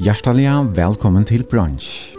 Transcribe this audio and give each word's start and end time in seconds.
Hjertelig 0.00 0.48
velkommen 0.76 1.26
til 1.28 1.42
Brunch. 1.44 2.16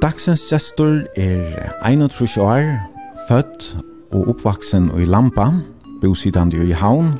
Dagsens 0.00 0.46
gestor 0.48 1.02
er 1.20 1.68
31 1.84 2.40
år, 2.40 2.62
født 3.28 3.66
og 4.12 4.30
oppvaksen 4.32 4.86
i 4.96 5.04
Lampa, 5.04 5.50
bosidande 6.00 6.64
i 6.64 6.72
Havn. 6.72 7.10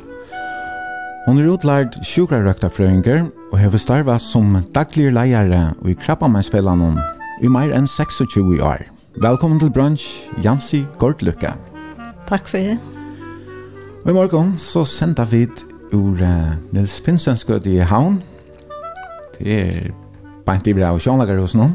Hun 1.26 1.38
er 1.38 1.50
utlærd 1.52 1.98
sjukrarøktafrøyngar 2.00 3.28
og 3.52 3.58
hever 3.58 3.78
starva 3.78 4.16
som 4.18 4.56
daglig 4.74 5.12
leiare 5.12 5.74
i 5.84 5.92
Krabbamensfellanon 5.92 6.96
i 7.42 7.50
mer 7.52 7.76
enn 7.76 7.84
26 7.84 8.56
år. 8.62 8.86
Velkommen 9.20 9.60
til 9.60 9.70
Brunch, 9.70 10.08
Jansi 10.40 10.86
Gordlukka. 10.96 11.52
Takk 12.24 12.48
for 12.48 12.58
det. 12.58 12.78
Og 14.04 14.10
i 14.10 14.16
morgen 14.16 14.56
så 14.58 14.86
sender 14.88 15.28
vi 15.28 15.44
ur 15.92 16.22
uh, 16.22 16.52
Nils 16.72 17.00
Finsens 17.04 17.44
i 17.66 17.78
Havn. 17.78 18.22
Det 19.38 19.48
er 19.52 19.90
beint 20.46 20.66
i 20.66 20.74
bra 20.74 20.92
og 20.94 21.02
sjånlager 21.02 21.40
hos 21.40 21.54
noen. 21.58 21.74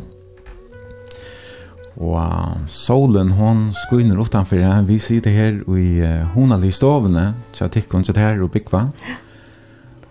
Og 1.97 2.17
uh, 2.17 2.57
solen 2.69 3.31
hon 3.37 3.69
skuiner 3.73 4.19
utanfor 4.21 4.61
her. 4.61 4.81
Vi 4.85 4.99
sitter 4.99 5.33
her 5.33 5.61
i 5.77 5.87
uh, 6.01 6.25
honalig 6.35 6.73
stovene, 6.73 7.33
så 7.53 7.65
jeg 7.65 7.77
tikkun 7.77 8.05
sitter 8.05 8.21
her 8.21 8.41
og 8.41 8.51
bygva. 8.53 8.87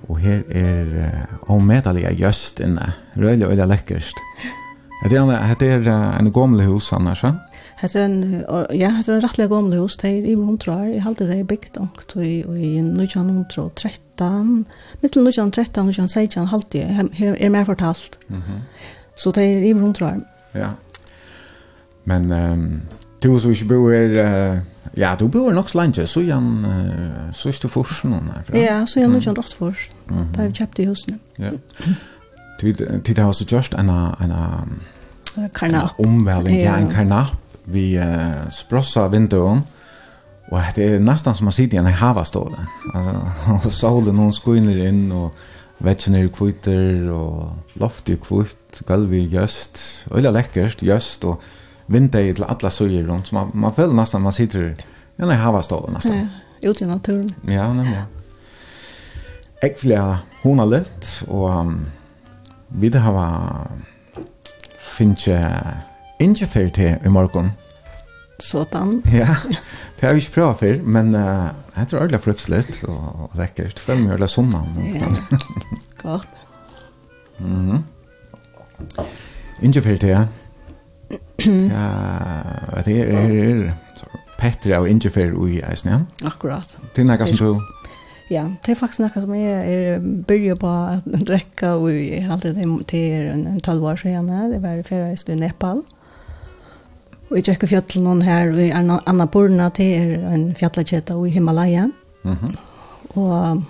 Og 0.06 0.22
her 0.22 0.42
er 0.50 0.94
uh, 0.94 1.50
omedaliga 1.54 2.14
gjøst 2.14 2.62
inne. 2.62 2.92
Røylig 3.18 3.46
og 3.46 3.54
veldig 3.54 3.70
lekkert. 3.70 4.24
Det 5.06 5.18
er, 5.18 5.54
det 5.58 5.70
er 5.70 5.91
uh, 5.91 6.14
en 6.18 6.32
gommelig 6.34 6.66
hus 6.70 6.92
annars, 6.94 7.22
ja? 7.26 7.34
Hetta 7.77 8.05
en 8.06 8.44
ja, 8.72 8.91
hetta 8.96 9.16
en 9.16 9.22
rættliga 9.24 9.50
gamal 9.52 9.77
hus, 9.82 9.98
tey 10.00 10.22
í 10.24 10.36
Montreal, 10.41 10.94
í 10.96 11.00
halda 11.05 11.27
tey 11.28 11.42
bygd 11.44 11.77
onk 11.82 12.06
tey 12.08 12.41
í 12.41 12.70
1913, 12.80 14.64
mittel 15.02 15.28
1913 15.28 15.82
og 15.82 15.92
1916 15.92 16.48
halda 16.54 16.86
her 17.19 17.36
er 17.36 17.52
meir 17.52 17.69
fortalt. 17.69 18.16
Mhm. 18.32 18.64
Så 19.16 19.32
tey 19.36 19.60
í 19.69 19.74
Montreal. 19.77 20.24
Ja. 20.56 20.72
Men 22.04 22.32
ehm 22.32 22.70
du 23.22 23.38
så 23.41 23.50
ikkje 23.50 23.69
bo 23.69 23.88
her 23.91 24.62
ja, 24.97 25.14
du 25.19 25.27
bor 25.28 25.52
nok 25.52 25.69
slange, 25.69 26.06
så 26.06 26.20
jan 26.24 26.64
så 27.36 27.48
er 27.50 27.58
du 27.62 27.69
forsen 27.69 28.12
herfra. 28.12 28.58
Ja, 28.58 28.77
så 28.86 29.00
jan 29.00 29.12
nok 29.12 29.27
rett 29.38 29.56
fors. 29.56 29.88
Da 30.08 30.42
har 30.42 30.48
vi 30.48 30.60
kjøpt 30.60 30.78
i 30.80 30.86
husene. 30.88 31.19
Ja. 31.38 31.50
Du 32.60 32.72
tid 33.04 33.19
har 33.19 33.32
så 33.32 33.44
just 33.44 33.75
en 33.75 33.91
en 33.91 35.50
karnap. 35.53 35.98
Omvæling, 35.98 36.60
ja, 36.62 36.78
en 36.78 36.88
karnap 36.88 37.37
vi 37.66 37.99
uh, 37.99 38.49
sprossa 38.50 39.09
vinduon 39.09 39.62
och 40.49 40.60
det 40.75 40.84
er 40.94 40.99
nästan 40.99 41.34
som 41.34 41.44
man 41.49 41.53
sitter 41.53 41.77
i 41.77 41.78
en 41.78 41.87
havaståle. 41.87 42.66
og 43.65 43.72
solen 43.72 44.16
hon 44.16 44.32
skuiner 44.32 44.87
in 44.88 45.12
och 45.12 45.34
vetchen 45.78 46.15
er 46.15 46.28
kvitter 46.28 47.10
och 47.10 47.50
loft 47.75 48.09
er 48.09 48.16
kvitt, 48.16 48.82
golv 48.87 49.12
är 49.12 49.26
just, 49.41 50.05
öliga 50.10 50.31
lekkert 50.31 50.82
gjøst 50.82 51.25
og 51.25 51.41
vinter 51.87 52.21
er 52.21 52.32
till 52.32 52.44
alla 52.44 52.71
söjer 52.71 53.03
runt 53.03 53.26
så 53.26 53.34
man, 53.34 53.50
man 53.55 53.75
føler 53.75 53.94
nästan 53.94 54.22
man 54.22 54.32
sitter 54.32 54.75
i 55.19 55.22
en 55.22 55.31
havaståle 55.31 55.93
nästan. 55.93 56.16
Ja, 56.62 56.71
ute 56.71 56.84
i 56.84 56.88
naturen. 56.88 57.34
Ja, 57.49 57.72
nemlig. 57.72 58.05
Jeg 59.62 59.75
vil 59.82 59.97
ha 59.97 60.19
hona 60.43 60.65
litt 60.65 61.25
och 61.28 61.50
um, 61.50 61.87
vi 62.69 62.88
det 62.88 63.00
har 63.00 63.71
finnes 64.97 65.28
Ikke 66.21 66.47
fer 66.47 66.69
til 66.69 66.97
i 67.04 67.09
morgen. 67.09 67.50
Sådan. 68.41 69.03
Ja, 69.12 69.28
det 70.00 70.00
har 70.00 70.12
vi 70.12 70.21
ikke 70.21 70.32
prøvd 70.32 70.59
før, 70.59 70.82
men 70.82 71.15
uh, 71.15 71.21
jeg 71.77 71.88
tror 71.91 72.06
det 72.06 72.12
er 72.12 72.19
flyttselig 72.19 72.65
og 72.88 73.31
lekkert. 73.37 73.81
Fem 73.81 74.04
gjør 74.09 74.25
det 74.25 74.31
sånn. 74.32 74.53
Ja, 74.94 75.09
godt. 76.03 76.28
Mm 77.38 77.71
-hmm. 77.71 77.82
Ikke 79.62 79.82
fer 79.82 79.97
til, 79.97 80.09
ja. 80.09 80.26
Ja, 81.47 82.82
det 82.84 83.00
er, 83.00 83.06
er, 83.06 83.31
er 83.31 83.72
Petter 84.38 84.78
og 84.78 84.88
ikke 84.91 85.10
fer 85.10 85.49
i 85.49 85.60
eisen, 85.71 85.91
ja. 85.91 85.99
Akkurat. 86.25 86.78
Det 86.97 87.03
er 87.03 87.05
noe 87.05 87.26
som 87.26 87.47
du... 87.47 87.62
Ja, 88.31 88.44
det 88.66 88.72
er 88.72 88.75
faktisk 88.75 89.00
noe 89.00 89.10
som 89.15 89.34
jeg 89.34 89.75
er 89.75 89.99
begynner 90.00 90.55
på 90.55 90.66
å 90.66 91.00
drekke, 91.26 91.69
og 91.69 91.91
jeg 91.93 92.25
har 92.25 92.32
alltid 92.32 92.55
det 92.55 92.87
til 92.87 93.12
en 93.31 93.60
12 93.60 93.84
år 93.84 93.97
siden. 93.97 94.53
Det 94.53 94.62
var 94.62 94.82
ferdig 94.82 95.28
i 95.28 95.34
Nepal. 95.34 95.76
Mm 95.76 95.95
Og 97.31 97.38
i 97.38 97.42
Tjekkefjallene 97.42 98.25
her, 98.25 98.53
og 98.53 98.60
i 98.62 98.70
Annapurna, 98.70 99.69
det 99.75 99.87
er 99.97 100.28
en 100.31 100.54
fjallakjeta 100.54 101.16
i 101.26 101.31
Himalaya. 101.31 101.87
Mm 102.22 102.32
-hmm. 102.32 102.56
Og 103.19 103.62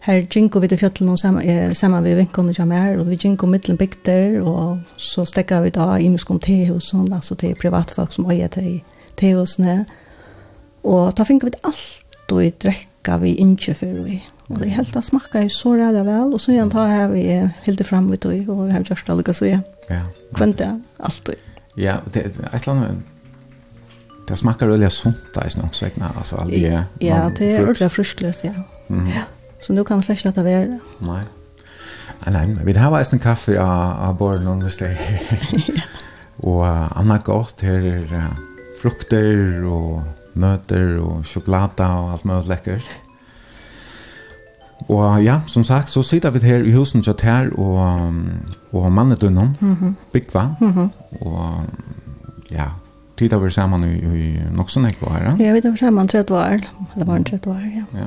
her 0.00 0.26
ginko 0.30 0.58
vi 0.58 0.68
til 0.68 0.78
fjallene 0.78 1.18
sammen, 1.18 1.74
sammen 1.74 2.02
med 2.02 2.16
vinkene 2.16 2.54
som 2.54 2.72
er, 2.72 2.98
og 2.98 3.10
vi 3.10 3.16
ginko 3.16 3.46
mittelen 3.46 3.78
bygder, 3.78 4.42
og 4.42 4.80
så 4.96 5.24
stekker 5.24 5.60
vi 5.60 5.70
da 5.70 5.94
i 5.96 6.08
muskom 6.08 6.40
tehusene, 6.40 7.14
altså 7.14 7.34
til 7.34 7.54
privatfolk 7.54 8.12
som 8.12 8.30
øyer 8.30 8.46
til 8.48 8.82
tehusene. 9.16 9.86
Og 10.84 11.16
da 11.16 11.22
finner 11.22 11.44
vi 11.44 11.52
alt 11.64 12.32
og 12.32 12.52
drekka 12.62 13.16
vi 13.16 13.30
ikke 13.30 13.76
og 13.80 14.04
vi. 14.04 14.22
Og 14.48 14.60
det 14.60 14.70
helt 14.70 14.94
det 14.94 15.04
smakka 15.04 15.42
jo 15.42 15.48
så 15.48 15.72
ræda 15.72 16.02
vel, 16.02 16.34
og 16.34 16.40
så 16.40 16.52
igjen 16.52 16.68
da 16.68 16.78
har 16.78 17.08
vi 17.08 17.22
helt 17.62 17.78
det 17.78 17.86
fram 17.86 18.10
vi 18.10 18.18
og 18.48 18.66
vi 18.66 18.72
har 18.72 18.82
gjørst 18.82 19.06
det 19.06 19.16
lukka 19.16 19.32
så 19.32 19.44
igjen. 19.44 19.64
Ja. 19.90 20.00
Kvendt 20.34 20.58
det, 20.58 20.82
alt 21.00 21.28
og. 21.28 21.53
Ja, 21.74 21.94
det 22.12 22.20
är 22.20 22.54
ett 22.54 22.66
land 22.66 23.02
Det 24.28 24.36
smakar 24.36 24.68
öliga 24.68 24.90
sunt 24.90 25.34
där 25.34 25.48
snart 25.48 25.74
så 25.74 25.86
egna 25.86 26.12
alltså 26.18 26.36
all 26.36 26.50
det. 26.50 26.84
Ja, 26.98 27.30
det 27.38 27.52
är 27.56 27.62
ordentligt 27.62 27.92
frisklöst, 27.92 28.40
ja. 28.42 28.52
Mm. 28.88 29.08
Ja. 29.08 29.22
Så 29.60 29.72
nu 29.72 29.84
kan 29.84 29.96
man 29.96 30.02
släcka 30.02 30.30
det 30.30 30.42
där. 30.42 30.78
Nej. 30.98 31.24
Nei, 32.26 32.56
vi 32.64 32.72
har 32.72 32.92
vært 32.92 33.12
en 33.12 33.20
kaffe 33.20 33.58
av, 33.60 34.08
av 34.08 34.16
Bård 34.16 34.40
Lundesteg. 34.44 34.96
og 36.48 36.62
uh, 36.64 36.92
annet 36.96 37.24
godt 37.26 37.60
her 37.66 37.84
er 37.84 38.12
uh, 38.12 38.30
frukter 38.80 39.64
og 39.68 40.02
nøtter 40.40 40.98
og 41.02 41.26
sjokolade 41.28 41.84
og 41.84 42.14
alt 42.14 42.24
mulig 42.28 42.48
lekkert. 42.48 43.03
Og 44.88 45.24
ja, 45.24 45.40
som 45.46 45.64
sagt, 45.64 45.90
så 45.90 46.02
sitter 46.02 46.30
vi 46.30 46.46
her 46.46 46.64
i 46.64 46.72
husen 46.72 47.02
til 47.02 47.14
her 47.22 47.48
og, 47.58 48.12
og 48.72 48.92
mannetunnen, 48.92 49.56
mm 49.60 49.72
-hmm. 49.72 49.92
Bigva, 50.12 50.48
mm 50.60 50.70
-hmm. 50.70 50.88
og 51.26 51.64
ja, 52.50 52.64
tid 53.18 53.32
har 53.32 53.38
vi 53.38 53.50
sammen 53.50 53.84
i, 53.84 53.94
i 54.28 54.38
Noxon 54.52 54.86
ikke 54.86 54.98
var 55.00 55.18
her. 55.18 55.46
Ja, 55.46 55.52
vi 55.52 55.60
tar 55.60 55.76
sammen 55.76 56.08
30 56.08 56.34
år, 56.34 56.60
eller 56.94 57.06
var 57.06 57.18
30 57.18 57.50
år, 57.50 57.60
ja. 57.76 57.98
ja. 57.98 58.06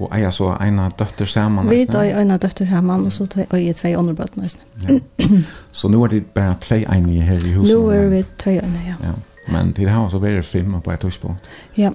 Og 0.00 0.10
eier 0.16 0.30
så 0.30 0.56
ena 0.60 0.88
døtter 0.98 1.24
sammen. 1.24 1.70
Vi 1.70 1.86
tar 1.86 2.02
en 2.02 2.30
av 2.30 2.38
døtter 2.38 2.66
sammen, 2.66 3.06
og 3.06 3.12
så 3.12 3.26
eier 3.54 3.72
tvei 3.72 3.94
underbøtten 3.96 4.42
nesten. 4.42 4.62
Ja. 4.88 4.98
så 5.72 5.88
nu 5.88 6.02
er 6.02 6.06
det 6.06 6.26
bare 6.26 6.56
tre 6.60 6.84
enige 6.96 7.22
her 7.22 7.46
i 7.46 7.52
husen? 7.52 7.76
Nu 7.76 7.88
er 7.88 8.08
vi 8.08 8.24
tvei 8.38 8.58
ene, 8.58 8.80
ja. 8.86 8.94
ja. 9.02 9.12
Men 9.48 9.72
til 9.72 9.84
det 9.84 9.92
har 9.92 10.00
også 10.00 10.18
vært 10.18 10.44
fem 10.44 10.80
på 10.80 10.90
et 10.90 11.00
tidspunkt. 11.00 11.38
Ja, 11.76 11.82
ja. 11.82 11.90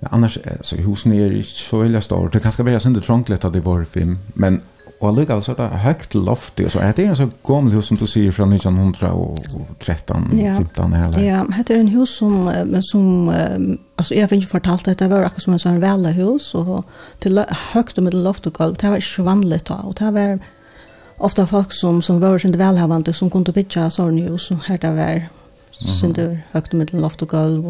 Ja, 0.00 0.08
annars 0.10 0.38
så 0.60 0.76
husen 0.76 1.12
er 1.12 1.32
ikke 1.32 1.50
så 1.50 1.78
veldig 1.80 2.02
stor. 2.02 2.28
Det 2.28 2.42
kanske 2.42 2.64
blir 2.64 2.78
synd 2.78 3.02
trångligt 3.02 3.44
att 3.44 3.52
det 3.52 3.64
var 3.64 3.84
film, 3.84 4.18
men 4.34 4.60
och 4.98 5.08
allikevel 5.08 5.42
så 5.42 5.54
där 5.54 5.68
högt 5.68 6.14
loft 6.14 6.60
och 6.60 6.72
så 6.72 6.78
är 6.78 6.92
det 6.96 7.04
en 7.04 7.16
så 7.16 7.28
gammel 7.46 7.72
hus 7.72 7.86
som 7.86 7.96
du 7.96 8.06
sier 8.06 8.32
från 8.32 8.52
1913 8.52 10.38
ja. 10.38 10.56
15 10.56 10.92
här 10.92 11.08
eller. 11.08 11.28
Ja, 11.28 11.46
det 11.66 11.74
är 11.74 11.78
en 11.78 11.88
hus 11.88 12.16
som 12.16 12.52
som 12.82 13.32
alltså 13.96 14.14
jag 14.14 14.30
fick 14.30 14.40
ju 14.40 14.46
fortalt 14.46 14.88
att 14.88 14.98
det 14.98 15.08
var 15.08 15.22
akkurat 15.22 15.42
som 15.42 15.52
en 15.52 15.58
sånn 15.58 15.80
välla 15.80 16.08
hus 16.10 16.54
och 16.54 16.84
till 17.18 17.44
högt 17.72 17.98
och 17.98 18.04
middel 18.04 18.22
loft 18.24 18.46
og 18.46 18.54
gulv, 18.54 18.76
Det 18.80 18.88
var 18.90 18.98
ju 19.18 19.22
vanligt 19.22 19.70
och 19.70 19.94
det 19.98 20.10
var 20.10 20.38
ofta 21.16 21.46
folk 21.46 21.72
som 21.72 22.02
som 22.02 22.20
var 22.20 22.46
inte 22.46 22.58
välhavande 22.58 23.12
som 23.12 23.30
kunne 23.30 23.52
bygga 23.52 23.90
sådana 23.90 24.20
hus 24.20 24.50
och 24.50 24.56
här 24.64 24.78
där 24.78 24.94
var 24.94 25.26
syndur 25.70 26.40
högt 26.50 26.72
och 26.72 26.78
middel 26.78 27.00
loft 27.00 27.22
og 27.22 27.28
gulv 27.28 27.66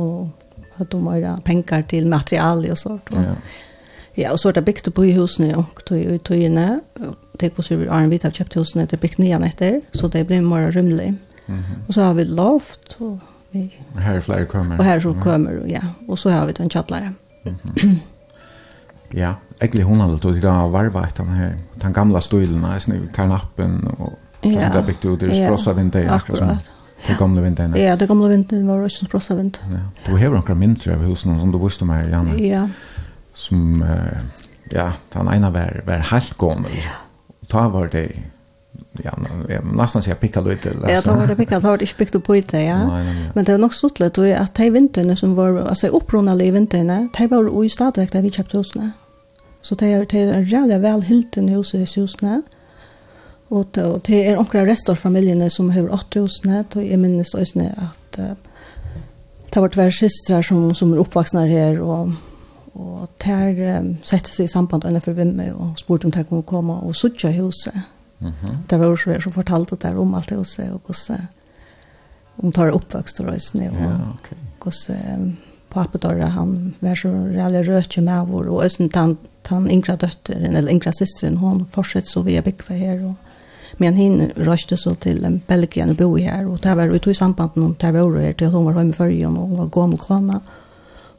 att 0.77 0.91
de 0.91 1.07
har 1.07 1.37
pengar 1.37 1.83
till 1.83 2.07
material 2.07 2.71
och 2.71 2.79
sånt. 2.79 3.03
Ja. 3.13 3.19
Ja, 4.19 4.33
och 4.33 4.41
så 4.41 4.53
det 4.53 4.63
byggt 4.63 4.95
på 4.95 5.05
i 5.05 5.13
husen 5.13 5.55
och 5.55 5.85
tog 5.85 5.99
ju 5.99 6.19
tog 6.19 6.37
ju 6.37 6.49
det 7.39 7.57
går 7.57 7.63
så 7.63 7.77
vi 7.77 7.89
har 7.89 8.01
en 8.01 8.11
bit 8.11 8.25
av 8.25 8.31
köpt 8.31 8.57
husen 8.57 8.87
det 8.91 9.01
byggt 9.01 9.19
nya 9.19 9.39
nätter 9.39 9.81
så 9.93 10.09
det 10.09 10.25
blir 10.25 10.41
mer 10.41 10.73
rymligt. 10.73 11.15
Mm. 11.47 11.63
Och 11.89 11.95
så 11.95 12.01
har 12.01 12.15
vi 12.15 12.25
loft 12.25 12.97
och 12.99 13.19
vi 13.51 13.73
här 13.99 14.21
flyger 14.21 14.47
kommer. 14.47 14.79
Och 14.79 14.85
här 14.85 15.01
så 15.01 15.15
kommer 15.15 15.63
ja, 15.67 15.81
och 16.09 16.19
så 16.19 16.31
har 16.31 16.47
vi 16.47 16.53
den 16.53 16.71
chatlare. 16.71 17.13
Mm 17.45 17.99
ja, 19.11 19.35
egentligen 19.59 19.87
hon 19.89 20.01
hade 20.01 20.19
tog 20.19 20.35
det 20.35 20.41
där 20.41 20.69
varva 20.69 21.09
den 21.17 21.29
här 21.29 21.59
den 21.75 21.93
gamla 21.93 22.21
stolen, 22.21 22.65
alltså 22.65 22.93
kanappen 23.15 23.87
och 23.87 24.13
så 24.43 24.49
där 24.49 24.83
byggt 24.83 25.05
ut 25.05 25.21
det 25.21 25.47
sprossa 25.47 25.73
vinter. 25.73 26.09
Akkurat. 26.09 26.59
Det 27.07 27.17
gamla 27.19 27.43
vindarna. 27.43 27.79
Ja, 27.79 27.97
det 27.97 28.07
gamla 28.07 28.29
vindarna 28.29 28.77
var 28.77 28.85
också 28.85 29.03
en 29.03 29.09
sprossa 29.09 29.35
vind. 29.35 29.59
Ja. 29.63 29.79
Du 30.07 30.13
har 30.13 30.35
några 30.35 30.55
mindre 30.55 30.95
av 30.95 31.01
husen 31.01 31.41
som 31.41 31.53
du 31.53 31.59
visste 31.59 31.85
mer 31.85 32.09
Janne. 32.09 32.47
Ja. 32.47 32.69
Som, 33.35 33.83
uh, 33.83 33.89
ja, 34.71 34.93
den 35.13 35.35
ena 35.35 35.51
var, 35.51 35.83
var 35.87 35.95
helt 35.95 36.39
gammal. 36.39 36.71
Ja. 36.75 36.91
Ta 37.49 37.69
var 37.69 37.89
det 37.89 38.13
ja, 39.03 39.13
nästan 39.77 40.03
så 40.03 40.11
jag 40.11 40.21
pickade 40.21 40.51
lite. 40.51 40.75
Ja, 40.89 41.01
då 41.01 41.13
var 41.13 41.27
det 41.27 41.37
pickat, 41.37 41.63
då 41.63 41.69
var 41.69 41.79
det 41.79 41.85
inte 41.85 41.95
pickat 41.95 42.25
på 42.25 42.33
det, 42.33 42.63
ja. 42.63 43.03
Men 43.35 43.45
det 43.45 43.53
var 43.53 43.59
nog 43.59 43.75
stort 43.75 43.99
lätt 44.01 44.19
att 44.19 44.55
de 44.55 44.71
vinterna 44.71 45.17
som 45.17 45.35
var, 45.35 45.59
alltså 45.59 45.87
upprunade 45.87 46.45
i 46.45 46.51
vinterna, 46.51 47.09
de 47.19 47.27
var 47.27 47.63
ju 47.63 47.69
stadigt 47.69 48.13
där 48.13 48.23
vi 48.23 48.31
köpte 48.31 48.59
husen. 48.59 48.93
Så 49.61 49.75
det 49.75 49.87
är, 49.87 50.07
det 50.11 50.21
är 50.21 50.33
en 50.33 50.45
jävla 50.45 50.79
välhilten 50.79 51.49
hus 51.49 51.75
i 51.75 51.79
husen. 51.79 52.43
Og 53.51 53.67
det, 53.75 53.85
og 53.85 54.01
det 54.07 54.23
er 54.27 54.39
omkring 54.41 54.67
rest 54.67 54.89
av 54.91 54.99
som 55.51 55.71
har 55.71 55.93
åtte 55.95 56.21
husene, 56.21 56.65
og 56.75 56.83
jeg 56.83 56.99
minnes 56.99 57.35
også 57.35 57.61
at 57.63 58.19
uh, 58.19 58.35
det 59.47 59.55
har 59.55 59.63
vært 59.63 59.79
hver 59.79 59.93
systre 59.95 60.43
som, 60.43 60.75
som 60.75 60.93
er 60.93 61.01
oppvaksne 61.01 61.47
her, 61.47 61.79
og, 61.81 62.13
og 62.75 63.07
der 63.23 63.79
um, 63.79 63.93
sette 64.03 64.35
seg 64.35 64.49
i 64.49 64.53
samband 64.53 64.85
med 64.85 65.01
for 65.05 65.15
Vimme 65.15 65.47
og 65.55 65.79
spurte 65.79 66.09
om 66.09 66.13
det 66.13 66.27
kunne 66.29 66.43
komme 66.43 66.81
og 66.83 66.97
suttje 66.97 67.33
huset. 67.39 67.75
Mm 68.19 68.33
-hmm. 68.33 68.57
Det 68.71 68.81
var 68.81 68.87
også 68.87 69.21
som 69.21 69.33
fortalte 69.33 69.77
der 69.77 69.99
om 69.99 70.15
alt 70.15 70.31
huset, 70.31 70.73
og 70.73 70.81
hvordan 70.87 71.27
om 72.39 72.53
tar 72.53 72.71
oppvokst 72.71 73.21
og 73.21 73.27
røysene, 73.27 73.71
og 73.71 73.79
ja, 73.81 73.95
okay. 74.15 74.37
hvordan 74.63 75.21
um, 75.21 75.37
papedåret 75.71 76.31
han 76.31 76.75
var 76.81 76.95
så 76.95 77.09
reallig 77.09 77.69
rødtje 77.69 78.03
med 78.03 78.27
vår, 78.27 78.49
og 78.49 78.57
også 78.65 78.89
han, 78.95 79.19
han 79.47 79.71
yngre 79.71 79.97
døtteren, 79.97 80.57
eller 80.57 80.73
yngre 80.73 80.93
systeren, 80.93 81.37
hun 81.37 81.67
fortsatt 81.71 82.09
så 82.09 82.23
vi 82.23 82.35
er 82.35 82.41
bygget 82.41 82.79
her, 82.79 83.05
og 83.05 83.15
Men 83.79 83.95
hin 83.95 84.31
røste 84.37 84.77
så 84.77 84.95
til 84.95 85.19
till 85.23 85.41
Belgien 85.49 85.91
och 85.91 85.97
bo 85.97 86.17
her, 86.17 86.47
og 86.47 86.63
det 86.63 86.77
var 86.77 86.89
ute 86.89 87.11
i 87.11 87.15
samband 87.15 87.51
med 87.55 87.65
hon 87.65 87.77
där 87.81 87.93
var 87.93 88.21
her 88.21 88.33
til 88.33 88.51
hun 88.51 88.65
var 88.65 88.73
hemma 88.73 88.93
förr 88.93 89.27
og 89.27 89.49
hun 89.49 89.59
var 89.59 89.67
gammal 89.67 89.99
kona, 89.99 90.41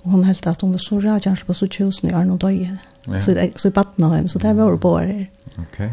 og 0.04 0.12
hun 0.12 0.24
heldte 0.24 0.50
at 0.50 0.62
hun 0.62 0.72
var 0.72 0.78
så 0.78 0.96
rød, 0.96 1.22
kanskje 1.22 1.46
på 1.46 1.54
så 1.54 1.68
tjusen 1.68 2.10
i 2.10 2.14
Arnold 2.14 2.44
Döje. 2.44 2.78
Så, 3.22 3.50
så 3.56 3.68
i 3.68 3.72
battna 3.72 4.10
hem. 4.16 4.28
Så 4.28 4.40
der 4.40 4.54
var 4.54 4.70
hun 4.70 4.80
på 4.80 4.98
her. 4.98 5.26
Ok. 5.60 5.90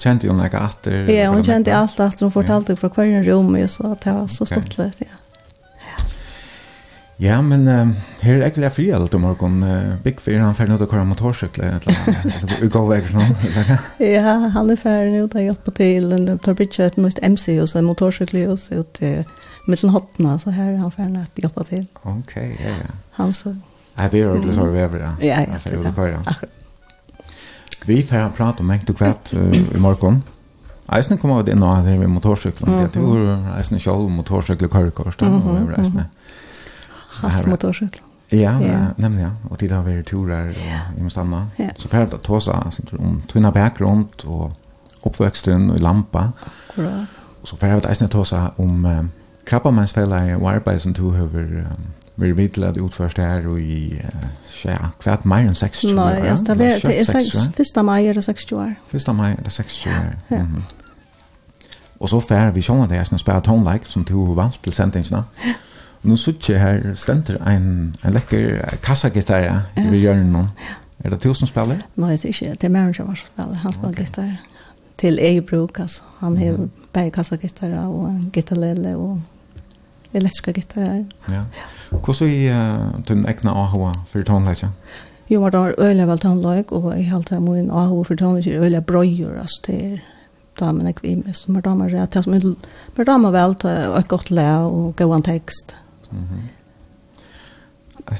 Kjente 0.00 0.28
hun 0.28 0.44
ikke 0.44 0.58
atter? 0.58 1.10
Ja, 1.12 1.28
hun 1.32 1.44
kjente 1.44 1.74
alt 1.76 2.00
at 2.00 2.20
Hun 2.20 2.30
fortalte 2.30 2.76
fra 2.76 2.88
hver 2.88 3.32
rom, 3.32 3.54
og 3.54 3.70
så 3.70 3.94
det 4.04 4.14
var 4.14 4.26
så 4.26 4.44
stort 4.44 4.78
litt, 4.78 5.02
ja. 5.04 5.19
Ja, 7.20 7.42
men 7.44 7.68
uh, 7.68 7.90
her 8.22 8.38
er 8.38 8.46
egentlig 8.46 8.70
fri 8.72 8.86
alt 8.96 9.14
om 9.14 9.26
morgen. 9.26 9.58
Uh, 9.60 9.98
Big 10.04 10.22
Fyr, 10.24 10.38
han 10.40 10.54
ferdig 10.56 10.78
ut 10.78 10.84
og 10.86 10.88
kører 10.88 11.04
motorsykle, 11.04 11.66
eller 11.68 11.98
annet. 12.06 12.54
Gå 12.72 12.80
vekk 12.88 13.10
sånn, 13.12 13.34
Ja, 14.00 14.36
han 14.54 14.72
er 14.72 14.78
ferdig 14.80 15.18
nå 15.18 15.26
til 15.28 15.42
å 15.42 15.44
hjelpe 15.50 15.74
til. 15.76 16.06
Han 16.14 16.40
tar 16.40 16.56
bridget 16.56 16.94
et 16.94 16.96
nytt 16.96 17.20
MC, 17.20 17.58
og 17.60 17.68
så 17.68 17.82
en 17.82 17.90
motorsykle, 17.90 18.46
og 18.48 18.56
så 18.62 18.80
ut 18.80 18.94
til 18.96 19.20
midten 19.68 19.92
hottene. 19.92 20.38
Så 20.40 20.54
her 20.56 20.70
er 20.70 20.78
han 20.80 20.94
ferdig 20.94 21.26
til 21.36 21.44
og 21.44 21.44
hjelpe 21.44 21.66
til. 21.68 21.84
Ok, 22.08 22.34
ja, 22.40 22.78
ja. 22.86 22.96
Han 23.18 23.36
så... 23.36 23.52
Ja, 23.98 24.08
det 24.08 24.22
er 24.22 24.30
ordentlig 24.30 24.56
så 24.56 24.64
vi 24.72 24.80
er, 24.80 24.96
ja. 24.96 25.12
Ja, 25.20 25.42
ja, 25.44 25.60
det 25.60 25.76
er 25.76 25.84
det. 25.84 26.24
Akkurat. 26.24 26.56
Vi 27.84 28.02
får 28.06 28.32
prate 28.36 28.64
om 28.64 28.70
enkt 28.72 28.88
og 28.92 28.96
kvett 28.96 29.34
uh, 29.36 29.52
i 29.52 29.80
morgen. 29.82 30.22
Eisne 30.90 31.20
kommer 31.20 31.42
av 31.42 31.44
det 31.46 31.54
nå, 31.58 31.68
det 31.84 31.92
er 31.94 32.00
med 32.00 32.10
motorsyklen. 32.16 32.72
Det 32.80 32.98
er 32.98 33.04
jo 33.04 33.78
kjøl 33.84 34.08
motorsykle, 34.10 34.72
kørekort, 34.72 35.20
og 35.20 35.36
det 35.44 35.58
er 35.60 35.76
eisen. 35.82 36.00
Haft 37.20 37.46
motorcykel. 37.46 38.02
Ja, 38.32 38.60
ja, 38.60 38.86
nämligen 38.96 39.30
ja. 39.42 39.48
Och 39.50 39.58
tid 39.58 39.72
har 39.72 39.82
vi 39.82 40.02
turer 40.02 40.48
och 40.48 40.98
i 40.98 41.02
måste 41.02 41.10
stanna. 41.10 41.48
Så 41.76 41.88
för 41.88 42.02
att 42.02 42.22
ta 42.22 42.40
sig 42.40 42.54
om 42.98 43.22
tunna 43.32 43.50
bakgrund 43.50 44.08
och 44.24 44.52
uppväxten 45.02 45.70
och 45.70 45.80
lampa. 45.80 46.32
Akkurat. 46.68 47.08
Och 47.42 47.48
så 47.48 47.56
för 47.56 47.68
att 47.68 47.84
eisne 47.84 48.08
ta 48.08 48.24
sig 48.24 48.40
om 48.56 49.08
krabbamansfälla 49.44 50.36
och 50.36 50.50
arbeten 50.50 50.94
till 50.94 51.04
hur 51.04 51.66
vi 52.14 52.32
vill 52.32 52.64
att 52.64 52.76
utförs 52.76 53.14
där 53.14 53.46
och 53.46 53.60
i 53.60 54.02
ja, 54.64 54.90
kvart 55.02 55.24
mer 55.24 55.46
enn 55.46 55.54
60 55.54 55.86
år. 55.86 55.94
Nei, 55.94 56.26
ja, 56.26 56.36
det 56.36 56.50
er 56.50 56.80
det 56.80 57.00
är 57.00 57.52
första 57.56 57.82
maj 57.82 58.06
är 58.06 58.14
det 58.14 58.22
60 58.22 58.54
år. 58.54 58.74
Första 58.88 59.12
mai 59.12 59.32
er 59.32 59.42
det 59.44 59.50
60 59.50 59.88
år. 59.88 60.16
Ja. 60.28 60.36
Mm 60.36 60.62
Og 62.00 62.08
så 62.08 62.20
fär 62.20 62.50
vi 62.50 62.62
sjön 62.62 62.88
där 62.88 62.98
eisne 62.98 63.18
spelar 63.18 63.40
tonelike, 63.40 63.84
som 63.84 64.04
tog 64.04 64.36
valt 64.36 64.60
til 64.64 64.72
sendingsene. 64.72 65.24
Ja 65.44 65.52
Nu 66.02 66.16
sitter 66.16 66.54
jeg 66.54 66.60
her, 66.62 66.94
stenter 66.94 67.36
en, 67.48 67.94
en 68.04 68.12
lekker 68.12 68.60
kassagitar 68.82 69.38
ja, 69.44 69.56
i 69.76 69.84
ja. 69.84 69.96
hjørnet. 70.06 70.48
Ja. 70.60 70.76
Er 71.04 71.10
det 71.10 71.22
du 71.24 71.34
som 71.34 71.48
spiller? 71.48 71.80
Nei, 71.96 72.12
det 72.16 72.24
er 72.24 72.32
ikke. 72.34 72.54
Det 72.60 72.68
er 72.68 72.72
Maren 72.72 72.94
som 72.94 73.10
spiller. 73.16 73.56
Han 73.62 73.72
spiller 73.72 73.92
okay. 73.92 74.04
gitar 74.04 74.30
til 75.00 75.18
egen 75.18 75.44
bruk. 75.48 75.78
Altså. 75.80 76.02
Han 76.20 76.36
har 76.36 76.56
mm. 76.56 76.70
bare 76.92 77.10
kassagitar 77.10 77.72
og 77.86 78.32
gitarlele 78.32 78.96
og 78.96 79.20
elektriske 80.12 80.52
gitar. 80.52 81.04
Ja. 81.28 81.44
Hvordan 81.90 82.28
er 82.28 82.76
uh, 82.76 83.00
din 83.08 83.26
egne 83.26 83.50
AHA 83.50 83.92
for 84.12 84.22
tonleggja? 84.22 84.68
Jo, 85.30 85.44
det 85.44 85.58
var 85.58 85.74
øyelig 85.78 86.06
vel 86.06 86.18
tonlegg, 86.18 86.72
og 86.72 86.96
jeg 86.96 87.08
har 87.08 87.16
alltid 87.16 87.40
min 87.40 87.70
AHA 87.70 88.02
for 88.02 88.14
tonleggja 88.14 88.54
er 88.54 88.62
øyelig 88.62 88.84
brøyer. 88.86 89.40
Altså, 89.40 89.62
det 89.66 89.84
er 89.84 89.98
damen 90.60 90.86
jeg 90.86 90.94
kvimes. 90.94 91.48
Men 91.48 91.62
damer 91.62 91.94
er 91.94 92.06
det 92.06 92.24
som 92.24 92.34
er 92.34 93.04
damer 93.04 93.30
vel 93.30 93.54
til 93.54 93.70
et 93.70 94.08
godt 94.08 94.30
le 94.30 94.48
og 94.58 94.96
god 94.96 95.22
tekst. 95.22 95.76
Mm 96.12 96.18
-hmm. 96.18 96.48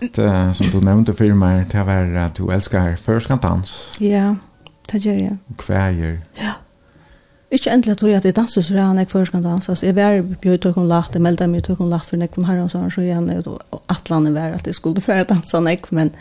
Et, 0.02 0.18
uh, 0.18 0.52
som 0.52 0.66
du 0.66 0.80
nämnde 0.80 1.14
för 1.14 1.34
mig, 1.34 1.66
det 1.72 1.82
var 1.82 2.14
att 2.14 2.34
du 2.34 2.52
elsker 2.52 2.96
førskantans. 2.96 3.92
Ja, 4.00 4.36
det 4.92 4.98
gjør 4.98 5.12
jeg. 5.12 5.36
kväger. 5.58 6.18
Ja. 6.36 6.52
Ikke 7.50 7.70
endelig 7.70 7.96
tror 7.98 8.08
jeg 8.08 8.16
at 8.16 8.24
jeg 8.24 8.36
danser 8.36 8.62
så 8.62 8.74
rann 8.74 8.98
jeg 8.98 9.10
først 9.10 9.32
kan 9.32 9.42
danse. 9.42 9.72
Altså, 9.72 9.86
jeg 9.86 9.96
var 9.96 10.22
på 10.42 10.52
utøk 10.54 10.76
om 10.76 10.86
lagt, 10.86 11.14
jeg 11.14 11.22
meldte 11.22 11.48
meg 11.50 11.64
utøk 11.64 11.80
om 11.80 11.88
lagt 11.90 12.06
for 12.12 12.16
nek 12.16 12.38
om 12.38 12.44
herren, 12.46 12.68
så 12.70 12.84
så 12.90 13.02
igjen, 13.02 13.30
og 13.30 13.82
at 13.90 14.10
landet 14.10 14.34
var 14.34 14.54
at 14.54 14.66
jeg 14.66 14.74
skulle 14.74 15.00
føre 15.00 15.24
danse 15.24 15.60
nek, 15.60 15.92
men 15.92 16.12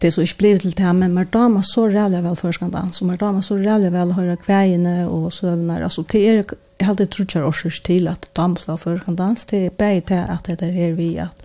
det 0.00 0.08
er 0.08 0.12
så 0.14 0.20
ikke 0.20 0.38
blivet 0.38 0.60
til 0.60 0.76
det, 0.78 0.94
men 0.94 1.14
mer 1.14 1.24
dama 1.24 1.62
så 1.62 1.88
rævlig 1.88 2.22
vel 2.22 2.36
først 2.36 2.58
kan 2.58 2.70
danse, 2.70 3.02
og 3.02 3.10
mer 3.10 3.16
dama 3.16 3.42
så 3.42 3.54
rævlig 3.54 3.92
vel 3.92 4.12
høyre 4.12 4.36
kveiene 4.36 5.08
og 5.08 5.32
søvner, 5.32 5.82
altså 5.82 6.04
det 6.12 6.28
er 6.28 6.42
jeg 6.80 6.86
hadde 6.86 7.06
trodd 7.06 7.34
jeg 7.34 7.44
også 7.44 7.70
til 7.84 8.08
at 8.08 8.30
dans 8.36 8.68
var 8.68 8.76
før 8.76 8.98
kan 9.04 9.16
dans, 9.16 9.44
det 9.50 9.66
er 9.66 9.70
bare 9.70 10.00
til 10.00 10.14
at 10.14 10.46
det 10.46 10.68
er 10.68 10.72
her 10.72 10.94
vi 10.98 11.16
at 11.16 11.44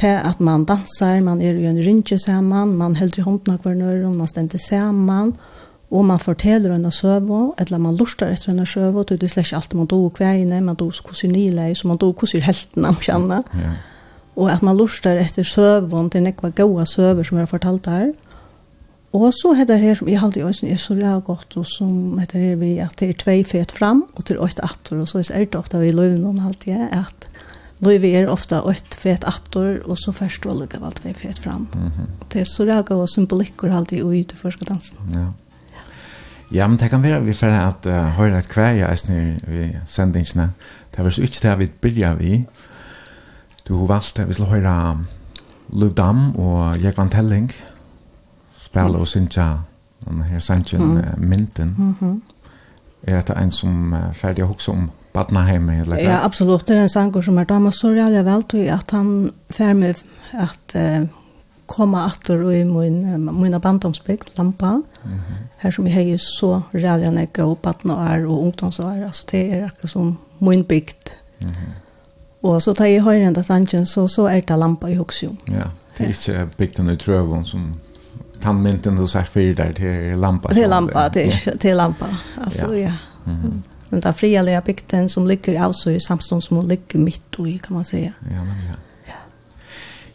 til 0.00 0.06
at 0.06 0.40
man 0.40 0.64
danser, 0.64 1.20
man 1.20 1.42
er 1.44 1.52
jo 1.52 1.68
en 1.68 1.84
rindje 1.84 2.18
sammen, 2.18 2.76
man 2.76 2.96
helder 2.96 3.20
i 3.20 3.24
hånden 3.26 3.52
av 3.52 3.64
hver 3.64 3.76
nøyre, 3.76 4.12
man 4.16 4.28
stender 4.28 4.58
sammen, 4.58 5.34
og 5.90 6.04
man 6.06 6.22
forteller 6.22 6.72
henne 6.72 6.92
søvå, 6.94 7.40
eller 7.58 7.82
man 7.82 7.96
lurer 7.98 8.30
etter 8.30 8.52
henne 8.52 8.66
søvå, 8.66 9.04
det 9.08 9.22
er 9.22 9.34
slett 9.34 9.52
alt 9.58 9.74
man 9.74 9.90
dog 9.90 10.12
kveiene, 10.16 10.60
man 10.64 10.78
dog 10.78 10.94
hvordan 11.04 11.34
nilei, 11.34 11.74
så 11.74 11.90
man 11.90 12.00
dog 12.00 12.14
hvordan 12.16 12.46
heltene 12.46 12.86
man 12.86 13.00
kjenner. 13.02 13.42
Ja. 13.58 13.74
Og 14.36 14.52
at 14.52 14.62
man 14.62 14.78
lurer 14.78 15.20
etter 15.20 15.44
søvån, 15.44 16.08
det 16.08 16.20
er 16.22 16.28
nekva 16.30 16.52
gode 16.62 16.86
søver 16.86 17.26
som 17.26 17.36
jeg 17.36 17.48
har 17.48 17.52
fortalt 17.52 17.90
her, 17.90 18.12
Og 19.10 19.32
så 19.34 19.50
heter 19.58 19.74
det 19.74 19.82
her 19.82 19.96
som 19.98 20.08
jeg 20.08 20.22
alltid 20.22 20.44
også 20.46 20.66
er 20.70 20.78
så 20.78 20.94
ræv 20.94 21.22
godt, 21.26 21.56
og 21.58 21.66
som 21.66 22.18
heter 22.20 22.38
her 22.38 22.58
vi 22.60 22.76
at 22.78 22.94
det 23.00 23.08
er 23.10 23.18
tvei 23.18 23.40
fet 23.42 23.72
fram, 23.74 24.04
og 24.14 24.24
til 24.28 24.38
åtte 24.38 24.62
atter, 24.62 25.00
og 25.02 25.08
så 25.10 25.24
er 25.34 25.48
det 25.48 25.58
ofte 25.58 25.80
vi 25.82 25.90
løy 25.90 26.14
noen 26.14 26.38
alltid, 26.46 26.86
at 26.94 27.26
løyve 27.82 28.12
er 28.14 28.30
ofte 28.30 28.60
åtte 28.62 29.00
fet 29.00 29.26
atter, 29.26 29.80
og 29.82 29.98
så 29.98 30.14
først 30.14 30.46
og 30.46 30.60
lukke 30.60 30.78
valgt 30.80 31.02
vi 31.04 31.12
fet 31.12 31.38
fram. 31.38 31.66
Mm 31.74 31.86
-hmm. 31.86 32.26
Det 32.32 32.40
er 32.40 32.44
så 32.44 32.64
ræv 32.64 33.00
og 33.00 33.08
symbolikker 33.08 33.76
alltid 33.76 34.02
ui 34.02 34.22
til 34.22 34.38
første 34.38 34.64
dansen. 34.64 34.98
Ja. 35.12 35.26
Ja, 36.52 36.66
men 36.66 36.78
det 36.78 36.90
kan 36.90 37.02
være 37.02 37.24
vi 37.24 37.32
får 37.32 37.46
at 37.46 37.86
uh, 37.86 37.92
høyre 37.92 38.38
et 38.38 38.48
kvei, 38.48 38.78
jeg 38.78 38.98
snir 38.98 39.38
vi 39.46 39.76
sendingsene. 39.86 40.52
Det 40.96 41.04
var 41.04 41.10
så 41.10 41.22
ikke 41.22 41.38
det 41.42 41.58
vi 41.58 41.66
begynner 41.80 42.14
vi. 42.14 42.46
Du 43.68 43.78
har 43.78 43.86
valgt 43.86 44.18
at 44.18 44.28
vi 44.28 44.34
skal 44.34 44.46
høyre 44.46 44.98
Luvdam 45.72 46.36
og 46.36 46.82
Jekvantelling. 46.82 47.44
Mm 47.44 47.69
spela 48.70 48.98
og 48.98 49.08
synja 49.08 49.48
den 50.06 50.22
her 50.22 50.38
sanchen 50.38 50.80
mm. 50.80 50.96
uh, 50.96 51.18
mynten. 51.18 51.74
Mm 51.78 51.94
-hmm. 52.00 52.20
Er 53.02 53.20
det 53.20 53.36
en 53.42 53.50
som 53.50 53.92
uh, 53.92 54.14
ferdig 54.14 54.44
hokser 54.44 54.72
om 54.72 54.90
Badnaheimi? 55.12 55.80
Eller? 55.80 55.96
Ja, 55.96 56.24
absolutt. 56.24 56.68
Det 56.68 56.76
er 56.76 56.82
en 56.82 56.88
sanger 56.88 57.20
som 57.20 57.38
er 57.38 57.44
damer 57.44 57.70
så 57.70 57.88
reale 57.88 58.24
vel 58.24 58.42
til 58.42 58.58
at 58.58 58.90
han 58.90 59.30
fer 59.50 59.72
med 59.74 59.94
at 60.32 60.74
uh, 60.74 61.08
komme 61.66 61.98
atter 61.98 62.50
i 62.50 62.64
min, 62.64 63.14
uh, 63.14 63.34
min 63.34 63.60
bandomsbygd, 63.60 64.38
Lampa, 64.38 64.72
mm 64.72 64.82
-hmm. 65.04 65.48
her 65.58 65.70
som 65.70 65.86
jeg 65.86 65.94
har 65.94 66.16
så 66.18 66.60
reale 66.74 67.06
enn 67.06 67.18
jeg 67.18 67.32
går 67.32 67.54
badnaår 67.54 68.26
og 68.26 68.42
ungdomsår. 68.42 69.04
Altså 69.06 69.24
det 69.30 69.54
er 69.54 69.64
akkurat 69.64 69.90
som 69.90 70.18
min 70.40 70.64
bygd. 70.64 71.14
Mm 71.42 71.48
-hmm. 71.48 71.90
Og 72.42 72.62
så 72.62 72.72
tar 72.72 72.84
jeg 72.84 73.02
høyre 73.02 73.26
enda 73.26 73.42
sanchen, 73.42 73.86
så, 73.86 74.08
så 74.08 74.26
er 74.26 74.40
det 74.40 74.58
Lampa 74.58 74.86
i 74.86 74.94
Hoksjum. 74.94 75.38
Ja, 75.48 75.68
det 75.98 76.04
er 76.04 76.08
ikke 76.08 76.48
bygden 76.56 76.88
i 76.90 76.96
Trøvån 76.96 77.44
som 77.44 77.74
tandmynten 78.42 78.96
du 78.96 79.08
sagt 79.08 79.32
för 79.32 79.54
där 79.54 79.72
till 79.72 80.20
lampa. 80.20 80.48
Till 80.48 80.70
lampa, 80.70 81.10
till, 81.10 81.32
till 81.58 81.76
lampa. 81.76 82.06
Alltså, 82.44 82.76
ja. 82.76 82.92
ja. 83.24 83.32
Mm. 83.32 83.62
Den 83.90 84.00
där 84.00 84.12
frialiga 84.12 84.60
bygden 84.60 85.08
som 85.08 85.26
ligger 85.26 85.62
alltså 85.62 85.90
i 85.90 86.00
samstånd 86.00 86.44
som 86.44 86.68
ligger 86.68 86.98
mitt 86.98 87.38
i, 87.38 87.58
kan 87.58 87.74
man 87.74 87.84
säga. 87.84 88.12
Ja, 88.20 88.36
men 88.44 88.56
ja. 88.68 88.74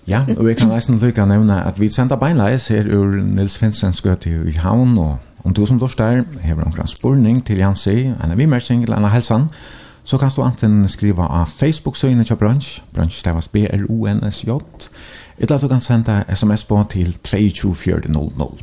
Ja, 0.08 0.22
og 0.38 0.46
vi 0.46 0.54
kan 0.54 0.70
eisen 0.72 1.00
lykka 1.02 1.26
nevne 1.26 1.64
at 1.66 1.80
vi 1.82 1.90
sender 1.90 2.20
beinleis 2.22 2.68
her 2.70 2.86
ur 2.94 3.16
Nils 3.26 3.58
Finsens 3.58 4.04
gøte 4.06 4.30
i 4.30 4.54
havn, 4.62 4.98
og 5.02 5.18
om 5.44 5.54
du 5.54 5.66
som 5.66 5.80
dårst 5.80 5.98
der 5.98 6.22
hever 6.42 6.64
omkring 6.64 6.90
spurning 6.90 7.46
til 7.46 7.58
Jansi, 7.58 8.06
en 8.06 8.38
vimerking 8.38 8.84
eller 8.84 8.98
en 8.98 9.10
helsan, 9.10 9.48
så 10.04 10.18
kan 10.18 10.30
du 10.36 10.44
anten 10.44 10.88
skriva 10.90 11.26
av 11.26 11.50
Facebook-søgene 11.58 12.24
til 12.24 12.36
Brunch, 12.36 12.84
Brunch 12.94 13.18
stavas 13.18 13.48
B-R-U-N-S-J, 13.48 14.50
eller 15.38 15.60
du 15.60 15.68
kan 15.68 15.82
senda 15.82 16.24
sms 16.36 16.64
på 16.64 16.84
til 16.92 17.14
22400. 17.24 18.58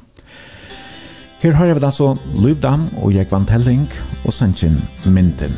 Her 1.43 1.53
har 1.53 1.65
jeg 1.67 1.75
vel 1.75 1.85
altså 1.85 2.17
Løvdam 2.39 2.89
og 3.03 3.15
Jekvann 3.15 3.47
Telling 3.47 3.89
og 4.25 4.33
Sanchen 4.33 4.77
Minden. 5.05 5.57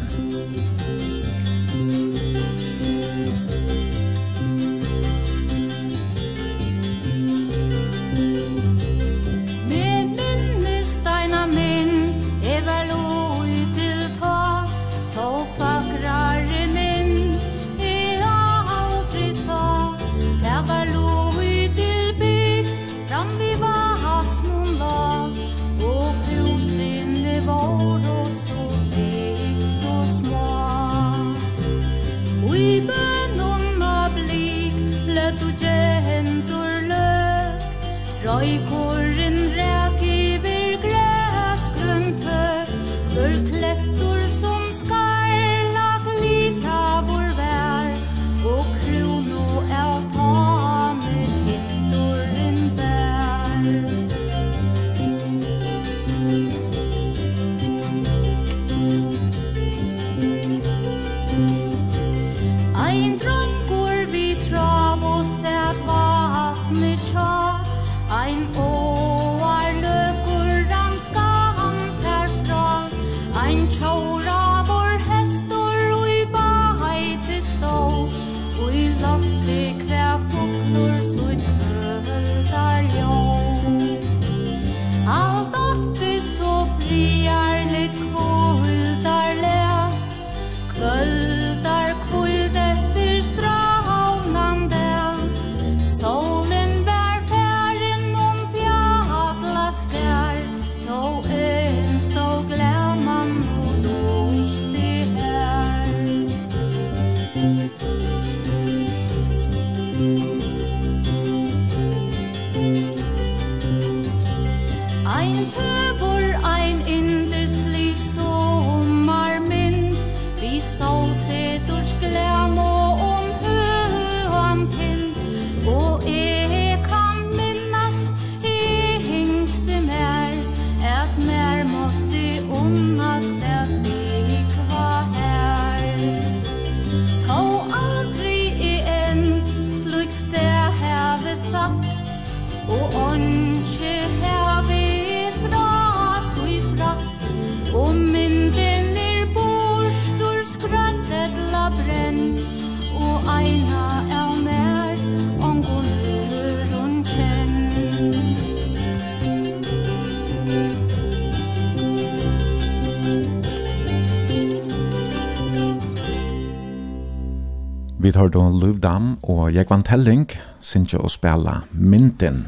vi 168.15 168.21
tar 168.21 168.29
da 168.31 168.47
Luv 168.47 168.77
Dam 168.79 169.17
og 169.27 169.49
Jekvan 169.51 169.83
Telling, 169.83 170.29
synes 170.63 170.93
jeg 170.93 171.03
å 171.03 171.09
spille 171.11 171.57
Mynden. 171.75 172.45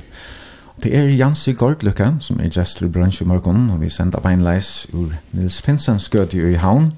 Det 0.78 0.92
er 0.94 1.08
Jansi 1.10 1.56
Gårdløkke, 1.58 2.20
som 2.22 2.38
er 2.38 2.52
gestor 2.54 2.86
i 2.86 2.90
bransje 2.94 3.24
i 3.24 3.26
morgen, 3.26 3.64
og 3.74 3.80
vi 3.82 3.90
sender 3.90 4.22
beinleis 4.22 4.86
ur 4.94 5.16
Nils 5.34 5.58
Finsen 5.64 5.98
gøte 5.98 6.38
i 6.38 6.54
havn. 6.62 6.92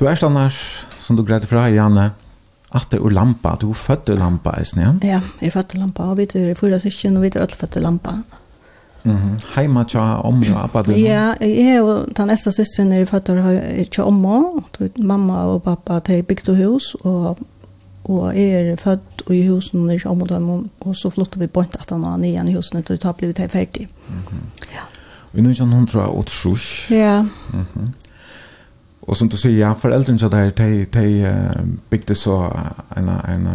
Du 0.00 0.06
er 0.08 0.16
standard, 0.16 0.56
som 1.04 1.20
du 1.20 1.22
greide 1.22 1.50
fra, 1.50 1.66
Janne, 1.68 2.14
at 2.72 2.88
det 2.88 3.02
er 3.02 3.12
lampa, 3.12 3.58
du 3.60 3.74
er 3.74 3.82
født 3.82 4.08
i 4.08 4.16
lampa, 4.16 4.56
er 4.56 4.96
Ja, 5.04 5.20
jeg 5.42 5.50
er 5.50 5.56
født 5.58 5.74
i 5.74 5.82
lampa, 5.84 6.08
og 6.08 6.16
vi 6.16 6.30
er 6.32 6.54
fyra 6.54 6.80
syskjen, 6.80 7.16
og 7.16 7.26
vi 7.26 7.34
er 7.34 7.42
alle 7.42 7.60
født 7.60 7.76
i 7.76 7.84
lampa. 7.84 8.22
Ja. 8.22 8.47
Mm. 9.12 9.36
Heima 9.54 9.84
tja 9.88 10.04
om 10.26 10.42
og 10.42 10.58
abba 10.62 10.82
du? 10.82 10.92
Ja, 10.92 11.34
jeg 11.40 11.82
og 11.82 12.08
den 12.16 12.30
neste 12.30 12.52
søsteren 12.52 12.92
er 12.92 13.06
født 13.08 13.30
av 13.32 13.46
tja 13.90 14.06
omma. 14.08 14.40
Mamma 14.98 15.44
og 15.52 15.62
pappa 15.66 16.00
til 16.04 16.22
bygd 16.22 16.52
og 16.54 16.60
hus, 16.62 16.94
og, 17.00 17.38
og 18.04 18.36
jeg 18.36 18.72
er 18.72 18.76
født 18.80 19.24
i 19.30 19.42
husen 19.48 19.90
er 19.90 19.98
tja 19.98 20.12
omma 20.12 20.28
dem, 20.30 20.50
og 20.80 20.96
så 20.96 21.10
flyttet 21.10 21.40
vi 21.40 21.50
på 21.52 21.64
en 21.64 21.72
tatt 21.74 21.94
var 21.94 22.18
nian 22.18 22.48
i 22.48 22.56
husen, 22.56 22.82
og 22.82 23.02
da 23.02 23.12
ble 23.12 23.32
vi 23.32 23.38
til 23.40 23.48
ferdig. 23.48 23.88
Mm 24.08 24.22
-hmm. 24.26 24.72
Ja. 24.74 24.84
Og 25.32 25.42
nå 25.42 25.50
er 25.50 25.58
han 25.58 25.72
hundra 25.72 26.08
åt 26.08 26.30
sjus. 26.30 26.86
Ja. 26.90 27.22
Mm 27.22 27.66
-hmm. 27.74 27.88
Og 29.08 29.16
som 29.16 29.28
du 29.28 29.36
sier, 29.36 29.56
ja, 29.56 29.72
foreldrene 29.72 30.18
så 30.18 30.28
der, 30.28 30.50
de, 30.50 30.84
de 30.84 31.28
bygde 31.90 32.14
så 32.14 32.50
en, 32.96 33.08
en, 33.08 33.48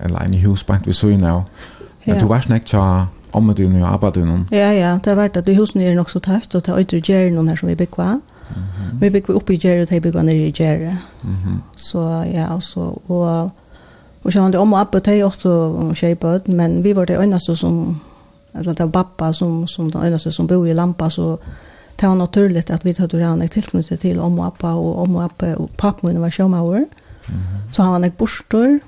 en, 0.00 0.16
en, 0.22 0.34
hus 0.44 0.64
på 0.64 0.72
en 0.72 0.82
vi 0.86 0.92
så 0.92 1.08
i 1.08 1.16
nå. 1.16 1.42
Men 2.06 2.20
du 2.20 2.26
var 2.26 2.40
snakket 2.40 2.74
om 3.32 3.54
du 3.54 3.68
nu 3.68 3.82
og 3.82 3.92
arbeid. 3.92 4.46
Ja, 4.50 4.72
ja, 4.72 4.98
det 5.04 5.10
har 5.10 5.14
varit 5.14 5.36
att 5.36 5.46
det 5.46 5.54
husen 5.54 5.80
är 5.80 5.94
nog 5.94 6.10
så 6.10 6.20
tätt 6.20 6.54
och 6.54 6.62
det 6.62 6.72
är 6.72 6.80
ytter 6.80 7.10
gjerre 7.10 7.30
någon 7.30 7.48
här 7.48 7.56
som 7.56 7.68
vi 7.68 7.76
bygger. 7.76 8.02
Mm 8.02 8.20
-hmm. 8.50 9.00
Vi 9.00 9.10
bygger 9.10 9.34
upp 9.34 9.50
i 9.50 9.54
gjerre, 9.54 9.82
och 9.82 9.88
det 9.88 10.00
bygger 10.00 10.22
ner 10.22 10.34
i 10.34 10.52
gjerre. 10.54 10.96
Mm 11.22 11.36
-hmm. 11.36 11.56
Så 11.76 12.24
ja, 12.34 12.54
och 12.54 12.64
så, 12.64 13.00
och 13.06 13.50
och 14.22 14.32
så 14.32 14.40
han 14.40 14.52
det 14.52 14.58
om 14.58 14.72
og 14.72 14.80
arbeid, 14.80 15.04
de 15.04 15.22
också 15.22 15.92
shape 15.94 16.40
men 16.46 16.82
vi 16.82 16.92
var 16.92 17.06
det 17.06 17.22
enda 17.22 17.38
som, 17.38 18.00
eller 18.54 18.74
det 18.74 18.84
var 18.84 18.92
pappa 18.92 19.32
som, 19.32 19.66
som 19.66 19.90
det 19.90 19.98
enda 19.98 20.18
som 20.18 20.46
bor 20.46 20.66
i 20.66 20.74
Lampa, 20.74 21.10
så 21.10 21.38
det 22.00 22.06
var 22.06 22.14
naturligt 22.14 22.70
att 22.70 22.84
vi 22.84 22.94
tog 22.94 23.10
det 23.10 23.18
jeg 23.18 23.50
tilknyttet 23.50 24.00
till 24.00 24.20
om 24.20 24.38
och 24.38 24.46
appa, 24.46 24.72
och 24.74 25.02
om 25.02 25.16
och 25.16 25.24
appa, 25.24 25.56
och 25.56 25.76
pappa 25.76 26.12
var 26.12 26.30
sjåmauer. 26.30 26.76
Mm 26.76 26.86
-hmm. 27.40 27.72
Så 27.72 27.82
han 27.82 27.92
var 27.92 28.06
en 28.06 28.12
borstor 28.18 28.80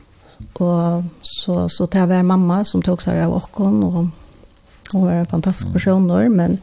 och 0.52 1.02
så, 1.22 1.68
så 1.68 1.86
det 1.86 2.06
var 2.06 2.22
mamma 2.22 2.64
som 2.64 2.82
tog 2.82 3.02
sig 3.02 3.24
av 3.24 3.32
och 3.32 3.60
och 3.60 4.06
Hun 4.94 5.06
var 5.06 5.12
en 5.12 5.26
fantastisk 5.26 5.72
person 5.72 6.10
mm. 6.10 6.36
men 6.36 6.58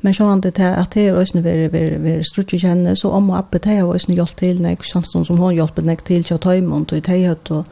men 0.00 0.14
så 0.14 0.24
han 0.24 0.40
det 0.40 0.76
att 0.76 0.90
det 0.90 1.08
är 1.08 1.14
ösn 1.14 1.42
vi 1.42 1.68
vi 1.68 1.96
vi 1.98 2.24
strutje 2.24 2.58
känner 2.58 2.94
så 2.94 3.10
om 3.10 3.30
och 3.30 3.38
uppe 3.38 3.58
det 3.58 3.76
har 3.80 3.94
ösn 3.94 4.12
hjälpt 4.12 4.36
till 4.36 4.60
när 4.60 4.76
chansen 4.76 5.24
som 5.24 5.38
hon 5.38 5.56
hjälpt 5.56 5.78
när 5.82 5.96
till 5.96 6.34
att 6.34 6.40
ta 6.40 6.54
emot 6.54 6.92
och 6.92 7.00
det 7.00 7.08
har 7.08 7.16
och 7.50 7.66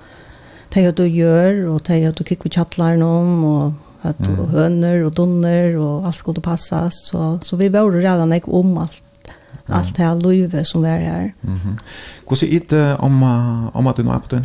det 0.69 0.85
har 0.85 0.93
du 0.93 1.07
gör 1.07 1.67
och 1.67 1.83
det 1.87 2.05
har 2.05 2.13
du 2.13 2.25
kick 2.25 2.45
vi 2.45 2.51
chatlar 2.51 3.03
om 3.03 3.45
och 3.45 3.73
att 4.03 4.27
mm. 4.27 4.49
hönor 4.49 5.05
och 5.05 5.13
donner 5.13 5.77
och 5.77 6.07
allt 6.07 6.15
skulle 6.15 6.41
passa 6.41 6.91
så 6.91 7.39
så 7.43 7.57
vi 7.57 7.69
var 7.69 7.93
redan 7.93 8.33
jag 8.33 8.49
om 8.49 8.79
allt 8.79 9.03
mm. 9.67 9.79
allt 9.79 9.97
det 9.97 10.03
här 10.03 10.15
löve 10.15 10.65
som 10.65 10.83
var 10.83 10.89
här. 10.89 11.35
Mhm. 11.41 11.79
Hur 12.29 12.37
ser 12.37 12.61
det 12.69 12.97
om 12.97 13.23
om 13.73 13.87
att 13.87 13.97
du 13.97 14.03
har 14.03 14.19
på 14.19 14.35
den? 14.35 14.45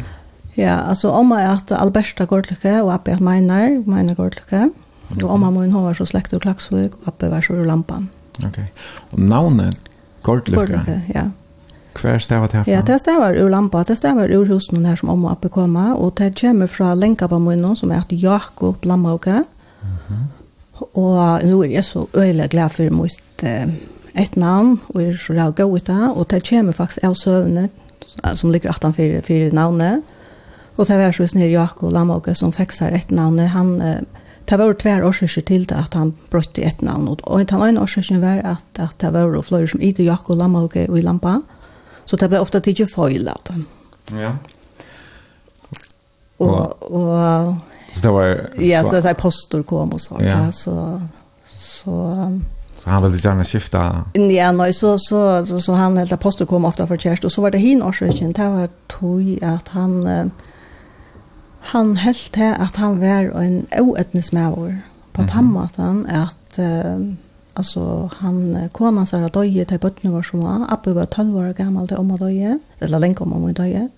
Ja, 0.54 0.72
alltså 0.72 1.10
om 1.10 1.32
jag 1.32 1.51
att 1.51 1.72
Alberta 1.72 2.25
går 2.25 2.42
till 2.42 2.82
och 2.84 2.94
att 2.94 3.08
jag 3.08 3.22
menar, 3.22 3.89
menar 3.89 4.16
går 4.16 4.30
till. 4.30 4.70
Og 5.18 5.39
mamma 5.39 5.62
min 5.62 5.74
har 5.74 5.94
så 5.98 6.06
slekt 6.06 6.34
og 6.34 6.42
klaksvøk, 6.42 6.96
og 7.01 7.08
oppe 7.13 7.30
var 7.32 7.42
så 7.42 7.58
lampan. 7.66 8.10
Ok. 8.46 8.60
Og 9.12 9.20
navnet 9.20 9.78
Gordlykke? 10.24 10.60
Gordlykke, 10.60 11.01
ja. 11.16 11.30
Hver 12.00 12.18
stav 12.18 12.46
det 12.48 12.54
herfra? 12.54 12.72
Ja, 12.72 12.82
det 12.86 13.00
stavar 13.01 13.36
ur 13.36 13.50
lampa, 13.50 13.84
det 13.84 13.98
stavar 13.98 14.32
ur 14.32 14.46
husen 14.48 14.86
her 14.86 14.96
som 14.96 15.10
omma 15.10 15.34
oppe 15.34 15.50
koma, 15.50 15.94
og 15.96 16.13
det 16.18 16.36
kommer 16.39 16.68
fra 16.68 16.94
lenkabamunnen 16.96 17.75
som 17.75 17.92
er 17.92 18.04
Jakob 18.10 18.86
Lammauke. 18.86 19.44
Mm 19.82 19.98
-hmm. 20.08 20.24
Og 20.94 21.44
nå 21.44 21.63
er 21.63 21.70
jeg 21.70 21.86
så 21.86 22.06
øyelig 22.13 22.50
glad 22.50 22.70
for 22.70 22.89
mitt 23.01 23.44
uh, 23.44 23.74
et 24.16 24.38
navn, 24.38 24.80
og 24.89 25.04
er 25.04 25.18
så 25.18 25.34
rævga 25.34 25.63
ut 25.63 25.88
det, 25.88 26.12
og 26.16 26.30
det 26.30 26.50
kommer 26.50 26.72
faktisk 26.72 27.04
av 27.04 27.16
søvnet, 27.16 27.70
som 28.36 28.51
ligger 28.51 28.70
18 28.70 28.94
for, 28.94 29.22
for 29.22 29.54
navnet. 29.54 30.01
Og 30.78 30.88
det 30.88 30.98
var 30.98 31.12
så 31.12 31.28
snill 31.28 31.51
Jakob 31.51 31.92
Lammauke 31.92 32.36
som 32.36 32.51
fikk 32.51 32.72
seg 32.72 32.94
et 32.94 33.12
navn, 33.12 33.39
han... 33.39 33.82
Uh, 33.82 34.19
Det 34.50 34.58
var 34.58 34.74
tvær 34.82 35.03
årsøkje 35.06 35.44
til 35.46 35.65
det 35.70 35.77
at 35.77 35.94
han 35.94 36.15
brøtte 36.32 36.63
et 36.65 36.82
navn. 36.82 37.12
Og 37.22 37.41
en 37.41 37.51
annen 37.53 37.77
årsøkjen 37.77 38.22
var 38.24 38.41
at, 38.56 38.82
at 38.82 38.96
det 39.01 39.12
var 39.13 39.36
flere 39.46 39.68
som 39.70 39.82
Ida, 39.82 40.03
Jakko, 40.08 40.34
Lammauke 40.34 40.88
og 40.89 40.98
i 40.98 41.03
Lampa. 41.06 41.38
Så 42.10 42.18
det 42.18 42.32
ble 42.32 42.41
ofte 42.41 42.62
ikke 42.65 42.88
feil 42.89 43.29
av 43.29 43.44
dem. 43.46 43.68
Ja. 44.18 44.34
Og, 46.39 46.89
og, 46.89 47.58
så 47.94 48.01
det 48.08 48.13
var... 48.15 48.29
Ja, 48.63 48.82
så 48.88 49.03
det 49.03 49.12
er 49.12 49.20
postor 49.20 49.62
kom 49.68 49.94
og 49.94 50.01
så. 50.01 50.18
Ja. 50.24 50.48
Så, 50.56 50.74
så, 51.46 51.94
så 52.79 52.89
han 52.89 53.03
ville 53.06 53.22
gjerne 53.22 53.46
skifte... 53.46 53.82
Ja, 54.18 54.50
nei, 54.56 54.72
så, 54.74 54.96
så, 54.98 55.44
så, 55.46 55.60
så 55.62 55.77
han 55.77 56.00
helt 56.01 56.15
apostel 56.15 56.50
kom 56.50 56.65
ofte 56.65 56.88
for 56.89 56.98
kjæreste. 56.98 57.29
Og 57.29 57.36
så 57.36 57.46
var 57.46 57.53
det 57.53 57.62
hin 57.62 57.84
årsøkjen, 57.86 58.34
det 58.34 58.53
var 58.56 58.72
tog 58.89 59.36
at 59.46 59.75
han... 59.77 60.00
Eh, 60.08 60.56
Han 61.60 61.98
helt 61.98 62.30
til 62.34 62.56
at 62.60 62.75
han 62.75 63.01
var 63.01 63.42
en 63.42 63.68
oetnesmauer 63.80 64.74
på 65.13 65.22
mm 65.22 65.28
tammaten 65.28 66.06
at 66.08 66.60
uh, 66.60 67.13
altså, 67.56 68.10
han 68.18 68.70
kona 68.74 69.06
sa 69.06 69.18
att 69.18 69.34
døye 69.34 69.66
til 69.66 69.78
bøttene 69.78 70.13
var 70.13 70.22
som 70.22 70.46
Abbe 70.46 70.96
var 70.96 71.06
12 71.06 71.36
år 71.38 71.54
gammel 71.54 71.88
til 71.88 71.98
om 71.98 72.12
att 72.12 72.20
døye 72.20 72.60
eller 72.82 73.00
lenge 73.00 73.22
om 73.22 73.44
att 73.44 73.58
døye 73.58 73.89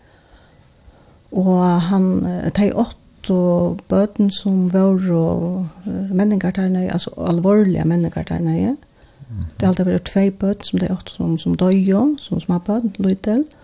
og 1.31 1.81
han 1.81 2.25
tog 2.55 2.75
åtte 2.75 3.33
og 3.33 3.81
böten 3.89 4.31
som 4.31 4.73
var 4.73 5.11
og 5.11 5.67
menninger 6.11 6.51
der 6.51 6.67
nøye, 6.67 6.91
altså 6.91 7.09
alvorlige 7.17 7.85
menninger 7.85 8.23
der 8.23 8.39
nøye. 8.39 8.69
Mm 8.69 8.77
-hmm. 9.39 9.45
det 9.59 9.61
har 9.61 9.67
alltid 9.67 9.85
varit 9.85 10.03
tve 10.03 10.31
böt 10.31 10.65
som 10.65 10.79
det 10.79 10.91
åtte 10.91 11.11
som 11.11 11.37
som 11.37 11.55
døye, 11.55 12.17
som 12.19 12.39
små 12.39 12.57
böt 12.57 12.99
lydel. 12.99 13.37
mm 13.37 13.60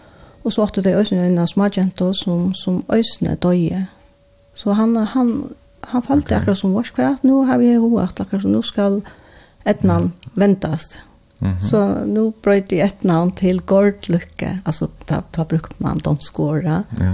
Og 0.48 0.54
så 0.56 0.64
åtte 0.64 0.82
det 0.86 0.96
øsne 0.96 1.26
en 1.28 1.42
av 1.44 1.50
smagjento 1.52 2.14
som, 2.16 2.54
som 2.56 2.80
øsne 2.96 3.36
døye. 3.44 3.82
Så 4.56 4.72
han, 4.78 4.96
han, 4.96 5.34
han 5.92 6.06
falt 6.06 6.24
okay. 6.24 6.38
akkurat 6.38 6.62
som 6.62 6.72
vårt 6.72 6.94
kvart. 6.96 7.26
Nå 7.28 7.42
har 7.50 7.60
vi 7.60 7.74
hovedet 7.76 8.22
akkurat 8.24 8.46
som 8.46 8.56
nå 8.56 8.62
skal 8.64 9.02
et 9.68 9.84
navn 9.84 10.14
ventast. 10.40 11.02
Mm 11.40 11.52
-hmm. 11.52 11.60
Så 11.60 12.06
nå 12.06 12.32
nu 12.46 12.52
jeg 12.72 12.86
et 12.86 13.04
navn 13.04 13.32
til 13.32 13.40
till 13.40 13.62
Gordlycke. 13.62 14.62
Altså, 14.66 14.88
da, 15.10 15.22
da 15.36 15.44
brukte 15.44 15.76
man 15.78 15.98
de 15.98 16.18
skåra. 16.20 16.84
Ja. 17.00 17.14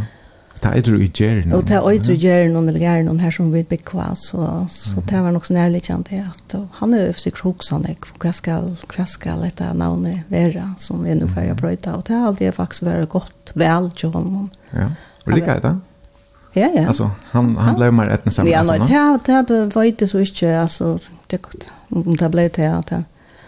Det 0.64 0.72
er 0.78 0.82
du 0.82 0.94
i 0.96 1.10
gjerne. 1.12 1.56
Og 1.56 1.68
det 1.68 1.76
er 1.76 2.04
du 2.04 2.12
i 2.14 2.18
gjerne 2.18 2.60
og 2.60 2.80
gjerne 2.80 3.20
her 3.20 3.32
som 3.36 3.54
vi 3.54 3.64
bekva, 3.68 4.14
så, 4.16 4.66
så 4.72 5.02
det 5.10 5.24
var 5.24 5.32
nok 5.36 5.46
så 5.46 5.54
nærlig 5.58 5.84
kjent 5.90 6.10
det 6.10 6.22
at 6.24 6.56
han 6.80 6.94
er 6.96 7.12
sikkert 7.20 7.44
hoksan 7.50 7.88
hva 8.22 8.32
skal, 8.32 8.70
hva 8.94 9.06
skal 9.10 9.44
dette 9.44 9.72
navnet 9.76 10.30
være 10.32 10.70
som 10.80 11.04
vi 11.04 11.16
nå 11.20 11.28
færre 11.28 11.56
brøyta, 11.60 11.98
og 11.98 12.08
det 12.08 12.16
har 12.16 12.30
alltid 12.32 12.56
faktisk 12.56 12.88
vært 12.88 13.10
godt 13.12 13.56
vel 13.60 13.92
til 13.98 14.14
honom. 14.16 14.52
Ja, 14.72 14.88
og 15.26 15.36
liker 15.36 15.58
er 15.58 15.66
det? 15.68 15.74
Ja, 16.56 16.70
ja. 16.76 16.88
Alltså 16.88 17.10
han 17.32 17.56
han 17.58 17.76
blev 17.76 17.94
mer 17.94 18.10
ett 18.10 18.26
nästan. 18.26 18.48
Ja, 18.48 18.64
nej, 18.64 18.80
det 18.80 19.48
det 19.48 19.60
var 19.60 19.76
varit 19.76 20.10
så 20.10 20.20
inte 20.20 20.62
alltså 20.62 21.00
det 21.28 21.40
om 21.90 22.16
det 22.18 22.30
blev 22.30 22.52
det 22.52 22.78
att 22.78 22.94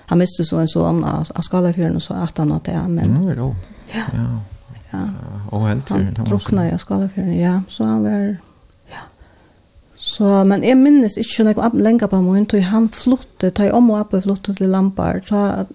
han 0.05 0.17
miste 0.17 0.43
så 0.43 0.57
en 0.57 0.67
sån 0.67 1.03
av 1.03 1.27
skala 1.41 1.73
för 1.73 1.99
så 1.99 2.13
att 2.13 2.37
han 2.37 2.51
att 2.51 2.63
det 2.63 2.87
men. 2.87 3.23
Ja, 3.23 3.33
ja. 3.35 3.53
Ja. 4.13 4.39
Ja. 4.95 5.57
Och 5.57 5.67
helt 5.67 5.89
han 5.89 6.13
drunkna 6.13 6.67
i 6.67 6.77
för 7.09 7.41
ja. 7.41 7.61
Så 7.69 7.83
han 7.83 8.03
var 8.03 8.37
ja. 8.89 9.01
Så 9.99 10.43
men 10.43 10.63
jag 10.63 10.77
minns 10.77 11.17
inte 11.17 11.43
när 11.43 11.55
jag 11.57 11.81
längre 11.81 12.07
på 12.07 12.21
mig 12.21 12.39
inte 12.39 12.59
han 12.59 12.89
flyttade, 12.89 13.51
ta 13.51 13.71
om 13.71 13.91
och 13.91 14.01
uppe 14.01 14.21
flyttade 14.21 14.57
till 14.57 14.71
Lampar 14.71 15.21
så 15.25 15.65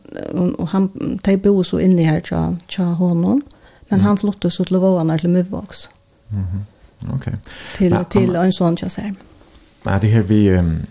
och 0.59 0.69
han 0.69 0.89
ta 1.23 1.37
bo 1.37 1.65
så 1.65 1.81
inne 1.81 2.03
här 2.03 2.23
så 2.25 2.57
så 2.69 2.83
honom. 2.83 3.43
Men 3.89 3.99
mm. 3.99 4.07
han 4.07 4.17
flyttade 4.17 4.51
så 4.51 4.65
till 4.65 4.77
Våna 4.77 5.19
till 5.19 5.29
Mövvax. 5.29 5.89
Mhm. 6.29 6.39
Mm 6.41 6.65
Okej. 7.01 7.17
Okay. 7.17 7.35
Till 7.77 7.95
men, 7.95 8.05
till 8.05 8.37
en 8.37 8.53
sån 8.53 8.77
jag 8.81 8.93
säger. 8.93 9.15
Men 9.83 10.01
det 10.01 10.07
här 10.07 10.23
vi 10.23 10.51
um, 10.51 10.83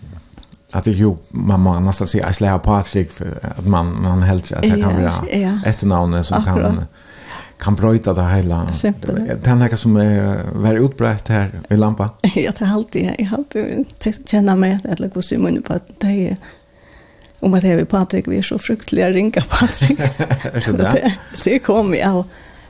att 0.71 0.83
det 0.83 0.91
ju 0.91 1.15
man 1.29 1.59
man 1.61 1.83
måste 1.83 2.07
säga 2.07 2.29
Isla 2.29 2.59
Patrick 2.59 3.11
för 3.11 3.39
att 3.57 3.67
man 3.67 4.01
man 4.01 4.23
helt 4.23 4.51
att 4.51 4.61
det 4.61 4.69
kan 4.69 5.03
vara 5.03 5.23
ett 5.65 5.83
namn 5.83 6.23
som 6.23 6.43
kan 6.43 6.85
kan 7.60 7.76
bröjta 7.76 8.13
det 8.13 8.28
hela. 8.30 8.67
Det 8.82 9.48
är 9.48 9.56
något 9.56 9.80
som 9.80 9.98
är 9.98 10.39
var 10.54 10.74
utbrett 10.74 11.28
här 11.28 11.52
i 11.69 11.78
lampa. 11.78 12.10
Ja, 12.22 12.52
det 12.60 12.65
är 12.65 12.74
alltid. 12.74 13.13
Jag 13.17 13.26
har 13.26 13.38
alltid 13.38 13.86
känna 14.26 14.56
mig 14.56 14.80
att 14.84 14.98
det 14.98 15.13
går 15.13 15.22
så 15.22 15.39
mycket 15.39 15.65
på 15.65 15.74
att 15.74 15.88
det 15.98 16.08
är 16.08 16.38
om 17.39 17.54
att 17.54 17.63
vi 17.63 17.86
Patrik, 17.86 18.28
vi 18.28 18.38
är 18.38 18.41
så 18.41 18.60
fruktliga 18.60 19.10
ringa 19.10 19.43
Patrik. 19.50 20.00
är 20.00 20.72
det 20.72 20.78
det? 20.78 21.13
Det 21.43 21.60
kom 21.60 21.95
jag 21.95 22.10
av, 22.10 22.28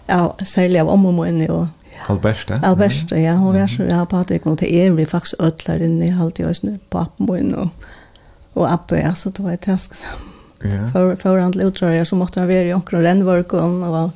av 0.07 0.35
särskilt 0.37 0.81
av 0.81 0.89
om 0.89 1.05
och 1.05 1.13
mån 1.13 1.49
och 1.49 1.67
Alberste. 2.07 2.61
Alberta, 2.63 3.19
ja. 3.19 3.31
Hun 3.31 3.53
var 3.53 3.67
så 3.67 3.83
där 3.83 4.05
Patrik 4.05 4.45
och 4.45 4.55
det 4.55 4.73
är 4.73 4.91
vi 4.91 5.05
faktisk 5.05 5.35
ødler 5.39 5.81
inne 5.81 6.05
i 6.05 6.09
halvtid 6.09 6.45
och 6.45 6.55
snö 6.55 6.77
på 6.89 6.97
appen 6.97 7.55
og, 7.55 7.69
och 8.53 8.71
appen 8.73 9.15
så 9.15 9.29
det 9.29 9.43
var 9.43 9.51
et 9.51 9.61
task. 9.61 9.93
Ja. 10.61 10.89
For, 10.93 11.15
för 11.15 11.37
andra 11.37 11.63
utdragare 11.63 12.05
så 12.05 12.15
måtte 12.15 12.39
han 12.39 12.47
være 12.47 12.67
i 12.67 12.73
omkring 12.73 13.03
renvorkon 13.03 13.83
och 13.83 14.09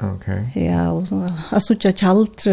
Okej. 0.00 0.50
Okay. 0.50 0.64
Ja, 0.64 0.90
og 0.92 1.06
så 1.06 1.28
alltså 1.50 1.74
jag 1.84 1.96
kallt 1.96 2.46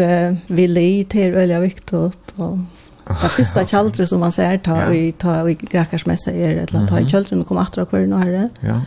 vill 0.48 0.76
i 0.76 1.04
til 1.04 1.32
väldigt 1.32 1.62
viktigt 1.62 2.34
Og, 2.36 2.60
Det 3.08 3.30
første 3.30 3.64
kjaldre 3.64 4.06
som 4.06 4.20
man 4.20 4.32
ser 4.32 4.56
ta 4.56 4.80
i 4.90 5.12
ta 5.12 5.46
i 5.46 5.54
gräkarsmässa 5.54 6.32
är 6.32 6.62
att 6.62 6.88
ta 6.88 6.98
i 6.98 7.08
kjaldren 7.08 7.40
och 7.40 7.46
komma 7.46 7.62
etter 7.62 7.84
hver 7.84 8.06
kvar 8.06 8.18
her. 8.18 8.48
Ja. 8.60 8.80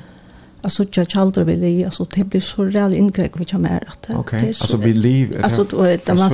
Alltså 0.61 0.85
jag 0.95 1.09
kjaldre 1.09 1.43
vill 1.43 1.63
i 1.63 1.85
alltså 1.85 2.05
det 2.15 2.23
blir 2.23 2.41
så 2.41 2.63
rejält 2.63 2.95
ingrepp 2.95 3.39
vi 3.39 3.45
kan 3.45 3.61
mer 3.61 3.83
att. 3.87 4.09
Okej. 4.09 4.47
Alltså 4.47 4.77
vi 4.77 4.93
liv 4.93 5.39
alltså 5.43 5.63
det 5.63 6.13
man 6.13 6.31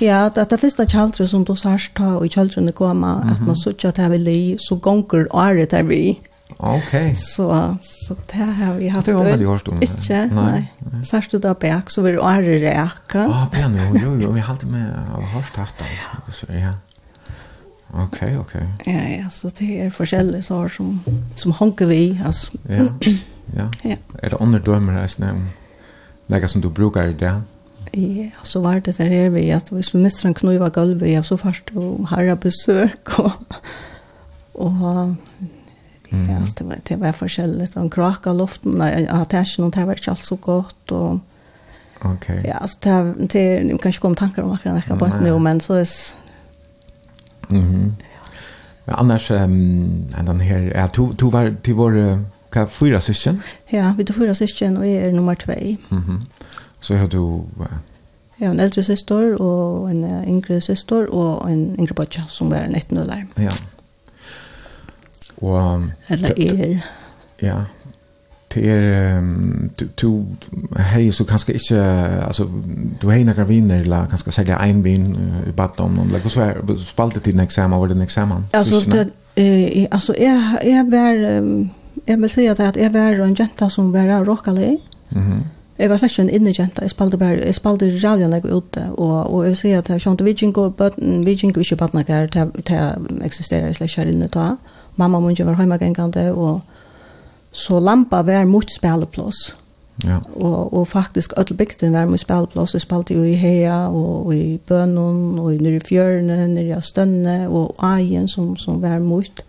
Ja, 0.00 0.30
det 0.34 0.50
det 0.50 0.58
första 0.58 0.86
kjaldre 0.86 1.28
som 1.28 1.44
då 1.44 1.56
så 1.56 1.68
här 1.68 1.92
ta 1.94 2.24
i 2.24 2.28
kjaldren 2.28 2.72
kommer 2.72 2.94
komma 2.94 3.12
att 3.14 3.46
man 3.46 3.56
så 3.56 3.70
att 3.70 3.94
det 3.94 4.08
vill 4.08 4.28
i 4.28 4.56
så 4.58 4.76
gånger 4.76 5.48
är 5.48 5.54
det 5.54 5.70
där 5.70 5.82
vi. 5.82 6.18
Okej. 6.56 7.16
Så 7.16 7.76
så 7.80 8.16
där 8.32 8.44
har 8.44 8.74
vi 8.74 8.88
haft. 8.88 9.06
Det 9.06 9.12
har 9.12 9.24
vi 9.36 9.44
hört 9.44 9.68
om. 9.68 9.82
Inte. 9.82 10.26
Nej. 10.26 10.74
Särskilt 11.06 11.30
du 11.30 11.48
där 11.48 11.54
bak 11.54 11.90
så 11.90 12.02
vill 12.02 12.14
är 12.18 12.42
det 12.42 12.58
räka. 12.58 13.18
Ja, 13.18 13.48
men 13.52 13.76
jo 13.76 14.00
jo 14.02 14.18
jo, 14.22 14.32
vi 14.32 14.40
har 14.40 14.66
med 14.66 14.92
av 15.14 15.22
hört 15.22 15.56
haft 15.56 15.78
det. 15.78 16.32
Så 16.32 16.46
ja. 16.48 16.74
Okej, 17.92 18.38
okej. 18.38 18.68
Ja, 18.84 19.22
ja, 19.22 19.30
så 19.30 19.50
det 19.58 19.80
är 19.80 19.90
forskjellige 19.90 20.42
sår 20.42 20.68
som 20.68 21.00
som 21.36 21.52
honker 21.52 21.86
vi 21.86 22.20
alltså. 22.26 22.52
Ja. 22.68 22.74
Ja. 22.74 23.12
Ja. 23.56 23.68
Är 24.22 24.30
det 24.30 24.36
andra 24.40 24.58
dömer 24.58 24.92
här 24.92 25.06
snäm? 25.06 25.48
Lägga 26.26 26.48
som 26.48 26.60
du 26.60 26.68
brukar 26.68 27.06
det. 27.06 27.42
Ja, 27.92 28.30
så 28.42 28.60
var 28.60 28.80
det 28.80 28.96
där 28.96 29.10
är 29.10 29.30
vi 29.30 29.52
att 29.52 29.72
vi 29.72 29.82
skulle 29.82 30.02
missa 30.02 30.28
en 30.28 30.34
knuva 30.34 30.68
golvet, 30.68 31.10
ja, 31.10 31.22
så 31.22 31.38
fast 31.38 31.70
och 31.74 32.08
harra 32.08 32.36
besök 32.36 33.18
och 33.18 33.32
och 34.52 34.72
Mm. 36.14 36.30
Ja, 36.30 36.38
det 36.58 36.66
var, 36.66 36.76
det 36.88 37.00
var 37.00 37.12
forskjellig. 37.12 37.68
Han 37.74 37.90
kraka 37.90 38.32
luften, 38.32 38.80
og 38.80 39.20
attention, 39.20 39.70
det 39.70 39.86
var 39.86 39.92
ikke 39.92 40.10
alt 40.10 40.26
så 40.26 40.36
godt, 40.36 40.92
og 40.92 41.20
ok. 42.04 42.28
Ja, 42.44 42.58
alltså 42.60 42.78
det 42.82 42.90
här, 42.90 43.14
det 43.32 43.34
er, 43.34 43.60
jeg 43.64 43.80
kan 43.80 43.88
ikke 43.88 44.00
komme 44.00 44.16
tanker 44.16 44.42
om 44.42 44.52
akkurat 44.52 44.74
jag 44.74 44.84
kan 44.84 44.98
bara 44.98 45.20
nu 45.20 45.38
men 45.38 45.60
så 45.60 45.74
er 45.74 45.80
är 45.80 46.14
Mhm. 47.48 47.92
Men 48.86 48.94
annars 48.98 49.30
um, 49.30 50.04
den 50.26 50.40
her, 50.40 50.58
ja, 50.58 50.86
to, 50.86 51.12
to 51.12 51.28
var 51.28 51.54
du 51.66 51.72
var 51.72 52.18
hva, 52.52 52.66
fyra 52.66 53.00
syskjen? 53.00 53.42
Ja, 53.72 53.94
vi 53.96 54.04
tog 54.04 54.16
fyra 54.16 54.34
syskjen, 54.34 54.76
og 54.76 54.82
och 54.82 54.88
er 54.88 55.12
nummer 55.12 55.34
2. 55.34 55.52
Mhm. 55.90 56.22
Så 56.80 56.96
har 56.96 57.06
du 57.06 57.42
Ja, 58.40 58.50
en 58.50 58.60
eldre 58.60 58.82
syster 58.82 59.36
og 59.40 59.90
en 59.90 60.04
yngre 60.28 60.60
syster 60.60 61.06
og 61.06 61.50
en 61.50 61.76
yngre 61.78 61.94
pojke 61.94 62.24
som 62.28 62.50
var 62.50 62.66
19 62.66 62.98
år. 62.98 63.24
Ja. 63.38 63.50
Och 65.44 65.80
eller 66.08 66.40
er. 66.40 66.80
Ja. 67.42 67.64
Det 68.54 68.70
är 68.70 69.22
du 69.78 69.88
du 70.00 70.24
hej 70.82 71.12
så 71.12 71.24
kanskje 71.24 71.54
ikke, 71.54 71.82
altså, 72.26 72.46
du 73.02 73.10
hej 73.10 73.24
några 73.24 73.44
viner, 73.44 73.80
eller 73.80 74.06
kanskje 74.06 74.32
sälja 74.32 74.56
en 74.56 74.84
vin 74.84 75.16
i 75.48 75.52
batom 75.52 75.94
någon 75.94 76.08
like 76.08 76.30
så 76.30 76.40
er 76.40 76.76
spalte 76.76 77.20
til 77.20 77.34
en 77.34 77.40
eksamen, 77.40 77.80
var 77.80 77.86
det 77.86 77.96
en 77.96 78.02
eksamen? 78.02 78.44
Altså, 78.52 78.90
det 78.90 79.10
eh 79.36 79.86
altså 79.90 80.14
jeg, 80.18 80.58
jeg 80.64 80.84
var 80.90 81.14
jeg 82.06 82.20
vil 82.20 82.30
si 82.30 82.46
at 82.46 82.76
jeg 82.76 82.92
var 82.92 83.24
en 83.24 83.36
jenta 83.38 83.68
som 83.68 83.92
var 83.92 84.24
rockare. 84.28 84.78
Mhm. 85.10 85.44
Jeg 85.78 85.90
var 85.90 85.96
slett 85.96 86.10
session 86.10 86.28
inne 86.30 86.52
jenta, 86.58 86.82
jeg 86.82 86.90
spalte 86.90 87.18
bare, 87.18 87.46
jeg 87.46 87.54
spalte 87.54 87.86
rævlig 87.86 88.04
radion 88.04 88.32
jeg 88.32 88.44
ute, 88.44 88.82
og, 88.92 89.34
og 89.34 89.42
jeg 89.42 89.48
vil 89.48 89.56
si 89.56 89.70
at 89.70 89.88
jeg 89.88 90.00
skjønte, 90.00 90.24
vi 90.24 90.32
kjenker 90.32 90.66
ikke 90.66 90.76
bøtten, 90.78 91.26
vi 91.26 91.34
kjenker 91.34 91.60
ikke 91.60 91.76
bøtten 91.76 92.04
her, 92.08 92.26
til 92.26 92.74
jeg 92.74 92.94
eksisterer 93.24 93.72
slett 93.72 93.90
ikke 93.90 94.00
her 94.00 94.12
inne 94.12 94.28
ta 94.28 94.46
mamma 94.96 95.20
mun 95.20 95.36
var 95.38 95.54
hemmagengande 95.54 96.32
og 96.32 96.60
så 97.52 97.80
lampa 97.80 98.22
var 98.22 98.44
mot 98.44 98.70
spelplats. 98.70 99.54
Ja. 100.02 100.18
Og, 100.34 100.74
og 100.74 100.88
faktisk 100.88 101.32
öll 101.38 101.54
bygden 101.54 101.92
var 101.92 102.06
mot 102.06 102.20
spelplats. 102.20 102.74
Vi 102.74 102.80
spalte 102.82 103.14
jo 103.14 103.22
i 103.22 103.34
Heia 103.38 103.88
og, 103.88 104.34
i 104.34 104.60
Bønnon 104.68 105.38
og 105.38 105.54
i 105.54 105.58
nere 105.62 105.78
i 105.78 105.84
Fjørne, 105.84 106.48
nere 106.50 106.78
i 106.78 106.82
Stønne 106.82 107.44
og 107.48 107.76
Aien 107.78 108.28
som, 108.28 108.56
som 108.56 108.82
var 108.82 108.98
mot. 108.98 109.44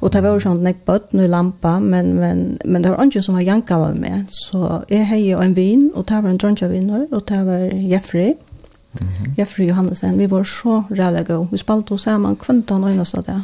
Og 0.00 0.12
det 0.12 0.20
var 0.22 0.36
jo 0.36 0.42
sånn 0.44 0.60
nek 0.60 0.82
bøtten 0.84 1.22
i 1.24 1.28
lampa, 1.30 1.78
men, 1.80 2.12
men, 2.20 2.42
men 2.68 2.84
det 2.84 2.92
var 2.92 3.00
ingen 3.00 3.24
som 3.24 3.38
var 3.38 3.46
janka 3.46 3.78
med. 3.96 4.28
Så 4.28 4.82
jeg 4.92 5.08
heia 5.08 5.40
en 5.40 5.56
vin, 5.56 5.88
og 5.94 6.04
det 6.10 6.20
var 6.20 6.30
en 6.30 6.40
dronjavinner, 6.42 7.06
og 7.10 7.24
det 7.28 7.40
var 7.46 7.64
Jeffrey. 7.72 8.34
Mm 8.92 9.08
-hmm. 9.08 9.34
Jeffrey 9.38 9.66
Johannesen, 9.68 10.18
vi 10.18 10.30
var 10.30 10.42
så 10.42 10.82
rævlig 10.90 11.26
gode. 11.26 11.48
Vi 11.50 11.58
spalte 11.58 11.92
oss 11.92 12.02
sammen 12.02 12.36
kvendt 12.36 12.70
og 12.70 12.80
nøyne 12.80 13.04
så 13.04 13.20
det. 13.20 13.42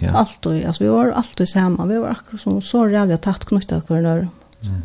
Ja. 0.00 0.10
Allt 0.10 0.46
och 0.46 0.52
alltså 0.52 0.84
vi 0.84 0.90
var 0.90 1.10
alltid 1.10 1.48
samma. 1.48 1.86
Vi 1.86 1.98
var 1.98 2.08
akkurat 2.08 2.40
som 2.40 2.62
så 2.62 2.84
rädda 2.84 3.16
tatt 3.16 3.44
knutet 3.44 3.86
kvar 3.86 4.00
när. 4.00 4.28
Mhm. 4.60 4.82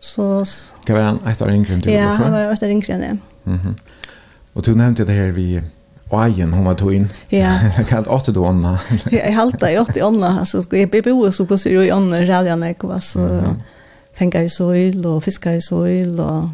Så 0.00 0.44
kan 0.84 0.96
vara 0.96 1.18
ett 1.32 1.42
år 1.42 1.50
yngre 1.50 1.74
än 1.74 1.80
du. 1.80 1.90
Ja, 1.90 2.06
han 2.06 2.32
var 2.32 2.52
ett 2.52 2.62
år 2.62 2.68
yngre 2.68 2.92
än 2.92 3.00
det. 3.00 3.18
Mhm. 3.50 3.74
Och 4.52 4.62
du 4.66 4.74
nämnde 4.74 5.04
det 5.04 5.12
här 5.12 5.28
vi 5.28 5.62
Oajen, 6.10 6.52
hon 6.52 6.64
var 6.64 6.74
tog 6.74 6.94
in. 6.94 7.08
Ja. 7.28 7.60
Jag 7.76 7.88
kan 7.88 8.06
åtta 8.06 8.32
då 8.32 8.46
Anna. 8.46 8.78
Ja, 9.10 9.18
jag 9.18 9.32
halta 9.32 9.72
i 9.72 9.78
åtta 9.78 10.04
Anna. 10.04 10.38
Alltså, 10.40 10.64
jag 10.70 10.90
bebor 10.90 11.30
så 11.30 11.46
på 11.46 11.56
ju 11.56 11.84
i 11.84 11.90
Anna 11.90 12.20
rädjan 12.20 12.62
jag 12.62 12.84
var 12.84 13.00
så 13.00 13.20
mm. 13.20 13.56
fänga 14.14 14.42
i 14.42 14.50
soil 14.50 15.06
och 15.06 15.24
fiska 15.24 15.54
i 15.54 15.62
soil 15.62 16.20
och 16.20 16.44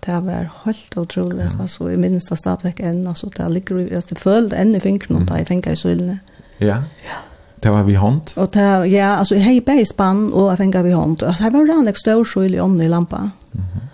det 0.00 0.20
var 0.20 0.50
helt 0.64 0.96
otroligt. 0.96 1.52
Ja. 1.56 1.62
Alltså, 1.62 1.90
jag 1.90 1.98
minns 1.98 2.24
det 2.24 2.36
stadväck 2.36 2.80
än. 2.80 3.06
Alltså, 3.06 3.26
det 3.26 3.48
ligger 3.48 3.78
ju 3.78 3.96
att 3.96 4.08
det 4.08 4.14
följde 4.14 4.56
ännu 4.56 4.80
fingrarna 4.80 5.16
mm. 5.16 5.26
där 5.26 5.38
jag 5.38 5.48
fänga 5.48 5.72
i 5.72 5.76
soilne. 5.76 6.18
Ja. 6.58 6.66
Ja. 7.06 7.16
Det 7.60 7.70
var 7.70 7.84
vi 7.84 7.94
hånd? 7.94 8.32
Og 8.36 8.54
det, 8.54 8.66
ja, 8.90 9.18
altså 9.18 9.34
jeg 9.36 9.44
hei 9.44 9.60
bare 9.60 9.82
i 9.82 9.88
spann, 9.88 10.32
og 10.32 10.50
jeg 10.50 10.58
fengar 10.62 10.82
vi 10.82 10.94
hånd. 10.96 11.18
Det 11.20 11.52
var 11.52 11.72
en 11.74 11.88
ek 11.88 12.00
stør 12.00 12.24
i 12.46 12.60
ånden 12.60 12.82
i 12.86 12.88
lampa. 12.88 13.18
Mm 13.52 13.60
-hmm. 13.60 13.90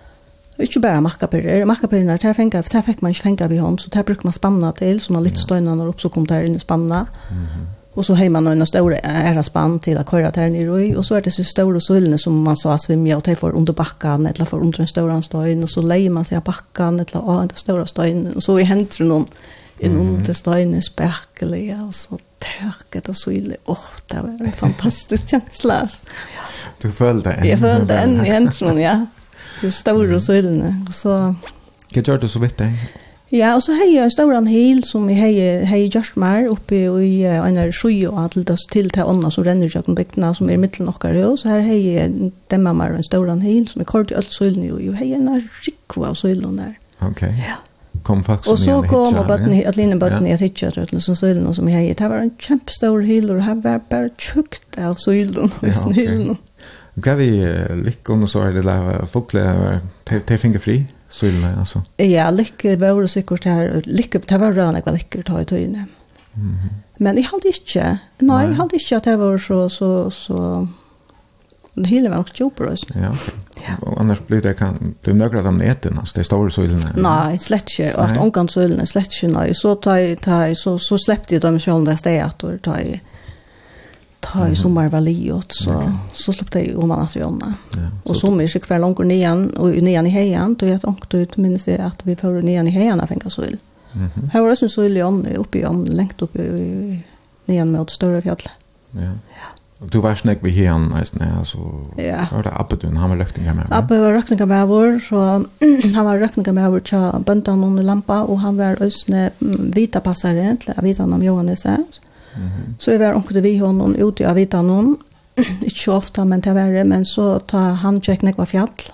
Ikke 0.59 0.81
bare 0.81 1.01
makkapirer. 1.01 1.65
Makkapirerne, 1.65 2.19
der, 2.23 2.33
fengar, 2.33 2.63
der 2.73 2.83
fikk 2.83 3.03
man 3.03 3.11
ikke 3.11 3.23
fengar 3.23 3.49
vi 3.49 3.57
hånd, 3.57 3.79
så 3.79 3.89
der 3.93 4.03
brukte 4.03 4.25
man 4.25 4.33
spanna 4.33 4.71
til, 4.73 5.01
så 5.01 5.13
man 5.13 5.23
litt 5.23 5.39
støyna 5.39 5.75
når 5.75 5.89
opp, 5.89 6.01
så 6.01 6.09
kom 6.09 6.27
der 6.27 6.47
inn 6.47 6.57
i 6.57 6.59
spanna. 6.59 7.03
Mm 7.31 7.37
-hmm. 7.37 7.67
Og 7.97 8.05
så 8.05 8.15
har 8.15 8.29
man 8.31 8.45
noen 8.45 8.67
store 8.67 9.01
æra 9.05 9.43
spann 9.43 9.79
til 9.79 9.99
å 9.99 10.03
køre 10.03 10.31
der 10.31 10.49
nere 10.49 10.87
i, 10.87 10.95
og 10.97 11.05
så 11.05 11.17
er 11.17 11.21
det 11.21 11.33
så 11.33 11.45
store 11.45 11.81
søylene 11.81 12.19
som 12.19 12.33
man 12.33 12.57
sa 12.57 12.77
svimja, 12.79 13.17
og 13.17 13.25
det 13.25 13.39
får 13.39 13.55
under 13.57 13.73
bakken, 13.73 14.27
eller 14.27 14.45
får 14.45 14.61
under 14.61 14.81
en 14.81 14.87
større 14.87 15.23
støyn, 15.23 15.63
og 15.63 15.69
så 15.69 15.81
leier 15.81 16.11
man 16.11 16.25
seg 16.25 16.37
av 16.37 16.45
bakken, 16.45 17.01
eller 17.01 17.17
av 17.17 17.49
den 17.49 17.57
større 17.57 17.87
støyn, 17.87 18.37
og 18.37 18.43
så 18.43 18.59
i 18.59 18.65
henter 18.65 19.05
noen 19.05 19.27
in 19.81 19.93
en 19.93 19.99
understegne 20.01 20.83
sperkelig, 20.83 21.77
og 21.77 21.95
så 21.95 22.19
tørket 22.41 23.09
og 23.09 23.17
søle. 23.17 23.57
Åh, 23.67 23.77
oh, 23.77 23.99
det 24.11 24.23
var 24.23 24.47
en 24.47 24.53
fantastisk 24.65 25.27
kjensle. 25.31 25.81
Du 26.83 26.91
følte 26.91 27.31
det? 27.31 27.49
Jeg 27.49 27.59
følte 27.59 27.89
det 27.93 28.03
enn 28.03 28.21
i 28.25 28.31
hendene, 28.31 28.81
ja. 28.81 28.97
De 29.63 29.71
store 29.73 30.21
søylene. 30.21 30.75
Og 30.87 30.95
så... 30.95 31.19
Hva 31.93 32.03
gjør 32.03 32.25
du 32.25 32.29
så 32.29 32.41
vidt 32.43 32.59
det? 32.59 32.73
Ja, 33.33 33.57
og 33.57 33.63
så 33.63 33.75
har 33.75 33.89
jeg 33.91 34.05
en 34.05 34.11
stor 34.11 34.47
hel 34.47 34.85
som 34.87 35.09
jeg 35.11 35.19
har 35.19 35.65
hei 35.67 35.89
gjørst 35.91 36.15
mer 36.17 36.47
oppe 36.47 36.79
i 37.03 37.25
en 37.27 37.59
av 37.59 37.73
sjøy 37.75 38.07
og 38.07 38.21
alt 38.23 38.37
det 38.49 38.59
til 38.71 38.91
til 38.95 39.03
ånda 39.03 39.33
som 39.35 39.43
renner 39.45 39.71
seg 39.73 39.89
om 39.89 39.97
bygdene 39.99 40.31
som 40.35 40.49
er 40.49 40.55
i 40.55 40.61
midten 40.63 40.87
av 40.87 41.01
her. 41.03 41.19
Så 41.35 41.51
her 41.51 41.65
har 41.67 41.75
jeg 41.75 42.31
demmer 42.51 42.73
mer 42.73 42.95
en 42.95 43.03
stor 43.03 43.27
hel 43.43 43.67
som 43.67 43.83
er 43.83 43.91
kort 43.91 44.15
i 44.15 44.15
alt 44.15 44.33
søylene. 44.33 44.79
Jo, 44.79 44.95
hei 44.95 45.13
en 45.19 45.29
av 45.29 45.43
rikva 45.67 46.15
søylene 46.15 46.69
der. 46.69 46.77
Ok. 47.03 47.23
Ja 47.43 47.59
kom 48.03 48.25
faktisk 48.25 48.49
Och 48.49 48.59
så 48.59 48.83
kom 48.83 49.15
og 49.15 49.27
bøtten, 49.27 49.67
att 49.67 49.77
linne 49.77 49.97
bötten 49.97 50.33
att 50.33 50.41
hitcha 50.41 50.71
det 50.71 50.93
eller 50.93 51.01
så 51.01 51.17
som 51.17 51.29
det 51.29 51.55
som 51.55 51.69
jag 51.69 51.97
det 51.97 52.09
var 52.09 52.17
en 52.17 52.31
jättestor 52.49 53.01
hill 53.01 53.31
och 53.31 53.37
det 53.37 53.55
var 53.55 53.81
bare 53.91 54.11
tjukt 54.19 54.79
av 54.79 54.95
så 54.95 55.11
hillen 55.11 55.51
och 55.61 55.75
snillen. 55.75 56.37
Gav 56.95 57.17
vi 57.17 57.59
lykken, 57.85 58.23
och 58.23 58.31
så 58.31 58.41
är 58.41 58.53
det 58.53 58.63
där 58.63 59.07
fåglar 59.07 59.81
te 60.27 60.39
finger 60.39 60.59
fri 60.59 60.87
så 61.09 61.27
altså. 61.27 61.59
alltså. 61.59 61.83
Ja, 61.97 62.31
lyckor 62.31 62.77
var 62.77 63.03
det 63.03 63.09
säkert 63.09 63.45
här 63.45 63.83
lykker, 63.85 64.21
det 64.29 64.39
var 64.39 64.53
röna 64.53 64.83
vad 64.85 64.95
lykker, 64.95 65.23
tar 65.23 65.41
i 65.41 65.45
tøyne. 65.45 65.87
Men 66.97 67.17
jag 67.17 67.25
hade 67.25 67.49
inte, 67.49 67.99
nej, 68.19 68.47
jag 68.47 68.55
hade 68.55 68.77
inte 68.77 68.97
att 68.97 69.05
det 69.05 69.17
var 69.17 69.39
så 69.39 69.69
så 69.69 70.11
så 70.11 70.69
det 71.77 71.87
hele 71.87 72.09
var 72.09 72.19
också 72.19 72.51
på 72.51 72.65
også. 72.65 72.87
Ja. 72.95 73.17
Och 73.83 74.01
annars 74.01 74.27
blir 74.27 74.41
det 74.41 74.55
kan 74.55 74.95
bli 75.03 75.13
nøkker 75.13 75.47
av 75.47 75.55
näten 75.55 75.99
alltså 75.99 76.19
det 76.19 76.25
står 76.25 76.49
så 76.49 76.63
illa. 76.63 76.79
Nej, 76.97 77.39
slett 77.39 77.71
ikke, 77.71 77.97
Och 77.97 78.05
at 78.05 78.19
onkan 78.19 78.49
så 78.49 78.63
illa 78.63 78.87
slett 78.87 79.13
ikke, 79.13 79.29
nei, 79.29 79.55
så 79.55 79.75
tar 79.75 80.15
tar 80.15 80.55
så 80.55 80.79
så 80.79 80.99
släppte 80.99 81.35
ju 81.35 81.41
selv 81.41 81.59
själva 81.59 81.91
det 81.91 81.97
steget 81.99 82.45
och 82.45 82.63
tar 82.63 82.81
i 82.81 83.01
tar 84.21 84.49
i 84.49 84.57
sommar 84.57 84.89
var 84.89 85.01
liot 85.01 85.53
så 85.53 85.93
så 86.13 86.33
släppte 86.33 86.59
ju 86.59 86.77
om 86.77 86.91
annat 86.91 87.17
jonna. 87.17 87.55
Och 88.05 88.17
som 88.17 88.41
är 88.41 88.49
sig 88.49 88.61
kväll 88.61 88.85
onkel 88.85 89.07
nian 89.07 89.51
och 89.51 89.69
nian 89.83 90.07
i 90.07 90.11
hejan 90.11 90.55
då 90.55 90.67
vet 90.67 90.85
onkel 90.85 91.21
ut 91.21 91.37
minns 91.37 91.65
det 91.65 91.79
att 91.79 92.07
vi 92.07 92.17
får 92.17 92.43
nian 92.43 92.69
i 92.69 92.71
hejan 92.71 93.01
av 93.01 93.07
fänga 93.07 93.31
så 93.31 93.45
illa. 93.45 93.59
Mhm. 93.93 94.31
Här 94.33 94.41
var 94.41 94.51
det 94.51 94.69
så 94.69 94.85
illa 94.85 95.11
uppe 95.37 95.59
i 95.59 95.61
jonna 95.61 95.93
längt 95.93 96.23
uppe 96.23 96.43
i 96.43 97.01
nian 97.47 97.73
mot 97.73 97.91
större 97.91 98.23
fjäll. 98.23 98.49
Ja. 98.91 99.01
Ja. 99.01 99.56
Du 99.79 99.99
var 99.99 100.15
snägg 100.15 100.39
vi 100.43 100.51
här 100.51 100.79
nästan 100.79 101.29
här 101.29 101.45
så 101.45 101.87
ja. 101.97 102.27
var 102.33 102.43
det 102.43 102.51
Abbe 102.53 102.77
du 102.77 102.97
han 102.97 103.11
var 103.11 103.17
rökningar 103.17 103.55
med. 103.55 103.67
Abbe 103.71 104.01
var 104.01 104.13
rökningar 104.13 104.47
med 104.47 104.67
vår 104.67 104.99
så 104.99 105.17
han 105.95 106.05
var 106.05 106.19
rökningar 106.19 106.53
med 106.53 106.71
vår 106.71 106.81
tja 106.81 107.21
böntan 107.27 107.65
under 107.65 107.83
lampa 107.83 108.23
och 108.23 108.41
han 108.41 108.57
var 108.57 108.83
ösne 108.83 109.31
vita 109.75 110.01
passare 110.01 110.57
till 110.57 110.75
vita 110.83 111.05
om 111.05 111.23
Johannes. 111.23 111.65
Mm 111.65 111.85
-hmm. 112.35 112.75
Så 112.79 112.91
jeg 112.91 113.01
var 113.01 113.13
omkring 113.13 113.43
vi 113.43 113.59
honom 113.59 113.95
ute 113.95 114.29
av 114.29 114.35
vita 114.35 114.63
noen, 114.63 114.97
ikke 115.67 115.81
så 115.81 115.93
ofte, 115.93 116.25
men 116.25 116.43
til 116.43 116.55
var 116.55 116.85
men 116.85 117.05
så 117.05 117.39
ta 117.39 117.59
han 117.59 118.01
tjekk 118.01 118.23
nekva 118.23 118.47
var. 118.53 118.93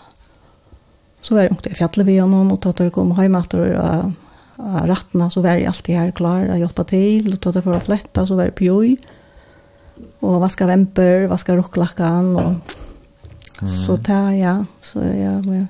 Så 1.20 1.34
var 1.34 1.42
jeg 1.42 1.50
omkring 1.50 1.74
i 1.96 2.02
vi 2.02 2.18
honom 2.18 2.52
og 2.52 2.60
ta 2.60 2.72
det 2.72 2.92
kom 2.92 3.10
hem 3.10 3.34
efter 3.34 3.58
och 3.58 4.12
rattna 4.88 5.30
så 5.30 5.40
var 5.40 5.50
jeg 5.50 5.66
alltid 5.66 5.94
här 5.94 6.10
klar 6.10 6.46
att 6.46 6.58
hjälpa 6.58 6.84
till 6.84 7.32
og 7.32 7.40
ta 7.40 7.52
det 7.52 7.62
för 7.62 7.76
att 7.76 7.84
flätta 7.84 8.26
så 8.26 8.34
var 8.34 8.44
jeg 8.44 8.54
pjoj 8.54 8.96
og 10.22 10.40
vaska 10.42 10.66
vemper, 10.66 11.26
vaska 11.30 11.56
rocklackan 11.58 12.32
og 12.36 12.48
mm. 12.54 13.68
så 13.68 13.96
ta 13.96 14.30
ja, 14.34 14.56
så 14.82 15.02
ja. 15.02 15.38
ja. 15.42 15.66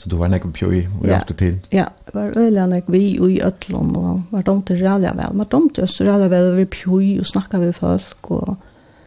Så 0.00 0.08
du 0.08 0.16
var 0.16 0.28
näck 0.28 0.42
på 0.42 0.72
ju 0.72 0.88
och 1.00 1.06
hjälpte 1.06 1.34
till. 1.34 1.58
Ja, 1.70 1.84
var 2.12 2.32
öliga 2.36 2.66
näck 2.66 2.84
vi 2.86 3.18
og 3.20 3.30
i 3.30 3.42
Ötlån 3.42 3.96
og 3.96 4.22
var 4.30 4.42
de 4.42 4.62
till 4.62 4.82
ralja 4.82 5.12
väl. 5.12 5.34
Men 5.34 5.46
de 5.50 5.70
till 5.70 5.84
oss 5.84 6.00
ralja 6.00 6.28
väl 6.28 6.44
över 6.44 6.64
pjoj 6.64 7.20
og 7.20 7.26
snakka 7.26 7.58
med 7.58 7.76
folk 7.76 8.30
och 8.30 8.56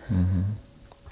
mm. 0.08 0.44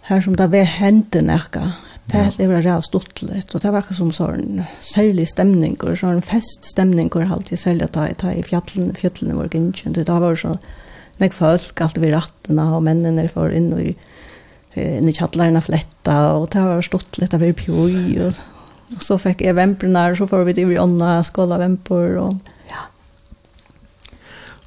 her 0.01 0.21
som 0.21 0.35
där 0.35 0.47
vi 0.47 0.63
hände 0.63 1.21
näcka. 1.21 1.71
Det 2.05 2.17
er 2.17 2.33
det 2.37 2.47
var 2.47 2.61
rätt 2.61 2.85
stort 2.85 3.21
lite 3.21 3.57
och 3.57 3.61
det 3.61 3.77
ikke 3.77 3.93
som 3.93 4.11
sånn 4.11 4.65
særlig 4.79 5.27
stemning, 5.27 5.77
og 5.83 5.97
sånn 5.97 6.21
feststemning, 6.21 7.09
og 7.15 7.31
alltid 7.31 7.59
særlig 7.59 7.89
särligt 7.89 7.97
att 7.97 8.17
ta 8.17 8.31
i 8.31 8.43
fjallene, 8.43 8.93
fjallene 8.93 9.35
var 9.35 9.47
gynchen 9.47 9.93
det 9.93 10.09
var 10.09 10.35
så 10.35 10.57
nek 11.21 11.35
folk, 11.37 11.81
alt 11.83 11.99
vi 12.01 12.11
rattene, 12.13 12.67
og 12.75 12.85
mennene 12.85 13.27
får 13.31 13.55
inn 13.57 13.71
i, 13.79 13.91
inn 14.79 15.09
i 15.09 15.15
kjattlarna 15.15 15.61
fletta, 15.63 16.17
og 16.37 16.49
det 16.53 16.63
var 16.65 16.85
stått 16.85 17.21
litt 17.21 17.35
av 17.37 17.43
pjoj, 17.43 17.97
og, 18.25 18.39
og 18.95 19.03
så 19.05 19.19
fikk 19.21 19.43
jeg 19.45 19.57
vemperna, 19.59 20.09
og 20.11 20.21
så 20.21 20.29
får 20.31 20.47
vi 20.49 20.57
til 20.57 20.73
i 20.73 20.79
ånda 20.81 21.19
skåla 21.27 21.59
vemper, 21.61 22.17
og 22.21 22.71
ja. 22.71 22.87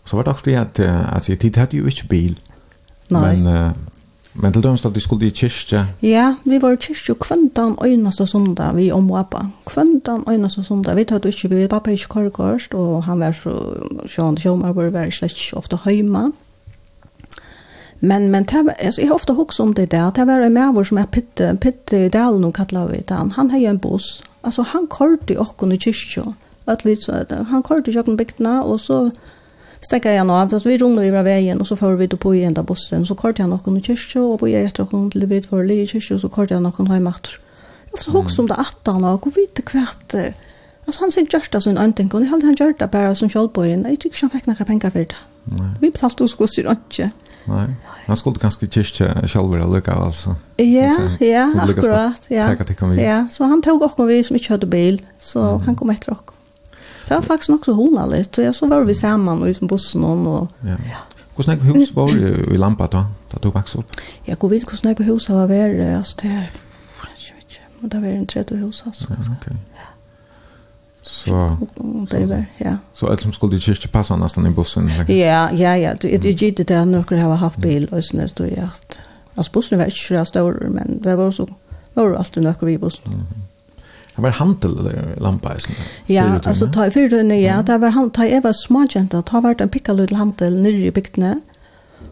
Og 0.05 0.11
så 0.11 0.19
var 0.19 0.27
det 0.27 0.37
akkurat 0.37 0.61
at, 0.79 0.85
altså, 1.17 1.37
tid 1.40 1.57
hadde 1.57 1.81
jo 1.81 1.88
ikke 1.90 2.09
bil. 2.11 2.38
Nei. 3.12 3.35
Men, 3.37 3.47
uh, 3.49 3.95
men 4.35 4.53
til 4.53 4.64
dømes 4.64 4.83
at 4.85 4.95
du 4.95 4.99
skulle 5.01 5.29
i 5.29 5.35
kyrkje? 5.35 5.79
Ja, 6.03 6.35
vi 6.45 6.59
var 6.61 6.75
i 6.75 6.81
kyrkje 6.83 7.14
kvendan 7.23 7.77
øynast 7.85 8.21
sondag, 8.29 8.75
vi 8.77 8.90
om 8.93 9.11
og 9.12 9.21
appa. 9.21 9.45
Kvendan 9.69 10.25
øynast 10.29 10.59
sondag, 10.67 10.99
vi 10.99 11.07
tatt 11.09 11.29
ikke, 11.31 11.53
vi 11.53 11.69
pappa 11.71 11.95
ikke 11.95 12.11
korgårst, 12.17 12.75
og 12.75 13.05
han 13.07 13.23
var 13.23 13.37
så, 13.38 13.55
sjående 14.11 14.43
sjåmer, 14.43 14.75
var 14.75 15.07
ikke 15.07 15.23
slett 15.23 15.45
ofte 15.57 15.79
høyma. 15.87 16.29
Mm 16.29 16.43
Men 18.05 18.31
men 18.31 18.45
det, 18.45 18.75
alltså, 18.87 19.01
jag 19.01 19.09
har 19.09 19.14
ofta 19.14 19.33
hooks 19.33 19.61
om 19.61 19.75
det 19.75 19.87
där. 19.87 20.12
Det 20.14 20.25
var 20.25 20.40
en 20.40 20.53
märvor 20.53 20.85
som 20.85 20.99
är 20.99 21.07
pitte 21.07 21.57
pitte 21.61 21.97
i 21.97 22.09
dalen 22.09 22.45
och 22.45 22.57
kallar 22.57 22.88
vi 22.88 23.05
det. 23.07 23.31
Han 23.37 23.51
har 23.51 23.59
ju 23.59 23.67
en 23.67 23.79
buss. 23.79 24.23
Alltså 24.40 24.62
han 24.62 24.88
körde 24.99 25.33
i 25.33 25.37
också 25.37 25.73
i 25.73 25.79
kyrkjo. 25.79 26.35
Att 26.64 26.87
vi 26.87 26.97
så 26.97 27.12
han 27.49 27.62
körde 27.62 27.90
jag 27.90 28.01
också 28.01 28.17
bygdna 28.17 28.62
och 28.62 28.81
så 28.81 29.11
stäcka 29.81 30.12
jag 30.12 30.31
av 30.31 30.49
så 30.49 30.69
vi 30.69 30.79
runda 30.79 31.05
över 31.05 31.23
vägen 31.23 31.61
och 31.61 31.67
så 31.67 31.77
får 31.77 31.93
vi 31.93 32.07
då 32.07 32.17
på 32.17 32.35
i 32.35 32.51
där 32.51 32.62
bussen 32.62 33.07
så 33.07 33.14
körde 33.17 33.43
han 33.43 33.53
också 33.53 33.77
i 33.77 33.83
kyrkjo 33.83 34.33
och 34.33 34.40
på 34.40 34.47
efter 34.47 34.87
hon 34.90 35.11
till 35.11 35.27
vid 35.27 35.47
för 35.47 35.71
i 35.71 35.87
kyrkjo 35.87 36.19
så 36.19 36.29
körde 36.29 36.55
han 36.55 36.67
också 36.67 36.83
hem 36.83 37.07
åter. 37.07 37.38
Jag 37.93 38.12
har 38.12 38.12
hooks 38.12 38.38
om 38.38 38.47
det 38.47 38.55
att 38.55 38.87
han 38.87 39.05
och 39.05 39.37
vitt 39.37 39.64
kvart. 39.64 40.14
Alltså 40.87 41.01
han 41.01 41.12
säger 41.12 41.29
just 41.33 41.55
alltså 41.55 41.71
en 41.71 41.79
antingen 41.79 42.12
och 42.12 42.27
han 42.27 42.43
han 42.43 42.55
gjort 42.55 42.79
det 42.79 42.88
bara 42.93 43.14
som 43.14 43.29
självbojen. 43.29 43.87
Jag 43.90 44.01
tycker 44.01 44.21
han 44.21 44.31
fick 44.31 44.47
några 44.47 44.64
pengar 44.64 44.90
för 44.90 44.99
det. 44.99 45.14
Vi 45.81 45.90
betalade 45.90 46.25
oss 46.25 46.35
gosse 46.35 46.62
runt. 46.62 46.99
Nej. 47.44 47.76
Han 48.07 48.16
skulle 48.16 48.38
kanske 48.38 48.66
kyrka 48.66 49.28
själva 49.28 49.57
eller 49.57 49.74
lucka 49.74 49.92
alltså. 49.92 50.35
Ja, 50.57 50.94
ja, 51.20 51.52
akkurat, 51.61 52.22
ja. 52.28 52.57
Ja, 52.94 53.26
så 53.30 53.44
han 53.44 53.62
tog 53.62 53.83
också 53.83 54.04
vi 54.04 54.24
som 54.24 54.37
inte 54.37 54.52
hade 54.52 54.66
bil, 54.66 55.02
så 55.18 55.40
mm. 55.40 55.61
han 55.61 55.76
kom 55.76 55.90
efter 55.90 56.12
oss. 56.12 56.18
Det 57.09 57.14
var 57.14 57.22
faktisk 57.22 57.48
nok 57.48 57.64
så 57.64 58.07
lite. 58.07 58.42
Jag 58.42 58.54
så 58.54 58.66
var 58.66 58.85
vi 58.85 58.94
sammen 58.94 59.42
og 59.42 59.57
som 59.57 59.68
bussen 59.68 60.04
og... 60.04 60.26
och 60.26 60.48
ja. 60.61 60.76
Hur 61.37 61.44
snägg 61.44 61.61
hus 61.61 61.94
var 61.94 62.11
i 62.54 62.57
lampa 62.57 62.87
då? 62.87 63.04
Där 63.30 63.38
du 63.42 63.50
växte 63.50 63.78
upp. 63.78 63.90
Jag 64.24 64.38
går 64.38 64.48
vid 64.48 64.64
hur 64.70 64.76
snägg 64.76 65.00
hus 65.00 65.28
har 65.28 65.46
varit 65.46 65.96
alltså 65.96 66.16
det 66.22 66.28
här. 66.28 66.50
Jag 67.28 67.37
vet 67.37 67.44
inte. 67.44 67.61
Men 67.80 67.90
det 67.90 68.00
var 68.00 68.09
en 68.09 68.26
tredje 68.26 68.57
hus 68.57 68.83
alltså. 68.87 69.04
Ja, 69.09 69.14
okej. 69.20 69.37
Okay. 69.40 69.59
Så 71.14 71.57
det 72.11 72.27
var 72.27 72.44
ja. 72.59 72.77
Så 72.92 73.07
allt 73.07 73.20
som 73.20 73.33
skulle 73.33 73.57
i 73.57 73.61
kyrkan 73.61 73.90
passar 73.92 74.16
nästan 74.16 74.46
i 74.46 74.50
bussen. 74.50 74.90
Ja, 75.09 75.50
ja, 75.53 75.77
ja. 75.77 75.94
Det 76.00 76.14
är 76.14 76.42
ju 76.42 76.50
det 76.50 76.68
där 76.68 76.85
några 76.85 77.22
har 77.22 77.37
haft 77.37 77.59
bil 77.59 77.88
och 77.92 78.05
sånt 78.05 78.37
då 78.37 78.44
jag. 78.46 78.68
Alltså 79.35 79.53
bussen 79.53 79.79
var 79.79 79.85
inte 79.85 79.96
så 79.96 80.24
stor 80.24 80.66
men 80.70 81.03
det 81.03 81.16
var 81.16 81.31
så 81.31 81.48
var 81.94 82.11
det 82.11 82.18
alltid 82.18 82.42
några 82.42 82.66
vi 82.66 82.79
bussen. 82.79 83.27
Det 84.16 84.22
var 84.22 84.31
hantel 84.31 84.90
lampa 85.16 85.55
i 85.55 85.61
sånt. 85.61 85.79
Ja, 86.07 86.40
alltså 86.44 86.66
ta 86.72 86.90
för 86.90 87.09
den 87.09 87.42
ja, 87.42 87.62
det 87.62 87.79
var 87.79 87.88
han 87.88 88.11
ta 88.11 88.24
Eva 88.24 88.53
smågenta, 88.55 89.22
ta 89.22 89.40
vart 89.40 89.61
en 89.61 89.68
picka 89.68 89.92
lilla 89.92 90.16
hantel 90.16 90.62
nere 90.62 90.87
i 90.87 90.90
bygdene. 90.90 91.40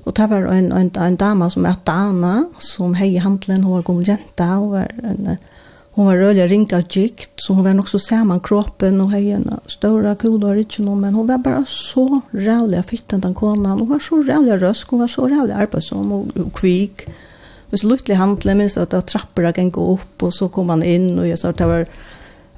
Och 0.05 0.13
det 0.13 0.27
var 0.27 0.37
en 0.37 0.73
en 0.73 0.91
en 0.97 1.17
dama 1.17 1.51
som 1.51 1.65
hette 1.65 1.93
Dana, 1.93 2.45
som 2.59 2.95
hej 2.95 3.17
hanteln 3.17 3.65
hon 3.65 3.73
var 3.73 3.83
god 3.83 4.09
jenta 4.09 4.59
och 4.59 4.71
var 4.71 4.91
en 5.03 5.37
hon 5.95 6.07
var 6.07 6.17
rörlig 6.17 6.51
ringt 6.51 6.73
av 6.73 6.83
gikt 6.91 7.31
så 7.37 7.53
hon 7.53 7.65
var 7.65 7.75
nog 7.75 7.89
så 7.89 7.99
samman 7.99 8.41
kroppen 8.41 9.01
och 9.01 9.11
hejena 9.11 9.61
stora 9.67 10.15
kulor 10.15 10.57
inte 10.57 10.83
någon 10.83 11.01
men 11.01 11.15
hon 11.15 11.27
var 11.27 11.39
bara 11.39 11.65
så 11.67 12.21
rävlig 12.31 12.85
fitten 12.85 13.21
den 13.21 13.35
konan. 13.35 13.79
Hon 13.79 13.89
var 13.89 13.99
så 13.99 14.23
rävlig 14.23 14.63
rösk 14.63 14.89
hon 14.89 15.01
var 15.01 15.09
så 15.09 15.29
rävlig 15.29 15.55
arbetsom 15.55 16.13
och, 16.13 16.37
och 16.37 16.53
kvik. 16.53 17.07
Och 17.71 17.79
så 17.79 17.87
luttlig 17.87 18.15
handlade 18.15 18.55
minst 18.55 18.77
att 18.77 18.91
det 18.91 18.97
var 18.97 19.03
trappor 19.03 19.45
att 19.45 19.73
gå 19.73 19.93
upp 19.93 20.23
och 20.23 20.35
så 20.35 20.49
kom 20.49 20.67
man 20.67 20.83
in 20.83 21.19
och 21.19 21.29
jag 21.29 21.39
sa 21.39 21.49
att 21.49 21.59
det 21.59 21.67
var 21.67 21.87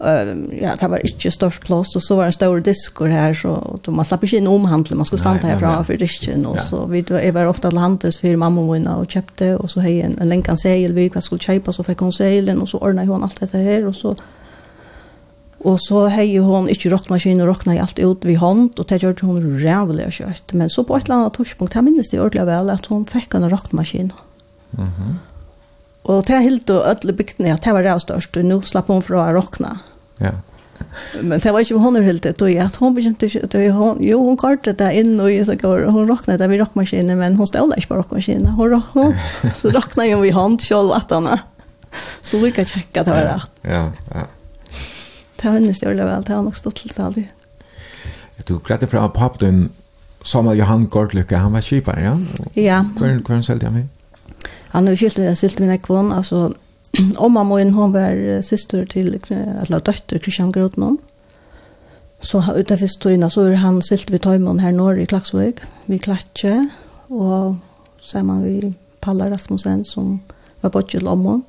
ja, 0.05 0.75
det 0.77 0.89
var 0.91 1.03
ikke 1.07 1.31
størst 1.33 1.63
plass, 1.65 1.95
og 1.97 2.03
så 2.05 2.17
var 2.19 2.29
det 2.29 2.35
en 2.35 2.37
stor 2.37 2.61
diskor 2.65 3.13
her, 3.13 3.35
så 3.37 3.57
man 3.89 4.07
slapp 4.07 4.27
ikke 4.27 4.41
inn 4.43 4.51
omhandlet, 4.51 4.99
man 4.99 5.09
skulle 5.09 5.23
standa 5.23 5.49
herfra 5.49 5.79
for 5.87 6.01
disken, 6.01 6.47
og 6.51 6.61
så 6.61 6.85
vi 6.91 7.05
var 7.09 7.49
ofte 7.49 7.71
til 7.71 7.81
handels 7.81 8.21
for 8.21 8.41
mamma 8.41 8.63
og 8.65 8.77
henne 8.77 8.97
og 9.01 9.09
kjøpte, 9.11 9.55
og 9.59 9.73
så 9.73 9.85
hei 9.85 9.97
en, 10.05 10.17
en 10.21 10.31
lenkan 10.31 10.61
segel, 10.61 10.95
vi 10.97 11.09
hva 11.09 11.23
skulle 11.25 11.45
kjøpe, 11.45 11.73
så 11.73 11.87
fikk 11.87 12.05
hun 12.05 12.15
segelen, 12.15 12.61
og 12.63 12.71
så 12.71 12.81
ordnet 12.83 13.11
hun 13.11 13.25
alt 13.27 13.41
dette 13.41 13.61
her, 13.65 13.87
og 13.89 13.97
så 13.99 14.17
Og 15.65 15.79
så 15.81 16.03
hei 16.13 16.27
hon 16.45 16.67
ikke 16.69 16.91
rockmaskin 16.93 17.39
og 17.41 17.47
rockna 17.49 17.73
i 17.73 17.79
alt 17.81 17.97
ut 17.97 18.27
vid 18.29 18.37
hånd, 18.37 18.75
og 18.77 18.85
det 18.91 18.99
gjør 19.01 19.23
hun 19.25 19.47
rævlig 19.63 20.11
kjøtt. 20.13 20.53
Men 20.53 20.69
så 20.69 20.85
på 20.85 20.99
et 20.99 21.07
eller 21.07 21.23
annet 21.23 21.39
torspunkt, 21.39 21.73
jeg 21.75 21.87
minnes 21.87 22.11
det 22.13 22.21
ordentlig 22.21 22.45
vel 22.51 22.69
at 22.69 22.91
hon 22.93 23.07
fikk 23.09 23.33
en 23.39 23.49
rockmaskin. 23.49 24.13
Mm 24.77 24.85
-hmm. 24.85 25.15
Og 26.05 26.27
det 26.27 26.35
er 26.37 26.45
helt 26.45 26.71
og 26.71 26.85
ødelig 26.91 27.17
bygdene 27.17 27.55
at 27.55 27.65
det 27.65 27.73
var 27.73 27.83
rævstørst, 27.83 28.37
og 28.37 28.45
nå 28.45 28.61
slapp 28.61 28.93
hon 28.93 29.03
fra 29.03 29.25
å 29.25 29.33
rockna. 29.33 29.73
Mm 29.73 29.94
Ja. 30.19 30.31
Men 31.23 31.41
det 31.41 31.53
var 31.53 31.61
inte 31.61 31.75
hon 31.75 31.97
helt 31.97 32.23
det 32.23 32.39
då 32.39 32.61
att 32.61 32.77
hon 32.77 32.95
begynte 32.95 33.27
det 33.27 33.71
hon 33.71 33.99
jo 34.01 34.19
hon 34.25 34.37
kartade 34.37 34.85
det 34.85 35.01
inn, 35.01 35.21
og 35.21 35.47
så 35.47 35.55
går 35.55 35.87
hon 35.91 36.09
rocknade 36.09 36.39
det 36.39 36.49
vi 36.51 36.59
rockmaskinen 36.59 37.19
men 37.19 37.37
hon 37.37 37.47
stod 37.47 37.75
ikke 37.77 37.89
på 37.89 37.97
rockmaskinen 37.97 38.47
hon, 38.47 38.83
hon 38.93 39.15
så 39.61 39.71
rocknade 39.71 40.09
jo 40.09 40.21
vid 40.21 40.35
hånd 40.35 40.63
själv 40.63 40.93
att 40.93 41.11
han 41.11 41.29
så 42.23 42.37
lika 42.37 42.65
checka 42.65 43.05
det 43.05 43.11
var 43.11 43.21
rätt. 43.21 43.51
Ja, 43.63 43.93
ja. 44.15 44.27
Det 45.37 45.51
var 45.51 45.61
nästan 45.61 45.89
väl 45.89 46.07
väl 46.07 46.23
det 46.23 46.35
var 46.35 46.43
nog 46.43 46.57
stått 46.57 46.77
till 46.77 46.93
det. 46.97 47.25
Jag 48.37 48.47
tog 48.47 48.65
klart 48.65 48.81
pappen 48.81 49.11
pappa 49.11 49.37
den 49.39 49.71
Samuel 50.25 50.59
Johan 50.59 50.89
Gortlycke 50.89 51.37
han 51.37 51.53
var 51.53 51.61
skipare 51.61 52.03
ja. 52.05 52.19
Ja. 52.63 52.85
Kvar 52.97 53.23
kvar 53.25 53.43
sålde 53.43 53.67
jag 53.67 53.73
mig. 53.73 53.87
Han 54.69 54.87
har 54.87 54.97
skilt 54.97 55.17
det 55.17 55.37
sålt 55.37 55.59
min 55.59 55.79
kvon 55.79 56.13
alltså 56.13 56.53
Omma 57.19 57.45
min, 57.45 57.73
hon 57.73 57.93
var 57.93 58.43
syster 58.43 58.87
till, 58.87 59.21
eller 59.31 59.81
dotter 59.81 60.19
Christian 60.19 60.53
Grodnon. 60.53 60.99
Så 62.21 62.55
utanför 62.57 62.87
støyna 62.87 63.31
så 63.31 63.41
er 63.41 63.55
han 63.55 63.83
silt 63.83 64.11
vid 64.11 64.23
Tøymon 64.25 64.61
her 64.61 64.73
norr 64.73 64.97
i 64.97 65.05
Klaksvøk, 65.07 65.61
vi 65.87 65.99
Klatje, 65.99 66.71
og 67.11 67.57
man 68.25 68.45
vi 68.45 68.73
Palla 69.01 69.31
Rasmussen 69.31 69.85
som 69.85 70.21
var 70.61 70.71
bortgjøl 70.71 71.07
om 71.07 71.27
henne. 71.27 71.43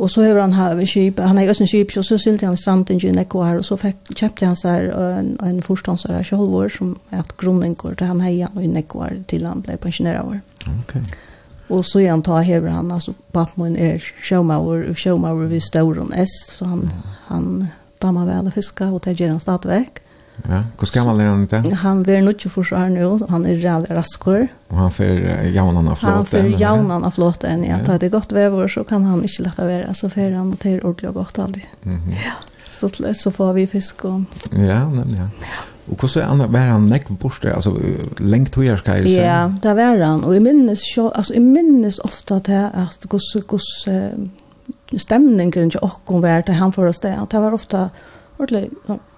Og 0.00 0.10
så 0.10 0.22
har 0.22 0.40
han 0.40 0.52
her 0.52 0.84
skip, 0.86 1.18
han 1.20 1.38
har 1.38 1.48
også 1.48 1.62
en 1.62 1.68
skip, 1.68 1.96
och 1.96 2.04
så 2.04 2.18
silte 2.18 2.46
han 2.46 2.56
stranden 2.56 3.00
i 3.04 3.10
Nekko 3.10 3.42
her, 3.42 3.58
og 3.58 3.64
så 3.64 3.76
fikk, 3.76 3.96
kjøpte 4.16 4.46
han 4.46 4.56
seg 4.56 4.88
en, 4.96 5.34
en 5.44 5.62
forstansar 5.62 6.14
her, 6.16 6.24
Kjolvor, 6.24 6.68
som 6.68 6.96
er 7.12 7.20
et 7.20 7.36
grunninger 7.36 7.94
til 7.94 8.06
han 8.06 8.20
heier 8.24 8.48
i 8.60 8.66
Nekko 8.66 9.04
till 9.08 9.24
til 9.28 9.46
han 9.46 9.60
ble 9.62 9.76
pensjoneret 9.76 10.24
vår. 10.24 10.40
Okay. 10.82 11.02
Og 11.70 11.84
så 11.86 12.02
igjen 12.02 12.22
tar 12.26 12.42
hever 12.42 12.72
han, 12.74 12.90
altså 12.90 13.14
pappmoen 13.34 13.76
er 13.78 14.02
sjømauer, 14.02 14.88
og 14.90 14.98
sjømauer 14.98 15.50
vid 15.52 15.62
Stauron 15.62 16.12
S, 16.18 16.32
så 16.56 16.66
han, 16.66 16.88
han 17.28 17.50
damer 18.02 18.26
vel 18.26 18.50
å 18.50 18.54
fiske, 18.54 18.88
og 18.90 19.04
det 19.04 19.18
gjør 19.20 19.36
han 19.36 19.42
stadigvæk. 19.42 20.02
Ja, 20.48 20.62
hvordan 20.78 20.92
gammel 20.94 21.20
er 21.20 21.28
han 21.28 21.42
ikke? 21.44 21.76
Han 21.82 22.04
er 22.08 22.20
nødt 22.20 22.38
til 22.40 22.50
här 22.50 22.88
nu 22.88 23.00
nå, 23.00 23.26
han 23.28 23.46
er 23.46 23.56
rævlig 23.60 23.90
raskor. 23.90 24.48
Og 24.68 24.76
han 24.76 24.90
får 24.90 25.04
jaunan 25.54 25.88
av 25.88 25.96
flåten? 25.96 26.14
Han 26.14 26.26
får 26.26 26.60
jaunan 26.60 27.04
av 27.04 27.10
flåten, 27.10 27.64
ja. 27.64 27.78
Tar 27.84 27.98
det 27.98 28.10
godt 28.10 28.32
vever, 28.32 28.68
så 28.68 28.84
kan 28.84 29.04
han 29.04 29.24
ikke 29.24 29.42
lette 29.42 29.66
være, 29.66 29.94
så 29.94 30.08
får 30.08 30.36
han 30.36 30.50
notere 30.50 30.80
ordentlig 30.82 31.08
og 31.08 31.14
godt 31.14 31.38
aldri. 31.38 31.64
Mm 31.84 31.96
-hmm. 31.96 32.14
Ja, 32.24 32.32
så, 32.70 33.14
så 33.14 33.30
får 33.30 33.52
vi 33.52 33.66
fisk 33.66 34.04
og... 34.04 34.24
Ja, 34.52 34.88
nemlig, 34.88 35.16
ja. 35.16 35.28
Ja. 35.40 35.69
Og 35.90 35.96
hvordan 35.98 36.22
er 36.22 36.28
han, 36.28 36.52
var 36.52 36.68
han 36.70 36.86
nekk 36.90 37.08
bort 37.18 37.40
der, 37.42 37.56
altså 37.58 37.74
lengt 38.18 38.52
tog 38.54 38.64
jeg 38.64 38.78
skal 38.78 39.00
jeg 39.00 39.08
si? 39.08 39.16
Ja, 39.18 39.48
det 39.62 39.74
var 39.76 39.98
han, 39.98 40.22
og 40.24 40.34
jeg 40.36 40.44
minnes, 40.44 40.84
altså, 40.98 41.34
jeg 41.34 41.42
minnes 41.42 41.98
ofte 42.06 42.38
til 42.46 42.68
at 42.70 43.08
hvordan 43.10 44.30
stemningen 44.98 45.70
til 45.70 45.82
åkken 45.82 46.22
var 46.22 46.46
til 46.46 46.58
han 46.58 46.72
for 46.72 46.88
oss 46.90 47.02
det, 47.02 47.14
det 47.30 47.42
var 47.42 47.54
ofte 47.54 47.88
ordentlig 48.40 48.70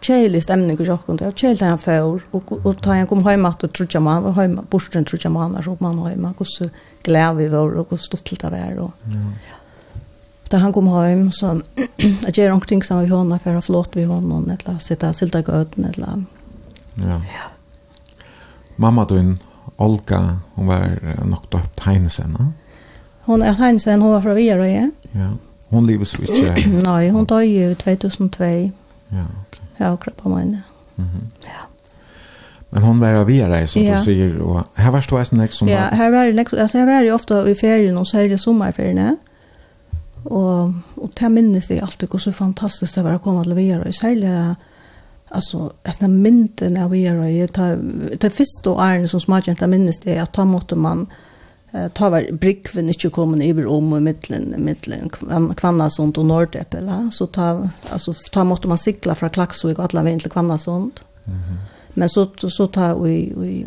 kjeilig 0.02 0.42
stemning 0.42 0.80
i 0.80 0.86
sjokken. 0.86 1.18
Det 1.18 1.28
var 1.28 1.36
kjeilig 1.38 1.60
til 1.60 1.70
han 1.70 1.80
før, 1.80 2.20
og, 2.34 2.52
og 2.58 2.82
da 2.82 2.98
han 2.98 3.08
kom 3.10 3.22
hjemme 3.26 3.52
og 3.52 3.72
trodde 3.76 4.02
man, 4.02 4.24
var 4.24 4.40
hjemme, 4.42 4.64
bortstånd 4.70 5.08
trodde 5.08 5.32
man, 5.32 5.56
så 5.62 5.76
kom 5.78 5.90
han 5.92 6.02
hjemme, 6.10 6.34
hvordan 6.38 6.72
glede 7.06 7.36
vi 7.38 7.48
var, 7.52 7.76
og 7.76 7.86
hvordan 7.86 8.02
stått 8.02 8.34
det 8.42 8.52
var. 8.52 8.78
Og, 8.82 8.90
ja. 9.12 9.58
Da 10.52 10.60
han 10.60 10.74
kom 10.74 10.90
hjem, 10.90 11.30
så 11.32 11.54
jeg 12.26 12.34
gjør 12.34 12.58
omkring 12.58 12.84
som 12.84 13.00
vi 13.00 13.10
henne, 13.12 13.38
for 13.38 13.52
jeg 13.52 13.60
har 13.60 13.68
flått 13.68 13.96
ved 13.96 14.10
henne, 14.10 14.42
eller 14.58 14.80
sitte 14.84 15.08
og 15.08 15.16
sitte 15.16 15.40
i 15.40 15.46
gøten, 15.46 15.88
eller 15.92 16.24
Ja. 16.98 17.08
ja. 17.08 17.48
Mamma 18.76 19.04
din, 19.04 19.38
Olga, 19.78 20.20
hon 20.54 20.66
var 20.66 20.98
nok 21.24 21.52
døpt 21.52 21.80
Heinesen, 21.84 22.36
ne? 22.38 22.52
Hon 23.26 23.42
er 23.42 23.54
Heinesen, 23.58 24.00
hon 24.00 24.12
var 24.12 24.20
fra 24.20 24.34
Vierøye. 24.34 24.90
Ja. 25.14 25.28
Hon 25.70 25.86
lever 25.86 26.04
så 26.04 26.22
ikke. 26.22 26.70
Nei, 26.88 27.08
hon 27.10 27.26
døg 27.26 27.48
i 27.48 27.74
2002. 27.74 28.44
Ja, 29.12 29.26
ok. 29.42 29.60
Ja, 29.78 29.92
akkurat 29.92 30.16
på 30.16 30.28
meg. 30.28 30.58
Mm. 30.96 31.28
Ja. 31.46 31.62
Men 32.70 32.82
hon 32.82 33.00
var 33.00 33.24
via 33.24 33.48
dig 33.48 33.68
som 33.68 33.82
ja. 33.82 33.98
du 33.98 34.04
säger. 34.04 34.38
Och 34.40 34.66
här 34.74 34.90
var 34.90 35.00
stå 35.00 35.18
eisen 35.18 35.48
som. 35.50 35.68
Ja, 35.68 35.78
här 35.78 36.10
var 36.10 36.26
det 36.26 36.32
nek, 36.32 36.52
altså 36.52 36.78
her 36.78 36.86
var 36.86 37.02
det 37.02 37.12
ofta 37.12 37.48
i 37.48 37.54
ferien, 37.54 37.98
och 37.98 38.08
särskilt 38.08 38.42
sommarferien. 38.42 39.16
Och, 40.24 40.68
och 40.94 41.10
det 41.20 41.28
minnes 41.28 41.68
det 41.68 41.80
alltid, 41.80 42.08
hur 42.12 42.18
så 42.18 42.32
fantastiskt 42.32 42.94
det 42.94 43.02
var 43.02 43.10
att 43.10 43.22
komma 43.22 43.42
till 43.42 43.54
via 43.54 43.78
Vierøye, 43.78 43.92
Särskilt 43.92 44.58
alltså 45.32 45.72
efter 45.82 46.08
mynden 46.08 46.76
av 46.76 46.96
er 46.96 47.14
jag 47.14 47.52
ta 47.52 47.76
det 48.20 48.30
första 48.30 48.70
åren 48.70 49.08
som 49.08 49.20
småjenta 49.20 49.66
minnes 49.66 49.98
det 49.98 50.18
att 50.18 50.32
ta 50.32 50.44
mot 50.44 50.72
man 50.76 51.06
ta 51.94 52.10
var 52.10 52.32
brickven 52.32 52.88
inte 52.88 53.10
kommen 53.10 53.42
över 53.42 53.66
om 53.66 53.92
och 53.92 54.02
mitten 54.02 54.54
mitten 54.58 55.10
kvanna 55.56 55.90
sånt 55.90 56.18
och 56.18 56.26
nordeppel 56.26 57.10
så 57.12 57.26
ta 57.26 57.68
alltså 57.90 58.14
ta 58.32 58.44
mot 58.44 58.64
man 58.64 58.78
cykla 58.78 59.14
från 59.14 59.30
Klaxvik 59.30 59.78
och 59.78 59.84
alla 59.84 60.02
vägen 60.02 60.20
till 60.20 60.30
kvanna 60.30 60.58
sånt 60.58 61.02
mm 61.24 61.38
-hmm. 61.38 61.56
men 61.94 62.08
så 62.08 62.28
så 62.36 62.66
ta 62.66 62.94
vi 62.94 63.32
vi 63.36 63.66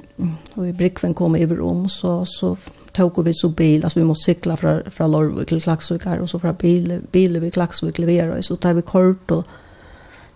vi 0.54 0.74
brickven 0.74 1.14
kommer 1.14 1.40
över 1.40 1.60
om 1.60 1.90
så 1.90 2.26
så 2.26 2.58
tog 2.96 3.24
vi 3.24 3.34
så 3.34 3.50
bil. 3.50 3.84
Alltså 3.84 4.00
vi 4.00 4.06
måste 4.06 4.24
cykla 4.24 4.58
från 4.58 4.84
från 4.92 5.12
Lorvik 5.12 5.48
till 5.48 5.62
Klaxvik 5.62 6.06
och 6.22 6.30
så 6.30 6.40
från 6.40 6.56
bil 6.56 7.02
bil 7.12 7.40
vi 7.40 7.52
Klaxvik 7.52 7.98
levererar 7.98 8.42
så 8.42 8.56
tar 8.56 8.74
vi 8.74 8.82
kort 8.82 9.32
och 9.32 9.46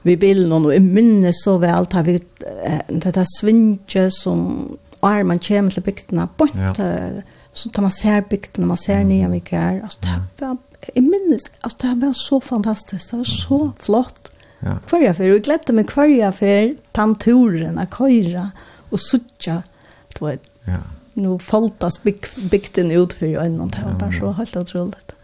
vi 0.07 0.15
bilen 0.19 0.53
og 0.55 0.69
i 0.73 0.79
minnes 0.83 1.41
så 1.43 1.57
vel 1.61 1.87
tar 1.91 2.05
vi 2.07 2.17
det 2.19 3.13
der 3.15 3.27
svinje 3.27 4.07
som 4.15 4.45
er 5.03 5.25
man 5.27 5.41
kommer 5.43 5.75
til 5.75 5.85
bygdene 5.85 6.27
bort 6.37 6.55
ja. 6.55 6.71
så 7.53 7.71
tar 7.73 7.85
man 7.85 7.93
ser 7.93 8.25
bygdene 8.29 8.69
man 8.69 8.79
ser 8.79 9.03
nye 9.07 9.29
vi 9.33 9.43
er 9.51 9.81
altså 9.83 9.99
det 10.03 10.47
var 10.47 10.57
i 10.95 11.03
minnes 11.03 11.49
altså 11.63 11.77
det 11.83 11.95
var 12.01 12.13
så 12.17 12.39
fantastisk 12.39 13.11
det 13.11 13.21
var 13.21 13.31
så 13.31 13.59
flott 13.79 14.31
ja. 14.63 14.77
hver 14.89 15.03
jeg 15.03 15.17
og 15.19 15.25
jeg 15.25 15.43
gledde 15.47 15.75
meg 15.75 15.91
hver 15.95 16.13
jeg 16.13 16.39
fyr 16.39 16.71
tanturen 16.95 17.79
av 17.79 17.91
køyre 17.95 18.49
og 18.89 19.03
suttja 19.03 19.61
det 20.15 20.23
var 20.23 20.39
ja. 20.69 20.85
Nu 21.19 21.33
faltas 21.41 21.97
bygden 21.99 22.93
ut 22.95 23.13
for 23.17 23.27
øynene 23.27 23.71
det 23.73 23.81
var 23.83 23.97
bare 23.99 24.15
så 24.15 24.31
helt 24.37 24.55
utrolig 24.55 25.15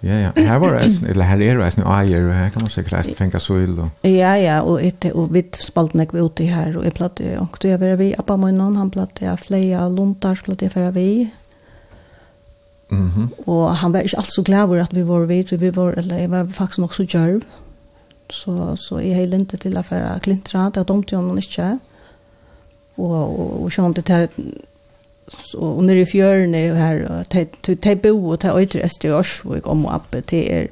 Ja, 0.00 0.14
ja. 0.14 0.30
Här 0.36 0.58
var 0.58 0.72
det, 0.72 1.10
eller 1.10 1.24
här 1.24 1.42
är 1.42 1.56
det 1.56 1.64
resten, 1.64 1.86
ajer 1.86 2.22
och 2.22 2.34
här 2.34 2.50
kan 2.50 2.62
man 2.62 2.70
säkert 2.70 2.92
resten 2.92 3.14
fänka 3.14 3.40
så 3.40 3.54
Och... 3.78 4.08
Ja, 4.08 4.38
ja, 4.38 4.62
och, 4.62 4.82
ett, 4.82 5.04
och 5.04 5.36
vi 5.36 5.50
spaltade 5.52 5.98
när 5.98 6.08
vi 6.12 6.26
ute 6.26 6.44
här 6.44 6.76
och 6.76 6.86
jag 6.86 6.94
plattade, 6.94 7.38
och 7.38 7.58
då 7.60 7.68
jag 7.68 7.78
vi, 7.96 8.14
Abba 8.18 8.36
Möjnan, 8.36 8.76
han 8.76 8.90
plattade 8.90 9.36
flera 9.36 9.88
luntar, 9.88 10.34
så 10.34 10.44
plattade 10.44 10.64
jag 10.64 10.72
förra 10.72 10.90
vi. 10.90 11.30
Mm 12.90 13.10
-hmm. 13.10 13.28
Och 13.44 13.76
han 13.76 13.92
var 13.92 14.00
inte 14.00 14.16
alls 14.16 14.34
så 14.34 14.42
glad 14.42 14.60
över 14.60 14.78
att 14.78 14.92
vi 14.92 15.02
var 15.02 15.20
vid, 15.20 15.52
vi 15.52 15.70
var, 15.70 15.92
eller 15.92 16.18
jag 16.18 16.28
var 16.28 16.46
faktiskt 16.46 16.78
också 16.78 17.02
djärv. 17.02 17.40
Så, 18.30 18.76
så 18.76 19.00
jag 19.00 19.16
höll 19.16 19.34
inte 19.34 19.56
till 19.56 19.76
affära 19.76 20.18
klintra, 20.18 20.70
det 20.70 20.80
var 20.80 20.84
dumt 20.84 21.04
om 21.12 21.28
hon 21.28 21.36
inte. 21.36 21.78
Och, 22.94 23.04
och, 23.04 23.62
och, 23.62 23.62
och, 23.62 23.72
och, 23.72 23.72
och, 23.72 24.28
och, 24.28 24.48
så 25.28 25.58
och 25.58 25.90
i 25.90 26.06
fjörn 26.06 26.54
är 26.54 26.74
här 26.74 27.24
till 27.28 27.76
till 27.76 27.98
bo 27.98 28.32
och 28.32 28.40
till 28.40 28.50
ötre 28.50 28.82
östra 28.82 29.10
Örsvik 29.10 29.66
om 29.66 29.86
och 29.86 29.96
upp 29.96 30.26
till 30.26 30.48
er 30.48 30.68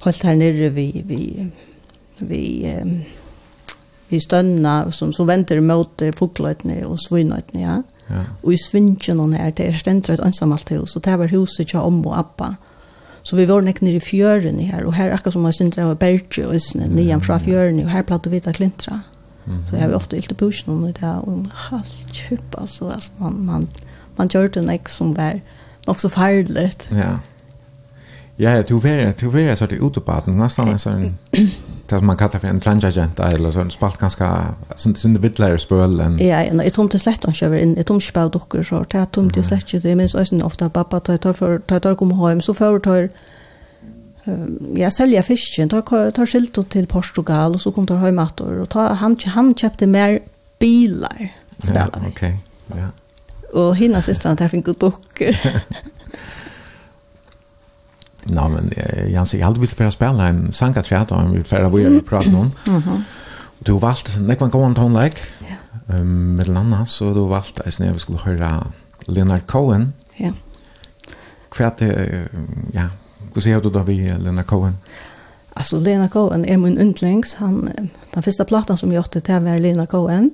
hållt 0.00 0.22
här 0.22 0.36
nere 0.36 0.68
vi 0.68 1.02
vi 1.06 1.50
vi 2.18 2.74
vi 4.08 4.20
stönna 4.20 4.92
som 4.92 5.12
som 5.12 5.26
väntar 5.26 5.60
mot 5.60 6.02
fåglötne 6.16 6.84
och 6.84 7.00
svinnötne 7.00 7.62
ja. 7.62 7.82
Ja. 8.06 8.24
Och 8.42 8.52
i 8.52 8.58
svinchen 8.58 9.18
hon 9.18 9.30
det 9.30 9.68
är 9.68 9.78
ständigt 9.78 10.08
ett 10.08 10.20
ensamt 10.20 10.70
hus 10.70 10.92
så 10.92 10.98
det 10.98 11.16
var 11.16 11.26
huset 11.26 11.72
jag 11.72 11.86
om 11.86 12.06
och 12.06 12.18
appa. 12.18 12.56
Så 13.22 13.36
vi 13.36 13.46
var 13.46 13.62
näck 13.62 13.80
nere 13.80 13.96
i 13.96 14.00
fjøren 14.00 14.58
här 14.58 14.84
och 14.84 14.94
här 14.94 15.10
akkurat 15.10 15.32
som 15.32 15.42
man 15.42 15.52
synte 15.52 15.84
var 15.84 15.94
berge 15.94 16.46
og 16.46 16.62
snö 16.62 16.86
nian 16.86 17.22
fra 17.22 17.38
fjøren, 17.38 17.84
och 17.84 17.90
här 17.90 18.02
platt 18.02 18.26
vi 18.26 18.30
vita 18.30 18.52
klintra. 18.52 19.00
Mm. 19.46 19.66
Så 19.66 19.76
jag 19.76 19.82
har 19.82 19.94
ofta 19.94 20.16
ilt 20.16 20.28
på 20.28 20.34
pushen 20.34 20.82
det 20.82 21.00
där 21.00 21.18
och 21.18 21.46
halt 21.52 22.14
typ 22.28 22.54
alltså 22.54 22.88
att 22.88 23.10
man 23.18 23.44
man 23.44 23.68
man 24.18 24.28
gjør 24.28 24.48
det 24.48 24.64
noe 24.66 24.92
som 24.92 25.16
var 25.16 25.40
nok 25.86 26.00
så 26.00 26.08
farlig. 26.08 26.70
Ja. 26.90 27.18
Ja, 28.38 28.50
ja, 28.50 28.62
du 28.62 28.74
var, 28.78 29.14
du 29.20 29.30
var 29.32 29.54
så 29.54 29.66
det 29.66 29.80
ute 29.80 30.00
på 30.00 30.12
at 30.12 30.26
nästan 30.26 30.68
en 30.68 30.78
sån 30.78 31.14
det 31.90 31.98
som 31.98 32.06
man 32.06 32.16
kallar 32.16 32.38
för 32.38 32.48
en 32.48 32.60
transagenta 32.60 33.28
eller 33.30 33.50
sån 33.50 33.70
spalt 33.70 33.98
ganska 33.98 34.54
sånt 34.76 34.98
sån 34.98 35.20
vittlare 35.20 35.58
spöl 35.58 36.00
en 36.00 36.18
Ja, 36.18 36.42
ja, 36.42 36.62
jag 36.62 36.72
tror 36.72 36.84
inte 36.84 36.98
slett 36.98 37.24
han 37.24 37.34
kör 37.34 37.54
in 37.54 37.76
ett 37.78 37.90
omspel 37.90 38.30
dukker, 38.30 38.62
så 38.62 38.84
det 38.90 39.06
tomte 39.12 39.42
slett 39.42 39.68
ikke, 39.68 39.80
det 39.80 39.96
minns 39.96 40.14
også 40.14 40.36
är 40.36 40.44
ofta 40.44 40.68
pappa 40.68 41.00
tar 41.00 41.16
tar 41.16 41.32
för 41.32 41.58
tar 41.58 41.80
tar 41.80 41.94
kom 41.94 42.12
hem 42.12 42.40
så 42.40 42.54
før 42.54 42.78
tar 42.78 43.08
jag 44.76 44.92
säljer 44.92 45.22
fisken 45.22 45.68
tar 45.68 46.10
tar 46.10 46.26
skilt 46.26 46.70
till 46.70 46.86
Portugal 46.86 47.54
och 47.54 47.60
så 47.60 47.72
kom 47.72 47.86
tar 47.86 47.96
hem 47.96 48.18
åter 48.18 48.60
och 48.60 48.68
ta 48.68 48.92
han 48.92 49.16
han 49.24 49.54
köpte 49.54 49.86
mer 49.86 50.20
bilar 50.58 51.28
spelare. 51.58 51.90
Ja, 51.92 52.08
okej. 52.08 52.38
Okay. 52.68 52.80
Ja 52.82 52.88
och 53.56 53.76
hinna 53.76 54.02
sista 54.02 54.30
att 54.30 54.40
jag 54.40 54.50
fick 54.50 54.64
dockor. 54.64 55.36
Nej 58.24 58.48
men 58.48 58.72
jag 59.12 59.46
hadde 59.46 59.60
visst 59.60 59.76
for 59.76 59.86
å 59.86 59.90
spela 59.90 60.28
en 60.28 60.52
sanka 60.52 60.82
teater 60.82 61.14
om 61.14 61.32
vi 61.32 61.44
får 61.44 61.70
vi 61.70 62.00
prata 62.00 62.28
om. 62.28 62.50
noen. 62.66 63.04
Du 63.58 63.72
valde 63.78 64.20
när 64.20 64.36
man 64.40 64.50
går 64.50 64.78
on 64.78 64.94
like. 64.94 65.20
Ja. 65.38 65.56
Ehm 65.94 66.36
med 66.36 66.48
Lanna 66.48 66.86
så 66.86 67.14
du 67.14 67.20
valde 67.26 67.62
att 67.64 67.78
när 67.78 67.92
vi 67.92 67.98
skulle 67.98 68.18
höra 68.18 68.66
Leonard 69.06 69.46
Cohen. 69.46 69.92
Ja. 70.16 70.32
Kvärt 71.48 71.80
ja, 72.72 72.88
hva 73.32 73.40
sier 73.40 73.60
du 73.60 73.70
då 73.70 73.82
vi 73.82 73.96
Leonard 74.18 74.46
Cohen? 74.46 74.76
Alltså 75.52 75.80
Leonard 75.80 76.10
Cohen 76.10 76.44
är 76.44 76.56
min 76.56 76.78
undlings 76.78 77.34
han 77.34 77.70
den 78.10 78.22
första 78.22 78.44
plattan 78.44 78.78
som 78.78 78.92
jag 78.92 79.00
åt 79.00 79.12
det 79.12 79.40
var 79.40 79.58
Leonard 79.58 79.88
Cohen 79.88 80.30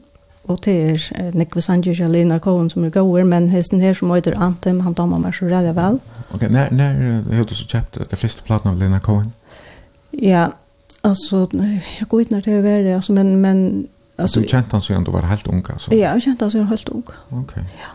og 0.48 0.59
det 0.64 0.74
er 0.90 1.31
Nikve 1.35 1.62
Sanchez 1.62 2.00
og 2.00 2.11
Lina 2.11 2.38
Cohen 2.38 2.70
som 2.70 2.85
er 2.85 2.90
gode, 2.90 3.24
men 3.24 3.50
hesten 3.50 3.81
her 3.81 3.94
som 3.94 4.11
heter 4.11 4.38
Anthem, 4.40 4.81
han 4.81 4.92
damer 4.92 5.18
meg 5.22 5.35
så 5.35 5.46
redde 5.46 5.74
vel. 5.76 6.00
Ok, 6.35 6.42
når, 6.50 6.72
når 6.74 7.37
har 7.37 7.44
du 7.44 7.55
så 7.55 7.66
kjøpt 7.68 7.98
det 8.11 8.18
första 8.18 8.42
platene 8.46 8.72
av 8.72 8.81
Lina 8.81 8.98
Cohen? 8.98 9.33
Ja, 10.22 10.48
altså, 11.05 11.46
jeg 11.98 12.09
går 12.09 12.20
inte 12.20 12.35
når 12.35 12.40
det 12.40 12.55
er 12.55 12.62
verre, 12.62 12.94
altså, 12.94 13.12
men... 13.12 13.37
men 13.37 13.87
altså, 14.18 14.40
du 14.40 14.46
kjente 14.46 14.72
han 14.72 14.83
siden 14.83 15.05
du 15.05 15.11
var 15.11 15.26
helt 15.26 15.46
ung, 15.46 15.64
altså? 15.72 15.94
Ja, 15.94 16.12
jeg 16.12 16.22
kjente 16.22 16.44
han 16.44 16.50
siden 16.50 16.66
helt 16.66 16.88
ung. 16.88 17.05
Ok. 17.31 17.57
Ja. 17.57 17.94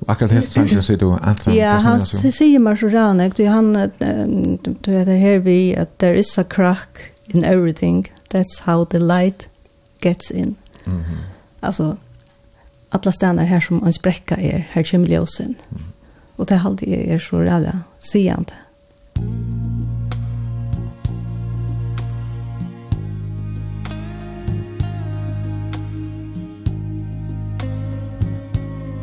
Og 0.00 0.10
akkurat 0.10 0.30
hesten 0.30 0.52
Sanchez 0.52 0.86
sier 0.86 0.98
du 0.98 1.12
Anthem? 1.22 1.54
Ja, 1.54 1.76
han 1.78 2.00
sier 2.06 2.58
meg 2.62 2.78
så 2.78 2.86
redde, 2.90 3.28
du, 3.38 3.44
han, 3.46 3.74
du 4.62 4.90
vet 4.90 5.06
det 5.06 5.18
her 5.18 5.38
vi, 5.38 5.74
at 5.74 5.88
there 5.98 6.18
is 6.18 6.38
a 6.38 6.42
crack 6.42 7.12
in 7.34 7.44
everything, 7.44 8.06
that's 8.34 8.62
how 8.64 8.84
the 8.84 8.98
light 8.98 9.48
gets 10.00 10.30
in. 10.30 10.56
Mm 10.86 11.02
-hmm 11.02 11.31
alltså 11.62 11.96
alla 12.88 13.12
stannar 13.12 13.44
här 13.44 13.60
som 13.60 13.84
en 13.86 13.92
spräcka 13.92 14.36
är 14.36 14.68
här 14.70 14.82
kommer 14.82 15.06
ljusen. 15.06 15.54
Mm. 15.70 15.82
Och 16.36 16.46
det 16.46 16.54
hade 16.54 16.86
jag 16.86 17.00
er 17.00 17.18
så 17.18 17.38
rädda 17.38 17.80
seende. 17.98 18.52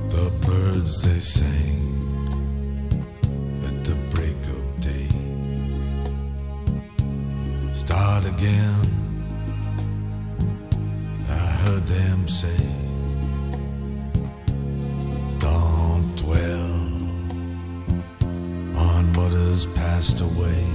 The 0.09 0.29
birds 0.45 1.01
they 1.01 1.21
sang 1.21 1.79
at 3.67 3.85
the 3.85 3.95
break 4.11 4.41
of 4.57 4.83
day 4.83 5.09
Start 7.73 8.25
again 8.25 9.08
I 11.29 11.47
them 11.87 12.27
say 12.27 12.57
Don't 15.39 16.15
dwell 16.17 16.71
On 18.87 19.13
what 19.13 19.31
has 19.31 19.65
passed 19.67 20.21
away 20.21 20.65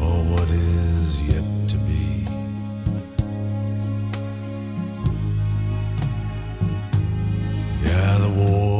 Or 0.00 0.22
what 0.24 0.50
is 0.50 1.22
yet 1.22 1.44
to 1.68 1.76
be. 1.78 2.24
Yeah, 7.82 8.18
the 8.18 8.30
war 8.30 8.77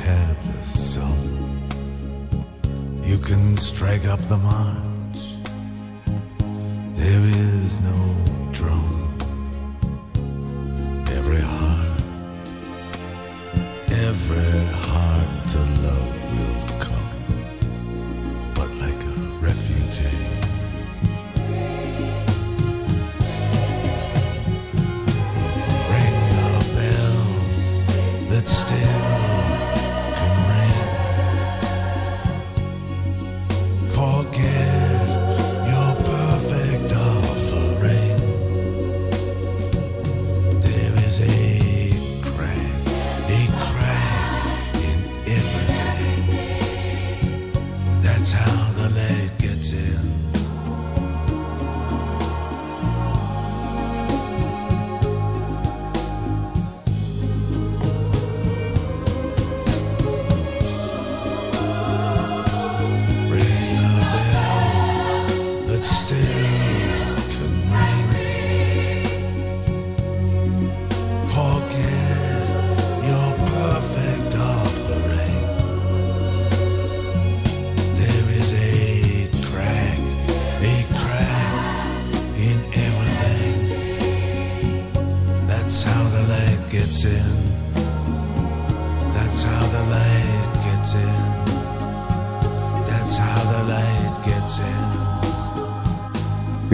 have 0.00 0.40
a 0.58 0.66
song 0.66 1.30
You 3.02 3.18
can 3.18 3.56
strike 3.56 4.06
up 4.06 4.20
the 4.28 4.36
march. 4.36 5.20
There 6.94 7.24
is 7.24 7.78
no 7.80 8.00
drum 8.52 9.18
Every 11.18 11.40
heart 11.40 12.48
Every 13.90 14.64
heart 14.86 15.48
to 15.52 15.58
love. 15.58 16.09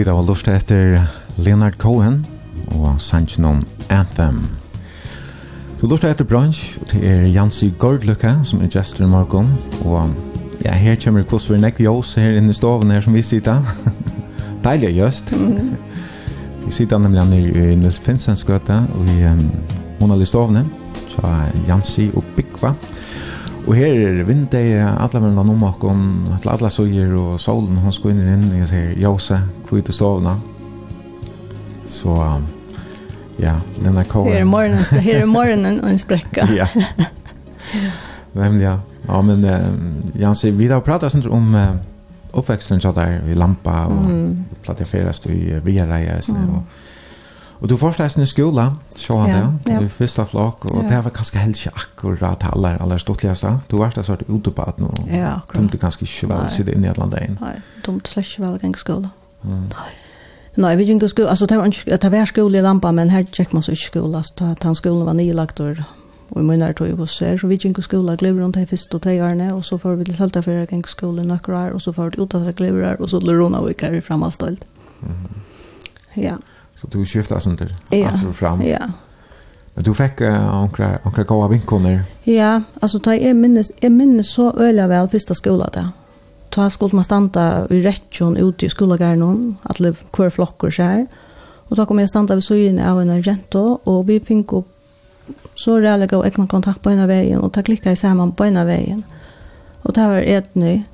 Vi 0.07 0.11
har 0.15 0.23
lust 0.23 0.47
etter 0.47 1.01
Leonard 1.35 1.75
Cohen 1.77 2.21
og 2.71 3.01
Sanchinon 3.03 3.57
Anthem. 3.91 4.37
Du 5.81 5.87
lust 5.91 6.05
etter 6.07 6.23
brunch, 6.23 6.77
og 6.79 6.93
det 6.93 7.01
er 7.09 7.25
Jansi 7.27 7.73
Gordløkka 7.75 8.31
som 8.47 8.61
er 8.63 8.71
gestor 8.71 9.03
i 9.03 9.09
morgen. 9.11 9.49
Og 9.83 10.13
ja, 10.63 10.71
her 10.79 10.95
kommer 11.03 11.19
det 11.19 11.27
kvoss 11.27 11.49
for 11.51 11.59
nekk 11.59 11.81
jås 11.83 12.13
her 12.15 12.39
inne 12.39 12.55
i 12.55 12.55
stoven 12.55 12.95
her 12.95 13.03
som 13.03 13.19
vi 13.19 13.21
sitter. 13.21 13.59
Deilig 14.63 14.93
just. 14.95 15.35
Mm. 15.35 15.75
Vi 16.63 16.71
sitter 16.71 17.03
nemlig 17.03 17.27
nere 17.27 17.73
i 17.73 17.75
Nils 17.75 17.99
Finsens 17.99 18.47
gøte 18.47 18.79
og 18.87 19.03
vi 19.09 19.27
um, 19.27 19.43
Mona 19.99 20.15
Listovne, 20.15 20.63
så 21.11 21.35
Jansi 21.67 22.07
og 22.15 22.23
Bikva. 22.37 22.71
Bikva. 22.71 23.06
Og 23.67 23.75
her 23.75 23.97
er 23.99 24.21
vindeie, 24.23 24.79
alle 24.79 25.19
mellom 25.19 25.49
noen 25.49 25.59
makken, 25.59 26.03
til 26.39 26.51
alle 26.53 26.69
søyer, 26.71 27.11
og 27.19 27.39
solen 27.41 27.81
hun 27.83 27.95
skal 27.95 28.13
inn, 28.15 28.45
og 28.47 28.61
jeg 28.61 28.69
sier, 28.69 28.93
Jose, 29.01 29.39
kvite 29.67 29.95
stovna. 29.95 30.37
Så, 31.87 32.15
ja, 33.43 33.57
Lena 33.83 34.05
kåren. 34.07 34.31
Her 34.31 34.45
er 34.45 34.47
morgenen, 34.47 35.03
her 35.03 35.19
er 35.25 35.27
morgenen 35.27 35.81
og 35.83 35.91
en 35.91 35.99
sprekka. 35.99 36.47
ja. 36.61 36.69
Nemlig, 38.37 38.63
ja. 38.69 38.77
Ja, 39.07 39.21
men 39.23 39.43
ja, 40.19 40.33
så 40.35 40.51
vi 40.51 40.67
har 40.71 40.83
pratet 40.83 41.11
sånn 41.13 41.27
om 41.31 41.53
uh, 41.55 41.75
oppveksten 42.39 42.79
så 42.83 42.91
der, 42.95 43.21
i 43.27 43.35
Lampa, 43.35 43.85
och 43.85 44.09
mm. 44.11 44.33
platteferast 44.63 45.27
i 45.27 45.55
uh, 45.55 45.63
og, 45.63 45.71
og, 45.71 45.91
og, 45.91 46.55
og, 46.55 46.86
Og 47.59 47.69
du 47.69 47.77
får 47.77 48.19
i 48.21 48.25
skola, 48.25 48.71
så 48.95 49.17
han 49.17 49.29
ja, 49.29 49.51
det, 49.65 49.73
ja. 49.73 49.81
i 49.81 49.87
første 49.89 50.25
flok, 50.25 50.65
og 50.65 50.83
ja. 50.83 50.89
det 50.89 51.03
var 51.03 51.11
kanskje 51.11 51.39
helst 51.39 51.65
ikke 51.65 51.75
akkurat 51.75 52.43
aller, 52.53 52.77
aller 52.81 52.97
stortligste. 52.97 53.59
Du 53.71 53.77
var 53.77 53.93
der 53.95 54.05
sånn 54.05 54.21
ute 54.27 54.51
på 54.51 54.61
at 54.61 54.79
nå, 54.79 54.91
ja, 55.09 55.39
tomt 55.53 55.71
du 55.71 55.77
kanskje 55.81 56.05
ikke 56.05 56.29
vel 56.33 56.49
sitte 56.53 56.75
inne 56.75 56.87
i 56.87 56.89
et 56.91 56.99
eller 56.99 57.07
annet 57.07 57.41
Nei, 57.41 57.55
tomt 57.85 58.07
slett 58.07 58.29
ikke 58.29 58.45
vel 58.45 58.59
gang 58.61 58.77
skola. 58.77 59.13
Mm. 59.41 59.69
Nei. 59.73 59.93
Nei, 60.57 60.73
vi 60.77 60.87
gikk 60.89 61.05
skola, 61.09 61.29
altså 61.29 61.45
det 61.45 61.57
var, 61.57 61.65
ikke, 61.69 61.97
det 61.97 62.11
var 62.11 62.29
skola 62.29 62.57
i 62.57 62.65
lampa, 62.65 62.91
men 62.91 63.13
her 63.13 63.25
gikk 63.25 63.53
man 63.53 63.65
så 63.65 63.73
ikke 63.73 63.91
skola, 63.91 64.23
så 64.25 64.53
den 64.61 64.77
skolen 64.77 65.05
var 65.05 65.17
nylagt 65.17 65.61
og 65.61 65.81
og 66.27 66.41
i 66.41 66.43
munnare 66.43 66.75
tog 66.75 66.89
jeg 66.89 66.97
hos 66.99 67.13
her, 67.23 67.37
så 67.39 67.47
vi 67.47 67.55
gikk 67.55 67.79
skola, 67.83 68.17
glever 68.19 68.43
rundt 68.43 68.57
her 68.59 68.67
først 68.67 68.93
og 68.95 69.01
teg 69.05 69.21
årene, 69.23 69.53
og 69.55 69.63
så 69.65 69.77
får 69.79 69.95
vi 69.95 70.09
til 70.09 70.17
Søltafjøra 70.17 70.65
gikk 70.67 70.89
skola 70.91 71.23
i 71.23 71.29
nøkker 71.29 71.73
og 71.73 71.81
så 71.81 71.93
får 71.95 72.11
vi 72.11 72.21
ut 72.21 72.35
av 72.35 72.45
det 72.45 72.55
glever 72.59 72.99
og 72.99 73.09
så 73.09 73.21
lurer 73.23 73.43
hun 73.45 73.55
av 73.55 73.69
ikke 73.69 73.87
her 73.87 73.99
i 73.99 74.03
fremmedstølt. 74.03 74.65
Mm. 75.01 75.37
Ja. 76.17 76.35
Så 76.81 76.87
du 76.87 77.05
skiftar 77.05 77.39
sånt 77.39 77.59
där. 77.59 77.71
Ja. 77.89 78.09
Alltså 78.09 78.33
fram. 78.33 78.61
Ja. 78.61 78.79
Men 79.73 79.83
du 79.83 79.93
fick 79.93 80.21
ankra 80.21 80.99
ankra 81.03 81.23
goda 81.23 81.47
vinkoner. 81.47 82.03
Ja, 82.23 82.61
alltså 82.79 82.99
ta 82.99 83.13
är 83.13 83.33
minnes 83.33 83.71
är 83.81 83.89
minnes 83.89 84.33
så 84.33 84.53
öliga 84.57 84.87
väl 84.87 85.07
första 85.07 85.35
skolan 85.35 85.69
där. 85.73 85.89
Ta 86.49 86.69
skulle 86.69 86.95
man 86.95 87.03
standa 87.03 87.67
i 87.69 87.81
rettjon 87.81 88.37
ute 88.37 88.65
i 88.65 88.69
skolagärnon, 88.69 89.55
att 89.63 89.77
det 89.77 90.11
kvar 90.11 90.29
flockor 90.29 90.71
så 90.71 90.83
här. 90.83 91.07
Och 91.69 91.75
då 91.75 91.85
kom 91.85 91.99
jeg 91.99 92.09
standa 92.09 92.35
ved 92.35 92.43
synen 92.43 92.87
av 92.89 93.01
en 93.01 93.09
agento, 93.09 93.79
och 93.83 94.09
vi 94.09 94.19
fikk 94.19 94.53
opp 94.53 94.67
så 95.55 95.79
rälliga 95.79 96.17
och 96.17 96.25
egna 96.25 96.47
kontakt 96.47 96.81
på 96.81 96.89
en 96.89 96.99
av 96.99 97.07
vägen 97.07 97.39
och 97.39 97.53
ta 97.53 97.63
klicka 97.63 97.91
i 97.91 97.95
samman 97.95 98.31
på 98.31 98.43
en 98.43 98.57
av 98.57 98.65
vägen. 98.65 99.03
Och 99.81 99.93
det 99.93 100.07
var 100.07 100.21
ett 100.21 100.55
nytt 100.55 100.87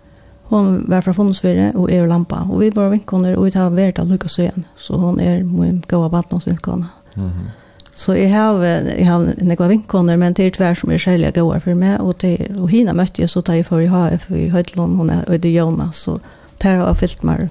Hon 0.54 0.84
var 0.88 1.02
fra 1.02 1.16
Fondsfyrre 1.18 1.72
og 1.74 1.90
er 1.90 2.06
lampa. 2.06 2.44
Og 2.50 2.60
vi 2.62 2.70
var 2.76 2.92
vinkoner, 2.94 3.34
og 3.38 3.48
vi 3.48 3.52
tar 3.56 3.72
vært 3.74 3.98
av 4.00 4.12
Lukas 4.12 4.38
igjen. 4.38 4.68
Så 4.78 5.00
hon 5.02 5.18
er 5.20 5.40
min 5.44 5.80
gode 5.90 6.12
badnåsvinkone. 6.14 6.86
Mm 7.16 7.30
-hmm. 7.30 7.52
Så 7.96 8.14
jeg 8.14 8.34
har, 8.34 8.64
jeg 8.64 9.08
har 9.08 9.34
nekva 9.42 9.68
vinkoner, 9.68 10.18
men 10.18 10.34
det 10.34 10.46
er 10.46 10.50
tvær 10.50 10.74
som 10.74 10.92
er 10.92 10.98
særlig 10.98 11.34
gode 11.34 11.60
for 11.60 11.74
meg. 11.74 12.00
Og, 12.02 12.22
det, 12.22 12.48
og 12.58 12.70
hina 12.70 12.94
møtte 12.94 13.22
jeg, 13.22 13.30
så 13.30 13.42
tar 13.42 13.54
jeg 13.54 13.66
for 13.66 13.80
i 13.80 13.88
HF 13.88 14.32
i 14.32 14.50
Høytlån, 14.50 14.96
hun 14.96 15.10
er 15.10 15.24
Øyde 15.30 15.50
Jonas. 15.50 15.96
Så 15.96 16.18
der 16.62 16.76
har 16.76 16.88
jeg 16.88 16.98
fyllt 16.98 17.24
meg 17.24 17.50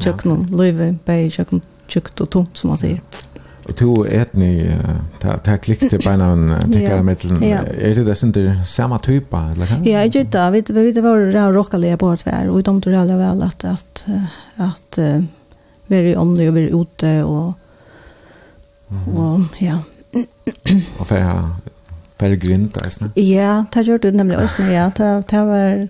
tjøkken, 0.00 0.30
ja. 0.50 0.56
løyve, 0.56 0.98
bæg, 1.06 1.32
tjøkken, 1.32 1.62
tjøkt 1.88 2.20
og 2.20 2.30
tungt, 2.30 2.58
som 2.58 2.68
man 2.68 2.78
sier. 2.78 2.90
Ja 2.90 3.31
to 3.72 4.04
etni 4.06 4.76
ta 5.20 5.38
ta 5.38 5.56
klikte 5.56 5.98
på 6.04 6.10
en 6.10 6.54
tekar 6.72 7.02
mellan 7.02 7.42
är 7.42 7.94
det 7.94 8.04
dess 8.04 8.22
inte 8.22 8.64
samma 8.66 8.98
typ 8.98 9.34
eller 9.34 9.66
kan 9.66 9.84
Ja, 9.84 9.90
jag 9.90 10.14
gillar 10.14 10.50
vi 10.50 10.60
vi 10.68 10.92
det 10.92 11.00
var 11.00 11.20
det 11.20 11.52
rockaliga 11.52 11.96
på 11.96 12.12
ett 12.12 12.48
och 12.50 12.62
de 12.62 12.80
tror 12.82 12.94
alla 12.94 13.16
väl 13.16 13.42
att 13.42 13.64
att 13.64 14.04
att 14.56 14.98
vi 15.86 16.12
är 16.12 16.16
om 16.16 16.34
det 16.38 16.44
över 16.44 16.82
ute 16.82 17.22
och 17.22 17.54
och 19.16 19.40
ja. 19.58 19.78
Och 20.98 21.06
för 21.06 21.48
för 22.18 22.34
grint 22.34 22.82
alltså. 22.82 23.04
Ja, 23.14 23.64
det 23.74 23.82
gjør 23.82 23.98
det 23.98 24.14
nämligen 24.14 24.42
også 24.44 24.62
ja, 24.62 24.90
det 24.96 25.24
det 25.30 25.40
var 25.46 25.88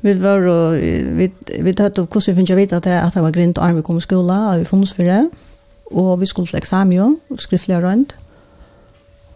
vi 0.00 0.12
var 0.12 0.46
och 0.46 0.74
vi 1.18 1.30
vi 1.62 1.74
opp 1.80 1.98
också 1.98 2.34
fick 2.34 2.50
jag 2.50 2.56
veta 2.56 2.76
att 2.76 3.14
det 3.14 3.20
var 3.22 3.30
grint 3.30 3.58
arme 3.58 3.76
vi 3.76 3.82
kom 3.82 4.00
skola 4.00 4.50
och 4.50 4.60
vi 4.60 4.64
funnes 4.64 4.92
för 4.92 5.04
det 5.04 5.30
og 5.90 6.20
vi 6.20 6.26
skulle 6.26 6.48
til 6.50 6.58
eksamen, 6.58 7.20
skriftlig 7.38 7.82
rundt. 7.82 8.14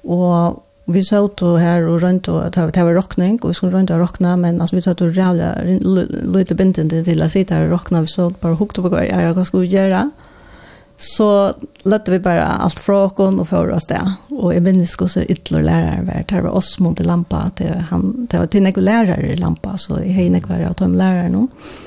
og 0.05 0.63
vi 0.93 1.03
så 1.05 1.29
to 1.37 1.55
her 1.61 1.85
og 1.87 2.03
rundt 2.03 2.29
og 2.29 2.55
det 2.55 2.85
var 2.85 2.97
rockning 2.97 3.39
og 3.43 3.51
vi 3.51 3.55
skulle 3.55 3.77
rundt 3.77 3.91
og 3.91 4.01
rockna 4.01 4.37
men 4.37 4.61
altså 4.61 4.77
vi 4.77 4.83
tatt 4.83 5.03
og 5.05 5.17
rævla 5.17 5.53
lite 6.35 6.57
bintende 6.59 7.03
til 7.05 7.23
å 7.23 7.29
sitte 7.31 7.55
her 7.55 7.69
og 7.69 7.77
rockna 7.77 8.01
vi 8.01 8.11
så 8.11 8.31
bare 8.41 8.59
hukte 8.59 8.83
på 8.83 8.91
hva 8.93 9.05
jeg 9.07 9.35
hva 9.37 9.45
skulle 9.47 9.71
gjøre 9.71 10.09
så 11.01 11.29
løtte 11.89 12.13
vi 12.13 12.21
bare 12.25 12.45
alt 12.65 12.81
fra 12.81 13.05
åkken 13.07 13.39
og 13.41 13.49
for 13.49 13.71
oss 13.73 13.87
det 13.89 14.01
og 14.35 14.51
jeg 14.55 14.65
minnes 14.65 14.97
også 14.97 15.27
ytterligere 15.29 15.69
lærere 15.69 16.07
var 16.09 16.27
det 16.33 16.43
var 16.49 16.59
oss 16.59 16.75
mot 16.81 16.99
lampa 17.05 17.45
til 17.61 17.87
han 17.93 18.27
det 18.27 18.41
var 18.41 18.51
til 18.51 18.67
nekve 18.67 18.85
lærere 18.85 19.31
i 19.31 19.39
lampa 19.41 19.77
så 19.79 20.01
jeg 20.03 20.17
har 20.17 20.35
nekve 20.35 20.59
vært 20.59 20.73
av 20.73 20.83
dem 20.83 20.99
lærere 20.99 21.31
nå 21.31 21.47
no 21.47 21.87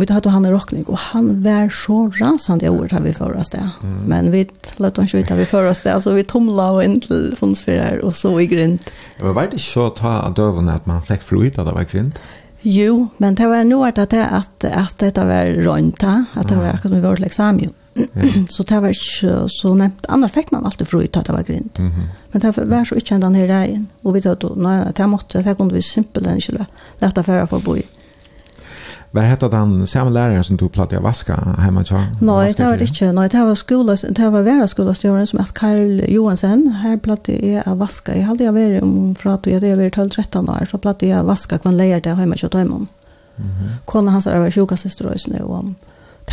vi 0.00 0.06
tar 0.06 0.20
då 0.20 0.28
han 0.28 0.46
i 0.46 0.50
rockning 0.50 0.84
och 0.84 0.98
han 0.98 1.42
var 1.42 1.68
så 1.68 2.08
rasande 2.08 2.66
i 2.66 2.68
året 2.68 2.92
har 2.92 3.00
vi 3.00 3.14
for 3.14 3.36
oss 3.36 3.50
det. 3.50 3.70
Mm. 3.82 4.04
Men 4.06 4.30
vi 4.30 4.48
lät 4.76 4.96
honom 4.96 5.08
skjuta 5.08 5.34
vi 5.34 5.44
for 5.44 5.70
oss 5.70 5.80
det. 5.80 5.94
Alltså 5.94 6.12
vi 6.12 6.24
tomla 6.24 6.70
och 6.70 6.84
inn 6.84 7.00
til 7.00 7.36
fondsfyrer, 7.36 8.04
och 8.04 8.16
så 8.16 8.40
i 8.40 8.46
grint. 8.46 8.90
Men 9.20 9.34
var 9.34 9.46
det 9.50 9.58
så 9.58 9.86
att 9.86 9.96
ta 9.96 10.08
av 10.08 10.40
överna 10.40 10.74
at 10.74 10.86
man 10.86 11.02
fikk 11.02 11.22
fruit 11.22 11.58
att 11.58 11.66
det 11.66 11.72
var 11.72 11.84
grind? 11.84 12.18
Jo, 12.60 13.08
men 13.16 13.34
det 13.34 13.46
var 13.46 13.64
nog 13.64 13.86
att 13.86 14.10
det 14.10 14.26
att 14.26 14.64
att 14.64 14.98
det 14.98 15.24
var 15.24 15.46
rönta, 15.46 16.24
att 16.34 16.48
det 16.48 16.56
var 16.56 16.64
akkurat 16.64 16.96
vi 16.96 17.00
var 17.08 17.16
liksom 17.16 17.58
ju. 17.58 17.68
så 18.48 18.62
det 18.62 18.80
var 18.80 18.88
ikke 18.88 19.48
så 19.48 19.74
nevnt. 19.74 20.06
Annars 20.08 20.32
fikk 20.32 20.52
man 20.52 20.66
alltid 20.66 20.88
fru 20.88 21.02
ut 21.02 21.16
at 21.16 21.26
det 21.26 21.32
var 21.32 21.42
grint. 21.42 21.78
Mm 21.78 21.90
-hmm. 21.90 22.08
Men 22.32 22.40
det 22.40 22.68
var 22.70 22.84
så 22.84 22.94
ikke 22.94 23.14
enn 23.14 23.20
den 23.20 23.34
her 23.34 23.46
regn. 23.46 23.88
Og 24.04 24.14
vi 24.14 24.20
tatt, 24.20 24.56
nei, 24.56 24.92
det 24.96 25.08
måtte, 25.08 25.42
det 25.42 25.56
kunne 25.56 25.74
vi 25.74 25.82
simpelthen 25.82 26.36
ikke 26.36 26.66
lette 27.00 27.22
fære 27.22 27.46
for 27.46 27.56
å 27.56 27.64
bo 27.64 27.76
i. 27.76 27.82
Var 29.10 29.22
hette 29.22 29.48
den 29.48 29.86
samme 29.86 30.10
læreren 30.10 30.44
som 30.44 30.56
du 30.56 30.68
platt 30.68 30.92
i 30.92 30.98
vaska 31.00 31.34
hemma 31.58 31.84
tja? 31.84 32.00
Nej, 32.20 32.54
det 32.56 32.64
var 32.64 32.76
det 32.76 32.88
inte. 32.88 33.12
Nej, 33.12 33.28
det 33.28 33.44
var 33.44 33.54
skola, 33.54 33.96
det 33.96 34.28
var 34.28 34.42
vera 34.42 34.68
skolastjåren 34.68 35.26
som 35.26 35.38
heter 35.38 35.52
Karl 35.52 36.00
Johansen. 36.08 36.68
Här 36.68 36.96
platt 36.96 37.28
jag 37.28 37.62
att 37.66 37.78
vaska. 37.78 38.16
Jeg 38.16 38.24
hade 38.24 38.44
jag 38.44 38.52
varit 38.52 38.82
om 38.82 39.14
för 39.14 39.30
att 39.30 39.46
jag 39.46 39.60
var 39.60 39.90
12-13 39.90 40.62
år 40.62 40.66
så 40.70 40.78
platt 40.78 41.02
jag 41.02 41.24
vaska 41.24 41.58
kvann 41.58 41.76
lejer 41.76 42.00
det 42.00 42.14
hemma 42.14 42.36
tja 42.36 42.48
hemma. 42.52 42.74
Mm 42.74 42.88
-hmm. 43.36 43.84
Kona 43.84 44.10
hans 44.10 44.26
var 44.26 44.50
sjukasist 44.50 45.00
röjs 45.00 45.26
nu. 45.26 45.40
Och 45.40 45.64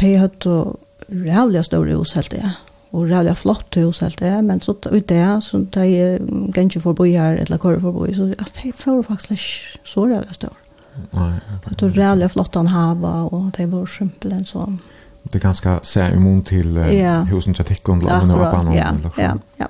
de 0.02 0.16
hade 0.16 0.66
rävliga 1.08 1.64
stora 1.64 1.90
hus 1.90 2.14
helt 2.14 2.32
det. 2.32 2.52
Och 2.92 3.10
rævlig 3.10 3.38
flott 3.38 3.78
hus 3.78 4.02
helt 4.02 4.20
det. 4.20 4.42
Men 4.42 4.60
så 4.60 4.76
ut 4.92 5.08
det 5.08 5.42
så 5.44 5.58
de 5.58 6.20
kan 6.54 6.64
inte 6.64 6.80
få 6.80 6.94
bo 6.94 7.06
här 7.06 7.36
eller 7.36 7.58
kvar 7.58 7.80
få 7.80 7.92
bo. 7.92 8.14
Så 8.14 8.34
at 8.38 8.54
de 8.64 8.72
får 8.72 9.04
faktiskt 9.04 9.42
så 9.84 10.06
rævlig 10.06 10.36
stora. 10.36 10.65
Det 11.12 11.82
var 11.82 11.90
rävliga 11.90 12.30
flott 12.30 12.56
han 12.56 12.68
hava 12.68 13.22
och 13.22 13.52
det 13.58 13.66
var 13.66 13.86
simpelt 13.86 14.48
sån. 14.48 14.80
Det 15.24 15.40
ganska 15.40 15.40
ganska 15.40 15.80
sär 15.84 16.16
mot 16.16 16.46
till 16.46 16.76
ja. 16.76 17.22
husen 17.22 17.54
till 17.54 17.66
Tikkon 17.66 18.06
och 18.06 18.28
några 18.28 18.52
på. 18.52 18.76
Ja, 18.76 18.94
ja, 19.18 19.38
ja. 19.58 19.68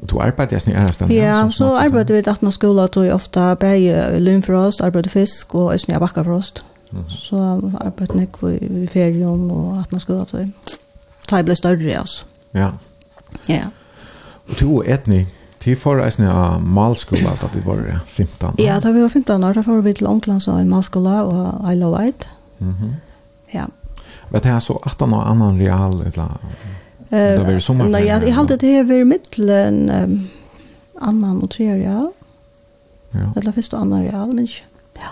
Och 0.00 0.06
du 0.06 0.20
arbetar 0.20 0.56
ju 0.56 0.60
snära 0.60 0.88
stan. 0.88 1.14
Ja, 1.14 1.50
så 1.50 1.76
arbetar 1.76 2.14
vi 2.14 2.28
att 2.28 2.42
när 2.42 2.50
skola 2.50 2.86
då 2.86 3.12
ofta 3.12 3.54
bäge 3.54 4.18
lönfrost, 4.18 4.80
arbetar 4.80 5.10
fisk 5.10 5.54
och 5.54 5.74
är 5.74 5.78
snära 5.78 6.00
backafrost. 6.00 6.62
Så 7.08 7.38
arbetar 7.80 8.14
nick 8.14 8.30
vi 8.40 8.88
ferion 8.92 9.50
och 9.50 9.78
att 9.78 9.92
när 9.92 9.98
skola 9.98 10.26
då. 10.30 10.38
Tibler 11.28 11.54
större 11.54 11.98
alltså. 11.98 12.24
Ja. 12.50 12.72
Ja. 13.46 13.62
Och 14.48 14.54
du 14.58 14.92
är 14.92 14.94
Tid 15.66 15.78
for 15.82 15.98
eisen 15.98 16.28
av 16.30 16.60
malskola 16.62 17.32
da 17.40 17.48
vi 17.50 17.60
var 17.64 17.80
15 18.06 18.48
år. 18.48 18.54
Ja, 18.62 18.76
da 18.80 18.92
vi 18.94 19.00
var 19.02 19.08
15 19.08 19.44
år, 19.44 19.54
da 19.56 19.62
får 19.66 19.80
vi 19.82 19.92
til 19.98 20.06
Ånglands 20.06 20.44
og 20.46 20.60
en 20.60 20.68
malskola 20.70 21.14
og 21.26 21.72
Isle 21.72 21.86
of 21.88 21.94
Wight. 21.98 22.28
Mm 22.58 22.74
-hmm. 22.74 22.92
Ja. 23.50 23.64
Vet 24.30 24.42
du, 24.42 24.60
så 24.60 24.78
18 24.86 25.12
år 25.12 25.22
annan 25.22 25.58
real, 25.58 25.94
eller? 26.00 26.38
Det 27.10 27.46
var 27.46 27.58
sommer. 27.58 27.88
Nei, 27.88 28.04
ja, 28.06 28.20
jeg 28.20 28.34
halte 28.34 28.56
det 28.56 28.68
her 28.68 28.82
ved 28.82 29.04
middelen 29.04 29.90
um, 29.90 30.28
annan 31.02 31.42
og 31.42 31.50
tre 31.50 31.64
real. 31.64 32.08
Ja. 33.14 33.32
Eller 33.36 33.52
først 33.52 33.74
og 33.74 33.80
annan 33.80 34.06
real, 34.06 34.26
men 34.28 34.44
ikke. 34.44 34.64
Ja. 34.96 35.08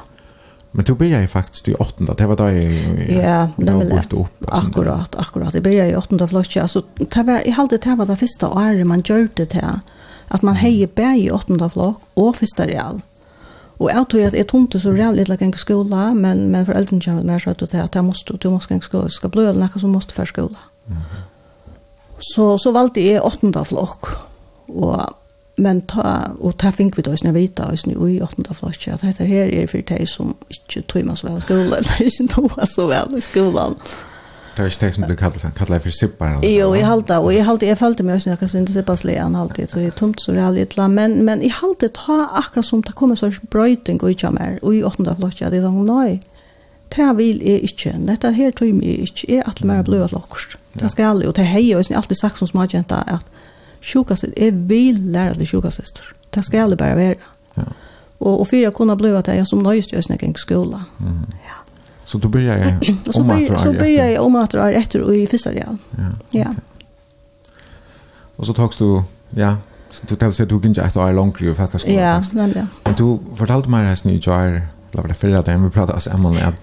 Men 0.72 0.84
du 0.84 0.94
började 0.94 1.28
faktiskt 1.28 1.68
i 1.68 1.74
åttende, 1.74 2.14
det 2.18 2.26
var 2.26 2.36
då 2.36 2.50
jag, 2.50 2.72
ja, 3.08 3.48
det 3.56 3.72
var 3.72 3.90
bort 3.90 4.12
upp. 4.12 4.44
Akkurat, 4.48 5.14
akkurat. 5.16 5.54
Jag 5.54 5.62
började 5.62 5.90
i 5.90 5.96
åttende 5.96 6.28
flotje. 6.28 6.62
Altså, 6.62 6.82
det 6.98 7.22
var, 7.22 7.42
jag 7.46 7.52
hade 7.52 7.76
det 7.76 7.94
var 7.96 8.06
det 8.06 8.16
første 8.16 8.46
året 8.46 8.86
man 8.86 9.02
gjør 9.02 9.28
det 9.36 9.52
här 9.52 9.80
at 10.30 10.42
man 10.42 10.56
heier 10.56 10.86
bæg 10.86 11.24
i 11.24 11.30
åttende 11.30 11.68
flokk 11.70 12.00
og 12.16 12.36
første 12.36 12.68
real. 12.70 13.02
Og 13.78 13.90
jeg 13.90 14.06
tror 14.10 14.26
at 14.26 14.34
jeg 14.34 14.46
tomte 14.48 14.80
så 14.80 14.94
rævlig 14.94 15.26
til 15.26 15.34
å 15.34 15.38
gjenge 15.40 15.58
skola, 15.58 16.12
men, 16.14 16.48
men 16.52 16.66
foreldrene 16.66 17.02
kommer 17.02 17.26
mer 17.26 17.42
så 17.42 17.52
til 17.58 17.76
at 17.82 17.94
jeg 17.94 18.04
måste, 18.06 18.36
du 18.36 18.50
måste 18.50 18.72
gjenge 18.72 18.86
skola, 18.86 19.10
skal 19.10 19.32
bli 19.34 19.48
eller 19.48 19.66
noe 19.66 19.82
som 19.82 19.90
måste 19.90 20.14
for 20.14 20.24
skola. 20.24 20.68
Mm 20.86 20.96
-hmm. 20.96 21.30
Så, 22.34 22.58
så 22.58 22.72
valgte 22.72 23.04
jeg 23.04 23.22
åttende 23.22 23.64
flokk, 23.64 24.08
og 24.68 25.16
men 25.56 25.82
ta 25.86 26.32
og 26.40 26.56
ta 26.58 26.72
fink 26.74 26.96
við 26.98 27.12
oss 27.12 27.22
vita 27.34 27.68
oss 27.70 27.86
nu 27.86 27.94
i 28.08 28.20
8. 28.22 28.54
flaske 28.54 28.92
at 28.92 29.04
hetta 29.06 29.24
her 29.24 29.52
er 29.52 29.66
fyrir 29.70 29.86
tei 29.86 30.06
sum 30.06 30.34
ikki 30.50 30.82
tímas 30.90 31.24
vel 31.24 31.40
skúlan, 31.44 31.86
ikki 32.00 32.26
tímas 32.34 32.74
so 32.74 32.88
vel 32.90 33.22
skúlan. 33.22 33.76
Det 34.54 34.62
er 34.62 34.70
ikke 34.70 34.86
det 34.86 34.94
som 34.94 35.04
blir 35.08 35.16
kallet 35.18 35.46
kallet 35.58 35.82
for 35.82 35.90
sippar? 35.90 36.36
Jo, 36.46 36.68
jeg 36.74 36.86
halte, 36.86 37.16
og 37.18 37.32
jeg 37.34 37.44
halte, 37.44 37.66
jeg 37.66 37.78
følte 37.78 38.04
meg 38.06 38.14
også 38.14 38.30
når 38.30 38.42
jeg 38.44 38.50
synes 38.52 38.68
det 38.68 38.76
sippar 38.76 38.98
slik, 39.00 39.16
han 39.18 39.34
halte, 39.34 39.66
og 39.66 39.82
jeg 39.82 39.94
tomt 39.98 40.22
så 40.22 40.32
reallig 40.32 40.62
et 40.62 40.76
men, 40.90 41.24
men 41.24 41.42
jeg 41.42 41.56
halte 41.58 41.88
ta 41.88 42.28
akkurat 42.30 42.66
som 42.66 42.82
det 42.82 42.94
kommer 42.94 43.18
sånn 43.18 43.34
brøyting 43.50 43.98
og 44.02 44.10
ikke 44.10 44.30
mer, 44.30 44.58
og 44.62 44.74
i 44.74 44.84
åttende 44.86 45.16
flotja, 45.18 45.50
det 45.50 45.58
er 45.58 45.66
sånn, 45.66 45.90
nei, 45.90 46.20
det 46.94 47.08
vil 47.18 47.42
jeg 47.42 47.64
ikke, 47.66 47.96
dette 48.06 48.30
her 48.36 48.54
tog 48.54 48.70
meg 48.74 49.08
ikke, 49.08 49.26
jeg 49.26 49.42
er 49.42 49.48
alt 49.50 49.64
mer 49.64 49.82
blod 49.82 50.06
at 50.06 50.14
lokkost, 50.14 50.54
det 50.78 50.90
skal 50.92 51.18
jeg, 51.18 51.28
og 51.28 51.34
det 51.34 51.46
hei, 51.50 51.64
og 51.74 51.82
jeg 51.82 51.90
har 51.90 52.04
alltid 52.04 52.22
sagt 52.22 52.38
som 52.38 52.50
smakjenta, 52.50 53.02
at 53.10 53.26
sjukastet, 53.82 54.36
jeg 54.38 54.54
vil 54.70 55.00
lære 55.10 55.34
til 55.40 55.50
sjukastet, 55.56 55.98
det 56.34 56.44
skal 56.46 56.70
jeg 56.70 56.78
bare 56.78 56.96
være. 56.96 57.32
Ja. 57.56 57.66
Og, 58.20 58.40
og 58.40 58.46
for 58.46 58.56
jeg 58.56 58.72
kunne 58.72 58.96
blod 58.96 59.18
at 59.18 59.28
jeg 59.34 59.46
som 59.46 59.62
nøyest 59.62 59.92
i 59.92 59.98
Østnegeng 59.98 60.38
skola, 60.38 60.86
mm 61.00 61.42
Så 62.04 62.18
du 62.18 62.28
börjar 62.34 62.58
jag 62.58 62.68
om 63.16 63.30
att 63.30 63.60
Så 63.60 63.72
börjar 63.72 64.06
jag 64.06 64.24
om 64.24 64.36
att 64.36 64.54
år 64.54 64.72
efter 64.72 65.00
och 65.00 65.14
i 65.14 65.26
första 65.26 65.50
real. 65.50 65.76
Ja. 65.90 66.04
Ja. 66.30 66.54
Och 68.36 68.46
så 68.46 68.54
togs 68.54 68.76
du 68.76 69.02
ja, 69.30 69.56
så 69.90 70.06
du 70.06 70.16
tänkte 70.16 70.42
att 70.42 70.48
du 70.48 70.60
kunde 70.60 70.82
ett 70.82 70.96
år 70.96 71.12
långt 71.12 71.40
ju 71.40 71.54
för 71.54 71.64
att 71.64 71.80
skolan. 71.80 71.98
Ja, 71.98 72.22
nämligen. 72.32 72.68
Men 72.84 72.94
du 72.94 73.18
fortalte 73.36 73.68
mig 73.68 73.86
här 73.86 73.94
snyggt 73.94 74.26
jar 74.26 74.62
eller 74.92 75.08
det 75.08 75.14
förra 75.14 75.42
dagen 75.42 75.64
vi 75.64 75.70
pratade 75.70 75.96
oss 75.96 76.06
om 76.06 76.26
att 76.26 76.62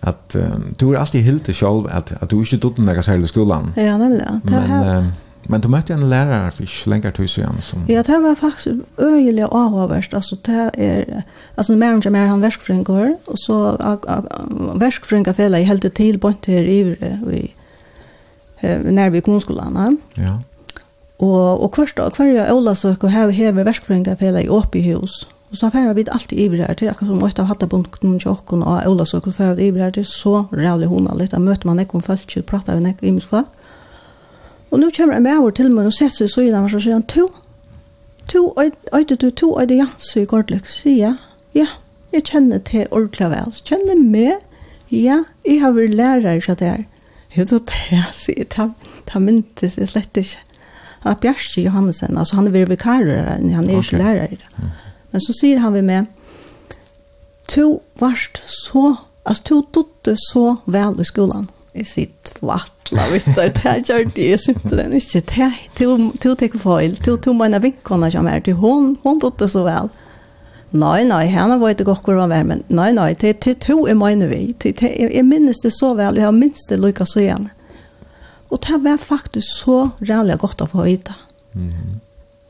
att 0.00 0.36
um, 0.36 0.74
du 0.78 0.94
är 0.94 0.98
alltid 0.98 1.24
helt 1.24 1.56
själv 1.56 1.86
att 1.86 2.22
att 2.22 2.30
du 2.30 2.36
inte 2.36 2.56
dotter 2.56 2.82
när 2.82 2.94
i 3.24 3.26
skolan. 3.26 3.72
Ja, 3.76 3.98
nämligen. 3.98 4.40
Men, 4.44 5.12
Men 5.48 5.60
du 5.60 5.68
møtte 5.68 5.94
en 5.94 6.06
lærare 6.08 6.52
for 6.52 6.64
ikke 6.64 6.90
lenger 6.90 7.10
tid 7.16 7.28
siden 7.28 7.60
som... 7.62 7.84
Ja, 7.88 8.02
det 8.02 8.16
var 8.22 8.34
faktisk 8.38 8.76
øyelig 8.98 9.44
avhåverst. 9.44 10.14
Altså, 10.14 10.36
det 10.46 10.70
er... 10.74 11.22
Altså, 11.56 11.76
mer 11.76 11.98
og 11.98 12.12
mer 12.12 12.26
han 12.30 12.42
verskfrøyngår, 12.42 13.12
og 13.26 13.38
så 13.38 13.58
verskfrøyngarfella 14.80 15.60
i 15.60 15.68
heldig 15.68 15.92
til 15.92 16.18
bort 16.18 16.46
her 16.46 16.62
i 16.62 17.52
nærmere 18.62 19.20
kommunskolene. 19.20 19.96
Ja. 20.16 20.36
Og, 21.18 21.62
og 21.62 21.70
hvert 21.76 21.96
dag, 21.96 22.16
hver 22.16 22.32
jeg 22.32 22.52
åla 22.54 22.74
søk 22.74 23.04
og 23.04 23.12
hever, 23.12 23.30
hever 23.30 23.64
verskfrøyngarfella 23.64 24.44
i 24.44 24.48
åpig 24.48 24.84
hus. 24.88 25.24
Og 25.54 25.58
så 25.58 25.68
færer 25.70 25.92
vi 25.94 26.02
alltid 26.10 26.38
i 26.38 26.56
her 26.56 26.74
til, 26.74 26.88
akkurat 26.88 27.08
som 27.08 27.20
måtte 27.22 27.42
ha 27.44 27.46
hatt 27.46 27.62
av 27.62 27.68
bunken 27.70 28.16
til 28.18 28.30
åkken 28.32 28.64
og 28.66 28.88
Ola 28.90 29.04
søk 29.06 29.28
og 29.30 29.36
færer 29.36 29.54
vi 29.54 29.68
i 29.68 29.78
her 29.78 29.92
til, 29.94 30.02
så 30.04 30.48
rævlig 30.50 30.88
hun 30.90 31.06
litt. 31.14 31.30
Da 31.30 31.38
møter 31.38 31.68
man 31.70 31.78
ikke 31.78 31.94
om 31.94 32.02
folk, 32.02 32.26
prater 32.46 32.80
vi 32.80 32.90
ikke 32.90 33.06
i 33.06 33.12
minst 33.12 33.30
folk. 33.30 33.46
Og 34.74 34.80
nå 34.80 34.88
kommer 34.90 35.14
en 35.14 35.22
bæver 35.22 35.52
til 35.54 35.68
meg 35.70 35.86
og 35.86 35.92
setter 35.94 36.26
seg 36.26 36.30
så 36.32 36.42
i 36.42 36.48
søgene, 36.48 36.64
og 36.66 36.72
så 36.72 36.80
sier 36.82 36.96
han, 36.96 37.04
to, 37.06 37.28
to, 38.26 38.40
øyde 38.58 39.14
du, 39.14 39.28
to, 39.30 39.52
øyde 39.60 39.76
Jans 39.78 40.08
i 40.18 40.24
Gårdløk, 40.26 40.66
sier 40.66 40.96
jeg, 40.98 41.14
ja, 41.54 41.66
jeg 42.10 42.24
kjenner 42.26 42.58
til 42.58 42.88
ordentlig 42.90 43.28
vel, 43.30 43.54
så 43.54 43.68
kjenner 43.70 44.02
meg, 44.02 44.42
ja, 44.90 45.20
jeg 45.46 45.60
har 45.62 45.76
vært 45.78 45.94
lærer 45.94 46.42
til 46.42 46.58
det 46.58 46.72
her. 46.72 46.82
Jo, 47.36 47.46
da 47.52 47.60
sier 48.18 48.42
jeg, 48.42 48.90
det 49.12 49.22
myntes 49.22 49.78
jeg 49.78 49.92
slett 49.92 50.22
ikke. 50.24 50.42
Han 51.04 51.14
er 51.14 51.22
Bjergsi 51.22 51.62
Johannesen, 51.68 52.18
altså 52.18 52.40
han 52.40 52.50
er 52.50 52.58
vært 52.58 52.74
vikarer, 52.74 53.30
han 53.30 53.70
er 53.70 53.78
ikke 53.78 54.02
lærer. 54.02 54.46
Men 55.12 55.22
så 55.22 55.38
sier 55.38 55.62
han 55.62 55.78
vi 55.78 55.86
med, 55.86 56.10
to 57.46 57.76
varst 58.02 58.42
så, 58.50 58.96
altså 59.22 59.52
to 59.52 59.64
dutte 59.70 60.18
så 60.32 60.56
vel 60.66 60.98
i 60.98 61.06
skolan. 61.06 61.46
Jeg 61.74 61.86
sier 61.90 62.10
tvattla 62.28 63.08
vet 63.10 63.24
du, 63.26 63.40
det 63.40 63.62
her 63.64 63.80
gjør 63.82 64.04
det 64.14 64.26
jeg 64.28 64.40
simpelthen 64.44 64.92
ikke. 64.94 65.48
Du 66.22 66.34
tek 66.38 66.54
feil, 66.62 66.94
du 67.02 67.16
tog 67.18 67.34
mine 67.34 67.58
vinkene 67.62 68.10
som 68.14 68.28
er 68.30 68.44
til 68.46 68.60
hun, 68.60 68.92
hun 69.02 69.18
tog 69.22 69.34
det 69.40 69.50
så 69.50 69.64
vel. 69.66 69.90
Nei, 70.74 71.02
nei, 71.06 71.24
henne 71.30 71.58
var 71.58 71.74
ikke 71.74 71.86
godt 71.86 72.06
hvor 72.06 72.18
han 72.18 72.30
var, 72.30 72.46
men 72.46 72.62
nei, 72.70 72.92
nei, 72.94 73.12
det 73.18 73.34
er 73.34 73.58
to 73.62 73.76
jeg 73.86 73.98
mener 73.98 74.30
vi. 74.30 74.54
Jeg 74.62 75.26
minnes 75.26 75.62
det 75.62 75.74
så 75.74 75.92
vel, 75.98 76.18
jeg 76.18 76.26
har 76.26 76.34
minst 76.34 76.70
det 76.70 76.78
lykkes 76.82 77.14
så 77.14 77.22
igjen. 77.22 77.50
Og 78.54 78.62
det 78.62 78.80
var 78.84 79.02
faktisk 79.02 79.64
så 79.64 79.78
rævlig 80.02 80.38
godt 80.42 80.62
å 80.62 80.70
få 80.70 80.86
høyde. 80.86 81.14
Mm. 81.54 81.98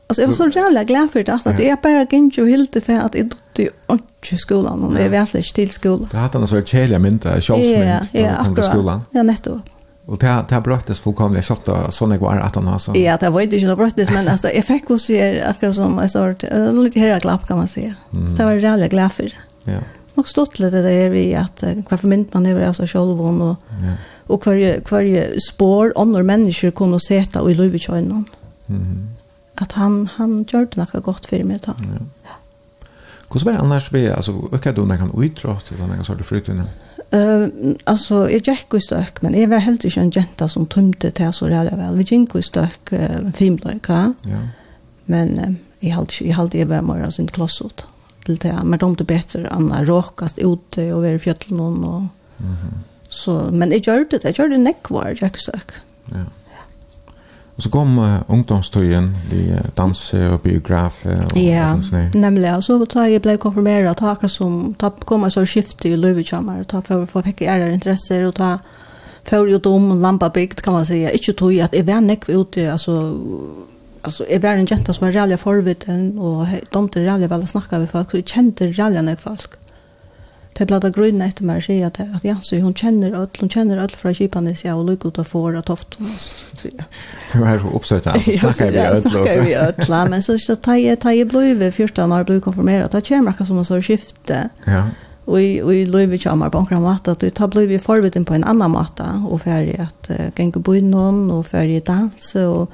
Alltså 0.07 0.21
jag 0.21 0.27
var 0.27 0.35
så 0.35 0.47
jävla 0.47 0.83
glad 0.83 1.11
för 1.11 1.23
det 1.23 1.33
att, 1.33 1.59
jag 1.59 1.79
bara 1.83 2.03
gick 2.03 2.37
och 2.37 2.47
helt 2.47 2.73
det 2.73 2.89
att 2.89 3.15
jag 3.15 3.25
dotter 3.25 3.63
ju 3.63 3.69
inte 3.91 4.37
skolan 4.37 4.83
och 4.83 5.01
jag 5.01 5.09
vet 5.09 5.35
inte 5.35 5.53
till 5.53 5.69
skolan. 5.69 6.07
Det 6.11 6.17
hade 6.17 6.39
någon 6.39 6.47
så 6.47 6.55
här 6.55 6.61
kärliga 6.61 6.99
mynda, 6.99 7.41
kjolsmynd 7.41 7.99
ja, 8.11 8.19
ja, 8.19 8.53
på 8.55 8.61
skolan. 8.61 9.01
Ja, 9.11 9.23
nettopp. 9.23 9.61
Och 10.05 10.17
det 10.17 10.45
det 10.49 10.61
bröttes 10.61 10.99
fullkomligt 10.99 11.45
så 11.45 11.53
att 11.53 11.93
sån 11.93 12.11
jag 12.11 12.19
var 12.19 12.37
att 12.37 12.55
han 12.55 12.67
har 12.67 12.79
så. 12.79 12.95
Ja, 12.95 13.17
det 13.17 13.29
var 13.29 13.41
inte 13.41 13.55
ju 13.55 13.67
något 13.67 13.77
bröttes 13.77 14.09
men 14.11 14.27
alltså 14.27 14.49
jag 14.49 14.65
fick 14.65 14.89
också 14.89 15.13
ju 15.13 15.41
akkurat 15.41 15.75
som 15.75 15.97
jag 15.97 16.11
sa 16.11 16.33
lite 16.73 16.99
här 16.99 17.19
glapp 17.19 17.47
kan 17.47 17.57
man 17.57 17.67
säga. 17.67 17.95
Så 18.11 18.37
det 18.37 18.45
var 18.45 18.53
jävla 18.53 18.87
glad 18.87 19.11
för. 19.11 19.31
Ja. 19.63 19.77
Nog 20.13 20.27
stått 20.27 20.59
lite 20.59 20.81
där 20.81 21.09
vi 21.09 21.35
att 21.35 21.63
varför 21.89 22.07
mynt 22.07 22.33
man 22.33 22.45
över 22.45 22.67
alltså 22.67 22.85
själv 22.87 23.21
och 23.21 23.55
ja. 23.69 23.93
och 24.27 24.43
kvar 24.43 24.79
kvar 24.79 25.39
spår 25.39 25.93
andra 25.95 26.23
människor 26.23 26.71
kunde 26.71 26.99
sätta 26.99 27.41
och 27.41 27.51
i 27.51 27.53
Lövetjön. 27.53 28.25
Mhm 28.65 29.14
att 29.55 29.71
han 29.71 30.09
han 30.15 30.45
gjorde 30.47 30.81
något 30.81 31.03
gott 31.03 31.25
för 31.25 31.43
mig 31.43 31.59
då. 31.65 31.73
Ja. 32.23 32.31
Hur 33.33 33.45
var 33.45 33.53
det 33.53 33.59
annars 33.59 33.91
vi 33.91 34.09
alltså 34.09 34.49
ökar 34.51 34.73
du 34.73 34.85
när 34.85 34.97
kan 34.97 35.23
utrast 35.23 35.71
eller 35.71 35.87
när 35.87 36.03
så 36.03 36.13
det 36.13 36.23
flyttar 36.23 36.53
ner? 36.53 36.67
Eh 37.09 37.47
alltså 37.83 38.29
jag 38.29 38.47
gick 38.47 38.73
i 38.73 38.81
stök 38.81 39.21
men 39.21 39.41
jag 39.41 39.47
var 39.47 39.57
helt 39.57 39.85
inte 39.85 39.99
en 39.99 40.09
jenta 40.09 40.49
som 40.49 40.65
tömte 40.65 41.11
till 41.11 41.33
så 41.33 41.47
där 41.47 41.77
väl. 41.77 41.95
Vi 41.97 42.03
gick 42.03 42.35
ju 42.35 42.41
stök 42.41 42.89
filmlöka. 43.35 44.13
Ja. 44.21 44.37
Men 45.05 45.57
jag 45.79 45.95
hade 45.95 46.13
jag 46.19 46.35
hade 46.35 46.57
ju 46.57 46.65
bara 46.65 46.81
mer 46.81 47.09
sin 47.09 47.27
klass 47.27 47.61
till 48.25 48.35
det 48.35 48.59
men 48.63 48.79
de 48.79 48.95
det 48.95 49.03
bättre 49.03 49.49
andra 49.49 49.83
råkast 49.83 50.37
ute 50.37 50.93
och 50.93 51.01
vara 51.01 51.11
i 51.11 51.19
fjällen 51.19 51.83
och 51.83 52.03
Mhm. 52.37 52.83
Så 53.09 53.49
men 53.51 53.71
jag 53.71 53.97
gjorde 53.97 54.17
det 54.17 54.37
jag 54.37 54.45
gjorde 54.45 54.57
neck 54.57 54.89
var 54.89 55.09
i 55.09 55.39
stök. 55.39 55.71
Ja. 56.05 56.15
Och 57.55 57.63
så 57.63 57.69
kom 57.69 57.99
uh, 57.99 58.17
ungdomstøyen, 58.27 59.15
uh, 59.31 59.59
danse 59.77 60.29
og 60.29 60.41
biograf 60.41 61.05
og 61.05 61.37
Ja, 61.39 61.75
nemlig. 62.13 62.55
Og 62.55 62.63
så 62.63 62.85
da 62.93 63.05
jeg 63.07 63.21
ble 63.21 63.37
konfirmeret, 63.37 63.99
da 63.99 64.09
akkurat 64.11 64.31
som, 64.31 64.73
da 64.81 64.89
kom 64.89 65.23
jeg 65.23 65.31
så 65.31 65.45
skiftet 65.45 65.85
i 65.85 65.95
Løyvekammer, 65.95 66.63
da 66.63 66.81
for, 66.83 67.05
for 67.05 67.23
fikk 67.23 67.41
jeg 67.41 67.55
ære 67.55 67.73
interesser, 67.73 68.27
og 68.27 68.35
da 68.37 68.57
for 69.25 69.47
jo 69.49 69.57
dom, 69.57 69.99
lampa 70.01 70.29
bygd, 70.29 70.61
kan 70.61 70.73
man 70.73 70.85
säga. 70.85 71.09
Ikke 71.09 71.33
tog 71.33 71.53
at 71.53 71.73
jeg 71.73 71.87
var 71.87 71.99
nekv 71.99 72.29
ute, 72.29 72.71
altså, 72.71 73.17
altså, 74.03 74.25
jeg 74.31 74.43
var 74.43 74.53
en 74.53 74.67
jenta 74.71 74.93
som 74.93 75.07
var 75.07 75.15
rævlig 75.21 75.39
forvitten, 75.39 76.17
og 76.17 76.47
domte 76.73 76.99
rævlig 77.07 77.29
vel 77.29 77.43
å 77.43 77.47
snakke 77.47 77.79
med 77.79 77.87
folk, 77.87 78.11
så 78.11 78.17
jeg 78.17 78.25
kjente 78.25 78.73
rævlig 78.77 79.01
nekv 79.01 79.23
folk. 79.29 79.57
Det 80.55 80.63
blada 80.69 80.87
grunnen 80.95 81.25
etter 81.25 81.43
meg 81.43 81.59
å 81.59 81.63
si 81.65 81.75
at, 81.83 81.97
at 81.99 82.23
ja, 82.23 82.37
så 82.39 82.61
hun 82.63 82.75
kjenner 82.77 83.15
alt, 83.19 83.41
hun 83.41 83.49
kjenner 83.51 83.81
alt 83.83 83.97
fra 83.99 84.13
Kipanis, 84.15 84.61
ja, 84.63 84.77
og 84.79 84.85
lukk 84.87 85.03
ut 85.09 85.17
av 85.19 85.27
får 85.27 85.57
og 85.59 85.65
toft. 85.67 85.97
Du 85.99 87.41
er 87.43 87.57
jo 87.59 87.73
oppsøyta, 87.75 88.13
snakker 88.23 88.71
vi 88.71 88.79
öll. 88.79 89.01
Ja, 89.01 89.01
snakker 89.03 89.43
vi 89.43 89.57
öll, 89.59 90.13
men 90.13 90.23
så 90.23 90.37
tar 90.55 90.79
jeg, 90.79 91.01
tar 91.03 91.17
jeg 91.17 91.27
blivet, 91.27 91.75
fyrsta 91.75 92.07
når 92.07 92.23
jeg 92.23 92.29
blivet 92.29 92.47
konfirmeret, 92.47 92.93
da 92.93 93.03
kommer 93.03 93.35
akkur 93.35 93.49
som 93.49 93.59
en 93.59 93.67
sånn 93.67 93.83
skifte. 93.83 94.45
Ja. 94.63 94.85
Og 95.25 95.41
i 95.41 95.83
livet 95.89 96.23
kommer 96.23 96.53
på 96.53 96.63
omkring 96.63 96.83
mat, 96.85 97.07
at 97.11 97.19
du 97.19 97.29
tar 97.33 97.51
blivet 97.51 97.83
forvitten 97.83 98.23
på 98.23 98.37
en 98.37 98.47
annan 98.47 98.71
mat, 98.77 99.01
og 99.25 99.41
ferdig 99.43 99.79
at 99.81 100.11
uh, 100.13 100.27
genge 100.37 100.61
på 100.63 100.77
innan, 100.79 101.25
og 101.33 101.47
ferdig 101.49 101.81
danse, 101.87 102.45
og 102.47 102.71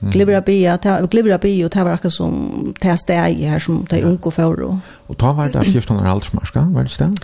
Glibra 0.00 0.40
bia, 0.40 0.76
glibra 1.10 1.38
bia, 1.38 1.68
det 1.68 1.84
var 1.84 1.96
akkurat 1.96 2.12
som 2.12 2.74
det 2.82 2.98
steg 3.00 3.38
her 3.48 3.58
som 3.58 3.86
de 3.90 4.02
unge 4.04 4.30
får. 4.32 4.62
Og 5.08 5.18
ta 5.18 5.32
var 5.32 5.48
det 5.48 5.64
14 5.66 5.96
år 5.96 6.08
aldersmarska, 6.10 6.66
var 6.72 6.82
det 6.82 6.90
sted? 6.90 7.16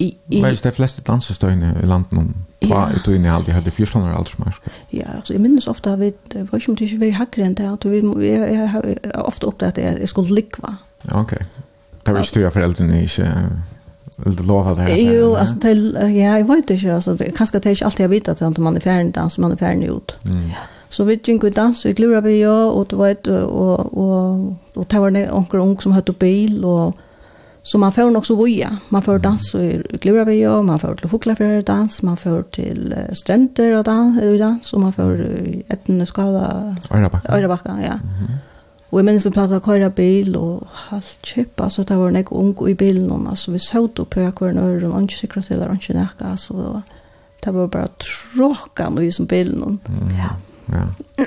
I, 0.00 0.16
i, 0.28 0.40
var 0.42 0.50
det 0.50 0.64
de 0.64 0.72
fleste 0.76 1.02
dansestøyene 1.06 1.70
i 1.82 1.86
landet 1.86 2.18
om 2.18 2.34
ta 2.60 2.82
i 2.92 2.98
tøyene 3.04 3.30
aldri 3.32 3.54
hadde 3.56 3.70
14 3.70 4.02
år 4.02 4.16
aldersmarska? 4.18 4.72
Ja, 4.92 5.06
altså, 5.16 5.32
jeg 5.32 5.40
minnes 5.40 5.68
ofte 5.68 5.94
at 5.94 6.00
vi 6.00 6.12
var 6.34 6.58
ikke 6.58 6.72
om 6.72 6.76
det 6.76 6.90
ikke 6.90 7.00
var 7.00 7.14
hakkere 7.22 7.46
enn 7.46 7.54
det, 7.56 7.70
at 7.72 7.86
vi, 7.88 8.02
jeg 8.26 8.68
har 8.74 8.90
ofte 9.22 9.48
oppdatt 9.48 9.78
at 9.78 10.00
jeg 10.02 10.08
skulle 10.08 10.34
likva. 10.34 10.76
Ja, 11.06 11.22
Ok, 11.22 11.32
det 11.38 12.14
var 12.14 12.20
ikke 12.20 12.38
tøyere 12.40 12.54
foreldrene 12.58 13.02
ikke 13.06 13.32
Vill 14.16 14.36
du 14.36 14.42
lova 14.42 14.74
det 14.74 14.82
här? 14.82 14.96
Jo, 14.96 15.34
alltså 15.34 15.54
det 15.54 15.74
ja, 16.08 16.38
jag 16.38 16.44
vet 16.44 16.70
inte 16.70 16.94
alltså 16.94 17.14
det 17.14 17.36
kanske 17.36 17.58
det 17.58 17.68
är 17.68 17.70
inte 17.70 17.84
alltid 17.84 18.04
jag 18.04 18.08
vet 18.08 18.28
att 18.28 18.58
man 18.58 18.76
är 18.76 18.80
färdig 18.80 19.12
dans 19.12 19.38
man 19.38 19.52
är 19.52 19.56
färdig 19.56 19.86
ut. 19.86 20.16
Mm. 20.24 20.48
Ja. 20.48 20.56
Så 20.88 21.04
vi 21.04 21.16
gikk 21.16 21.44
i 21.44 21.50
dans 21.50 21.84
i 21.84 21.92
Glurabya, 21.92 22.52
og 22.70 22.92
var 22.92 23.08
vet, 23.08 23.28
og, 23.28 23.96
og, 23.98 24.56
og 24.76 24.86
det 24.90 25.00
var 25.02 25.10
noen 25.10 25.60
ung 25.60 25.76
som 25.82 25.92
høyde 25.92 26.14
bil, 26.14 26.64
og 26.64 26.94
så 27.66 27.78
man 27.82 27.92
får 27.92 28.12
nok 28.14 28.26
så 28.26 28.36
boja. 28.38 28.68
Man 28.94 29.02
får 29.02 29.18
dans 29.18 29.54
i 29.58 29.82
Glurabya, 29.98 30.60
man 30.62 30.78
får 30.78 31.00
til 31.00 31.10
Fuglafjær 31.10 31.64
dans, 31.66 32.02
man 32.02 32.16
får 32.16 32.42
til 32.54 32.94
Strenter 33.12 33.74
og 33.78 33.84
dans, 33.84 34.20
dans 34.38 34.72
og 34.72 34.80
man 34.80 34.92
får 34.92 35.24
uh, 35.26 35.54
etnene 35.74 36.06
skala... 36.06 36.76
Øyrabakka. 36.94 37.34
Øyrabakka, 37.36 37.80
ja. 37.82 37.94
Mm 37.94 38.10
-hmm. 38.10 38.36
Og 38.90 38.98
jeg 38.98 39.04
minnes 39.04 39.24
vi 39.24 39.30
platt 39.30 39.50
pratet 39.50 39.62
køyre 39.62 39.90
bil, 39.90 40.36
og 40.36 40.66
halvt 40.88 41.18
kjøp, 41.22 41.60
altså 41.60 41.82
det 41.82 41.98
var 41.98 42.10
noen 42.10 42.30
ung 42.30 42.68
i 42.68 42.74
bilen, 42.74 43.26
altså 43.26 43.50
vi 43.52 43.58
søvde 43.58 44.04
på 44.04 44.20
hver 44.20 44.52
nøyre, 44.52 44.88
og 44.88 45.02
ikke 45.02 45.14
sikret 45.14 45.44
til, 45.44 45.62
og 45.62 45.74
ikke 45.74 45.92
nekka, 45.94 46.30
altså 46.30 46.54
det 46.54 46.64
var, 46.64 46.82
det 47.44 47.54
var 47.54 47.66
bare 47.66 47.88
tråkene 47.98 49.06
i 49.06 49.10
som 49.10 49.26
bilen. 49.26 49.80
Mm. 49.88 50.14
Ja. 50.16 50.30
Ja. 50.66 51.24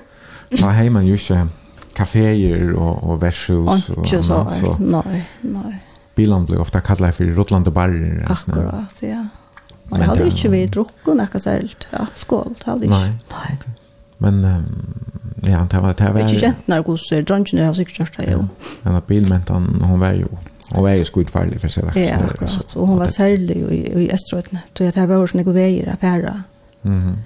Ta 0.57 0.69
hemma 0.69 1.03
ju 1.03 1.17
så 1.17 1.47
kaféer 1.93 2.73
och 2.73 3.03
och 3.03 3.23
vershus 3.23 3.67
och 3.67 3.79
så. 3.79 4.01
Ikke 4.03 4.23
så. 4.23 4.77
Nei, 4.79 5.23
nei. 5.41 5.75
Bilen 6.15 6.45
blir 6.45 6.59
ofta 6.59 6.81
kallad 6.81 7.15
för 7.15 7.25
Rotlande 7.25 7.71
barer. 7.71 8.25
Akkurat, 8.29 8.95
ja. 8.99 9.27
Man 9.83 10.01
hadde 10.01 10.23
ju 10.23 10.29
inte 10.29 10.49
vi 10.49 10.65
drukket 10.67 11.05
noe 11.05 11.39
särskilt. 11.39 11.87
Ja, 11.91 12.07
skål, 12.15 12.55
det 12.59 12.71
hade 12.71 12.85
inte. 12.85 12.97
Nej. 12.97 13.13
nei. 13.29 13.57
Men 14.17 14.63
ja, 15.43 15.67
det 15.71 15.79
var 15.79 15.93
det 15.93 16.11
var. 16.11 16.19
Jag 16.19 16.29
kände 16.29 16.57
när 16.65 16.81
gosse 16.81 17.21
drunken 17.21 17.65
har 17.65 17.73
sig 17.73 17.85
just 17.99 18.17
där. 18.17 18.31
Ja. 18.31 18.47
Men 18.81 19.01
bilmentan 19.07 19.81
hon 19.81 19.99
var 19.99 20.13
ju 20.13 20.25
Hon 20.71 20.83
var 20.83 20.89
ju 20.89 21.05
skudfarlig 21.05 21.61
för 21.61 21.67
sig. 21.67 21.83
Ja, 21.95 22.15
akkurat. 22.15 22.75
Og 22.75 22.87
hun 22.87 22.99
var 22.99 23.07
særlig 23.07 23.55
i 23.55 24.11
Öströtna. 24.11 24.59
Så 24.77 24.83
jeg 24.83 24.93
tar 24.93 25.07
var 25.07 25.15
hos 25.15 25.33
några 25.33 25.51
vägar 25.51 25.93
affärer. 25.93 26.43
Mhm 26.81 27.17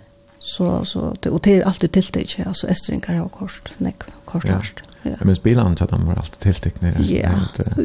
så 0.46 0.86
så 0.86 1.16
det 1.20 1.30
och 1.30 1.40
det 1.44 1.56
är 1.56 1.62
alltid 1.64 1.92
tilltäck 1.92 2.40
alltså 2.46 2.68
estringar 2.68 3.14
har 3.14 3.30
kost 3.30 3.70
neck 3.78 3.96
kost 4.26 4.48
ja. 4.48 4.62
ja. 5.04 5.12
Men 5.22 5.36
spelaren 5.36 5.78
så 5.78 5.86
de 5.86 5.96
han 5.96 6.06
var 6.06 6.16
alltid 6.16 6.40
tilltäck 6.40 6.82
när 6.82 6.96
Ja. 7.00 7.30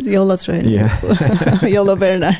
Jag 0.04 0.28
la 0.28 0.36
tror 0.36 0.56
jag. 0.56 0.90
Jag 1.70 1.86
la 1.86 1.96
Berna. 1.96 2.36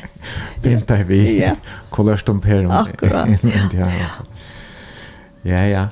Pinta 0.61 0.95
vi. 0.95 1.41
Ja. 1.41 1.55
Kolörst 1.89 2.29
om 2.29 2.41
per. 2.41 2.81
Akkurat. 2.81 3.29
Ja. 3.73 3.91
Ja 5.41 5.65
ja. 5.65 5.87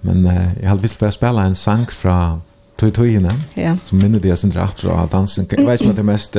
Men 0.00 0.26
uh, 0.26 0.62
jag 0.62 0.68
hade 0.68 0.82
visst 0.82 0.96
för 0.96 1.08
att 1.08 1.14
spela 1.14 1.42
en 1.42 1.56
sang 1.56 1.86
från 1.86 2.42
Toy 2.76 2.90
Toyina. 2.90 3.30
Ja. 3.54 3.76
Som 3.84 3.98
minner 3.98 4.20
det 4.20 4.28
jag 4.28 4.38
sen 4.38 4.52
rätt 4.52 4.78
så 4.78 4.90
att 4.90 5.10
dansen. 5.10 5.46
Jag 5.50 5.66
vet 5.66 5.80
inte 5.80 5.96
det 5.96 6.02
mest 6.02 6.36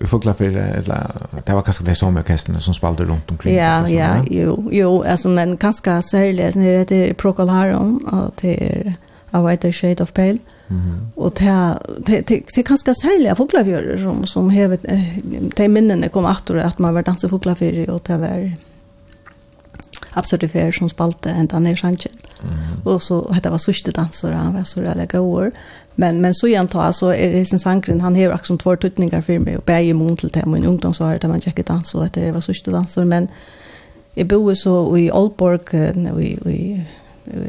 Vi 0.00 0.06
får 0.06 0.20
klart 0.20 0.36
för 0.36 0.44
det 0.44 0.82
det 1.46 1.52
var 1.54 1.62
kanske 1.62 1.84
det 1.84 1.94
som 1.94 2.16
orkestern 2.16 2.60
som 2.60 2.74
spelade 2.74 3.04
runt 3.04 3.30
omkring. 3.30 3.56
Ja, 3.56 3.84
det, 3.86 3.92
ja, 3.92 4.24
jo, 4.30 4.68
jo, 4.72 5.02
alltså 5.02 5.28
men 5.28 5.56
kanske 5.56 6.02
särskilt 6.02 6.54
när 6.54 6.72
det 6.72 6.78
heter 6.78 7.14
Procol 7.14 7.48
Harum 7.48 7.96
och 7.96 8.34
det 8.40 8.64
är 8.64 8.94
A 9.30 9.42
White 9.42 9.72
Shade 9.72 10.02
of 10.02 10.12
Pale. 10.12 10.38
Mm. 10.68 11.06
Och 11.14 11.32
det 11.36 11.78
det 12.06 12.42
det 12.54 12.62
kanske 12.62 12.94
särskilt 12.94 13.36
fåglar 13.36 13.96
som 13.96 14.26
som 14.26 14.50
hevet 14.50 14.84
de 15.56 15.68
minnene 15.68 16.08
kom 16.08 16.24
åter 16.24 16.56
att 16.56 16.78
man 16.78 16.94
var 16.94 17.02
dansa 17.02 17.28
fåglar 17.28 17.54
för 17.54 17.90
och 17.90 18.02
det 18.06 18.18
var 18.18 18.52
absurd 20.16 20.50
för 20.50 20.72
som 20.72 20.88
spalte 20.88 21.30
ända 21.30 21.58
ner 21.58 21.76
sanchen. 21.76 22.12
Mm. 22.42 22.86
Och 22.86 23.02
så 23.02 23.32
hette 23.32 23.50
var 23.50 23.58
sista 23.58 23.90
danser 23.90 24.32
han 24.32 24.54
var 24.54 24.64
så 24.64 24.80
där 24.80 25.06
går. 25.06 25.52
Men 25.94 26.20
men 26.20 26.34
så 26.34 26.46
igen 26.46 26.68
tar 26.68 26.92
så 26.92 27.08
är 27.08 27.32
det 27.32 27.44
sin 27.44 27.60
sankren 27.60 28.00
han 28.00 28.16
har 28.16 28.34
också 28.34 28.56
två 28.56 28.76
tutningar 28.76 29.20
för 29.20 29.38
mig 29.38 29.56
och 29.56 29.64
bäge 29.64 29.94
mot 29.94 30.18
till 30.18 30.34
hem 30.34 30.52
och 30.52 30.58
en 30.58 30.64
ungdom 30.64 30.94
så 30.94 31.04
har 31.04 31.16
det 31.16 31.28
man 31.28 31.40
checka 31.40 31.62
dans 31.62 31.90
så 31.90 32.00
att 32.00 32.12
det 32.12 32.32
var 32.32 32.40
sista 32.40 32.70
danser 32.70 33.04
men 33.04 33.28
i 34.14 34.24
bor 34.24 34.54
så 34.54 34.98
i 34.98 35.10
Oldborg 35.10 35.60
i 36.50 36.86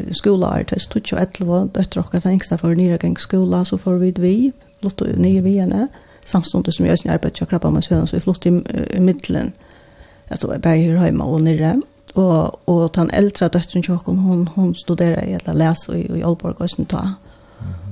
i 0.10 0.14
skola 0.14 0.60
är 0.60 0.64
det 0.64 0.90
tutsch 0.90 1.14
och 1.14 1.20
elva 1.20 1.66
döttrar 1.66 2.04
och 2.04 2.22
den 2.22 2.32
yngsta 2.32 2.58
för 2.58 2.76
nya 2.76 3.16
skola 3.18 3.66
så 3.66 3.78
får 3.78 3.96
vi 3.96 4.12
vi 4.12 4.52
låt 4.80 5.02
och 5.02 5.18
nya 5.18 5.42
vi 5.42 5.60
henne 5.60 5.88
samstundes 6.26 6.76
som 6.76 6.86
jag 6.86 7.08
arbetar 7.08 7.46
krabbar 7.46 7.72
med 7.72 7.84
svensson 7.84 8.08
så 8.08 8.16
vi 8.16 8.20
flott 8.20 8.46
i, 8.46 8.50
i 8.90 9.00
mitten 9.00 9.52
tror 10.40 10.52
då 10.52 10.56
är 10.56 10.60
berg 10.60 10.98
hemma 10.98 11.24
och 11.24 11.42
nere 11.42 11.82
og 12.16 12.60
og 12.70 12.96
den 12.96 13.10
äldre 13.14 13.48
dottern 13.48 13.82
Jokon 13.82 14.18
hon 14.18 14.48
hon 14.48 14.76
studerar 14.76 15.24
i 15.24 15.34
eller 15.34 15.54
läsa 15.54 15.94
i 15.96 16.02
i 16.02 16.24
Aalborg 16.24 16.56
och 16.60 16.70
sånt 16.70 16.94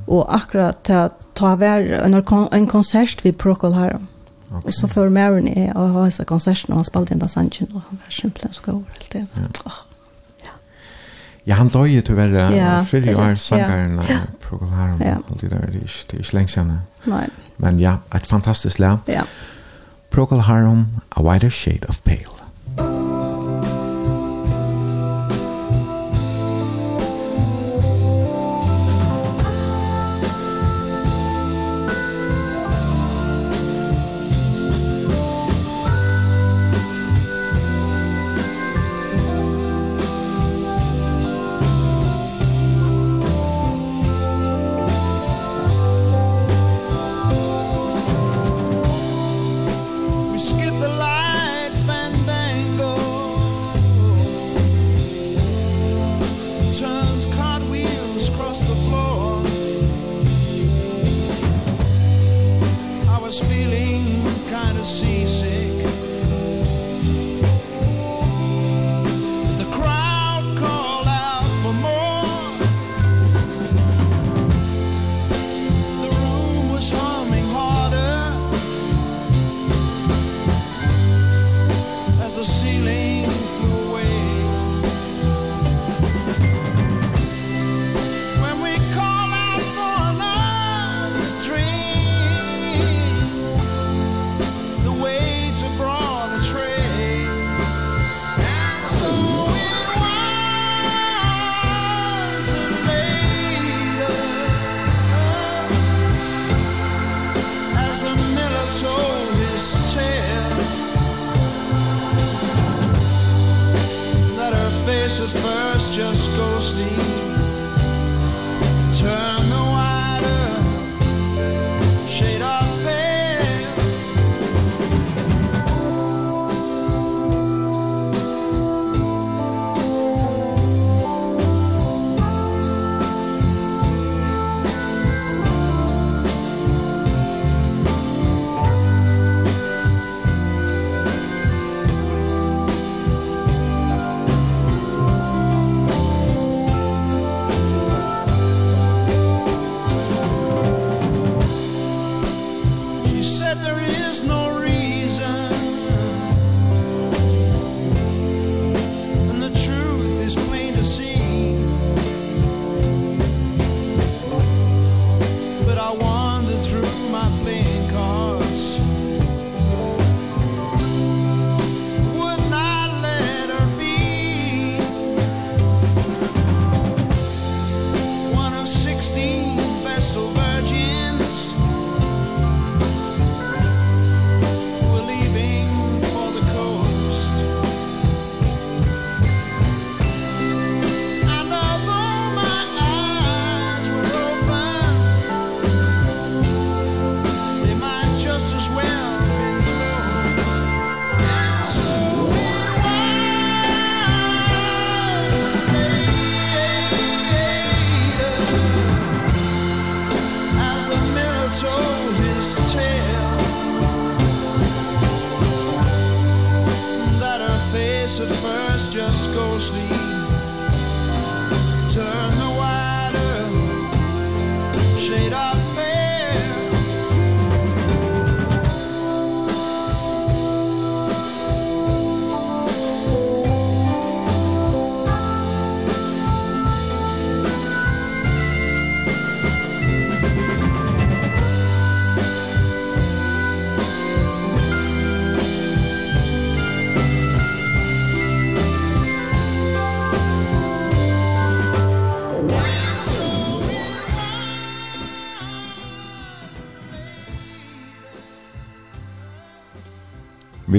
Og 0.07 0.35
akkurat 0.35 0.83
ta 0.83 1.09
ta 1.33 1.55
vær 1.55 2.05
en 2.05 2.13
en 2.51 2.67
konsert 2.67 3.25
vid 3.25 3.37
Procol 3.37 3.73
här. 3.73 3.99
Okay. 4.51 4.71
Så 4.71 4.87
för 4.87 5.09
Marin 5.09 5.47
är 5.47 5.77
och 5.77 5.89
har 5.89 6.11
så 6.11 6.25
konsert 6.25 6.69
og 6.69 6.75
han 6.75 6.85
spelade 6.85 7.09
den 7.09 7.19
där 7.19 7.27
Sanchez 7.27 7.69
och 7.73 7.81
han 7.89 7.99
var 8.05 8.09
simpelthen 8.09 8.53
så 8.53 8.61
god 8.65 8.83
helt 8.93 9.13
det. 9.13 9.27
Ja. 9.35 9.71
Ja, 11.47 11.55
han 11.55 11.67
døg 11.69 11.93
jo 11.93 12.01
tyvärr 12.01 12.55
ja, 12.55 12.83
fyrir 12.83 13.15
år 13.15 13.35
sangaren 13.35 13.99
ja. 14.09 14.19
Procol 14.41 14.69
Harum. 14.69 15.01
Ja. 15.01 15.17
Det 15.41 15.53
er 15.53 15.67
ikke 16.17 16.33
lenge 16.33 16.47
siden. 16.47 16.79
Nei. 17.05 17.27
Men 17.57 17.79
ja, 17.79 17.97
et 18.15 18.25
fantastisk 18.25 18.79
lag. 18.79 18.97
Ja. 19.07 19.21
Procol 20.11 20.39
Harum, 20.39 20.85
A 21.11 21.21
Wider 21.21 21.49
Shade 21.49 21.85
of 21.89 22.01
Pale. 22.03 22.34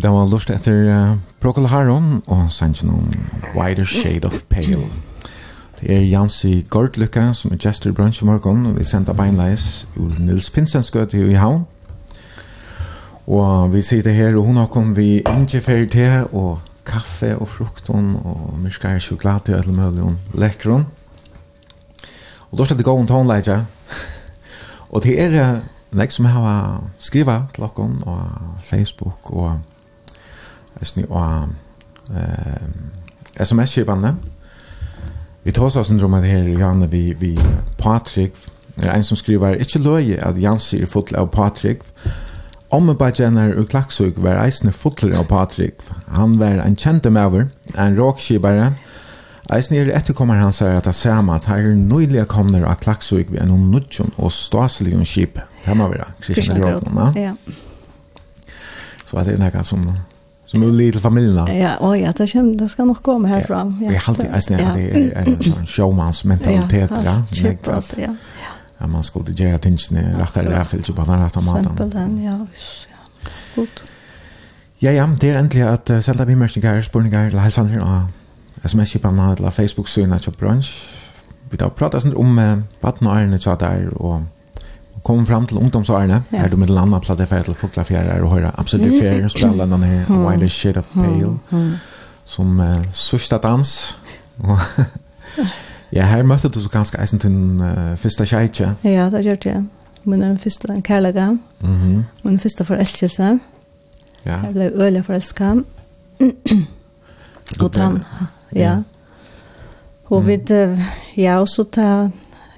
det 0.07 0.15
var 0.15 0.29
lust 0.31 0.51
etter 0.55 0.85
uh, 0.87 1.17
Procol 1.43 1.67
Harum 1.67 2.23
og 2.27 2.53
Sanchinon 2.55 3.15
Wider 3.57 3.85
Shade 3.85 4.25
of 4.25 4.45
Pale. 4.49 4.87
Det 5.81 5.97
er 5.97 6.05
Jansi 6.07 6.61
Gordlykka 6.71 7.33
som 7.35 7.51
er 7.53 7.59
gestor 7.59 7.91
i 7.91 7.93
bransje 7.93 8.27
morgen, 8.27 8.67
og 8.67 8.79
vi 8.79 8.85
sender 8.85 9.19
beinleis 9.19 9.89
ur 9.97 10.15
Nils 10.23 10.51
Pinsensgøt 10.51 11.15
i 11.15 11.35
Havn. 11.35 11.67
Og 13.27 13.75
vi 13.75 13.83
sitter 13.83 14.13
her, 14.13 14.37
og 14.37 14.45
hun 14.45 14.57
har 14.57 14.71
kommet 14.71 14.97
vi 14.97 15.19
ingefær 15.27 15.85
te 15.91 16.09
og 16.33 16.61
kaffe 16.87 17.35
og 17.37 17.49
frukton 17.49 18.15
og 18.23 18.55
myrskar 18.63 19.03
sjokolade 19.03 19.59
og 19.59 19.59
alle 19.59 19.75
mulige 19.75 20.17
lekron. 20.35 20.87
Og 22.51 22.59
da 22.59 22.65
skal 22.65 22.77
det 22.77 22.85
gå 22.85 22.99
om 22.99 23.07
tonleitja. 23.07 23.65
og 24.91 25.03
det 25.03 25.21
er 25.23 25.61
nek 25.91 26.13
som 26.13 26.31
har 26.31 26.85
skriva 26.99 27.43
til 27.55 27.65
okken 27.65 28.05
og 28.07 28.21
Facebook 28.71 29.33
og 29.33 29.59
Eisne 30.81 31.07
og 31.09 31.49
eh 32.11 32.95
SMS-skipene. 33.37 34.15
Vi 35.45 35.53
tar 35.53 35.69
oss 35.69 35.87
syndrom 35.87 36.15
at 36.15 36.25
her, 36.25 36.49
Janne, 36.59 36.91
vi, 36.91 37.13
vi 37.21 37.39
Patrik, 37.79 38.33
er 38.83 38.93
en 38.93 39.05
som 39.05 39.17
skriver, 39.17 39.55
«Ikke 39.55 39.79
løye 39.79 40.19
at 40.25 40.41
Jansi 40.43 40.81
er 40.83 40.87
fotler 40.91 41.19
av 41.23 41.31
Patrik. 41.31 41.85
Ommebadjener 42.71 43.55
og 43.61 43.69
klaksug 43.69 44.19
var 44.23 44.41
eisne 44.43 44.73
fotler 44.73 45.15
av 45.21 45.29
Patrik. 45.31 45.79
Han 46.11 46.35
var 46.41 46.65
en 46.65 46.77
kjente 46.77 47.11
maver, 47.11 47.47
en 47.79 47.99
råkskibare. 48.01 48.73
Eisne 49.55 49.79
er 49.79 49.93
etterkommer 49.95 50.41
han 50.43 50.53
sier 50.53 50.75
at 50.81 50.89
det 50.89 50.97
samme 50.99 51.37
at 51.37 51.47
her 51.47 51.63
er 51.63 51.79
nøylige 51.79 52.25
kommer 52.27 52.67
av 52.67 52.81
klaksug 52.83 53.31
ved 53.31 53.45
en 53.45 53.71
nødjon 53.71 54.11
og 54.19 54.33
staselig 54.35 55.07
skip. 55.07 55.39
Det 55.65 55.77
må 55.77 55.87
være 55.89 56.11
Kristian 56.21 56.59
Råkene. 56.65 57.13
Ja. 57.15 57.35
Så 59.07 59.23
det 59.23 59.37
er 59.37 59.45
noe 59.45 59.65
som 59.65 59.87
Nu 60.59 60.71
lite 60.71 60.99
familjerna. 60.99 61.55
Ja, 61.55 61.71
oj, 61.81 62.01
ja, 62.01 62.13
det 62.17 62.27
kommer 62.27 62.57
det 62.57 62.69
ska 62.69 62.85
nog 62.85 63.03
komma 63.03 63.29
härifrån. 63.29 63.79
Ja, 63.83 63.93
jag 63.93 64.01
har 64.01 64.15
alltid 64.15 64.57
alltid 64.57 65.13
en 65.15 65.67
showmans 65.67 66.25
mentalitet 66.25 66.91
ja. 67.05 67.23
Ja, 67.31 67.83
ja. 67.97 68.15
Ja, 68.79 68.87
man 68.87 69.05
skulle 69.05 69.33
göra 69.33 69.59
tingene 69.59 70.21
rätt 70.21 70.35
där 70.35 70.65
för 70.65 70.79
typ 70.79 70.97
bara 70.97 71.27
rätta 71.27 71.41
maten. 71.41 71.73
Exempel 71.73 72.25
ja. 72.25 72.47
visst. 72.53 72.87
Ja, 73.55 73.67
ja, 74.79 74.93
ja, 74.93 75.17
det 75.21 75.31
är 75.31 75.35
äntligen 75.35 75.69
att 75.69 75.91
uh, 75.91 76.01
sända 76.01 76.27
bimmärkningar, 76.27 76.83
spurningar 76.83 77.27
eller 77.27 77.39
hälsan 77.39 77.67
här. 77.67 78.07
Sms-kiparna, 78.63 79.33
eller 79.33 79.51
Facebook-synet, 79.51 80.23
eller 80.23 80.37
brunch. 80.39 80.91
Vi 81.51 81.57
tar 81.57 81.69
pratat 81.69 82.15
om 82.15 82.39
uh, 82.39 82.59
vattnarna, 82.81 83.39
tjatar 83.39 83.89
och 83.89 84.21
kom 85.07 85.27
fram 85.27 85.47
till 85.47 85.57
ungdomsårene, 85.57 86.23
ja. 86.31 86.39
är 86.39 86.49
du 86.49 86.57
med 86.57 86.71
landa 86.71 87.01
på 87.01 87.15
det 87.15 87.27
til 87.27 87.55
fågla 87.55 87.83
och 88.23 88.31
höra 88.31 88.53
absolut 88.57 89.01
fjärrar 89.01 89.29
spela 89.29 89.67
den 89.67 89.83
här 89.83 90.05
mm. 90.09 90.31
Wild 90.31 90.53
shit 90.53 90.77
of 90.77 90.85
pale 90.95 91.39
mm. 91.51 91.75
som 92.25 92.61
uh, 92.61 92.93
sista 92.93 93.39
dans 93.39 93.97
ja 95.91 96.03
her 96.03 96.23
møtte 96.23 96.49
du 96.49 96.61
så 96.61 96.69
ganska 96.69 96.99
eisen 96.99 97.19
till 97.19 97.61
uh, 97.61 97.97
første 97.97 98.27
kjeitje. 98.27 98.75
ja 98.83 99.11
det 99.11 99.21
gjorde 99.23 99.51
det. 99.51 99.67
men 100.03 100.21
den 100.21 100.39
första 100.39 100.69
den 100.69 100.83
kärlega 100.83 101.27
mm 101.27 101.39
-hmm. 101.61 102.03
men 102.23 102.33
den 102.33 102.39
første 102.39 102.65
förälskelse 102.65 103.39
ja. 104.25 104.41
Jeg 104.45 104.53
ble 104.53 104.71
øyelig 104.75 105.05
forelsket. 105.05 105.65
og 107.61 107.75
den, 107.75 108.05
ja, 108.55 108.83
Og 110.05 110.27
vi, 110.27 110.37
och 110.37 110.79
ja 111.17 111.41
og 111.41 111.49
så 111.49 111.65
tar 111.65 112.11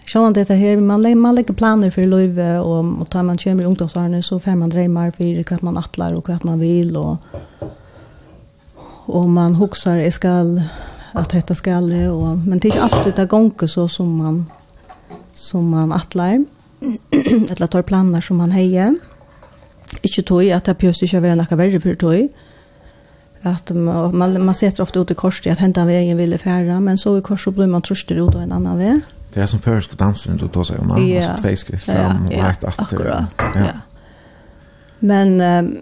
Sjåan 0.09 0.33
dette 0.33 0.57
her, 0.57 0.79
man, 0.81 1.03
legger, 1.05 1.21
man 1.21 1.35
legger 1.37 1.57
planer 1.59 1.91
for 1.93 2.09
løyve, 2.09 2.47
og, 2.65 2.87
og 3.03 3.09
tar 3.13 3.27
man 3.29 3.37
kjemmer 3.37 3.67
i 3.67 3.69
ungdomsårene, 3.69 4.23
så 4.25 4.39
får 4.41 4.57
man 4.57 4.71
dreimer 4.73 5.11
for 5.13 5.43
hva 5.51 5.59
man 5.69 5.81
atler 5.81 6.17
og 6.17 6.31
hva 6.31 6.39
man 6.49 6.63
vil, 6.63 6.97
og, 6.97 7.19
og 9.05 9.27
man 9.29 9.59
hokser, 9.59 10.01
jeg 10.01 10.15
skal, 10.17 10.55
at 11.13 11.29
dette 11.35 11.57
skal 11.59 11.91
jeg, 11.93 12.09
og, 12.09 12.41
men 12.41 12.57
det 12.57 12.71
er 12.71 12.79
ikke 12.79 12.87
alltid 12.87 13.19
det 13.21 13.29
gonger 13.29 13.69
så 13.69 13.85
som 13.93 14.15
man, 14.23 14.41
som 15.37 15.69
man 15.77 15.93
atler, 15.93 16.41
eller 17.53 17.67
tar 17.69 17.85
planer 17.85 18.25
som 18.25 18.41
man 18.41 18.57
heier. 18.57 18.97
Ikke 20.01 20.25
tog 20.25 20.49
at 20.55 20.69
det 20.69 20.79
pjøst 20.81 21.05
ikke 21.05 21.21
være 21.25 21.37
noe 21.43 21.61
verre 21.61 21.85
for 21.85 22.01
tog, 22.01 22.31
att 23.43 23.71
man 23.71 24.45
man 24.45 24.55
sätter 24.55 24.83
ofta 24.83 25.01
ut 25.01 25.11
i 25.11 25.15
korset 25.15 25.53
att 25.53 25.59
hända 25.59 25.85
vägen 25.85 26.17
ville 26.17 26.39
färra 26.39 26.81
men 26.81 26.99
så 26.99 27.19
i 27.19 27.21
korset 27.21 27.55
blir 27.55 27.67
man 27.67 27.83
tröster 27.83 28.15
ut 28.15 28.35
och 28.35 28.43
en 28.43 28.53
annan 28.53 28.79
väg. 28.79 29.01
Det 29.35 29.41
är 29.41 29.47
som 29.47 29.61
första 29.61 29.97
dansen 29.97 30.37
du 30.37 30.49
tar 30.49 30.65
seg 30.65 30.81
om. 30.81 30.89
Man 30.89 31.03
yeah. 31.03 31.33
måste 31.33 31.57
skritt 31.57 31.83
fram 31.83 32.27
og 32.27 32.33
rett 32.33 32.65
rätt 32.65 32.79
att. 32.79 32.93
Ja. 33.55 33.71
Men 34.99 35.41
um, 35.41 35.77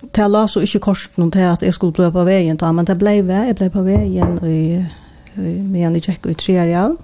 det 0.00 0.28
la 0.28 0.48
så 0.48 0.60
inte 0.60 0.78
noen 1.16 1.30
til 1.30 1.40
att 1.40 1.62
jag 1.62 1.74
skulle 1.74 1.92
bli 1.92 2.10
på 2.10 2.24
vägen. 2.24 2.56
da, 2.56 2.72
men 2.72 2.84
det 2.84 2.94
blev 2.94 3.30
jag. 3.30 3.46
jeg 3.46 3.56
blev 3.56 3.70
på 3.70 3.82
vägen 3.82 4.44
i, 4.44 4.86
i, 5.34 5.62
med 5.62 5.86
en 5.86 5.96
i 5.96 6.00
tjekk 6.00 6.26
och 6.26 6.30
i 6.30 6.34
Triarial. 6.34 6.96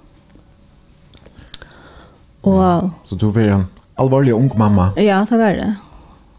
Och, 2.41 2.53
ja. 2.53 2.89
Så 3.05 3.15
du 3.15 3.31
var 3.31 3.41
en 3.41 3.65
alvorlig 3.95 4.33
ung 4.33 4.51
mamma? 4.57 4.91
Ja, 4.97 5.25
det 5.29 5.37
var 5.37 5.49
det. 5.49 5.75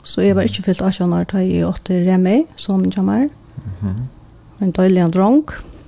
Så 0.03 0.23
jeg 0.23 0.37
var 0.37 0.43
inte 0.43 0.63
fyllt 0.63 0.81
18 0.81 1.13
år 1.13 1.25
til 1.25 1.41
jeg 1.41 1.67
åtte 1.67 1.95
Remi, 1.95 2.45
som 2.57 2.91
kommer. 2.91 3.19
Mm 3.19 3.31
-hmm. 3.81 4.65
En 4.65 4.71
døylig 4.71 5.13
drong. 5.13 5.45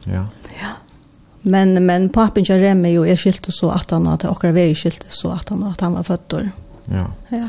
Ja. 0.06 0.26
Ja. 0.60 0.72
Men 1.42 1.86
men 1.86 2.08
pappen 2.08 2.44
kör 2.44 2.58
remme 2.58 2.90
ju 2.90 3.08
är 3.08 3.16
skilt 3.16 3.46
och 3.46 3.54
så 3.54 3.70
att 3.70 3.90
han 3.90 4.06
att 4.06 4.24
och 4.24 4.44
vi 4.44 4.74
skilt 4.74 5.04
så 5.08 5.30
att 5.30 5.48
han 5.48 5.62
att 5.62 5.80
han 5.80 5.92
var 5.92 6.02
född 6.02 6.28
Ja. 6.84 7.06
Ja. 7.28 7.48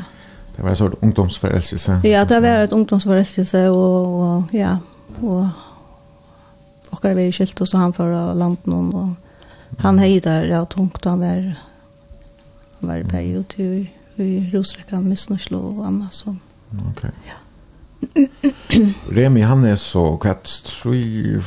Det 0.55 0.63
var 0.63 0.69
en 0.69 0.75
sort 0.75 1.03
ungdomsförälskelse. 1.03 2.01
Ja, 2.03 2.25
det 2.25 2.39
var 2.39 2.47
ett 2.47 2.71
ungdomsförälskelse 2.71 3.69
och, 3.69 4.37
och 4.37 4.43
ja 4.51 4.77
och 5.19 5.45
och 6.89 7.05
vi 7.17 7.27
är 7.27 7.31
skilt 7.31 7.61
och 7.61 7.67
så 7.67 7.77
han 7.77 7.93
för 7.93 8.33
landet 8.33 8.65
någon 8.65 8.93
och 8.95 9.09
han 9.77 9.99
hejdar 9.99 10.43
ja 10.43 10.65
tungt 10.65 11.05
han 11.05 11.19
var 11.19 11.55
han 12.79 12.89
var 12.89 13.03
period 13.03 13.47
till 13.47 13.87
i 14.15 14.49
Rosreka 14.53 14.99
missnöslo 14.99 15.59
och 15.59 15.85
annat 15.85 16.13
så. 16.13 16.35
Okej. 16.69 16.91
Okay. 16.91 17.11
Ja. 17.27 17.33
Remi 19.11 19.41
han 19.41 19.65
är 19.65 19.75
så 19.75 20.17
kvart 20.17 20.63
3 20.83 21.41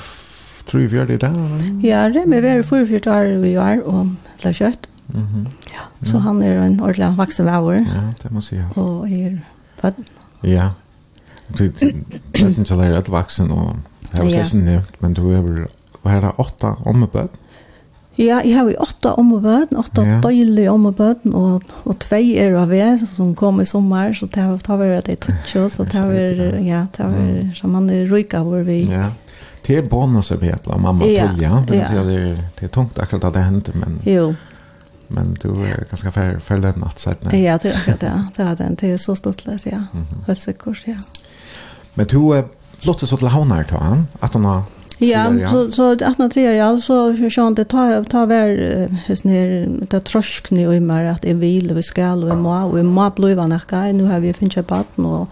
tror 0.73 0.87
vi 0.89 0.97
gjør 0.97 1.11
det 1.11 1.21
der? 1.21 1.37
Ja, 1.85 2.07
det 2.09 2.23
er 2.25 2.29
med 2.31 2.41
hver 2.41 2.63
for 2.65 2.81
år 2.81 3.37
vi 3.43 3.53
gjør 3.53 3.83
og 3.85 4.09
det 4.43 4.57
kjøtt. 4.57 4.89
Mm 5.13 5.21
-hmm. 5.21 5.49
ja, 5.75 5.85
så 6.03 6.19
han 6.19 6.43
er 6.43 6.63
en 6.63 6.81
ordentlig 6.81 7.17
vaksen 7.17 7.47
vauer. 7.47 7.75
Ja, 7.75 8.03
det 8.23 8.33
må 8.33 8.41
si. 8.41 8.57
Ja. 8.57 8.81
Og 8.81 9.11
er 9.11 9.39
bøtten. 9.83 10.05
Ja, 10.43 10.69
du 11.59 11.71
bøtten 12.33 12.65
til 12.65 12.81
er 12.81 12.99
et 12.99 13.13
vaksen, 13.13 13.51
og 13.51 13.77
jeg 14.15 14.33
har 14.33 14.45
ikke 14.45 14.57
nevnt, 14.57 15.03
men 15.03 15.15
du 15.15 15.31
er 15.31 15.41
vel, 15.41 15.67
hva 16.03 16.11
er 16.11 16.21
det, 16.21 16.31
åtta 16.39 16.75
ommebøtten? 16.87 17.39
Ja, 18.19 18.41
jeg 18.45 18.57
har 18.57 18.65
jo 18.65 18.75
åtta 18.79 19.09
ommebøten, 19.09 19.77
åtta 19.77 20.03
ja. 20.03 20.21
døylige 20.21 20.71
ommebøten, 20.71 21.35
og, 21.35 21.63
og 21.85 21.99
tvei 21.99 22.37
er 22.37 22.57
av 22.57 22.73
jeg 22.73 22.99
som 23.17 23.35
kom 23.35 23.61
i 23.61 23.65
sommer, 23.65 24.13
så 24.13 24.27
det 24.27 24.43
har 24.43 24.77
vært 24.77 25.07
det 25.07 25.13
i 25.13 25.17
Tutsjo, 25.17 25.69
så 25.69 25.85
det 25.85 25.93
har 25.93 26.07
vært, 26.07 26.65
ja, 26.65 26.87
det 26.97 27.05
har 27.05 27.11
vært, 27.11 27.57
så 27.57 27.67
man 27.67 27.91
er 27.91 28.13
ryka 28.13 28.43
hvor 28.43 28.63
vi, 28.63 28.85
ja 28.93 29.11
Det 29.67 29.77
är 29.77 29.83
bonus 29.83 30.33
av 30.33 30.43
hela 30.43 30.79
mamma 30.79 31.07
ja, 31.07 31.29
Tulja. 31.29 31.65
Det, 31.69 31.77
ja. 31.77 32.03
det, 32.03 32.37
det 32.61 32.67
är 32.67 32.69
tungt 32.69 32.99
akkurat 32.99 33.25
att 33.25 33.35
det 33.35 33.41
händer 33.41 33.73
men... 33.75 34.01
Jo. 34.05 34.35
Men 35.09 35.37
du 35.43 35.49
är 35.49 35.85
ganska 35.91 36.13
färre 36.13 36.41
för 36.41 36.59
den 36.59 36.85
att 36.85 37.07
nej. 37.21 37.43
Ja, 37.43 37.59
det 37.63 37.69
är 37.69 37.77
akkurat 37.77 38.01
det. 38.01 38.25
Det 38.37 38.43
är 38.43 38.57
den. 38.57 38.77
Det 38.81 38.91
är 38.91 38.99
så 38.99 39.17
stort 39.17 39.47
lätt, 39.47 39.67
ja. 39.67 39.73
Mm 39.73 39.87
-hmm. 39.91 40.27
Hölsekurs, 40.27 40.83
ja. 40.87 40.95
Men 41.95 42.07
du 42.07 42.45
flyttade 42.79 43.07
så 43.07 43.17
till 43.17 43.27
Havnar, 43.27 43.67
då, 43.71 43.77
han? 43.77 44.07
Att 44.21 44.35
hon 44.35 44.45
har... 44.45 44.63
Ja, 44.99 45.51
så 45.51 45.73
så 45.73 45.93
att 45.93 46.19
när 46.19 46.29
det 46.35 46.47
är 46.47 46.63
alltså 46.63 47.17
så 47.17 47.31
sjön 47.31 47.55
det 47.55 47.65
tar 47.65 48.05
tar 48.05 48.27
väl 48.27 48.89
häst 49.07 49.25
ner 49.25 49.69
ta 49.87 50.01
tröskn 50.01 50.67
och 50.67 50.83
mer 50.83 51.05
att 51.05 51.25
en 51.25 51.41
vil 51.41 51.75
vi 51.75 51.83
ska 51.83 52.13
och 52.13 52.37
må 52.37 52.65
och 52.65 52.85
må 52.85 53.11
bliva 53.11 53.47
när 53.47 53.93
nu 53.93 54.05
har 54.05 54.21
vi 54.21 54.33
fincha 54.33 54.63
barn 54.63 55.05
och 55.05 55.29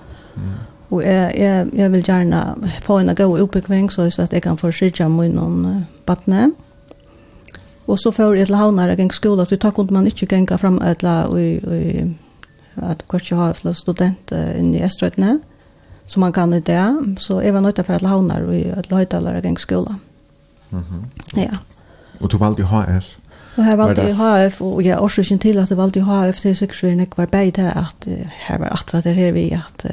Og 0.90 1.04
jeg, 1.04 1.34
jeg, 1.38 1.66
jeg 1.72 1.92
vil 1.92 2.02
gjerne 2.02 2.40
få 2.82 2.98
en 2.98 3.14
god 3.14 3.40
oppbygging, 3.40 3.92
så 3.92 4.08
jeg 4.32 4.42
kan 4.42 4.58
få 4.58 4.72
skjønne 4.74 5.08
med 5.14 5.36
noen 5.36 5.86
badne. 6.06 6.50
Og 7.86 7.98
så 7.98 8.10
får 8.14 8.34
jeg 8.34 8.46
til 8.46 8.58
havnere 8.58 8.96
gjennom 8.96 9.14
skolen, 9.14 9.46
at 9.46 9.62
da 9.62 9.70
kunne 9.74 9.94
man 9.94 10.06
ikke 10.06 10.26
gjenge 10.26 10.58
frem 10.58 10.78
et 10.82 11.02
eller 11.02 11.30
annet, 11.30 12.16
at 12.76 13.02
kanskje 13.10 13.36
har 13.36 13.56
flere 13.58 13.74
student 13.74 14.32
inne 14.32 14.78
i 14.78 14.84
Estrøytene, 14.86 15.38
som 16.06 16.20
man 16.20 16.32
kan 16.32 16.54
i 16.54 16.60
det. 16.60 16.84
Så 17.18 17.40
jeg 17.40 17.54
var 17.54 17.60
nødt 17.60 17.78
til 17.78 17.84
å 17.84 17.88
få 17.88 17.98
til 17.98 18.10
havnere 18.10 18.60
og 18.76 18.84
til 18.86 18.96
høytalere 18.96 19.42
gjennom 19.42 19.62
skolen. 19.62 20.00
Ja. 21.36 21.62
Og 22.20 22.30
du 22.30 22.38
valgte 22.38 22.66
HF? 22.70 23.16
Og 23.58 23.64
her 23.66 23.76
valgte 23.76 24.06
jeg 24.06 24.16
HF, 24.16 24.60
og 24.62 24.84
jeg 24.84 25.02
årsøkjen 25.02 25.38
til 25.42 25.58
at 25.58 25.70
jeg 25.70 25.78
valgte 25.78 26.06
HF 26.06 26.40
til 26.40 26.56
sikkerhetsvirkning 26.56 27.10
var 27.16 27.26
bare 27.26 27.50
det 27.50 27.70
at 27.74 28.06
her 28.46 28.58
var 28.58 28.74
at 28.78 29.04
det 29.04 29.14
her 29.14 29.32
vi 29.32 29.50
at 29.50 29.86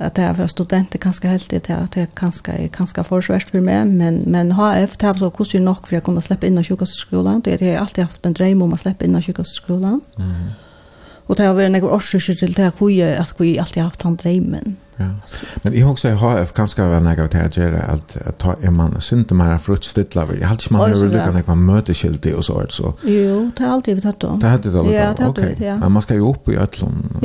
att 0.00 0.14
det 0.14 0.22
är 0.22 0.34
för 0.34 0.46
studenter 0.46 0.98
kanske 0.98 1.28
helt 1.28 1.50
det 1.50 1.70
att 1.70 1.92
det 1.92 2.06
kanske 2.14 2.52
är 2.52 2.68
kanske 2.68 3.04
för 3.04 3.20
svårt 3.20 3.50
för 3.50 3.60
mig 3.60 3.84
men 3.84 4.16
men 4.26 4.52
HF 4.52 4.96
tar 4.96 5.14
så 5.14 5.30
kost 5.30 5.54
ju 5.54 5.60
nog 5.60 5.88
för 5.88 5.96
jag 5.96 6.04
kunde 6.04 6.20
släppa 6.20 6.46
in 6.46 6.58
i 6.58 6.64
sjukhuskolan 6.64 7.40
det 7.40 7.60
har 7.60 7.68
jag 7.68 7.76
alltid 7.76 8.04
haft 8.04 8.26
en 8.26 8.32
dröm 8.32 8.62
om 8.62 8.72
att 8.72 8.80
släppa 8.80 9.04
in 9.04 9.16
av 9.16 9.22
sjukkastskolen. 9.22 10.00
mm. 10.16 10.34
och 11.26 11.36
det 11.36 11.44
har 11.44 11.54
varit 11.54 11.70
några 11.70 11.94
orsaker 11.96 12.34
till 12.34 12.52
det 12.52 12.66
att 12.66 12.82
vi 12.82 13.02
att 13.18 13.40
vi 13.40 13.58
alltid 13.58 13.82
haft 13.82 14.02
den 14.02 14.16
drömmen. 14.16 14.76
Ja. 15.00 15.06
Men 15.62 15.78
jag 15.78 15.90
också 15.90 16.08
HF 16.08 16.52
kanske 16.52 16.82
vært 16.82 17.02
några 17.02 17.24
att 17.24 17.34
jag 17.34 17.56
gör 17.56 17.72
att 17.72 18.16
at 18.16 18.38
ta 18.38 18.54
en 18.62 18.76
man 18.76 19.00
synte 19.00 19.34
mer 19.34 19.58
frukt 19.58 19.84
stilla 19.84 20.26
jeg 20.32 20.40
har 20.40 20.46
hade 20.46 20.64
man 20.70 20.80
har 20.80 20.88
lucka 20.88 21.30
när 21.30 21.42
man 21.46 21.64
möter 21.64 21.94
skilt 21.94 22.26
och 22.26 22.44
så 22.44 22.66
så. 22.68 22.94
Jo 23.02 23.50
det 23.56 23.64
har 23.64 23.72
alltid 23.72 23.94
vi 23.94 24.02
tatt 24.02 24.20
då. 24.20 24.36
Det 24.40 24.48
hade 24.48 24.70
det 24.70 24.78
då 24.78 25.26
okej. 25.26 25.56
men 25.80 25.92
man 25.92 26.02
ska 26.02 26.14
ju 26.14 26.20
upp 26.20 26.48
i 26.48 26.56
öllon 26.56 27.16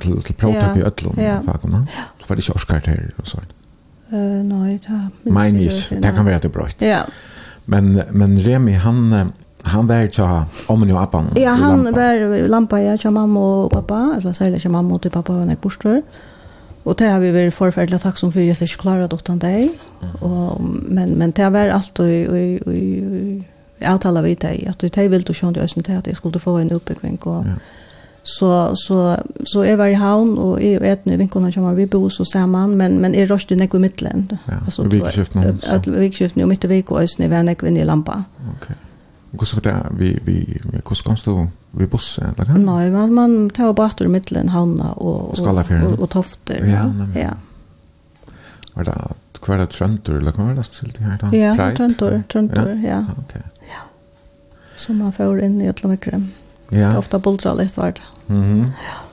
til, 0.00 0.22
till 0.22 0.34
prova 0.34 0.76
i 0.76 0.82
öllon 0.82 1.44
faktiskt 1.46 1.74
Var 2.28 2.36
det 2.36 2.44
ikke 2.44 2.58
årskarakterer 2.58 3.12
og 3.18 3.28
sånt? 3.28 3.54
Uh, 4.12 4.42
nei, 4.46 4.72
det 4.72 4.92
har 4.92 5.46
ikke. 5.48 6.00
Det 6.02 6.12
kan 6.14 6.26
være 6.26 6.36
at 6.36 6.44
det 6.44 6.50
er 6.50 6.52
brøtt. 6.52 6.82
Ja. 6.84 7.00
Men, 7.66 8.00
men 8.12 8.36
Remi, 8.46 8.72
han, 8.72 9.32
han 9.64 9.88
var 9.88 10.04
ikke 10.04 10.26
omni 10.68 10.92
og 10.92 11.00
appan 11.02 11.30
Ja, 11.40 11.54
han 11.56 11.86
var 11.96 12.20
lampa, 12.48 12.76
ja, 12.76 12.96
til 12.96 13.12
mamma 13.12 13.40
og 13.40 13.70
pappa, 13.72 14.18
eller 14.18 14.32
særlig 14.32 14.60
til 14.60 14.70
mamma 14.70 14.94
og 14.94 15.02
til 15.02 15.10
pappa 15.10 15.32
var 15.32 15.48
nek 15.48 15.60
bostur. 15.60 16.00
Og 16.84 16.98
det 16.98 17.08
har 17.08 17.20
vi 17.20 17.32
vært 17.32 17.56
forferdelig 17.56 18.02
takk 18.02 18.20
som 18.20 18.32
fyrir, 18.32 18.50
jeg 18.52 18.60
er 18.60 18.68
ikke 18.68 18.82
klarer 18.82 19.08
det 19.08 19.16
utan 19.16 19.40
deg. 19.40 19.72
Og, 20.20 20.60
men, 20.60 21.16
men 21.18 21.32
det 21.32 21.44
har 21.44 21.54
vært 21.54 21.72
alt 21.72 22.00
og, 22.04 22.12
og, 22.28 22.66
og, 22.66 22.74
og 23.80 23.88
avtala 23.94 24.20
vi 24.24 24.34
deg, 24.36 24.66
at 24.68 24.80
du 24.80 24.92
teg 24.92 25.08
vil 25.10 25.24
du 25.24 25.32
sjående 25.32 25.62
i 25.62 25.64
østen 25.64 25.82
til 25.82 25.96
at 25.96 26.06
jeg 26.06 26.20
skulle 26.20 26.38
få 26.40 26.58
en 26.60 26.72
utbyggving 26.76 27.18
og 27.24 27.48
ja 27.48 27.56
Så 28.26 28.76
så 28.76 29.16
så 29.44 29.64
är 29.64 29.76
var 29.76 29.86
i 29.86 29.94
havn 29.94 30.38
och 30.38 30.62
är 30.62 30.80
vet 30.80 31.04
nu 31.04 31.16
vinkorna 31.16 31.52
kommer 31.52 31.74
vi 31.74 31.86
bo 31.86 32.10
så 32.10 32.24
samman 32.24 32.76
men 32.76 32.94
men 32.94 33.14
är 33.14 33.26
rost 33.26 33.52
i 33.52 33.56
näck 33.56 33.74
i 33.74 33.78
mitten. 33.78 34.38
Ja, 34.44 34.52
alltså 34.64 34.82
vi 34.82 35.00
skift 35.00 35.34
nu. 35.34 35.58
Att 35.66 35.86
vi 35.86 36.12
skift 36.12 36.36
nu 36.36 36.46
mitt 36.46 36.64
i 36.64 36.66
veckan 36.66 36.96
och 36.96 37.10
snö 37.10 37.28
vänner 37.28 37.54
kvinna 37.54 37.80
i 37.80 37.84
lampa. 37.84 38.24
Okej. 38.56 38.76
Och 39.38 39.48
så 39.48 39.60
där 39.60 39.86
vi 39.98 40.18
vi 40.24 40.60
hur 40.88 40.94
ska 40.94 41.16
du 41.24 41.46
vi 41.70 41.86
buss 41.86 42.18
eller 42.18 42.44
kan? 42.44 42.64
Nej, 42.64 42.90
man 42.90 43.14
man 43.14 43.50
tar 43.50 43.72
bara 43.72 43.90
i 44.00 44.08
mitten 44.08 44.48
havna 44.48 44.92
och 44.92 45.38
och, 45.38 46.00
och 46.00 46.10
tofter. 46.10 46.64
Ja. 46.64 47.20
Ja. 47.20 47.30
Var 48.74 48.84
det 48.84 49.08
kvar 49.40 49.58
det 49.58 49.66
tröntor 49.66 50.16
eller 50.16 50.32
kan 50.32 50.56
det 50.56 50.62
till 50.62 50.92
det 50.98 51.04
här 51.04 51.18
då? 51.20 51.36
Ja, 51.36 51.76
tröntor, 51.76 52.22
tröntor, 52.32 52.68
ja. 52.88 53.06
Okej. 53.18 53.42
Ja. 53.60 53.82
Så 54.76 54.92
man 54.92 55.12
får 55.12 55.40
in 55.40 55.60
i 55.60 55.68
alla 55.68 55.88
veckor. 55.88 56.22
Ja. 56.74 56.98
Ofta 56.98 57.18
bultra 57.18 57.54
litt 57.54 57.76
vart. 57.76 58.00
Mhm. 58.26 58.42
Mm 58.42 58.60
ja. 58.64 59.04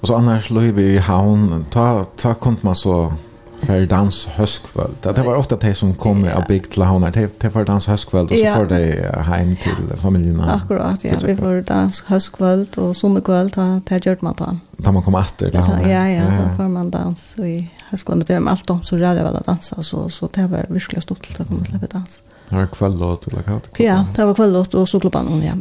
Och 0.00 0.08
så 0.08 0.14
annars 0.14 0.50
låg 0.50 0.62
vi 0.62 0.82
i 0.82 0.98
havn. 0.98 1.64
Ta 1.70 2.04
ta 2.04 2.34
kunt 2.34 2.62
man 2.62 2.76
så 2.76 3.12
för 3.60 3.86
dans 3.86 4.26
höstkväll. 4.26 4.90
Det 5.02 5.22
var 5.22 5.36
ofta 5.36 5.56
det 5.56 5.74
som 5.74 5.94
kom 5.94 6.28
av 6.36 6.44
big 6.48 6.70
till 6.70 6.82
havn. 6.82 7.02
Det 7.12 7.40
det 7.40 7.50
för 7.50 7.64
dans 7.64 7.86
höstkväll 7.86 8.24
och 8.24 8.30
så 8.30 8.54
får 8.54 8.66
de 8.66 9.22
hem 9.22 9.56
till 9.56 9.96
familjen. 9.96 10.40
Akkurat, 10.40 11.04
ja. 11.04 11.14
Vi 11.24 11.36
får 11.36 11.60
dans 11.60 12.02
höstkväll 12.02 12.66
och 12.76 12.96
söndagkväll 12.96 13.50
ta 13.50 13.80
ta 13.86 13.96
gjort 13.96 14.20
man 14.20 14.34
ta. 14.34 14.56
Da 14.76 14.92
man 14.92 15.02
kom 15.02 15.14
efter 15.14 15.50
där. 15.50 15.58
Ja, 15.58 15.88
ja, 15.88 16.08
ja, 16.08 16.24
då 16.24 16.56
får 16.56 16.68
man 16.68 16.90
dans 16.90 17.38
i 17.38 17.70
höstkväll 17.90 18.18
med 18.18 18.30
är 18.30 18.50
allt 18.50 18.70
om 18.70 18.82
så 18.82 18.96
rörde 18.96 19.22
väl 19.22 19.36
att 19.36 19.46
dansa 19.46 19.82
så 19.82 20.08
så 20.10 20.28
det 20.34 20.46
var 20.46 20.66
verkligen 20.68 21.02
stort 21.02 21.36
att 21.40 21.48
komma 21.48 21.64
släppa 21.64 21.86
dans. 21.86 22.22
Det 22.48 22.56
var 22.56 22.66
kväll 22.66 22.98
då 22.98 23.16
till 23.16 23.38
Ja, 23.76 24.06
det 24.16 24.24
var 24.24 24.34
kväll 24.34 24.52
då 24.52 24.80
och 24.80 24.88
så 24.88 25.00
klubban 25.00 25.42
ja. 25.42 25.54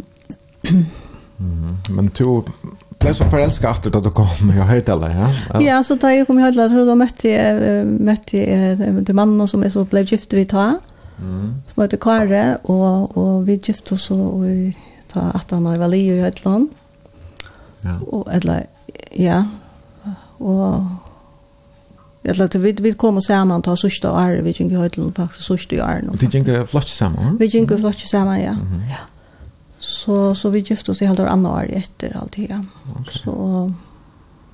Men 1.89 2.09
du 2.17 2.43
blev 2.99 3.13
så 3.13 3.23
förälskad 3.23 3.71
efter 3.71 3.97
att 3.97 4.03
du 4.03 4.09
kom 4.09 4.49
i 4.49 4.51
Höjdala, 4.51 5.11
ja? 5.11 5.29
ja? 5.53 5.61
Ja, 5.61 5.83
så 5.83 5.95
da 5.95 6.13
jeg 6.13 6.27
kom 6.27 6.39
i 6.39 6.41
Höjdala, 6.41 6.69
tror 6.69 6.85
då 6.85 6.95
mötte 6.95 7.29
jag, 7.29 7.85
mötte 7.85 8.37
jag 8.37 8.77
den 8.77 9.15
mannen 9.15 9.47
som 9.47 9.63
är 9.63 9.69
så 9.69 9.85
blev 9.85 10.11
gift 10.11 10.33
vid 10.33 10.49
ta. 10.49 10.79
Mm. 11.19 11.53
Som 11.73 11.83
heter 11.83 11.97
Kare, 11.97 12.57
og, 12.63 13.17
og 13.17 13.47
vi 13.47 13.57
gifte 13.57 13.93
oss 13.93 14.11
og 14.11 14.43
vi 14.43 14.73
ta 15.13 15.31
at 15.35 15.51
han 15.51 15.63
var 15.79 15.87
li 15.87 16.07
i 16.07 16.21
Höjdland. 16.21 16.69
Ja. 17.83 17.97
Og, 18.07 18.27
eller, 18.31 18.65
ja. 19.19 19.43
Og, 20.39 20.87
eller, 22.23 22.43
lät 22.43 22.55
vi 22.55 22.71
vi 22.71 22.91
kom 22.91 23.17
och 23.17 23.23
samman 23.23 23.61
ta 23.61 23.75
sista 23.75 24.11
år 24.11 24.41
vi 24.41 24.51
gikk 24.51 24.71
i 24.71 24.75
Höjdland 24.75 25.15
faktiskt 25.15 25.47
sista 25.47 25.75
år 25.75 25.99
nu. 26.03 26.17
Det 26.19 26.33
gick 26.33 26.67
flott 26.67 26.87
samman. 26.87 27.37
Vi 27.39 27.45
gick 27.45 27.79
flott 27.79 27.99
sammen, 27.99 28.41
ja. 28.41 28.51
Mm 28.51 28.61
-hmm. 28.61 28.89
Ja. 28.89 29.12
Så 29.83 30.35
så 30.35 30.49
vi 30.49 30.59
gifte 30.59 30.91
oss 30.91 31.01
i 31.01 31.05
halvår 31.05 31.25
andra 31.25 31.51
år 31.51 31.69
efter 31.69 32.17
allt 32.21 32.35
det. 32.35 32.65
Okay. 33.01 33.13
Så 33.23 33.69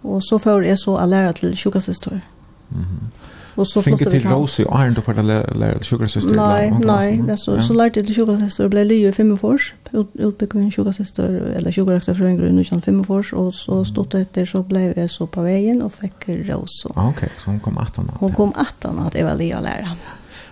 och 0.02 0.24
så 0.24 0.40
får 0.40 0.66
är 0.66 0.76
så 0.76 0.98
att 0.98 1.10
lära 1.10 1.34
till 1.34 1.56
sjukasystor. 1.56 2.22
Mhm. 2.70 2.82
Mm 2.82 3.12
och 3.60 3.68
så 3.68 3.82
flyttade 3.82 4.10
vi 4.10 4.20
till 4.20 4.30
Rosie 4.30 4.66
och 4.66 4.80
Arne 4.80 5.02
för 5.02 5.20
att 5.20 5.26
lära 5.58 5.78
till 5.78 5.88
sjukasystor. 5.88 6.36
Nej, 6.36 6.74
nej, 6.80 7.24
det 7.28 7.38
så 7.38 7.62
så 7.62 7.74
lärde 7.74 8.04
till 8.04 8.16
sjukasystor 8.16 8.68
blev 8.68 8.86
Leo 8.86 9.10
i 9.10 9.12
fem 9.12 9.38
år. 9.42 9.62
Utbyggde 10.14 10.60
en 10.60 10.72
sjukasystor 10.72 11.36
eller 11.56 11.72
sjukaraktär 11.72 12.14
från 12.14 12.38
grund 12.38 12.60
och 12.72 12.84
fem 12.84 13.06
år 13.08 13.34
och 13.34 13.54
så 13.54 13.86
stod 13.86 14.08
det 14.10 14.22
efter 14.22 14.46
så 14.46 14.64
blev 14.64 15.00
jag 15.00 15.10
så 15.10 15.28
på 15.28 15.42
vägen 15.42 15.82
och 15.82 15.94
fick 15.94 16.30
Rosie. 16.30 16.92
Okej, 16.92 17.10
okay, 17.10 17.30
så 17.44 17.52
hon 17.52 17.60
kom 17.60 17.78
18 17.78 18.10
år. 18.10 18.16
Hon 18.20 18.34
kom 18.34 18.54
18 18.56 19.00
år 19.00 19.08
att 19.08 19.16
Eva 19.16 19.34
Lea 19.34 19.60
lära. 19.60 19.90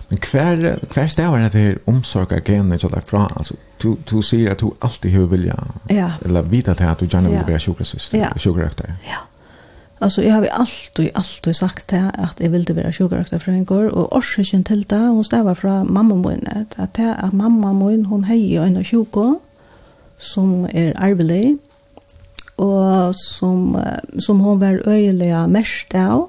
Men 0.08 0.18
kvar 0.18 0.78
kvar 0.90 1.06
stav 1.06 1.36
det 1.36 1.58
här 1.58 1.78
omsorga 1.84 2.40
genene 2.40 2.78
så 2.78 2.88
deg 2.88 3.02
fra? 3.04 3.28
Du, 3.82 3.96
du 4.10 4.22
ser 4.22 4.50
att 4.50 4.58
du 4.58 4.70
alltid 4.78 5.18
vill 5.30 5.44
jag 5.44 5.64
ja. 5.88 6.10
eller 6.24 6.42
vita 6.42 6.74
till 6.74 6.86
att 6.86 6.98
du 6.98 7.06
gjerne 7.06 7.28
vil 7.28 7.46
være 7.46 7.60
sjukrasist, 7.60 8.14
ja. 8.14 8.32
sjukrøkter. 8.36 8.96
Ja. 9.04 9.20
Alltså 10.00 10.22
jag 10.22 10.32
har 10.32 10.46
alltid, 10.46 11.10
alltid 11.14 11.56
sagt 11.56 11.88
det, 11.88 12.10
att 12.14 12.40
jag 12.40 12.50
ville 12.50 12.74
vara 12.74 12.92
sjukrøkter 12.92 13.38
för 13.38 13.52
en 13.52 13.64
går 13.64 13.88
och 13.88 14.16
orsaken 14.16 14.64
till 14.64 14.82
det, 14.82 14.96
hon 14.96 15.24
stavar 15.24 15.54
från 15.54 15.92
mamma 15.92 16.14
min, 16.14 16.48
att 16.76 16.94
det 16.94 17.02
är 17.02 17.30
mamma 17.32 17.72
min, 17.72 18.06
hun 18.06 18.24
heier 18.24 18.62
en 18.62 18.84
sjuko, 18.84 19.38
som 20.18 20.64
är 20.64 20.94
arvelig, 20.96 21.58
och 22.56 23.14
som, 23.14 23.82
som 24.18 24.40
hon 24.40 24.60
var 24.60 24.82
öjliga 24.86 25.46
mest 25.46 25.94
av, 25.94 26.28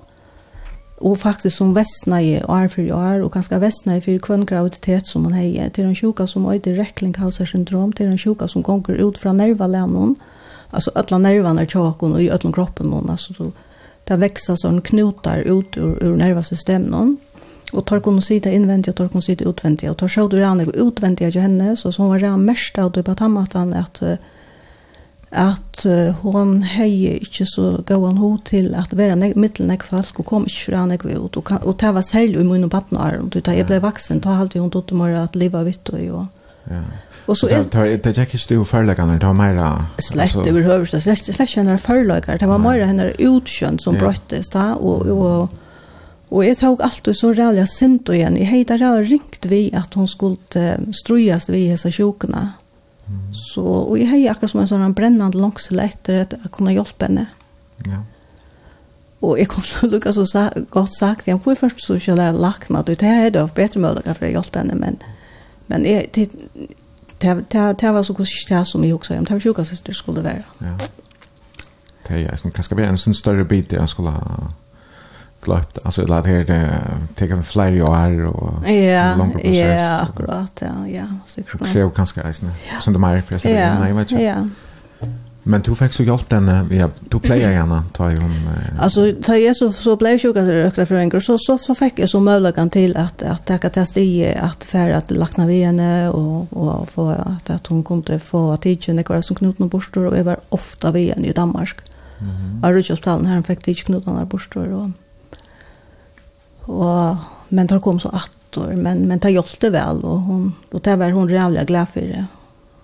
og 1.00 1.18
faktisk 1.18 1.56
som 1.56 1.76
vestnæg 1.76 2.43
år 2.50 2.68
for 2.74 2.91
år, 2.95 3.24
og 3.24 3.32
ganske 3.32 3.62
vestnæg 3.62 4.04
for 4.04 4.20
kvann 4.26 4.45
graviditet 4.45 5.08
som 5.08 5.24
man 5.24 5.34
heier, 5.34 5.70
til 5.70 5.88
en 5.88 5.95
sjuka 5.95 6.28
som 6.28 6.45
øyder 6.45 6.76
reklinghauser-syndrom, 6.80 7.93
til 7.93 8.12
en 8.12 8.18
sjuka 8.18 8.47
som 8.47 8.64
gonger 8.64 9.00
ut 9.04 9.18
fra 9.18 9.34
nervalennon, 9.34 10.18
altså 10.72 10.91
ødla 10.95 11.18
nervan 11.18 11.60
er 11.60 11.66
tjåkon 11.66 12.14
og 12.14 12.24
i 12.24 12.30
ødla 12.30 12.52
kroppen 12.52 12.91
noen, 12.91 13.10
altså 13.10 13.34
du, 13.38 13.52
det 14.08 14.20
veksa 14.20 14.58
sånn 14.58 14.82
knutar 14.82 15.45
ut 15.45 15.78
ur, 15.78 15.95
ur 16.02 16.16
nervasystemen 16.18 17.18
og 17.74 17.86
tar 17.86 18.02
kun 18.02 18.22
sida 18.22 18.50
innvendig 18.50 18.91
og 18.91 18.97
tar 18.97 19.10
kun 19.14 19.22
sida 19.22 19.45
utvendig, 19.45 19.89
og 19.91 19.97
tar 20.02 20.10
sjåd 20.10 20.32
du 20.34 20.39
rannig 20.41 20.72
utvendig 20.74 21.28
av 21.28 21.38
henne, 21.38 21.76
så 21.78 21.91
som 21.93 22.10
var 22.10 22.24
rann 22.24 22.45
mest 22.45 22.78
av 22.82 22.91
det 22.95 23.04
på 23.06 23.14
tammatan 23.16 23.76
at 23.78 24.02
uh, 24.02 24.16
at 25.30 25.86
uh, 25.86 26.15
hon 26.23 26.63
hejer 26.65 27.19
ikkje 27.21 27.45
så 27.45 27.65
gåan 27.86 28.17
ho 28.17 28.32
til 28.45 28.71
at 28.77 28.95
vera 28.97 29.17
nek, 29.19 29.36
mittelnek 29.38 29.86
folk 29.86 30.23
og 30.23 30.25
kom 30.25 30.47
ikkje 30.49 30.71
fra 30.71 30.86
nek 30.89 31.05
vi 31.05 31.17
ut 31.19 31.38
og, 31.38 31.43
kan, 31.45 31.61
og 31.61 31.77
det 31.82 31.91
var 31.93 32.05
særlig 32.05 32.41
i 32.41 32.47
mun 32.47 32.65
og 32.65 32.71
badnaren 32.73 33.30
da 33.36 33.53
jeg 33.53 33.67
ble 33.69 33.77
vaksen, 33.84 34.23
da 34.25 34.39
halte 34.39 34.61
hun 34.61 34.73
dotter 34.73 34.97
mora 34.97 35.27
at 35.27 35.38
liva 35.38 35.61
vitt 35.67 35.93
og 35.93 36.01
jo 36.01 36.23
ja. 36.71 36.82
og 37.30 37.38
så 37.38 37.51
er 37.53 37.69
det 37.69 38.15
er 38.15 38.25
ikke 38.25 38.41
stu 38.41 38.57
førlegane 38.65 39.19
det 39.21 39.30
var 39.30 39.38
meira 39.38 39.69
slett 40.01 40.34
altså, 40.34 40.49
over 40.49 40.65
høverst 40.65 40.97
slett, 41.05 41.30
slett 41.30 41.57
henne 41.61 41.77
førlegar 41.77 42.41
det 42.41 42.49
var 42.49 42.61
meira 42.65 42.89
henne 42.89 43.11
utskjønn 43.13 43.77
som 43.84 43.99
ja. 43.99 44.07
brøttes 44.07 44.49
da 44.55 44.71
og, 44.77 45.05
og 45.13 45.59
Og 46.30 46.43
jeg 46.45 46.59
tog 46.61 46.82
alltid 46.86 47.15
så 47.17 47.32
rævlig 47.34 47.63
sint 47.71 48.09
og 48.09 48.13
igjen. 48.13 48.36
Jeg 48.38 48.47
heida 48.51 48.75
rævlig 48.77 49.15
ringt 49.15 49.47
vi 49.49 49.61
at 49.73 49.95
hun 49.97 50.05
skulle 50.05 50.93
strøyast 50.93 51.49
vi 51.49 51.63
hese 51.71 51.89
sjukene. 51.89 52.51
Så, 53.34 53.62
og 53.62 53.97
jeg 53.99 54.10
har 54.10 54.32
akkurat 54.34 54.51
som 54.51 54.62
en 54.62 54.70
sånn 54.70 54.95
brennende 54.97 55.38
langsel 55.38 55.82
etter 55.84 56.24
at 56.24 56.34
jeg 56.38 56.51
kunne 56.53 56.74
hjelpe 56.74 57.07
henne. 57.07 57.28
Ja. 57.88 58.03
Og 59.22 59.39
jeg 59.39 59.49
kunne 59.51 59.89
lukka 59.91 60.14
så 60.16 60.26
sa, 60.26 60.49
godt 60.72 60.95
sagt, 60.95 61.28
ja, 61.28 61.36
hvor 61.38 61.57
først 61.60 61.84
så 61.84 61.97
ikke 61.99 62.16
lære 62.16 62.39
lakna, 62.39 62.82
du, 62.82 62.93
det 62.93 63.10
er 63.10 63.34
det 63.36 63.41
av 63.41 63.51
bedre 63.55 63.82
mulighet 63.84 64.18
for 64.18 64.30
å 64.30 64.32
hjelpe 64.32 64.64
henne, 64.64 64.78
men, 64.80 65.01
men 65.68 65.86
jeg, 65.86 66.07
det, 66.16 66.30
det, 67.22 67.36
det, 67.51 67.66
det 67.82 67.93
var 67.93 68.07
så 68.07 68.16
god 68.16 68.32
det 68.49 68.64
som 68.68 68.84
jeg 68.84 68.95
også, 68.95 69.20
det 69.20 69.36
var 69.36 69.43
sjukast 69.43 69.88
det 69.88 69.95
skulle 69.95 70.24
være. 70.24 70.45
Ja. 70.64 70.78
Det 72.07 72.16
er, 72.16 72.24
jeg 72.24 72.39
kanske 72.41 72.64
skal 72.64 72.78
være 72.78 72.95
en 72.95 72.97
sån 72.97 73.14
större 73.14 73.45
bit 73.45 73.72
jag 73.72 73.89
skulle 73.89 74.16
ha 74.16 74.49
klart 75.41 75.77
alltså 75.83 76.05
det 76.05 76.13
här 76.13 76.43
det 76.43 76.81
tar 77.15 77.35
en 77.35 77.43
flyer 77.43 77.83
år 77.83 78.25
och 78.25 78.69
ja 78.69 79.17
ja 79.43 79.99
akkurat 79.99 80.61
ja 80.61 80.87
ja 80.87 81.05
säkert 81.27 81.73
det 81.73 81.79
är 81.79 81.89
kanske 81.89 82.27
nice 82.27 82.45
nu 82.45 82.51
som 82.81 82.93
det 82.93 82.99
mer 82.99 83.21
för 83.21 83.49
ja. 83.49 83.79
nej 83.79 83.93
vet 83.93 84.11
jag 84.11 84.21
ja 84.21 84.47
Men 85.43 85.61
du 85.61 85.75
fick 85.75 85.93
så 85.93 86.03
hjälp 86.03 86.29
den 86.29 86.69
ja 86.71 86.89
du 87.09 87.19
plejer 87.19 87.51
gärna 87.51 87.83
ta 87.93 88.11
ju 88.11 88.17
hon. 88.17 88.31
Eh, 88.31 88.83
Alltså 88.83 89.13
ta 89.23 89.37
jag 89.37 89.55
så 89.55 89.71
så 89.71 89.95
blev 89.95 90.11
jag 90.11 90.21
sjuk 90.21 90.35
att 90.37 90.47
rökta 90.47 90.85
för 90.85 90.95
en 90.95 91.21
så 91.21 91.37
så 91.37 91.57
så 91.57 91.75
fick 91.75 91.99
jag 91.99 92.09
så 92.09 92.19
möjligheten 92.19 92.69
till 92.69 92.97
att 92.97 93.23
att 93.23 93.45
ta 93.45 93.57
test 93.57 93.97
i 93.97 94.35
att 94.35 94.63
för 94.63 94.89
att 94.89 95.11
lackna 95.11 95.45
vi 95.45 95.63
henne 95.63 96.09
och 96.09 96.47
och 96.53 96.89
få 96.89 97.09
att 97.09 97.49
att 97.49 97.67
hon 97.67 97.83
kom 97.83 98.03
till 98.03 98.19
få 98.19 98.57
tiden 98.57 98.95
det 98.95 99.09
var 99.09 99.21
som 99.21 99.35
knuten 99.35 99.63
och 99.63 99.69
borstor 99.69 100.05
och 100.05 100.17
jag 100.17 100.23
var 100.23 100.39
ofta 100.49 100.91
vi 100.91 101.09
henne 101.09 101.27
i 101.27 101.33
Danmark. 101.33 101.75
Mm. 102.19 102.61
Var 102.61 102.73
du 102.73 102.79
just 102.79 103.05
här 103.05 103.41
fick 103.41 103.65
det 103.65 103.73
knuten 103.73 104.17
och 104.17 104.27
borstor 104.27 104.73
och 104.73 104.89
Och 106.70 107.15
men 107.49 107.67
det 107.67 107.80
kom 107.80 107.99
så 107.99 108.09
attor, 108.09 108.74
men 108.76 109.07
men 109.07 109.20
det 109.20 109.30
hjälpte 109.30 109.70
väl 109.70 110.01
och 110.01 110.20
hon 110.20 110.53
då 110.72 110.80
tar 110.80 110.97
var 110.97 111.11
hon 111.11 111.30
jävla 111.30 111.63
glad 111.63 111.89
för 111.89 112.01
det. 112.01 112.26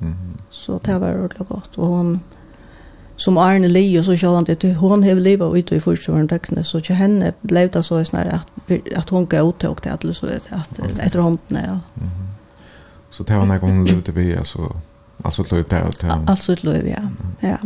Mm. 0.02 0.16
Så 0.50 0.80
tar 0.80 1.00
var 1.00 1.14
ordentligt 1.14 1.50
gott 1.50 1.78
och 1.78 1.88
hon 1.88 2.20
som 3.16 3.38
Arne 3.38 3.68
Lee 3.68 4.00
och 4.00 4.06
så 4.06 4.18
så 4.18 4.36
han 4.36 4.44
det, 4.44 4.74
hon 4.74 5.04
har 5.04 5.16
levat 5.16 5.56
ute 5.56 5.76
i 5.76 5.80
första 5.80 6.14
åren 6.14 6.28
teckne 6.28 6.64
så 6.64 6.82
till 6.82 6.96
henne 6.96 7.34
blev 7.42 7.72
det 7.72 7.84
så 7.84 8.06
snarare 8.06 8.32
att 8.32 8.98
att 8.98 9.10
hon 9.10 9.26
går 9.26 9.50
ut 9.50 9.64
och 9.64 9.82
till 9.82 9.92
att 9.92 10.16
så 10.16 10.26
att 10.28 10.80
efter 11.00 11.20
hon 11.20 11.38
ja. 11.48 11.58
Mm. 11.58 11.80
Så 13.12 13.24
tar 13.24 13.36
hon 13.36 13.48
någon 13.48 13.86
lite 13.86 14.12
vi 14.12 14.38
alltså 14.38 14.76
alltså 15.24 15.42
lite 15.42 15.76
där 15.76 16.26
alltså 16.28 16.52
lite 16.52 16.88
ja. 16.90 17.10
Ja. 17.40 17.58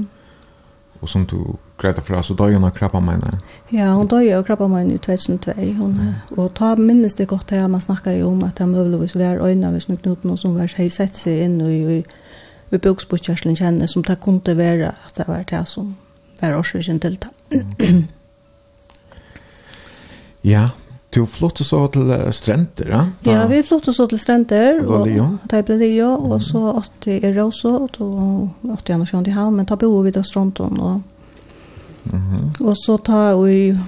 Och 1.00 1.10
som 1.10 1.26
du 1.26 1.38
grejde 1.78 2.02
för 2.02 2.22
så 2.22 2.34
døg 2.34 2.54
hun 2.54 2.64
av 2.64 2.70
krabba 2.70 3.00
meine. 3.00 3.40
Ja, 3.70 3.94
hun 3.94 4.08
døg 4.08 4.32
av 4.34 4.44
krabba 4.44 4.68
meine 4.68 4.94
i 4.94 4.98
2002. 4.98 5.54
Hon 5.78 5.94
mm. 5.94 6.14
Og 6.38 6.54
ta 6.56 6.76
minnes 6.76 7.14
det 7.14 7.28
godt 7.28 7.52
her, 7.52 7.68
man 7.68 7.82
snakket 7.82 8.20
jo 8.20 8.28
om 8.32 8.44
at 8.44 8.60
han 8.60 8.70
muligvis 8.70 9.16
var 9.16 9.40
øyne 9.40 9.68
av 9.68 9.80
snøk 9.80 10.06
noten, 10.06 10.38
som 10.38 10.56
var 10.56 10.74
hei 10.78 10.90
sett 10.90 11.16
seg 11.16 11.40
inn 11.46 11.62
i, 11.62 12.00
i, 12.00 12.04
i 12.72 12.78
bøksbordkjørselen 12.78 13.56
kjenne, 13.56 13.88
som 13.88 14.04
det 14.04 14.20
kunne 14.20 14.58
være 14.58 14.92
at 14.92 15.18
det 15.18 15.28
var 15.28 15.44
det 15.44 15.68
som 15.68 15.96
var 16.42 16.58
årsøkjen 16.58 17.00
til 17.00 17.18
det. 17.20 17.32
ja, 20.54 20.70
Du 21.10 21.26
flyttade 21.26 21.64
så 21.64 21.88
till 21.88 22.34
Stränder, 22.34 22.90
ja? 22.90 23.08
Ja, 23.32 23.48
vi 23.48 23.64
flyttet 23.64 23.96
så 23.96 24.08
till 24.08 24.20
Stränder. 24.20 24.86
Och 24.86 25.08
det 25.44 25.66
blev 25.66 25.80
Leo. 25.80 26.08
Och 26.08 26.44
så 26.44 26.72
åtte 26.72 27.12
i 27.12 27.34
Rosso. 27.34 27.70
Och 27.70 27.90
då 27.98 28.50
åt 28.62 28.90
jag 28.90 29.14
nog 29.14 29.28
i 29.28 29.32
hamn. 29.32 29.56
Men 29.56 29.66
ta 29.66 29.76
bo 29.76 30.02
vid 30.02 30.26
Stronton. 30.26 30.80
Och, 30.80 31.02
mm 32.14 32.52
och 32.60 32.78
så 32.78 32.98
ta 32.98 33.42
vi... 33.42 33.80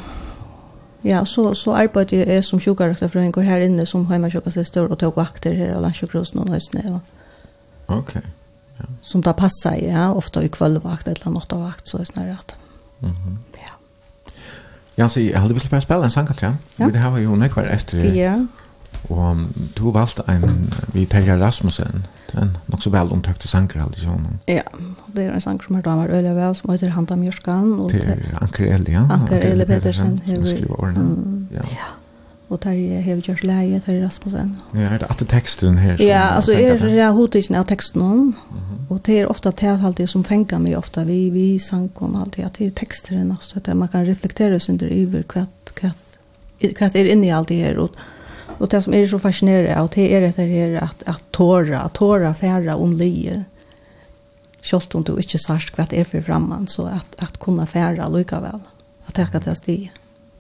Ja, 1.02 1.26
så, 1.26 1.56
så 1.56 1.74
arbetade 1.74 2.34
jag 2.34 2.46
som 2.46 2.60
sjukkarakterfröingår 2.60 3.42
här 3.42 3.60
inne 3.60 3.86
som 3.86 4.08
hemmasjukassistor 4.08 4.92
och 4.92 5.00
tog 5.00 5.16
vakter 5.16 5.54
här 5.54 5.74
av 5.74 5.82
landsjukrosen 5.82 6.40
och 6.40 6.46
Nöjsne. 6.46 7.00
Okej. 7.86 8.22
Ja. 8.78 8.86
Som 9.02 9.22
det 9.22 9.34
passar, 9.34 9.76
ja. 9.76 10.14
Ofta 10.14 10.44
i 10.44 10.50
kvällvakt 10.50 11.08
eller 11.08 11.30
nattavakt, 11.30 11.88
så 11.88 11.98
är 11.98 12.00
det 12.00 12.06
snarare 12.06 12.38
att. 12.40 12.56
Mm 13.00 13.16
-hmm. 13.16 13.51
Ja, 15.02 15.08
så 15.10 15.20
jeg 15.24 15.40
hadde 15.42 15.56
vist 15.58 15.70
for 15.72 15.82
spille 15.82 16.06
en 16.06 16.14
sangkatra. 16.14 16.56
Ja. 16.80 16.88
Vi 16.88 17.00
har 17.02 17.16
jo 17.18 17.36
nekvar 17.36 17.66
etter. 17.74 18.04
Ja. 18.14 18.36
Og 19.10 19.38
du 19.78 19.88
valgte 19.92 20.24
en, 20.30 20.68
vi 20.94 21.08
Terje 21.10 21.38
Rasmussen, 21.42 22.04
den 22.32 22.52
nok 22.70 22.84
så 22.84 22.92
vel 22.94 23.10
omtøkte 23.16 23.50
sanger, 23.50 23.82
hadde 23.82 23.98
ikke 23.98 24.12
hun. 24.12 24.28
Ja, 24.48 24.68
det 25.16 25.26
er 25.26 25.34
en 25.34 25.42
sang 25.42 25.58
som 25.64 25.80
har 25.80 25.82
damer 25.88 26.12
øyelig 26.12 26.36
vel, 26.36 26.54
som 26.56 26.70
heter 26.70 26.94
Handa 26.94 27.18
Mjørskan. 27.18 27.72
Og 27.80 27.92
det 27.92 28.30
Anker 28.42 28.68
Eli, 28.76 28.94
ja. 28.94 29.08
Anker 29.10 29.42
Eli 29.42 29.66
Petersen. 29.66 30.20
Som 30.28 30.46
skriver 30.46 30.84
årene. 30.84 31.08
Mm, 31.08 31.48
ja. 31.56 31.66
ja 31.72 31.90
og 32.52 32.60
tar 32.60 32.76
jeg 32.76 33.04
hever 33.06 33.24
kjørs 33.24 33.44
leie, 33.48 33.80
tar 33.80 33.96
Rasmussen. 34.02 34.50
Ja, 34.76 34.90
er 34.92 35.00
det 35.00 35.08
alltid 35.08 35.30
teksten 35.32 35.78
her? 35.80 36.02
Ja, 36.04 36.24
altså 36.36 36.52
er 36.52 36.82
det 36.84 37.08
hodtidsen 37.16 37.56
av 37.56 37.66
teksten 37.70 38.02
om, 38.02 38.18
mm 38.18 38.34
-hmm. 38.34 38.82
og 38.90 39.00
det 39.06 39.20
er 39.20 39.30
ofte 39.32 39.52
tilhaltig 39.52 40.10
som 40.10 40.24
fenger 40.24 40.60
meg 40.60 40.78
ofte, 40.78 41.06
vi, 41.06 41.30
vi 41.30 41.60
sanker 41.60 42.20
alltid, 42.20 42.46
at 42.46 42.58
det 42.58 42.68
er 42.68 42.72
teksteren, 42.72 43.32
altså, 43.32 43.54
at 43.56 43.78
man 43.78 43.88
kan 43.88 44.08
reflektere 44.08 44.60
sin 44.60 44.74
under 44.74 44.92
iver 44.92 45.24
hva, 45.24 45.46
hva, 45.82 45.92
hva 46.62 46.90
er 46.94 47.06
inne 47.06 47.28
i 47.28 47.30
alt 47.30 47.48
det 47.48 47.58
her, 47.58 47.80
og, 47.80 47.90
og 48.60 48.72
det 48.72 48.84
som 48.84 48.94
er 48.94 49.08
så 49.08 49.18
fascinerende, 49.18 49.82
og 49.82 49.96
det 49.96 50.16
er 50.16 50.28
etter 50.28 50.46
her 50.46 50.84
at, 50.84 51.04
at 51.08 51.24
tåra, 51.32 51.90
tåra 51.94 52.34
færa 52.34 52.76
om 52.76 52.92
livet, 52.92 53.46
Kjolt 54.62 54.96
om 54.96 55.04
du 55.04 55.16
ikke 55.18 55.40
sørst 55.42 55.74
hva 55.76 55.88
det 55.90 56.00
er 56.00 56.04
for 56.04 56.22
fremman, 56.22 56.68
så 56.68 56.86
at, 56.86 57.16
at 57.18 57.40
kunne 57.40 57.66
fære 57.66 58.12
lykkevel, 58.14 58.62
at 59.08 59.16
det 59.16 59.22
er 59.22 59.26
ikke 59.26 59.40
til 59.40 59.56
stige. 59.56 59.92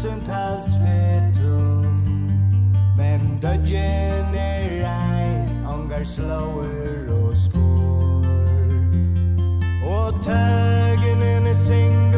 sunt 0.00 0.28
az 0.28 0.64
fetum 0.82 2.02
Mem 2.96 3.36
da 3.40 3.56
generai 3.56 5.44
Ongar 5.66 6.04
slower 6.04 7.08
og 7.22 7.36
skor 7.36 8.24
Og 9.84 10.22
tagen 10.22 11.22
in 11.22 11.46
a 11.46 11.54
sing 11.54 12.09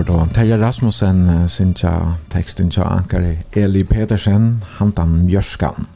har 0.00 0.04
då 0.04 0.26
Terje 0.34 0.58
Rasmussen 0.58 1.48
synja 1.48 2.14
texten 2.28 2.70
tja 2.70 2.84
ankare 2.84 3.36
Eli 3.52 3.84
Petersen, 3.84 4.64
Hantan 4.76 5.26
Björskan. 5.26 5.86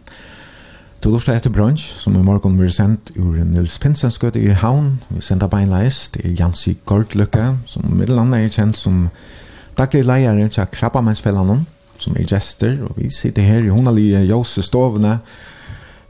Du 1.00 1.10
lortar 1.10 1.32
etter 1.34 1.50
brunch, 1.50 1.94
som 1.96 2.16
i 2.16 2.22
morgon 2.22 2.56
blir 2.56 2.68
sendt 2.68 3.10
ur 3.16 3.44
Nils 3.44 3.78
Pinsens 3.78 4.18
gøte 4.20 4.40
i 4.40 4.50
Havn. 4.52 4.98
Vi 5.08 5.20
sender 5.20 5.48
beinleis 5.48 6.08
til 6.12 6.36
Jansi 6.36 6.74
Gordløkke, 6.84 7.54
som 7.66 7.86
middelandet 7.96 8.44
er 8.44 8.52
kjent 8.52 8.76
som 8.76 9.08
daglig 9.78 10.04
leier 10.04 10.48
tja 10.52 10.66
Krabbamennsfellanen, 10.68 11.64
som 11.96 12.16
er 12.16 12.28
gester, 12.28 12.76
og 12.84 13.00
vi 13.00 13.08
sitter 13.08 13.42
her 13.42 13.64
i 13.64 13.72
hundalige 13.72 14.20
Jose 14.28 14.62
Stovene. 14.62 15.18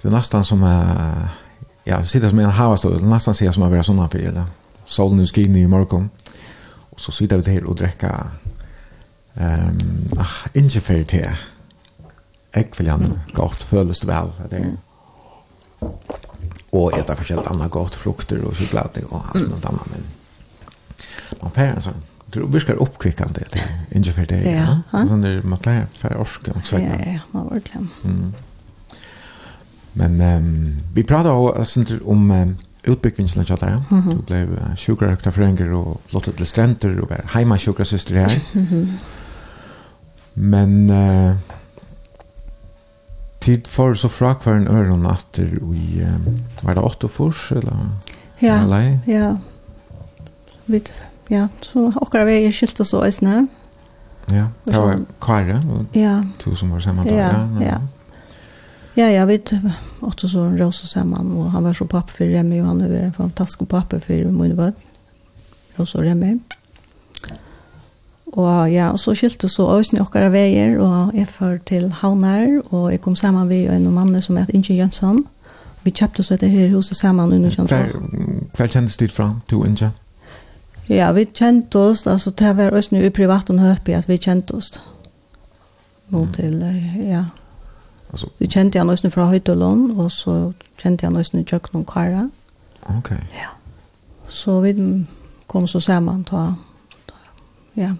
Det 0.03 0.11
er 0.11 0.16
nesten 0.16 0.45
som, 0.45 0.66
ja, 1.87 2.01
vi 2.01 2.11
sitter 2.11 2.35
som 2.35 2.43
en 2.43 2.59
havastov 2.59 2.99
det 2.99 3.03
er 3.03 3.15
nesten 3.15 3.39
sier 3.39 3.55
som 3.55 3.62
er 3.62 3.77
vera 3.77 3.87
sånn 3.87 4.03
fyrir, 4.11 4.43
solen 4.85 5.23
er 5.23 5.31
skinn 5.31 5.62
i 5.62 5.66
morgon. 5.71 6.11
Og 6.95 7.01
så 7.01 7.12
sitter 7.12 7.37
vi 7.37 7.43
där 7.43 7.66
og 7.66 7.79
drekker 7.79 8.31
um, 9.37 10.19
ah, 10.19 10.47
ingefær 10.55 11.05
te. 11.05 11.25
Ek 12.55 12.79
vill 12.79 12.91
han 12.91 13.21
gott 13.35 13.62
föles 13.62 14.01
det 14.01 14.09
vel. 14.09 14.33
det. 14.51 14.61
er. 14.61 14.77
Og 16.73 16.99
etter 16.99 17.15
forskjellig 17.19 17.47
annet 17.51 17.71
godt 17.71 17.95
frukter 17.95 18.45
och 18.45 18.57
choklad 18.57 18.99
och 19.09 19.23
allt 19.35 19.49
noe 19.49 19.69
annet. 19.69 19.91
men 19.91 20.05
man 21.43 21.51
får 21.51 21.62
en 21.62 21.83
sånn. 21.83 22.05
tror 22.35 22.49
virker 22.51 22.83
oppkvikkende 22.83 23.41
uppkvicka 23.41 23.61
det 23.91 23.97
ingefär 23.97 24.27
te. 24.27 24.41
Ja, 24.51 24.83
ja. 24.93 25.07
Sånn 25.07 25.21
där 25.21 25.43
man 25.43 25.59
lär 25.65 25.87
för 25.93 26.16
orska 26.21 26.53
och 26.53 26.66
så 26.66 26.79
Ja, 26.79 26.99
ja, 27.07 27.21
man 27.31 27.49
var 27.49 27.61
kläm. 27.61 27.89
Mm. 28.05 28.35
Men 29.93 30.21
um, 30.21 30.81
vi 30.95 31.05
pratar 31.05 31.31
också 31.31 31.85
om 32.05 32.31
um, 32.31 32.59
utbyggvinnslen 32.85 33.44
kjallar, 33.44 33.70
ja. 33.70 33.97
Mm 33.97 34.02
-hmm. 34.02 34.16
Du 34.16 34.23
blev 34.23 34.52
uh, 34.52 34.77
sjukraröktarfrönger 34.77 35.73
och 35.73 36.01
flottet 36.06 36.36
till 36.36 36.47
stränder 36.47 37.01
och 37.01 37.11
var 37.11 37.20
heima 37.32 37.59
sjukrasyster 37.59 38.15
här. 38.15 38.40
Mm 38.55 38.66
-hmm. 38.66 38.93
Men 40.35 40.90
uh, 40.90 41.36
tid 43.39 43.66
för 43.66 43.94
så 43.94 44.09
fra 44.09 44.35
kvar 44.35 44.52
en 44.55 44.69
öron 44.69 45.02
natter 45.02 45.47
i, 45.74 46.02
um, 46.02 46.44
var 46.61 46.74
det 46.74 46.81
åtta 46.81 47.09
fors 47.09 47.52
eller? 47.52 47.77
Ja, 48.39 48.55
eller? 48.55 48.98
ja. 49.06 49.36
Vi, 50.65 50.82
ja, 51.28 51.48
så 51.61 51.93
åkara 51.97 52.24
vi 52.24 52.52
skilt 52.52 52.81
och 52.81 52.86
så 52.86 53.06
i 53.06 53.12
snö. 53.12 53.47
Ja, 54.27 54.48
det 54.65 54.78
var 54.78 54.98
Kare, 55.20 55.62
ja. 55.93 56.24
du 56.44 56.56
som 56.56 56.70
var 56.70 56.81
samman 56.81 57.06
där. 57.06 57.19
Ja, 57.19 57.48
ja. 57.61 57.66
ja. 57.66 57.81
Ja, 58.97 59.11
jag 59.11 59.27
vet 59.27 59.53
också 60.01 60.29
så 60.29 60.39
en 60.39 60.59
rosa 60.59 60.87
samman 60.87 61.33
och 61.37 61.51
han 61.51 61.65
var 61.65 61.75
så 61.75 61.87
pappa 61.87 62.09
för 62.09 62.25
Remi 62.25 62.61
och 62.61 62.66
han 62.66 62.81
är 62.81 63.03
en 63.03 63.12
fantastisk 63.12 63.69
pappa 63.69 64.01
för 64.01 64.25
min 64.25 64.57
vän. 64.57 64.73
Rosa 65.77 66.03
Remi. 66.03 66.39
Och 68.25 68.71
ja, 68.71 68.91
och 68.91 69.01
så 69.01 69.15
skilte 69.15 69.49
så 69.49 69.79
ösn 69.79 70.01
och 70.01 70.15
vägar 70.15 70.79
och 70.79 71.15
är 71.15 71.25
för 71.25 71.59
till 71.59 71.91
Havnar 71.91 72.62
och 72.75 72.93
jag 72.93 73.01
kom 73.01 73.16
samman 73.16 73.49
med 73.49 73.71
en 73.71 73.95
man 73.95 74.23
som 74.23 74.37
heter 74.37 74.55
Inge 74.55 74.75
Jönsson. 74.75 75.25
Vi 75.83 75.91
köpte 75.91 76.23
så 76.23 76.37
det 76.37 76.47
här 76.47 76.66
huset 76.69 76.97
samman 76.97 77.33
under 77.33 77.51
sånt. 77.51 77.71
kvar 78.53 78.69
kändes 78.69 78.97
dit 78.97 79.12
fram 79.12 79.41
till 79.49 79.57
Inge. 79.66 79.91
Ja, 80.87 81.12
vi 81.12 81.27
kjente 81.27 81.79
oss, 81.79 82.07
altså 82.07 82.31
det 82.31 82.57
var 82.57 82.71
også 82.71 82.89
nu 82.93 83.05
i 83.05 83.11
privat 83.11 83.51
och 83.51 83.59
høypig 83.61 83.95
at 83.95 84.09
vi 84.09 84.16
kjente 84.16 84.55
oss. 84.55 84.81
Nå 86.09 86.27
til, 86.37 86.61
ja, 87.09 87.25
Alltså 88.15 88.28
du 88.39 88.47
kände 88.47 88.78
jag 88.78 88.86
nästan 88.86 89.11
från 89.11 89.28
Höjdolon 89.28 90.01
och 90.01 90.12
så 90.12 90.53
kände 90.82 91.05
jag 91.05 91.12
nästan 91.12 91.41
i 91.41 91.45
köket 91.45 91.73
någon 91.73 91.85
kara. 91.85 92.31
Okej. 92.82 92.97
Okay. 92.99 93.19
Ja. 93.19 93.49
Så 94.28 94.61
vi 94.61 95.05
kom 95.47 95.69
så 95.69 95.81
samman 95.81 96.24
ta, 96.24 96.55
ta 97.07 97.15
ja. 97.73 97.97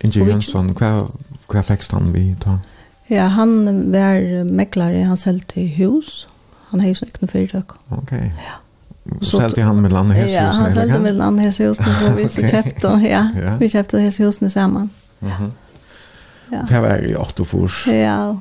Inge 0.00 0.28
Jönsson, 0.28 0.74
kvar 0.74 1.08
kvar 1.46 1.62
fikk 1.62 1.92
han 1.92 2.12
vi 2.12 2.36
ta? 2.40 2.58
Ja, 3.06 3.22
han 3.22 3.66
var 3.92 4.44
mäklare, 4.44 5.02
han 5.02 5.16
säljde 5.16 5.60
hus. 5.60 6.26
Han 6.68 6.80
har 6.80 6.88
ju 6.88 6.94
sådana 6.94 7.28
företag. 7.28 7.64
Okej. 7.88 8.02
Okay. 8.02 8.28
Ja. 8.28 9.16
Och 9.16 9.24
så 9.24 9.38
säljde 9.38 9.62
han 9.62 9.82
med 9.82 9.92
landet 9.92 10.24
hus. 10.24 10.32
Ja, 10.32 10.42
han 10.42 10.72
säljde 10.72 10.98
med 10.98 11.14
landhäshusen 11.14 11.86
så 11.86 12.14
vi 12.14 12.24
okay. 12.32 12.48
köpte, 12.48 12.86
ja, 12.86 13.30
ja. 13.44 13.56
vi 13.60 13.68
köpte 13.68 14.00
häshusen 14.00 14.50
samman. 14.50 14.90
Mm 15.20 15.32
-hmm. 15.32 15.50
Ja. 16.50 16.66
Det 16.68 16.80
var 16.80 16.96
ju 16.96 17.16
8 17.16 17.44
fors. 17.44 17.86
Ja, 17.86 18.40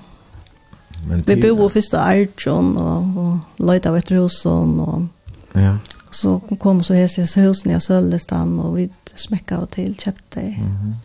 men 1.08 1.24
vi 1.28 1.36
bodde 1.42 1.70
først 1.70 1.94
av 1.96 2.10
Arjun 2.12 2.74
og, 2.78 3.18
og 3.18 3.64
Løyta 3.64 3.92
Vetterhusen 3.96 4.80
og 4.84 5.08
ja. 5.56 5.78
så 6.12 6.38
kom 6.60 6.84
så 6.84 6.98
hese 6.98 7.26
husen 7.42 7.72
i 7.72 7.80
Sølestan 7.82 8.58
og 8.60 8.76
vi 8.76 8.90
smekka 9.18 9.62
og 9.64 9.70
til 9.76 9.96
kjøpte 9.96 10.42
mm 10.42 10.64
-hmm. 10.64 10.96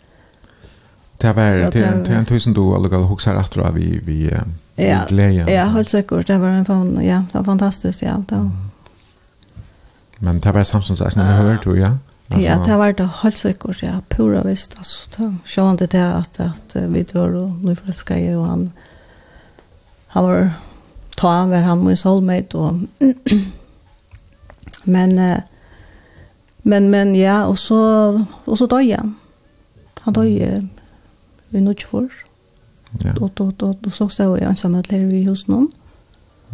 Det 1.22 1.36
var 1.36 1.70
det 1.70 1.80
er 2.10 2.18
en 2.18 2.26
tusen 2.26 2.52
då 2.54 2.74
alla 2.74 2.88
går 2.88 3.04
huxar 3.04 3.40
etter 3.40 3.60
av 3.60 3.74
vi, 3.74 4.00
vi, 4.04 4.30
ja, 4.76 5.00
gleden. 5.08 5.48
Ja, 5.48 5.66
helt 5.66 5.90
sikkert. 5.90 6.26
Det 6.26 6.40
var 6.40 6.48
en 6.48 6.64
fan, 6.64 7.00
ja, 7.02 7.16
det 7.16 7.34
var 7.34 7.44
fantastiskt, 7.44 8.02
ja. 8.02 8.16
Det 8.28 8.36
var. 8.36 8.50
Men 10.18 10.40
det 10.40 10.54
var 10.54 10.62
Samsons 10.62 11.00
eisen, 11.00 11.20
det 11.20 11.28
har 11.28 11.44
vært 11.44 11.64
du, 11.64 11.74
ja? 11.74 11.90
Ja, 12.40 12.58
det 12.66 12.78
var 12.78 12.92
det 12.92 13.08
helt 13.22 13.38
sikkert, 13.38 13.82
ja, 13.82 14.00
pura 14.08 14.42
visst, 14.42 14.74
altså. 14.78 15.00
Det 15.16 15.24
var 15.24 15.34
sjående 15.46 15.86
det 15.86 15.98
at, 15.98 16.40
at 16.40 16.92
vi 16.92 17.02
dør 17.02 17.34
og 17.42 17.52
nå 17.62 17.74
forelsker 17.74 18.14
jeg 18.14 18.36
og 18.36 18.46
han, 18.46 18.58
mm 18.58 18.91
han 20.12 20.24
var 20.24 20.50
ta 21.16 21.28
han 21.28 21.50
var 21.50 21.60
han 21.60 21.84
min 21.84 21.96
soulmate 21.96 22.56
och 22.56 22.72
men 24.84 25.40
men 26.62 26.90
men 26.90 27.14
ja 27.14 27.46
och 27.46 27.58
så 27.58 27.80
och 28.44 28.58
så 28.58 28.66
dog 28.66 28.90
han. 28.90 29.14
Han 30.00 30.14
dog 30.14 30.24
ju 30.24 30.68
i 31.50 31.60
Nordfors. 31.60 32.24
Ja. 33.04 33.12
Då 33.12 33.30
då 33.34 33.52
då 33.56 33.76
då 33.80 33.90
så 33.90 34.08
stod 34.08 34.38
jag 34.38 34.42
ensam 34.42 34.74
att 34.74 34.90
lära 34.90 35.06
vi 35.06 35.24
hos 35.24 35.46
någon. 35.46 35.72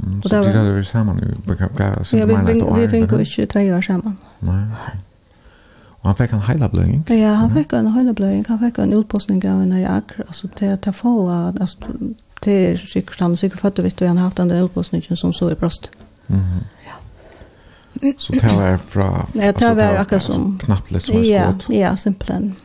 Mm, 0.03 0.23
så 0.23 0.29
det 0.29 0.39
var 0.39 0.73
vi 0.73 0.85
samman 0.85 1.17
nu 1.17 1.35
bekanta 1.47 2.05
så 2.05 2.17
det 2.17 2.25
var 2.25 2.43
vi 2.43 2.87
vi 2.87 3.09
fick 3.09 3.39
ju 3.39 3.47
två 3.47 3.61
år 3.61 3.83
samman. 3.83 4.17
Nej. 4.39 4.67
Och 6.01 6.07
han 6.07 6.17
fick 6.17 6.33
en 6.33 6.43
hela 6.43 6.69
blöjning 6.69 7.05
Ja, 7.09 7.35
han 7.35 7.55
fick 7.55 7.73
en 7.73 7.87
heilablöjning. 7.87 8.45
Han 8.49 8.59
fick 8.59 8.79
en 8.79 8.93
utpostning 8.93 9.51
av 9.51 9.63
en 9.63 9.87
akr. 9.87 10.25
Alltså 10.29 10.49
det 10.59 10.87
att 10.87 10.97
få 10.97 11.31
alltså 11.61 11.79
det 12.41 12.53
är 12.53 12.77
säkert 12.77 13.21
han 13.21 13.37
säkert 13.37 13.61
fattar 13.61 13.83
vet 13.83 13.99
du 13.99 14.07
han 14.07 14.17
har 14.17 14.25
haft 14.25 14.37
den 14.37 14.51
elpåsningen 14.51 15.17
som 15.17 15.33
så 15.33 15.51
i 15.51 15.55
bröst. 15.55 15.91
Mhm. 16.27 16.65
Så 18.19 18.33
det 18.33 18.57
var 18.57 18.79
fra... 18.89 19.27
Ja, 19.33 19.53
det 19.53 19.75
var 19.75 19.83
akkurat 19.83 20.23
som... 20.23 20.59
Knappt 20.59 20.89
Knappligt 20.89 21.07
som 21.07 21.17
en 21.17 21.25
ja, 21.25 21.55
ja, 21.69 21.97
simpelthen. 21.97 22.57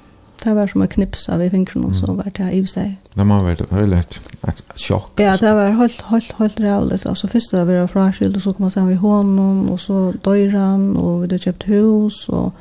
Det 0.43 0.53
var 0.53 0.67
som 0.67 0.81
en 0.81 0.87
knips 0.87 1.29
av 1.29 1.41
i 1.43 1.49
fingrene, 1.49 1.87
og 1.87 1.95
så 1.95 2.13
var 2.13 2.31
det 2.35 2.49
i 2.51 2.65
seg. 2.67 2.97
Det 3.15 3.25
må 3.27 3.37
være 3.45 3.65
veldig 3.71 3.99
et 4.01 4.63
sjokk. 4.75 5.21
Ja, 5.23 5.37
det 5.39 5.53
var 5.55 5.71
helt, 5.77 6.01
helt, 6.09 6.33
helt 6.39 6.59
rævlig. 6.59 6.99
Altså, 7.05 7.27
først 7.31 7.51
da 7.51 7.63
vi 7.63 7.77
var 7.79 7.87
fraskilt, 7.87 8.35
og 8.35 8.41
så 8.41 8.51
kom 8.51 8.67
man 8.67 8.71
sammen 8.71 8.93
i 8.93 8.99
hånden, 8.99 9.69
og 9.69 9.79
så 9.79 10.11
døyren, 10.25 10.97
og 10.97 11.21
vi 11.21 11.27
hadde 11.27 11.39
kjøpt 11.45 11.63
hus, 11.69 12.29
og 12.29 12.51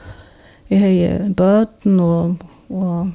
jeg 0.71 0.81
har 0.81 1.27
bøten, 1.37 2.01
og, 2.01 2.37
og 2.69 3.11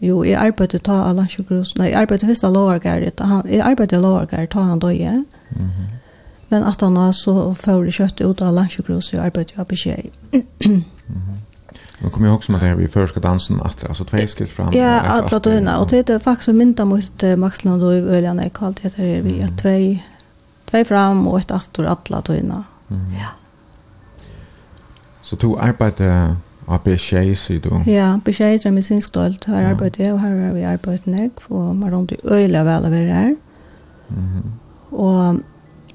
Jo, 0.00 0.22
jeg 0.24 0.38
arbeidde 0.40 0.78
ta 0.78 0.92
av 0.92 1.16
landsjukhus. 1.16 1.74
Nei, 1.76 1.90
jeg 1.90 2.00
arbeidde 2.00 2.26
først 2.26 2.44
av 2.44 2.52
lovargæret. 2.52 3.20
Jeg 3.48 3.60
arbeidde 3.60 3.96
av 3.96 4.02
lovargæret, 4.02 4.50
ta 4.50 4.60
han 4.60 4.78
døye. 4.78 5.24
Mm 5.50 5.66
-hmm. 5.66 5.96
Men 6.48 6.64
at 6.64 6.80
han 6.80 6.94
var 6.94 7.12
så 7.12 7.54
får 7.54 7.84
det 7.84 7.94
kjøttet 7.94 8.26
ut 8.26 8.42
av 8.42 8.54
landsjukhus, 8.54 9.12
jeg 9.12 9.20
arbeidde 9.20 9.52
av 9.56 9.66
beskjed. 9.66 10.10
mm 10.32 10.42
-hmm. 10.66 11.40
Nå 12.00 12.08
kommer 12.08 12.28
jeg 12.28 12.36
også 12.36 12.52
med 12.52 12.60
det 12.60 12.78
vi 12.78 12.86
før 12.86 13.06
skal 13.06 13.22
dansen 13.22 13.60
atre, 13.64 13.88
altså 13.88 14.04
tve 14.04 14.26
skritt 14.26 14.52
fram. 14.52 14.72
Ja, 14.74 15.00
alle 15.04 15.38
døgnet, 15.38 15.74
og 15.78 15.90
det 15.90 16.10
er 16.10 16.18
faktisk 16.18 16.54
mynda 16.56 16.84
mot 16.84 17.24
uh, 17.24 17.38
Maxland 17.38 17.82
og 17.82 17.92
Øljane, 17.92 18.42
jeg 18.42 18.52
kallte 18.52 18.82
det 18.82 18.92
her, 18.96 19.22
vi 19.22 19.38
er 19.40 19.48
tve, 19.58 20.00
tve 20.70 20.84
fram 20.84 21.26
og 21.26 21.38
et 21.38 21.50
atre, 21.50 21.84
alle 21.84 22.22
døgnet. 22.26 22.64
Mm 22.88 22.96
-hmm. 22.96 23.18
Ja. 23.18 23.26
Så 25.22 25.36
to 25.36 25.56
arbeidde 25.58 26.36
Og 26.70 26.82
beskjed, 26.86 27.34
sier 27.34 27.62
du? 27.64 27.72
Ja, 27.90 28.12
beskjed 28.24 28.66
er 28.66 28.74
medisinsk 28.74 29.14
dolt. 29.14 29.44
Her 29.50 29.64
ja. 29.64 29.70
arbeider 29.72 30.04
jeg, 30.04 30.12
og 30.14 30.20
her 30.22 30.36
har 30.38 30.52
vi 30.54 30.62
arbeidet 30.70 31.10
nek, 31.10 31.42
og 31.50 31.74
man 31.76 31.94
rundt 31.94 32.14
i 32.14 32.18
øyla 32.24 32.62
vel 32.62 32.86
av 32.86 32.90
det 32.94 33.06
her. 33.06 33.34
Mm 34.08 34.16
-hmm. 34.16 34.50
Og, 34.92 35.40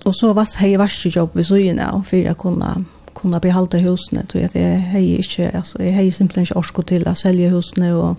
og 0.06 0.15
så 0.15 0.34
var 0.34 0.49
hei 0.57 0.77
verste 0.77 1.10
jobb 1.15 1.35
ved 1.35 1.43
søyen 1.43 1.80
av, 1.80 2.03
for 2.06 2.15
jeg 2.15 2.38
kunne, 2.38 2.85
kunne 3.14 3.39
behalde 3.39 3.81
husene, 3.84 4.26
Så 4.31 4.38
jeg, 4.38 4.49
jeg 4.56 4.81
hei 4.81 5.18
ikke, 5.18 5.56
altså, 5.56 5.76
jeg 5.80 5.95
har 5.95 6.11
simpelthen 6.11 6.41
ikke 6.41 6.57
orsko 6.57 6.81
til 6.81 7.07
å 7.07 7.14
selge 7.14 7.49
husene, 7.49 7.95
og 7.95 8.15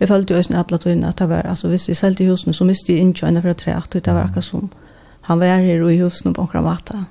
jeg 0.00 0.08
følte 0.08 0.34
jo 0.34 0.38
også 0.38 0.54
alle 0.54 0.78
tøyene 0.78 1.08
at 1.08 1.18
det 1.18 1.28
var, 1.28 1.42
altså, 1.42 1.68
hvis 1.68 1.88
jeg 1.88 1.96
selgte 1.96 2.26
husene, 2.26 2.54
så 2.54 2.64
miste 2.64 2.92
jeg 2.92 2.98
ikke 2.98 3.06
innkjøyene 3.06 3.42
fra 3.42 3.52
tre, 3.52 3.76
at 3.76 3.92
det 3.92 4.14
var 4.14 4.24
akkurat 4.24 4.44
som, 4.44 4.70
han 5.20 5.40
var 5.40 5.46
her 5.46 5.88
i 5.88 5.98
husene 5.98 6.34
på 6.34 6.42
akkurat 6.42 6.64
matta. 6.64 7.04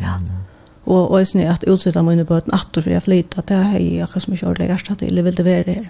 Ja, 0.00 0.16
mm 0.16 0.47
og 0.88 1.10
og 1.10 1.26
snu 1.26 1.44
at 1.44 1.64
utsetta 1.68 2.02
mine 2.02 2.24
på 2.24 2.34
at 2.34 2.46
nattur 2.52 2.82
for 2.82 2.90
jeg 2.90 3.04
flyta 3.04 3.44
det 3.48 3.56
er 3.56 3.78
jeg 3.78 4.02
akkurat 4.02 4.24
som 4.24 4.34
ikke 4.34 4.46
ordentlig 4.46 4.68
gjerst 4.68 4.90
at 4.90 5.02
jeg 5.02 5.24
vil 5.24 5.44
være 5.44 5.72
her. 5.72 5.88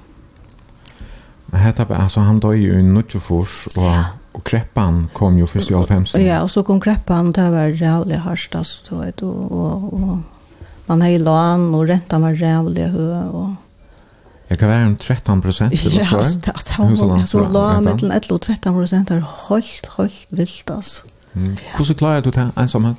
Men 1.47 1.61
hetta 1.61 1.85
bara 1.85 2.03
alltså 2.03 2.21
han 2.21 2.41
dog 2.41 2.57
ju 2.57 2.79
i 2.79 2.83
Nutjofors 2.83 3.67
och 3.75 4.03
och 4.33 4.45
Kreppan 4.45 5.09
kom 5.13 5.39
ju 5.39 5.47
först 5.47 5.71
i 5.71 5.75
Alfhems. 5.75 6.15
Ja, 6.15 6.43
och 6.43 6.51
så 6.51 6.63
kom 6.63 6.81
Kreppan 6.81 7.33
där 7.33 7.51
var 7.51 7.67
jävligt 7.67 8.19
harst 8.19 8.55
alltså 8.55 8.83
då 8.91 8.97
vet 8.97 9.23
och 9.23 9.53
och, 9.53 9.95
och 9.95 10.19
man 10.87 11.03
hade 11.03 11.19
lån 11.19 11.75
och 11.75 11.87
räntan 11.87 12.23
var 12.23 12.31
jävligt 12.31 12.89
hög 12.89 13.35
och 13.35 13.51
Jag 14.49 14.59
kan 14.59 14.69
vara 14.69 14.79
en 14.79 14.97
13 14.97 15.43
procent 15.43 15.73
eller 15.73 16.05
så. 16.05 16.17
Ja, 16.17 16.53
det 16.67 16.73
har 16.73 17.27
så 17.27 17.49
lån 17.49 17.85
mellan 17.85 18.11
11 18.11 18.35
och 18.35 18.41
13 18.41 18.75
procent 18.75 19.11
är 19.11 19.25
helt 19.49 19.87
helt 19.97 20.27
vilt 20.29 20.71
alltså. 20.71 21.05
Mm. 21.33 21.57
Hur 21.77 21.85
så 21.85 21.95
klarar 21.95 22.21
du 22.21 22.31
det 22.31 22.51
ensamhet? 22.57 22.97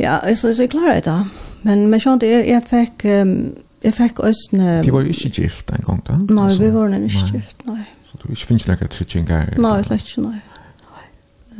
Ja, 0.00 0.18
altså, 0.22 0.54
så 0.54 0.62
jeg 0.62 0.70
klarer 0.70 0.94
det 0.94 1.04
da. 1.04 1.24
Men 1.62 1.88
men 1.92 2.00
sånn, 2.00 2.22
jeg, 2.24 2.46
jeg 2.48 2.64
fikk, 2.70 3.04
um, 3.20 3.34
jeg 3.84 3.96
fikk 3.96 4.22
østene... 4.24 4.78
De 4.84 4.92
var 4.94 5.04
jo 5.04 5.12
ikke 5.12 5.42
gift 5.42 5.72
en 5.76 5.84
gang 5.84 6.00
da? 6.06 6.16
Nei, 6.22 6.46
altså, 6.46 6.62
vi 6.62 6.70
var 6.74 6.88
nemlig 6.94 7.10
ikke 7.12 7.34
gift, 7.36 7.66
nei. 7.68 7.82
Så 8.08 8.20
du 8.22 8.30
ikke 8.32 8.48
finnes 8.48 8.64
ikke 8.64 8.78
noen 8.78 8.94
trykkinger? 8.94 9.52
Nei, 9.60 9.74
slett 9.84 10.08
ikke, 10.08 10.24
nei. 10.24 10.40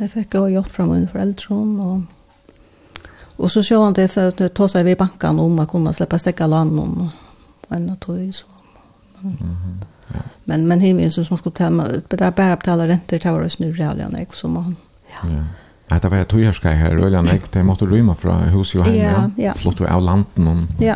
Jeg 0.01 0.09
fikk 0.15 0.39
også 0.39 0.55
hjelp 0.55 0.73
fra 0.73 0.87
mine 0.89 1.09
foreldre, 1.11 1.55
og, 1.55 3.05
og 3.37 3.51
så 3.53 3.61
så 3.63 3.83
han 3.83 3.97
det 3.97 4.07
for 4.09 4.33
å 4.33 4.49
ta 4.57 4.69
seg 4.73 4.87
ved 4.89 4.97
banken 4.97 5.41
om 5.43 5.61
å 5.61 5.67
kunne 5.69 5.93
slippe 5.93 6.17
stekke 6.17 6.49
land 6.49 6.79
om 6.81 7.03
en 7.71 7.89
og 7.93 7.99
tog, 8.01 8.23
så... 8.33 8.47
Men, 9.21 9.37
mm 9.39 9.57
-hmm, 9.57 10.13
ja. 10.13 10.21
men, 10.45 10.67
men 10.67 11.11
så 11.11 11.23
som 11.23 11.37
skulle 11.37 11.55
ta, 11.55 11.69
bare 12.31 12.57
betale 12.57 12.87
renter, 12.87 13.19
det 13.19 13.31
var 13.31 13.43
jo 13.43 13.49
snurrelig, 13.49 14.27
så 14.33 14.47
man... 14.47 14.75
Ja. 15.09 15.29
ja. 15.29 15.43
Ja, 15.91 15.99
det 16.01 16.09
var 16.09 16.17
ett 16.17 16.33
hyrska 16.33 16.69
här 16.69 16.97
och 16.97 17.09
jag 17.09 17.41
det 17.51 17.63
måste 17.63 17.85
rymma 17.85 18.15
från 18.15 18.43
hus 18.43 18.75
ju 18.75 18.81
hemma. 18.81 19.31
Ja, 19.37 19.43
ja. 19.43 19.53
Flott 19.53 19.81
av 19.81 20.01
landen 20.01 20.47
och 20.47 20.57
Ja. 20.79 20.95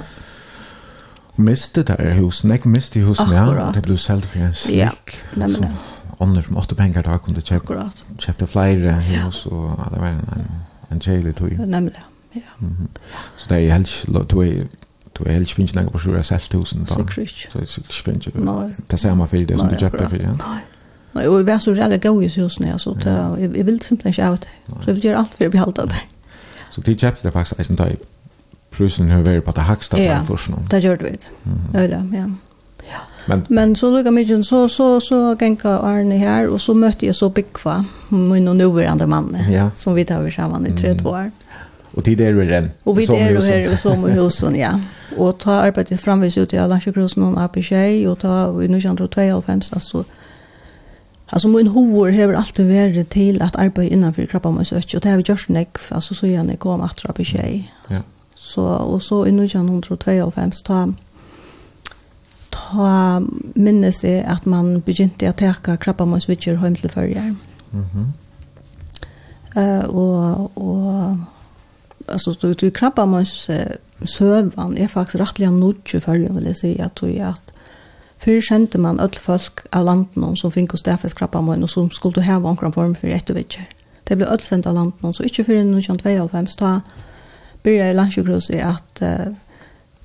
Miste 1.35 1.83
där 1.83 2.11
hus, 2.11 2.43
näck 2.43 2.65
miste 2.65 2.99
hus 2.99 3.17
ja, 3.31 3.71
det 3.73 3.81
blev 3.81 3.97
sålt 3.97 4.25
för 4.25 4.39
en 4.39 4.53
slick. 4.53 4.77
Ja, 4.77 4.91
nämligen. 5.33 5.73
Andra 6.19 6.41
som 6.41 6.57
åtta 6.57 6.75
pengar 6.75 7.03
då 7.03 7.17
kunde 7.17 7.41
köpa. 7.41 7.63
Akkurat. 7.63 8.03
Köpte 8.19 8.47
flera 8.47 8.91
hus 8.91 9.45
och 9.45 9.69
det 9.93 9.99
var 9.99 10.07
en 10.07 10.19
en 10.35 10.45
en 10.89 11.01
chili 11.01 11.33
tog. 11.33 11.59
Nämligen. 11.59 12.01
Ja. 12.31 12.41
Så 13.37 13.49
det 13.49 13.61
är 13.61 13.71
helt 13.71 14.29
tog 14.29 14.67
du 15.19 15.25
är 15.25 15.33
helt 15.33 15.49
finns 15.49 15.73
några 15.73 15.89
på 15.89 15.99
sjura 15.99 16.23
6000 16.23 16.85
då. 16.89 16.93
Så 16.93 17.01
det 17.01 17.11
finns 17.11 18.27
ju. 18.27 18.31
Det 18.87 18.97
ser 18.97 19.15
man 19.15 19.27
för 19.27 19.37
det 19.37 19.57
som 19.57 19.67
du 19.67 19.77
köpte 19.79 20.09
för 20.09 20.17
det. 20.17 20.27
Nej. 20.27 20.65
Og 21.15 21.37
vi 21.39 21.45
var 21.47 21.57
så 21.63 21.71
redde 21.71 21.97
gøy 21.97 22.25
i 22.25 22.31
husene, 22.41 22.79
så 22.79 22.95
Ja. 23.05 23.35
Jeg, 23.35 23.57
jeg 23.57 23.65
ville 23.65 23.83
simpelthen 23.83 24.09
ikke 24.09 24.23
av 24.23 24.37
det. 24.37 24.47
Så 24.67 24.83
jeg 24.87 24.95
vil 24.95 25.03
gjøre 25.03 25.17
alt 25.17 25.33
for 25.37 25.45
å 25.45 25.49
behalte 25.49 25.81
det. 25.81 26.01
Så 26.71 26.81
de 26.81 26.95
kjøpte 26.95 27.23
det 27.23 27.33
faktiskt 27.33 27.69
är 27.69 27.75
da 27.75 27.85
i 27.87 27.95
prusen 28.71 29.11
har 29.11 29.21
vært 29.21 29.43
på 29.43 29.51
det 29.51 29.63
haksta 29.63 29.97
ja, 29.97 30.23
først 30.27 30.51
det 30.71 30.83
gjør 30.83 30.95
det 30.95 31.11
vidt. 31.11 31.31
Mm 31.45 31.57
-hmm. 31.73 32.13
Ja. 32.13 32.25
ja. 32.87 32.99
Men, 33.27 33.45
Men 33.49 33.75
så 33.75 33.89
lukka 33.89 34.11
mye, 34.11 34.43
så, 34.43 34.67
så, 34.67 34.99
så 34.99 35.35
genka 35.39 35.69
Arne 35.69 36.17
här 36.17 36.47
och 36.47 36.61
så 36.61 36.73
mötte 36.73 37.05
jag 37.05 37.15
så 37.15 37.29
Bikva, 37.29 37.85
min 38.09 38.47
og 38.47 38.55
nuverande 38.55 39.07
man 39.07 39.37
ja. 39.49 39.69
som 39.75 39.95
vi 39.95 40.05
tar 40.05 40.21
vi 40.21 40.31
samman 40.31 40.67
i 40.67 40.77
tre 40.77 40.89
mm. 40.89 41.07
år. 41.07 41.31
Och 41.93 42.03
tid 42.03 42.21
är 42.21 42.33
det 42.33 42.43
den. 42.43 42.71
Och 42.83 42.99
vi 42.99 43.03
er 43.03 43.07
här 43.07 43.41
her 43.41 44.09
i 44.09 44.11
husen 44.11 44.55
ja. 44.55 44.79
Och 45.17 45.39
ta 45.39 45.51
arbetet 45.51 45.99
framvis 45.99 46.37
ut 46.37 46.53
i 46.53 46.57
Alansjøkrosen 46.57 47.23
og 47.23 47.43
Apiskjei, 47.43 48.07
och 48.07 48.19
ta 48.19 48.61
i 48.61 48.65
1992, 48.65 49.79
så 49.79 50.03
Alltså 51.29 51.47
min 51.47 51.67
hår 51.67 52.09
har 52.09 52.33
alltid 52.33 52.67
varit 52.67 53.09
till 53.09 53.41
att 53.41 53.55
arbeta 53.55 53.83
innanför 53.83 54.25
krabbamösöch 54.25 54.95
och 54.95 55.01
det 55.01 55.09
har 55.09 55.17
vi 55.17 55.23
gjort 55.27 55.49
nekv, 55.49 55.81
alltså 55.89 56.13
så 56.13 56.27
gärna 56.27 56.51
jag 56.51 56.59
kom 56.59 56.81
att 56.81 57.05
rappa 57.05 57.23
tjej. 57.23 57.73
Ja. 57.89 58.01
Så, 58.35 58.65
och 58.65 59.03
så 59.03 59.27
i 59.27 59.45
1902 59.45 60.31
så 60.53 60.93
ta 62.49 63.21
minnes 63.53 63.99
det 63.99 64.23
att 64.23 64.45
man 64.45 64.79
begynte 64.79 65.29
å 65.29 65.33
teka 65.33 65.77
krabbamøsvitjer 65.77 66.53
hjem 66.53 66.63
hem 66.63 66.75
till 66.75 66.89
Mm 66.95 67.37
Mhm. 67.71 68.13
uh, 69.57 69.95
og, 69.95 70.51
og 70.57 71.17
altså, 72.07 72.37
du, 72.41 72.53
du 72.53 72.69
krabbamøs 72.69 73.49
søvann 74.05 74.77
er 74.77 74.87
faktisk 74.87 75.15
rettelig 75.15 75.21
rättligen 75.21 75.59
nodtje 75.59 76.01
førjer, 76.01 76.33
vil 76.33 76.43
jeg 76.43 76.57
si, 76.57 76.77
at 76.79 77.01
du 77.01 77.05
at 77.05 77.54
Fyrir 78.17 78.41
kjente 78.41 78.77
man 78.77 78.99
öll 78.99 79.17
folk 79.19 79.65
av 79.71 79.85
landen 79.85 80.35
som 80.35 80.51
fink 80.51 80.77
stafes 80.77 81.13
krabba 81.13 81.39
krabbamoen 81.39 81.63
og 81.63 81.69
som 81.69 81.91
skulle 81.91 82.23
ha 82.23 82.39
omkran 82.39 82.73
form 82.73 82.95
for 82.95 83.07
ettervitser. 83.07 83.67
Det 84.07 84.17
ble 84.17 84.27
öll 84.29 84.41
sendt 84.41 84.67
av 84.67 84.75
landen, 84.75 85.13
så 85.13 85.23
ikke 85.23 85.43
fyrir 85.43 85.65
1992 85.65 86.55
da 86.59 86.79
byrja 87.63 87.89
i 87.89 87.97
landsjukhuset 87.97 88.61
at 88.61 89.03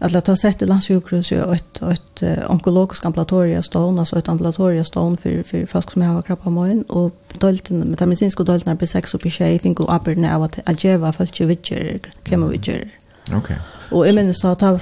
at 0.01 0.13
lata 0.13 0.37
sett 0.37 0.63
i 0.63 0.67
landsjukhuset 0.67 1.45
och 1.45 1.55
et, 1.55 1.83
et 1.83 2.23
onkologisk 2.49 3.05
ambulatoria 3.05 3.63
stån, 3.63 3.99
altså 3.99 4.17
et 4.17 4.29
ambulatoria 4.29 4.85
stån 4.85 5.17
for, 5.17 5.43
for 5.45 5.67
folk 5.67 5.93
som 5.93 6.03
har 6.03 6.23
krabbamoen, 6.23 6.85
og 6.89 7.13
dølten, 7.41 7.91
med 7.91 8.07
medisinske 8.07 8.45
døltene 8.45 8.77
blir 8.77 8.89
seks 8.89 9.15
oppi 9.15 9.31
tjei, 9.31 9.59
fink 9.59 9.81
og 9.81 9.93
apperne 9.95 10.33
av 10.33 10.47
at 10.49 10.61
adjeva 10.67 11.11
folk 11.11 11.29
ikke 11.29 11.47
vidtjer, 11.47 11.99
kemovitjer. 12.25 12.89
Okay. 13.37 13.57
Og 13.91 14.07
jeg 14.07 14.15
minnes 14.15 14.41
da, 14.41 14.55
ta, 14.55 14.79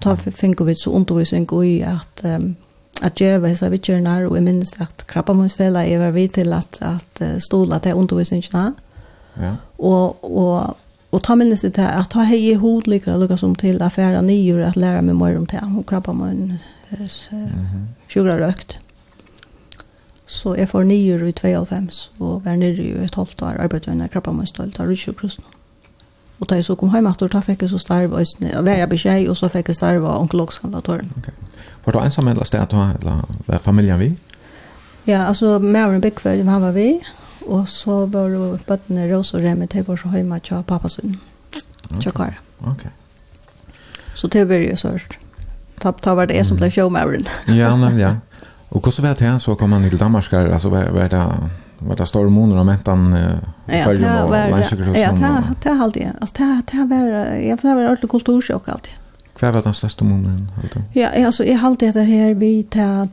ta 0.00 0.14
fink 0.14 0.60
så 0.76 0.90
undervisning 0.90 1.52
i 1.64 1.80
at 1.80 2.24
um, 2.24 2.56
att 3.02 3.20
göra 3.20 3.46
hessa 3.46 3.68
vittjörnar 3.68 4.22
och 4.22 4.36
jag 4.36 4.44
minns 4.44 4.72
att 4.78 5.06
krabbamonsfälla 5.06 5.86
är 5.86 5.98
var 5.98 6.10
vi 6.10 6.28
till 6.28 6.52
att, 6.52 6.78
att 6.80 7.22
stola 7.40 7.78
till 7.78 7.92
undervisningarna. 7.92 8.72
Ja. 9.34 9.56
Och, 9.76 10.38
och, 10.38 10.78
och 11.10 11.22
ta 11.22 11.34
minnes 11.34 11.60
det 11.60 11.76
här 11.76 12.00
att 12.00 12.10
ta 12.10 12.20
hej 12.20 12.48
i 12.48 12.54
hod 12.54 12.86
lika 12.86 13.16
lika 13.16 13.36
som 13.36 13.54
till 13.54 13.82
affära 13.82 14.20
nio 14.20 14.66
att 14.66 14.76
lära 14.76 15.02
mig 15.02 15.14
mer 15.14 15.38
om 15.38 15.46
det 15.46 15.56
här 15.56 15.78
och 15.78 15.88
krabbamon 15.88 16.58
sjukra 18.08 18.38
rökt. 18.38 18.78
Så 20.26 20.56
jag 20.56 20.70
får 20.70 20.84
nio 20.84 21.28
i 21.28 21.32
2,5 21.32 22.08
och 22.18 22.44
var 22.44 22.56
nere 22.56 22.82
i 22.82 23.04
ett 23.04 23.14
halvt 23.14 23.42
år 23.42 23.56
arbetade 23.60 23.96
när 23.96 24.08
krabbamonstolt 24.08 24.76
har 24.76 24.86
rytjur 24.86 25.12
krusen. 25.12 25.44
Och 26.38 26.48
da 26.48 26.54
jeg 26.54 26.64
så 26.64 26.74
kom 26.74 26.90
hjemme, 26.90 27.14
da 27.32 27.40
fikk 27.40 27.60
jeg 27.62 27.70
så 27.70 27.78
starve, 27.78 28.16
og 28.16 28.64
var 28.64 28.72
jeg 28.74 28.88
beskjed, 28.88 29.28
og 29.30 29.36
så 29.36 29.48
fikk 29.48 29.68
jeg 29.68 29.76
starve 29.76 30.08
av 30.08 30.20
onkologskanlatoren. 30.24 31.12
Okay. 31.18 31.32
Var 31.84 31.92
du 31.92 31.98
ensam 31.98 32.28
eller 32.28 32.44
sted 32.44 32.72
eller 32.72 33.24
var 33.46 33.58
familjen 33.58 33.98
vi? 33.98 34.16
Ja, 35.04 35.26
altså, 35.26 35.58
Maren 35.58 36.00
Bikveld, 36.00 36.48
han 36.48 36.62
var 36.62 36.72
vi, 36.72 37.00
og 37.46 37.68
så 37.68 38.06
var 38.06 38.28
det 38.30 38.60
bøttene 38.66 39.08
Rose 39.10 39.36
og 39.36 39.42
Remi, 39.42 39.66
de 39.66 39.82
var 39.86 39.96
så 39.96 40.08
hjemme 40.14 40.38
til 40.40 40.62
pappa 40.62 40.88
sin, 40.88 41.16
til 42.00 42.12
Kara. 42.12 42.38
Ok. 42.60 42.86
Så 44.14 44.28
det 44.28 44.48
var 44.48 44.62
jo 44.62 44.76
sørst. 44.76 45.18
Ta 45.82 46.14
var 46.14 46.26
det 46.26 46.36
jeg 46.36 46.46
som 46.46 46.56
ble 46.56 46.70
showmauren. 46.70 47.26
ja, 47.48 47.76
men 47.76 47.98
ja. 47.98 48.14
Og 48.70 48.80
hvordan 48.80 49.08
var 49.08 49.14
det 49.14 49.42
så 49.42 49.54
kom 49.54 49.72
han 49.72 49.90
til 49.90 49.98
Danmark, 50.00 50.32
altså, 50.32 50.68
var 50.68 50.90
var 50.90 51.08
det 51.08 51.26
var 51.78 51.96
det 51.96 52.06
stora 52.06 52.28
månader 52.28 52.60
om 52.60 52.68
ettan 52.68 53.14
eh 53.14 53.84
följer 53.84 54.24
och 54.24 54.30
länsöker 54.30 54.84
så. 54.84 55.00
Ja, 55.00 55.12
det 55.12 55.54
det 55.62 55.68
har 55.68 55.84
alltid. 55.84 56.10
Alltså 56.20 56.34
det 56.38 56.62
det 56.72 56.84
var 56.84 57.06
jag 57.36 57.74
var 57.74 57.84
ordentligt 57.84 58.10
kulturschock 58.10 58.68
alltid. 58.68 58.92
Hva 59.40 59.50
var 59.50 59.64
den 59.64 59.74
største 59.74 60.04
måneden? 60.04 60.48
Ja, 60.94 61.08
altså, 61.08 61.44
jeg 61.44 61.60
halte 61.60 61.88
etter 61.88 62.04
her 62.06 62.34
vi 62.34 62.66
til 62.70 63.06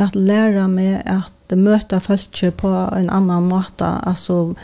at 0.00 0.16
læra 0.16 0.66
meg 0.68 1.02
at 1.06 1.56
møta 1.56 1.98
folk 1.98 2.40
på 2.56 2.70
en 2.96 3.10
annan 3.10 3.48
måte. 3.50 3.90
Altså, 4.06 4.54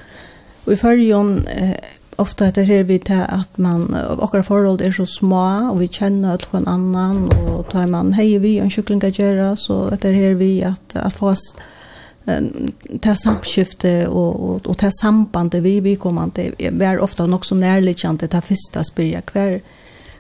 i 0.67 0.77
førjen, 0.77 1.47
eh, 1.49 1.77
ofta 2.19 2.49
etter 2.49 2.65
her 2.65 2.83
vi 2.83 2.99
til 2.99 3.23
at 3.29 3.59
man, 3.59 3.95
okkar 4.19 4.43
forhold 4.43 4.81
er 4.81 4.91
så 4.91 5.07
små, 5.07 5.71
og 5.71 5.81
vi 5.81 5.87
kjenner 5.87 6.37
til 6.37 6.61
en 6.61 6.69
annan, 6.69 7.29
og 7.47 7.67
tar 7.71 7.87
man, 7.87 8.13
hei, 8.15 8.39
vi 8.39 8.59
en 8.59 8.71
kjøklinga 8.71 9.11
gjøre, 9.11 9.57
så 9.57 9.89
etter 9.93 10.13
her 10.13 10.35
vi 10.35 10.61
at, 10.63 10.97
at 10.97 11.13
få 11.13 11.35
oss 11.35 11.55
ta 13.01 13.17
samskifte 13.17 14.07
och 14.07 14.51
och 14.51 14.67
och 14.67 14.79
ta 14.79 14.91
sambandet 14.91 15.63
vi 15.63 15.81
vi 15.81 15.97
kommer 15.97 16.25
inte 16.25 16.53
är 16.59 16.99
ofta 16.99 17.35
också 17.35 17.55
närliggande 17.55 18.29
ta 18.29 18.41
första 18.41 18.85
spyrja 18.85 19.21
kvar 19.21 19.61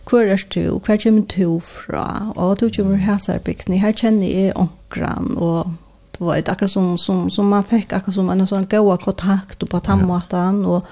hvor 0.07 0.23
er 0.23 0.43
du, 0.55 0.79
hver 0.79 1.01
kommer 1.03 1.27
du 1.37 1.59
fra, 1.61 2.33
og 2.37 2.61
du 2.61 2.69
kommer 2.77 2.97
hæsarbygden, 2.97 3.79
her 3.79 3.93
kjenner 3.93 4.27
jeg 4.27 4.57
omkran, 4.57 5.35
og 5.37 5.73
det 6.13 6.21
var 6.21 6.37
et 6.37 6.49
akkurat 6.49 6.71
som, 6.71 6.95
som, 6.99 7.31
som 7.31 7.51
man 7.51 7.67
fikk 7.67 7.93
akkurat 7.93 8.15
som 8.15 8.31
en 8.31 8.47
sånn 8.47 8.69
gode 8.71 9.01
kontakt 9.03 9.67
på 9.71 9.81
tannmaten, 9.85 10.63
og, 10.65 10.87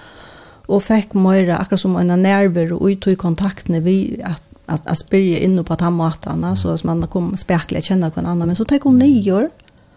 og 0.67 0.83
fikk 0.83 1.15
mer 1.15 1.55
akkurat 1.59 1.81
som 1.81 1.95
en 2.01 2.17
nærvær 2.19 2.75
og 2.75 2.91
ut 2.91 3.09
i 3.13 3.21
kontaktene 3.21 3.85
vi 3.85 3.99
at 4.25 4.43
at 4.67 4.87
att 4.87 4.99
spyrja 4.99 5.39
in 5.39 5.65
på 5.65 5.77
tandmatarna 5.77 6.57
så 6.57 6.71
att 6.71 6.85
man 6.85 7.07
kom 7.07 7.37
spärkliga 7.37 7.83
känna 7.83 8.11
kvar 8.11 8.23
annan. 8.23 8.47
Men 8.47 8.57
så 8.57 8.65
tog 8.65 8.83
hon 8.83 8.99
nio 8.99 9.33
år 9.33 9.51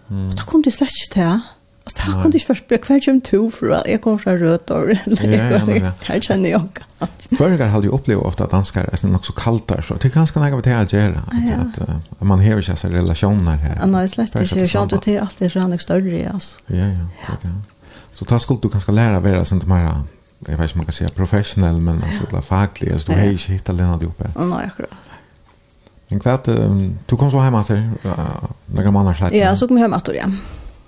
mm. 0.09 0.31
så 0.31 0.45
kunde 0.45 0.69
ju 0.69 0.71
släcka 0.71 0.91
det 1.13 1.41
Og 1.87 1.93
da 1.95 2.21
kan 2.21 2.31
du 2.31 2.35
ikke 2.35 2.49
først 2.49 2.65
bli 2.67 2.77
hver 2.83 2.99
kjøm 3.03 3.19
to, 3.23 3.39
for 3.53 3.75
jeg 3.87 4.01
kommer 4.03 4.19
fra 4.19 4.33
Rødor, 4.35 4.89
eller 5.05 5.91
her 6.07 6.19
kjenner 6.19 6.49
jeg 6.49 6.59
ikke. 6.59 6.83
Føringer 7.37 7.71
hadde 7.71 7.87
jo 7.87 7.93
opplevd 7.95 8.25
ofte 8.27 8.43
at 8.43 8.51
danskere 8.51 8.91
er 8.91 9.07
nok 9.11 9.25
så 9.25 9.35
kaldt 9.37 9.69
der, 9.69 9.81
så 9.85 9.95
det 9.95 10.09
er 10.09 10.15
ganske 10.17 10.41
nægget 10.41 10.67
til 10.67 10.75
å 10.75 10.83
gjøre, 10.97 11.23
at, 11.61 11.79
at, 11.87 12.25
man 12.27 12.43
hever 12.43 12.63
ikke 12.63 12.75
seg 12.81 12.95
relasjoner 12.97 13.59
her. 13.63 13.79
Nei, 13.87 14.03
slett 14.11 14.35
ikke, 14.35 14.59
jeg 14.65 14.73
kjente 14.73 14.99
til 15.05 15.19
alt 15.23 15.39
det 15.39 15.51
fra 15.53 15.79
større, 15.85 16.21
altså. 16.33 16.59
Ja, 16.69 16.91
ja, 16.91 17.07
det 17.29 17.51
ja. 17.53 17.55
Så 18.17 18.25
da 18.25 18.39
skulle 18.41 18.61
du 18.63 18.71
kanskje 18.73 18.95
lære 18.97 19.19
å 19.19 19.23
være 19.23 19.45
sånn 19.45 19.61
til 19.61 19.69
mer, 19.69 20.01
jeg 20.47 20.57
vet 20.57 20.71
ikke 20.71 20.79
om 20.79 20.81
man 20.81 20.89
kan 20.89 20.97
si 20.97 21.09
professionell, 21.15 21.79
men 21.87 22.01
altså, 22.03 22.27
det 22.27 22.39
er 22.41 22.47
faglig, 22.47 22.91
altså, 22.93 23.11
du 23.11 23.15
har 23.15 23.31
ikke 23.31 23.53
hittet 23.53 23.73
alene 23.75 23.99
du 24.01 24.07
oppe. 24.09 24.31
Nei, 24.35 24.63
akkurat. 24.65 25.13
Men 26.09 26.23
hva, 26.23 26.37
du 26.41 27.15
kom 27.19 27.31
så 27.31 27.43
hjemme 27.43 27.61
til, 27.67 27.83
uh, 28.07 28.47
noen 28.73 28.93
måneder 28.95 29.19
siden? 29.21 29.37
Ja, 29.37 29.53
så 29.59 29.67
kom 29.69 29.77
jeg 29.77 29.85
hjemme 29.85 30.01
til, 30.03 30.19
ja. 30.19 30.27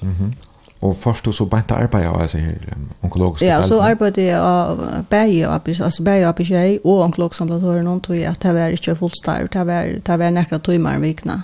Mhm. 0.02 0.34
Og 0.82 0.96
først 0.96 1.26
du 1.26 1.32
så 1.32 1.46
bænt 1.46 1.72
arbeid 1.76 2.06
av 2.08 2.22
altså, 2.22 2.38
her, 2.38 2.56
onkologiske 3.04 3.46
Ja, 3.46 3.60
så 3.68 3.82
arbeidde 3.84 4.24
jeg 4.24 4.40
av 4.40 4.80
bæg 5.10 5.42
av 5.44 5.68
altså 5.68 6.04
bæg 6.04 6.24
av 6.24 6.34
bæg 6.34 6.80
og 6.86 7.02
onkologisk 7.04 7.42
ambulatorer 7.42 7.84
noen 7.84 8.00
tog 8.02 8.16
at 8.16 8.40
det 8.44 8.54
var 8.56 8.76
ikke 8.76 8.96
fullt 8.96 9.18
starv, 9.20 9.50
det 9.54 9.66
var, 9.68 9.92
det 10.08 10.20
var 10.20 10.30
nekra 10.32 10.58
timer 10.58 10.96
en 10.96 11.02
vikna. 11.02 11.42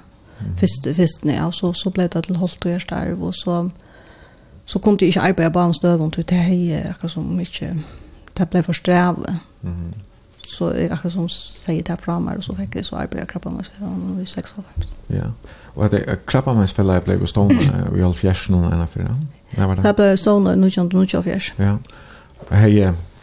først 0.58 0.88
fyrst 0.96 1.26
ja, 1.36 1.52
så, 1.52 1.74
så 1.74 1.90
ble 1.90 2.08
det 2.08 2.24
til 2.24 2.36
holdt 2.36 2.66
og 2.66 2.82
starv, 2.82 3.24
og 3.24 3.34
så, 3.36 3.70
så 4.66 4.80
kunne 4.80 4.98
det 4.98 5.12
ikke 5.12 5.22
arbeid 5.22 5.52
av 5.56 6.12
til 6.12 6.24
det 6.24 6.40
er 6.40 6.90
akkurat 6.90 7.12
som 7.12 7.40
ikke, 7.40 7.76
det 8.38 8.50
ble 8.50 8.64
for 8.64 8.74
strevet. 8.74 9.40
Mm 9.62 9.72
-hmm 9.72 10.15
så 10.48 10.72
jeg 10.76 10.92
akkurat 10.92 11.14
som 11.14 11.30
sier 11.32 11.84
det 11.84 11.98
fra 12.02 12.20
meg, 12.20 12.38
og 12.38 12.44
så 12.44 12.56
fikk 12.58 12.76
jeg 12.80 12.86
så 12.86 13.00
arbeid 13.02 13.24
av 13.24 13.30
krabbamannsfellene 13.32 14.22
i 14.22 14.28
96. 14.30 14.92
Ja, 15.14 15.32
og 15.76 15.88
at 15.88 16.26
krabbamannsfellene 16.30 17.02
ble 17.06 17.18
jo 17.20 17.30
stående 17.30 17.66
i 17.98 18.06
all 18.06 18.16
fjers 18.16 18.46
og 18.50 18.70
enn 18.70 18.86
for 18.88 19.04
det? 19.04 19.16
var 19.58 19.76
det. 19.76 19.84
Det 19.84 19.96
ble 19.96 20.14
stående 20.20 20.56
i 20.56 20.62
1924. 20.70 21.54
Ja, 21.60 21.76
og 22.46 22.56
hei, 22.60 22.72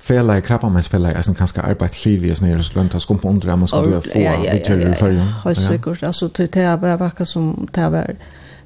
klappa 0.03 0.37
i 0.37 0.45
krabbamannsfella 0.45 1.13
er 1.15 1.23
sånn 1.23 1.39
ganske 1.39 1.63
arbeid 1.63 1.99
liv 2.05 2.25
i 2.27 2.33
oss 2.35 2.43
nere, 2.43 2.63
så 2.63 2.79
lønner 2.79 3.03
skumpa 3.03 3.29
under 3.31 3.53
det, 3.53 3.59
man 3.59 3.71
skal 3.71 3.91
jo 3.93 4.01
få 4.05 4.23
det 4.43 4.63
til 4.67 4.83
i 4.83 4.95
førjen. 4.99 5.29
Helt 5.45 5.63
sikkert, 5.63 6.03
altså 6.03 6.29
det 6.37 6.57
er 6.57 6.77
bare 6.77 6.99
akkurat 7.07 7.29
som 7.29 7.69
det 7.75 7.85
er 7.87 8.17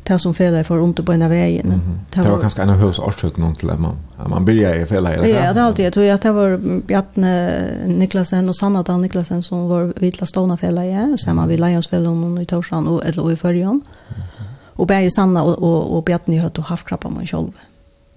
det 0.07 0.19
som 0.19 0.35
felar 0.35 0.63
för 0.63 0.81
ont 0.81 1.07
på 1.07 1.15
ena 1.15 1.29
vägen. 1.29 1.67
Mm 1.67 1.81
-hmm. 1.81 2.15
Det 2.15 2.21
var, 2.21 2.31
var 2.31 2.41
kanske 2.41 2.63
en 2.63 2.71
av 2.71 2.77
husårsöken 2.77 3.45
någon 3.45 3.55
till 3.55 3.67
man 3.67 3.97
man 4.29 4.45
börjar 4.45 4.75
i 4.75 4.87
fela 4.87 5.15
eller. 5.15 5.29
Ja, 5.29 5.53
det 5.53 5.63
alltid 5.63 5.87
jag 5.87 5.93
tror 5.93 6.11
att 6.11 6.23
det 6.23 6.33
var 6.33 6.57
Bjarne 6.87 7.65
Niklasen 7.87 8.49
och 8.49 8.57
Sanna 8.57 8.83
Dan 8.83 9.03
Niklasen 9.03 9.43
som 9.43 9.69
var 9.69 9.93
vitla 9.97 10.27
stona 10.27 10.57
fela 10.57 10.87
ja, 10.87 11.17
så 11.17 11.31
vi 11.33 11.49
vid 11.49 11.61
Lionsfällan 11.61 12.37
och 12.37 12.43
i 12.43 12.47
Torsan 12.47 12.89
och 12.89 13.07
eller 13.07 13.33
i 13.33 13.37
Förjan. 13.37 13.71
Mm 13.71 14.23
-hmm. 14.23 15.07
Och 15.07 15.13
Sanna 15.13 15.43
och 15.43 15.59
och, 15.59 15.97
och 15.97 16.05
Bjarne 16.05 16.41
hade 16.41 16.63
haft 16.63 16.89
krappa 16.89 17.09
man 17.09 17.27
själv. 17.27 17.53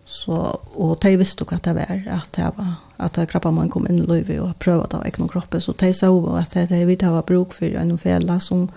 Så 0.06 0.36
och 0.76 0.98
de 1.02 1.18
visste 1.18 1.45
att 1.49 1.64
det 1.64 1.74
var 1.74 2.03
att 2.11 2.34
det 2.34 2.52
var 2.56 2.74
att 2.98 3.14
det 3.14 3.26
krappa 3.26 3.52
man 3.52 3.70
kom 3.70 3.88
in 3.88 3.99
i 3.99 4.02
livet 4.02 4.41
och 4.41 4.60
prövade 4.60 4.98
av 4.98 5.06
egna 5.06 5.28
kroppen 5.28 5.61
så 5.61 5.74
de 5.78 5.94
såg 5.94 6.38
att 6.38 6.52
det 6.52 6.86
vi 6.86 6.95
det 6.95 7.10
var 7.10 7.24
bruk 7.24 7.53
för 7.53 7.76
en 7.76 7.98
fela 7.98 8.40
som 8.40 8.68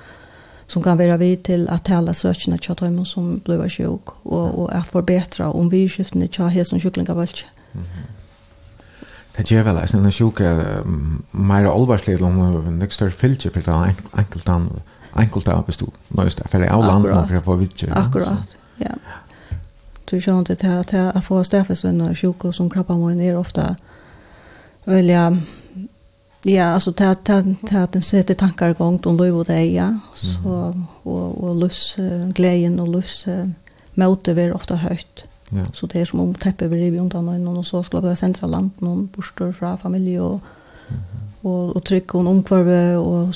som 0.72 0.82
kan 0.82 0.98
vara 0.98 1.16
vid 1.16 1.42
till 1.42 1.68
att 1.68 1.84
tala 1.84 2.14
sökna 2.14 2.58
tja 2.58 2.74
dem 2.74 3.04
som 3.04 3.40
blir 3.44 3.68
sjuk 3.68 4.08
och, 4.22 4.58
och 4.58 4.74
att 4.74 4.86
förbättra 4.86 5.50
om 5.50 5.68
vi 5.68 5.88
skiftande 5.88 6.28
tja 6.28 6.46
hälsan 6.46 6.80
sjuklingar 6.80 7.14
völkje. 7.14 7.48
Mm 7.72 7.84
-hmm. 7.84 8.12
Det 9.36 9.50
gjør 9.50 9.62
vel, 9.62 9.76
jeg 9.76 9.88
synes 9.88 10.14
sjuke 10.14 10.48
mer 11.32 11.68
alvarslig 11.70 12.22
om 12.22 12.78
det 12.80 12.82
er 12.82 12.90
større 12.90 13.10
fylke 13.10 13.50
for 13.50 13.60
det 13.60 13.94
enkelt 14.18 14.48
an 14.48 14.68
enkelt 15.16 15.48
av 15.48 15.64
bestod 15.66 15.92
nøyest 16.10 16.40
för 16.50 16.58
det 16.58 16.66
är 16.66 16.72
alle 16.72 16.92
andre 16.92 17.26
för 17.28 17.36
att 17.36 17.44
få 17.44 17.56
vidtje. 17.56 17.92
Akkurat, 17.92 18.56
ja. 18.78 18.94
Du 20.10 20.20
ser 20.20 20.38
inte 20.38 20.54
til 20.54 20.66
at 20.66 20.92
jeg 20.92 21.22
får 21.22 21.42
stedfest 21.42 21.84
venner 21.84 22.52
som 22.52 22.70
krabbar 22.70 22.96
min 22.96 23.20
er 23.20 23.36
ofta 23.36 23.74
välja 24.84 25.36
Ja, 26.44 26.64
alltså 26.64 26.92
ta 26.92 27.14
ta 27.14 27.42
ta 27.68 27.86
den 27.86 28.02
sätter 28.02 28.34
tankar 28.34 28.70
igång 28.70 29.00
om 29.04 29.16
liv 29.16 29.32
vad 29.32 29.46
det 29.46 29.64
ja. 29.64 29.98
Så 30.14 30.74
och 31.02 31.44
och 31.44 31.56
lust 31.56 31.96
glädjen 32.34 32.80
och 32.80 32.88
lust 32.88 33.26
möter 33.94 34.34
vi 34.34 34.52
ofta 34.52 34.76
högt. 34.76 35.24
Ja. 35.50 35.64
Så 35.74 35.86
det 35.86 36.00
är 36.00 36.04
som 36.04 36.20
om 36.20 36.34
täpper 36.34 36.68
vi 36.68 36.76
river 36.76 36.98
undan 36.98 37.44
någon 37.44 37.56
och 37.56 37.66
så 37.66 37.82
skulle 37.82 38.02
vara 38.02 38.16
centrala 38.16 38.56
land 38.56 38.70
någon 38.78 39.06
borstor 39.14 39.52
från 39.52 39.78
familj 39.78 40.20
och 40.20 40.40
och 41.40 41.76
och 41.76 41.84
tryck 41.84 42.08
hon 42.08 42.26
omkvarve 42.26 42.96
och 42.96 43.34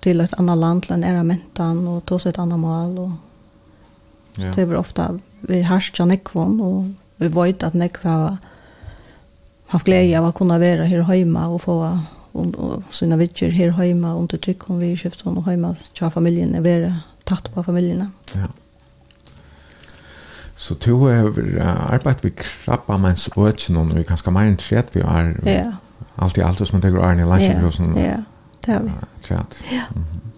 till 0.00 0.20
ett 0.20 0.34
annat 0.34 0.58
land 0.58 0.82
till 0.82 0.92
en 0.92 1.04
ära 1.04 1.22
mentan 1.22 1.88
och 1.88 2.04
ta 2.04 2.18
sig 2.18 2.30
ett 2.30 2.38
annat 2.38 2.58
mål 2.58 2.98
och 2.98 3.10
ja. 4.36 4.52
det 4.54 4.62
är 4.62 4.76
ofta 4.76 5.18
vi 5.40 5.62
harsar 5.62 6.06
nekvon 6.06 6.60
och 6.60 6.84
vi 7.16 7.28
vet 7.28 7.62
att 7.62 7.74
nekva 7.74 8.38
haft 9.66 9.84
glädje 9.84 10.18
av 10.18 10.24
att 10.24 10.34
kunna 10.34 10.58
vara 10.58 10.84
här 10.84 11.00
hemma 11.00 11.46
och 11.46 11.62
få 11.62 11.98
och, 12.32 12.54
och 12.54 12.82
sina 12.90 13.16
vitcher 13.16 13.50
här 13.50 13.70
hemma 13.70 14.14
under 14.14 14.38
tryck 14.38 14.70
om 14.70 14.78
vi 14.78 14.96
skift 14.96 15.20
hon 15.20 15.38
och 15.38 15.44
hemma 15.44 15.76
tja 15.92 16.10
familjen 16.10 16.54
är 16.54 16.60
vara 16.60 17.00
tatt 17.24 17.54
på 17.54 17.64
familjerna. 17.64 18.10
Ja. 18.32 18.46
Så 20.56 20.74
du 20.74 20.92
har 20.92 21.38
uh, 21.38 21.92
arbetat 21.92 22.24
vid 22.24 22.36
krabba 22.36 22.96
mens 22.96 23.28
øtjen, 23.36 23.76
og 23.76 23.90
vi 23.90 24.00
er 24.00 24.06
ganske 24.08 24.30
mer 24.30 24.46
enn 24.48 24.56
tret 24.56 24.94
vi 24.94 25.02
har. 25.02 25.34
Ja. 25.46 25.72
Alt 26.16 26.38
i 26.38 26.44
alt, 26.46 26.58
hvis 26.58 26.72
man 26.72 26.82
tenker 26.82 27.02
Arne 27.02 27.22
i 27.22 27.26
Lansen. 27.26 27.96
Ja, 27.96 28.02
ja, 28.02 28.16
det 28.66 28.72
har 28.74 28.82
vi. 28.82 28.92
Tret. 29.22 29.58
Ja. 29.72 29.82
Mm 29.94 30.04
-hmm. 30.04 30.30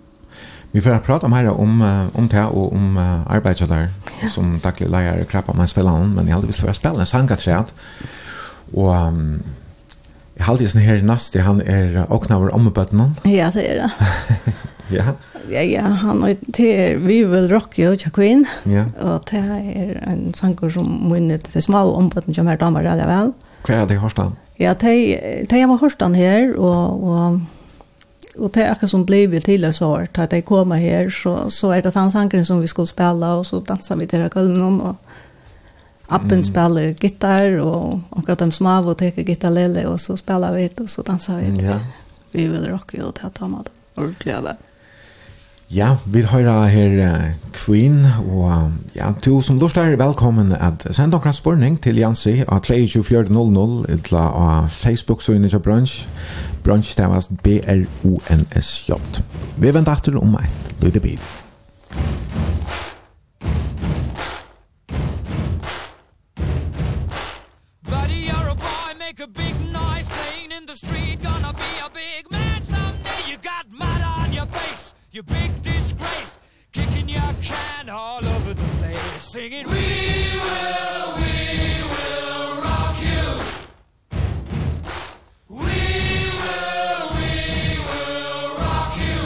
Vi 0.72 0.80
får 0.80 0.98
prata 0.98 1.28
mer 1.28 1.50
om, 1.50 1.80
om 2.14 2.28
det 2.28 2.46
og 2.46 2.72
om 2.72 2.96
uh, 2.96 3.32
arbeidet 3.32 3.68
der, 3.68 3.88
ja. 4.22 4.28
som 4.28 4.60
daglig 4.60 4.90
leier 4.90 5.24
krabba 5.24 5.52
mens 5.52 5.70
spiller 5.70 6.04
men 6.04 6.26
jeg 6.26 6.34
hadde 6.34 6.46
visst 6.46 6.60
for 6.60 6.68
å 6.68 6.72
spille 6.72 7.00
en 7.00 7.06
sangatret. 7.06 7.46
Ja 7.46 7.62
Og 8.74 8.90
um, 8.90 9.42
jeg 10.36 10.44
har 10.44 10.52
alltid 10.52 10.72
sånn 10.72 10.84
her 10.84 11.02
nast, 11.06 11.36
han 11.40 11.62
er 11.64 12.02
åkna 12.12 12.40
over 12.40 12.52
ommebøttene. 12.56 13.08
Ja, 13.24 13.48
det 13.54 13.64
er 13.70 13.86
det. 13.86 14.36
ja. 14.98 15.14
Ja, 15.46 15.62
ja, 15.62 15.82
han 16.02 16.24
er 16.26 16.34
til 16.52 16.98
Vi 17.04 17.20
vill 17.30 17.46
rock 17.52 17.78
You, 17.78 17.94
tja 17.96 18.10
queen. 18.10 18.46
Ja. 18.66 18.88
Og 19.00 19.28
det 19.30 19.40
er 19.40 20.00
en 20.10 20.32
sanger 20.34 20.72
som 20.74 20.88
munner 21.06 21.38
til 21.38 21.62
små 21.62 21.84
ommebøttene 21.94 22.34
som 22.34 22.50
her 22.50 22.58
damer 22.60 22.86
veldig 22.86 23.06
vel. 23.08 23.34
Hva 23.66 23.80
er 23.80 23.86
det 23.86 23.96
i 23.96 24.02
Horstan? 24.02 24.34
Ja, 24.58 24.72
det 24.74 24.92
er 25.20 25.60
hjemme 25.60 25.78
Horstan 25.78 26.14
her, 26.16 26.54
og, 26.56 27.04
og 27.04 27.40
och 28.38 28.50
det 28.50 28.62
är 28.62 28.72
akkurat 28.72 28.90
som 28.90 29.04
blev 29.04 29.34
ju 29.34 29.40
till 29.40 29.64
oss 29.64 29.82
år 29.82 30.08
att 30.14 30.30
det 30.30 30.42
kommer 30.42 30.76
här 30.76 31.10
så 31.10 31.50
så 31.50 31.70
är 31.70 31.82
det 31.82 31.88
att 31.88 31.94
han 31.94 32.44
som 32.44 32.60
vi 32.60 32.68
skulle 32.68 32.86
spela 32.86 33.34
och 33.34 33.46
så 33.46 33.60
dansar 33.60 33.96
vi 33.96 34.06
till 34.06 34.28
Köln 34.30 34.80
och 34.80 34.96
Appen 36.08 36.32
mm. 36.32 36.44
spelar 36.44 36.94
gitarr 37.00 37.58
och 37.58 38.00
och 38.10 38.28
att 38.28 38.38
de 38.38 38.52
små 38.52 38.90
och 38.90 38.98
tar 38.98 39.10
gitarrlele 39.10 39.86
och 39.86 40.00
så 40.00 40.16
spelar 40.16 40.52
vi 40.52 40.70
och 40.78 40.90
så 40.90 41.02
dansar 41.02 41.36
vi. 41.36 41.64
Ja. 41.66 41.80
Vi 42.30 42.48
vill 42.48 42.66
rocka 42.66 42.96
ut 42.96 43.20
ta 43.34 43.48
mat 43.48 43.68
Ordentligt 43.94 44.42
va. 44.42 44.56
Ja, 45.68 45.96
vi 46.04 46.22
har 46.22 46.66
her 46.66 47.32
Queen, 47.52 48.06
og 48.30 48.72
ja, 48.94 49.12
du 49.24 49.40
som 49.40 49.58
lort 49.58 49.76
er 49.76 49.96
velkommen 49.96 50.52
at 50.52 50.86
sende 50.90 51.18
dere 51.18 51.32
spørning 51.32 51.80
til 51.82 51.96
Jansi 51.98 52.44
av 52.48 52.60
23.00 52.66 53.90
eller 53.90 54.18
av 54.18 54.68
Facebook-søgnet 54.68 55.50
til 55.50 55.58
Brunch. 55.58 56.08
Brunch 56.64 56.92
stavast 56.92 57.30
B-R-O-N-S-J. 57.42 58.92
Vi 59.56 59.74
venter 59.74 59.92
etter 59.92 60.16
om 60.18 60.38
en 60.38 60.54
lydebid. 60.82 61.18
Musikk 61.18 62.25
you 75.16 75.22
big 75.22 75.62
disgrace. 75.62 76.38
Kicking 76.72 77.08
your 77.08 77.32
can 77.40 77.88
all 77.88 78.22
over 78.22 78.52
the 78.52 78.68
place. 78.80 79.22
Singing 79.22 79.66
We 79.66 79.72
will, 79.72 81.08
we 81.16 81.34
will 81.92 82.56
rock 82.60 82.96
you. 83.00 83.24
We 85.48 85.78
will, 86.42 87.04
we 87.16 87.32
will 87.88 88.56
rock 88.56 88.92
you. 89.04 89.20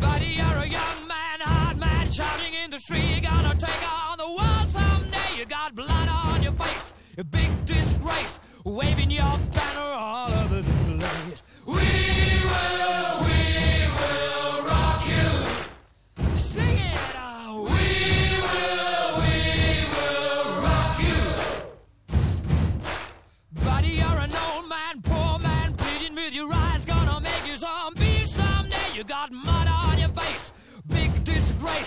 Buddy, 0.00 0.26
you're 0.38 0.60
a 0.62 0.68
young 0.68 1.08
man, 1.08 1.40
hard 1.40 1.78
man 1.78 2.06
Shouting 2.06 2.54
in 2.62 2.70
the 2.70 2.78
street, 2.78 3.10
you're 3.10 3.28
gonna 3.32 3.56
take 3.56 3.92
on 3.92 4.18
the 4.18 4.28
world 4.38 4.68
someday. 4.68 5.30
You 5.36 5.46
got 5.46 5.74
blood 5.74 6.08
on 6.08 6.44
your 6.44 6.52
face, 6.52 6.92
a 7.16 7.24
big 7.24 7.50
disgrace 7.64 8.38
Waving 8.64 9.10
your 9.10 9.38
banner 9.54 9.80
all 9.80 10.30
over 10.30 10.60
the 10.60 10.98
place. 10.98 11.42
We 11.64 11.74
will, 11.74 13.20
we 13.24 13.32
will 13.32 13.37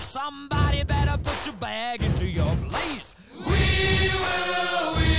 Somebody 0.02 0.84
better 0.84 1.16
put 1.16 1.46
your 1.46 1.54
bag 1.56 2.02
into 2.02 2.26
your 2.26 2.54
place. 2.68 3.14
We 3.46 4.10
will, 4.12 4.96
we 4.96 5.11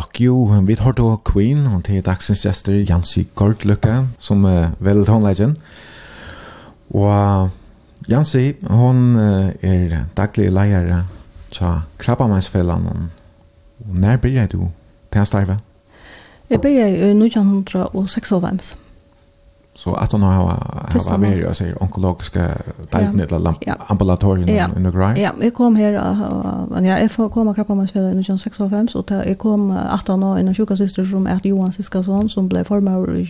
Rock 0.00 0.20
You. 0.20 0.66
Vi 0.66 0.76
tar 0.76 0.92
då 0.92 1.16
Queen 1.16 1.66
och 1.66 1.84
till 1.84 2.02
dagsens 2.02 2.44
gäster 2.44 2.72
Jansi 2.72 3.26
Gordlöka 3.34 4.08
som 4.18 4.44
är 4.44 4.70
väldigt 4.78 5.08
håndlägen. 5.08 5.56
Och 6.88 7.48
Jansi, 8.06 8.56
hon 8.60 9.16
uh, 9.16 9.50
är 9.60 10.04
daglig 10.14 10.52
lejare 10.52 11.04
till 11.50 11.80
Krabbamansfällan. 11.96 13.10
När 13.76 14.16
började 14.16 14.48
du 14.48 14.68
till 15.08 15.20
att 15.20 15.28
starva? 15.28 15.58
Jag 16.48 16.60
började 16.60 16.90
i 16.90 17.26
1996. 17.26 18.76
Så 19.84 19.94
att 19.94 20.12
hon 20.12 20.22
har 20.22 20.32
har 20.32 21.18
varit 21.18 21.38
jag 21.38 21.56
säger 21.56 21.82
onkologiska 21.82 22.48
delen 22.90 23.20
eller 23.20 23.54
ja. 23.60 23.74
ambulatorien 23.86 24.48
ja. 24.56 24.68
i 24.76 24.80
Norge. 24.80 25.22
Ja, 25.22 25.30
jag 25.42 25.54
kom 25.54 25.76
här 25.76 25.94
och 26.70 26.86
jag 26.86 27.00
är 27.00 27.28
kom 27.28 27.54
krapp 27.54 27.66
på 27.66 27.74
mig 27.74 27.88
själv 27.88 28.04
i 28.04 28.20
1965 28.20 28.88
så 28.88 29.04
jag 29.08 29.38
kom 29.38 29.78
18 29.92 30.24
år 30.24 30.38
innan 30.38 30.54
sjukasyster 30.54 31.04
som 31.04 31.26
är 31.26 31.40
Johan 31.42 31.72
Siskason 31.72 32.28
som 32.28 32.48
blev 32.48 32.66
i 32.72 33.28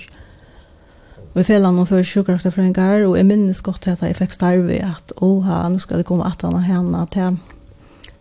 Vi 1.32 1.44
fällan 1.44 1.78
om 1.78 1.86
för 1.86 2.04
sjukrakter 2.04 2.50
för 2.50 2.62
en 2.62 2.72
gar 2.72 3.06
och 3.06 3.18
jag 3.18 3.26
minns 3.26 3.60
gott 3.60 3.88
att 3.88 4.02
jag 4.02 4.16
fick 4.16 4.32
starve 4.32 4.92
att 4.94 5.12
åh, 5.16 5.68
nu 5.70 5.78
ska 5.78 5.96
det 5.96 6.02
komma 6.02 6.24
att 6.24 6.42
han 6.42 6.54
henne, 6.54 7.06
till 7.06 7.36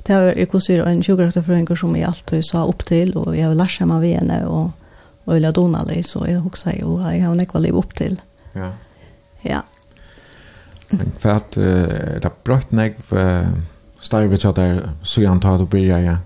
Det 0.03 0.15
var 0.15 0.87
en 0.87 1.03
sjukrakter 1.03 1.41
en 1.51 1.67
en 1.67 1.77
som 1.77 1.95
jeg 1.95 2.07
alltid 2.07 2.45
sa 2.45 2.63
opp 2.65 2.85
til, 2.85 3.17
og 3.17 3.37
jeg 3.37 3.47
har 3.47 3.55
lärt 3.55 3.85
mig 3.85 3.95
av 3.95 4.03
henne 4.03 4.47
og 4.47 4.71
og 5.29 5.35
jeg 5.37 5.45
lade 5.45 5.61
henne 5.61 6.03
så 6.03 6.25
jeg 6.25 6.41
husker 6.41 6.79
jo, 6.81 6.97
jeg 7.05 7.21
har 7.21 7.35
nekva 7.37 7.61
liv 7.61 7.77
opp 7.77 7.93
til. 7.93 8.17
Ja. 8.55 8.71
Ja. 9.45 9.61
Men 10.89 11.13
for 11.21 11.37
at 11.37 11.57
uh, 11.57 12.17
det 12.17 12.25
er 12.25 12.39
brøtt 12.43 12.71
nek 12.73 12.97
uh, 13.13 13.45
starve 14.01 14.37
til 14.41 14.55
der 14.57 14.89
så 15.03 15.21
jeg 15.21 15.29
antar 15.29 15.61
du 15.61 15.67
blir 15.69 15.85
jeg, 15.85 16.03
ja. 16.03 16.17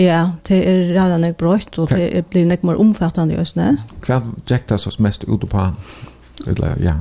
Ja, 0.00 0.20
det 0.48 0.58
er 0.66 0.90
rett 0.96 1.20
nek 1.20 1.36
brøtt, 1.38 1.78
og 1.78 1.92
det 1.92 2.08
er 2.16 2.24
blir 2.26 2.48
nek 2.48 2.64
mer 2.64 2.80
omfattende 2.80 3.36
just 3.36 3.54
Østene. 3.54 3.84
Hva 4.02 4.22
gikk 4.48 4.66
det 4.68 4.80
oss 4.80 4.98
mest 4.98 5.24
ut 5.28 5.44
på? 5.48 5.66
Eller, 6.46 6.80
ja. 6.82 6.96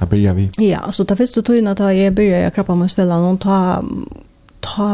Jeg 0.00 0.08
blir 0.08 0.32
vi. 0.36 0.50
Ja, 0.62 0.90
så 0.92 1.04
det 1.04 1.18
første 1.18 1.42
togene 1.42 1.74
da 1.74 1.90
jeg 1.92 2.14
blir 2.14 2.30
jeg 2.30 2.52
krabba 2.54 2.74
med 2.74 2.88
spillene, 2.88 3.34
og 3.34 3.40
ta, 3.40 3.82
ta 4.62 4.88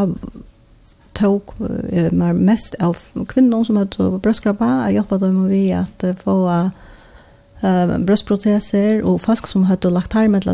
tog 1.14 1.52
mer 2.12 2.32
mest 2.32 2.74
av 2.80 2.96
kvinnor 3.28 3.64
som 3.64 3.76
hadde 3.80 4.18
brøstkrabba, 4.22 4.86
jeg 4.86 4.94
hjälpte 4.94 5.18
dem 5.18 5.48
vi 5.48 5.72
att 5.72 6.04
få 6.24 6.70
uh, 7.64 7.98
brøstproteser, 7.98 9.02
og 9.04 9.20
folk 9.20 9.46
som 9.46 9.64
hadde 9.64 9.90
lagt 9.90 10.12
her 10.12 10.28
med 10.28 10.48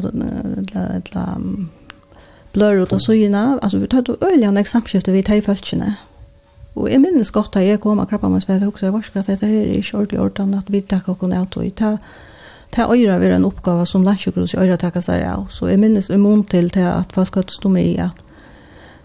blør 2.53 2.83
ut 2.83 2.93
av 2.93 2.99
syna. 2.99 3.59
altså 3.63 3.79
vi 3.79 3.87
tog 3.87 4.17
øyelig 4.23 4.49
en 4.49 4.65
samskifte 4.65 5.13
vi 5.13 5.23
tar 5.23 5.35
i 5.35 5.41
følgene. 5.41 5.97
Og 6.75 6.91
jeg 6.91 7.01
minnes 7.01 7.31
godt 7.31 7.57
at 7.57 7.67
jeg 7.67 7.81
kom 7.81 7.99
og 7.99 8.09
krabba 8.09 8.29
med 8.29 8.41
svedt 8.41 8.63
også, 8.63 8.87
jeg 8.87 8.93
var 8.93 8.99
ikke 8.99 9.19
at 9.19 9.27
dette 9.27 9.47
her 9.47 9.61
er 9.61 9.79
ikke 9.79 9.97
ordentlig 9.97 10.21
ordentlig 10.21 10.59
at 10.59 10.73
vi 10.73 10.81
tar 10.81 11.03
og 11.07 11.33
av 11.33 11.47
tog. 11.51 11.75
ta 11.77 11.97
ta 12.73 12.85
øyre 12.93 13.21
vera 13.21 13.37
en 13.37 13.45
oppgave 13.49 13.87
som 13.87 14.05
landsjukkerhus 14.05 14.55
i 14.55 14.61
øyre 14.61 14.77
takker 14.77 15.01
seg 15.01 15.25
av. 15.25 15.47
Så 15.51 15.67
jeg 15.71 15.81
minnes 15.81 16.11
immun 16.11 16.45
til 16.45 16.71
at 16.79 17.13
folk 17.13 17.35
hadde 17.35 17.53
stå 17.53 17.69
med 17.69 17.85
i 17.85 17.97
at 17.97 18.25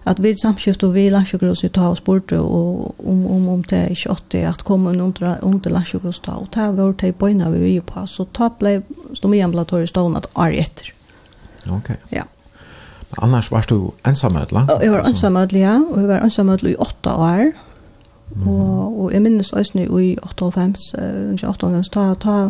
at 0.06 0.20
vi 0.20 0.36
samskift 0.38 0.84
och 0.84 0.96
vi 0.96 1.10
landsjukros 1.10 1.64
i 1.64 1.70
ta 1.70 1.90
og 1.90 1.98
spurte 1.98 2.40
og 2.40 2.96
om 3.08 3.26
om 3.28 3.50
om 3.50 3.64
det 3.64 3.78
är 3.92 4.12
80 4.12 4.44
at 4.44 4.64
komme 4.64 4.90
under 4.90 5.38
under 5.42 5.70
landsjukros 5.70 6.20
ta 6.20 6.32
og 6.32 6.52
ta 6.52 6.72
vår 6.72 6.94
typ 6.94 7.20
bøyna 7.20 7.50
när 7.50 7.52
vi 7.52 7.78
är 7.78 7.82
på 7.82 8.08
så 8.08 8.26
ta 8.26 8.50
blev 8.60 8.84
som 9.14 9.34
i 9.34 9.42
ambulatoriskt 9.42 9.90
stånd 9.90 10.18
att 10.18 10.28
är 10.36 10.52
efter. 10.52 10.94
Okej. 11.66 11.78
Okay. 11.78 11.98
Ja. 12.10 12.24
Annars 13.18 13.52
var 13.52 13.66
du 13.70 13.92
ensamødla? 14.04 14.62
ödla? 14.62 14.84
Jag 14.84 14.92
var 14.92 15.00
ensam 15.00 15.36
ja. 15.52 15.82
Og 15.92 16.00
jeg 16.00 16.08
var 16.08 16.20
ensam 16.20 16.50
i 16.50 16.76
åtta 16.76 17.16
år. 17.16 17.52
Mm. 18.36 18.48
Og, 18.48 19.02
og 19.02 19.14
jeg 19.14 19.22
minnes 19.22 19.54
også 19.54 19.78
i 19.78 20.18
98, 20.24 20.94
uh, 20.98 21.36
98, 21.36 21.90
ta, 21.90 22.14
ta, 22.14 22.50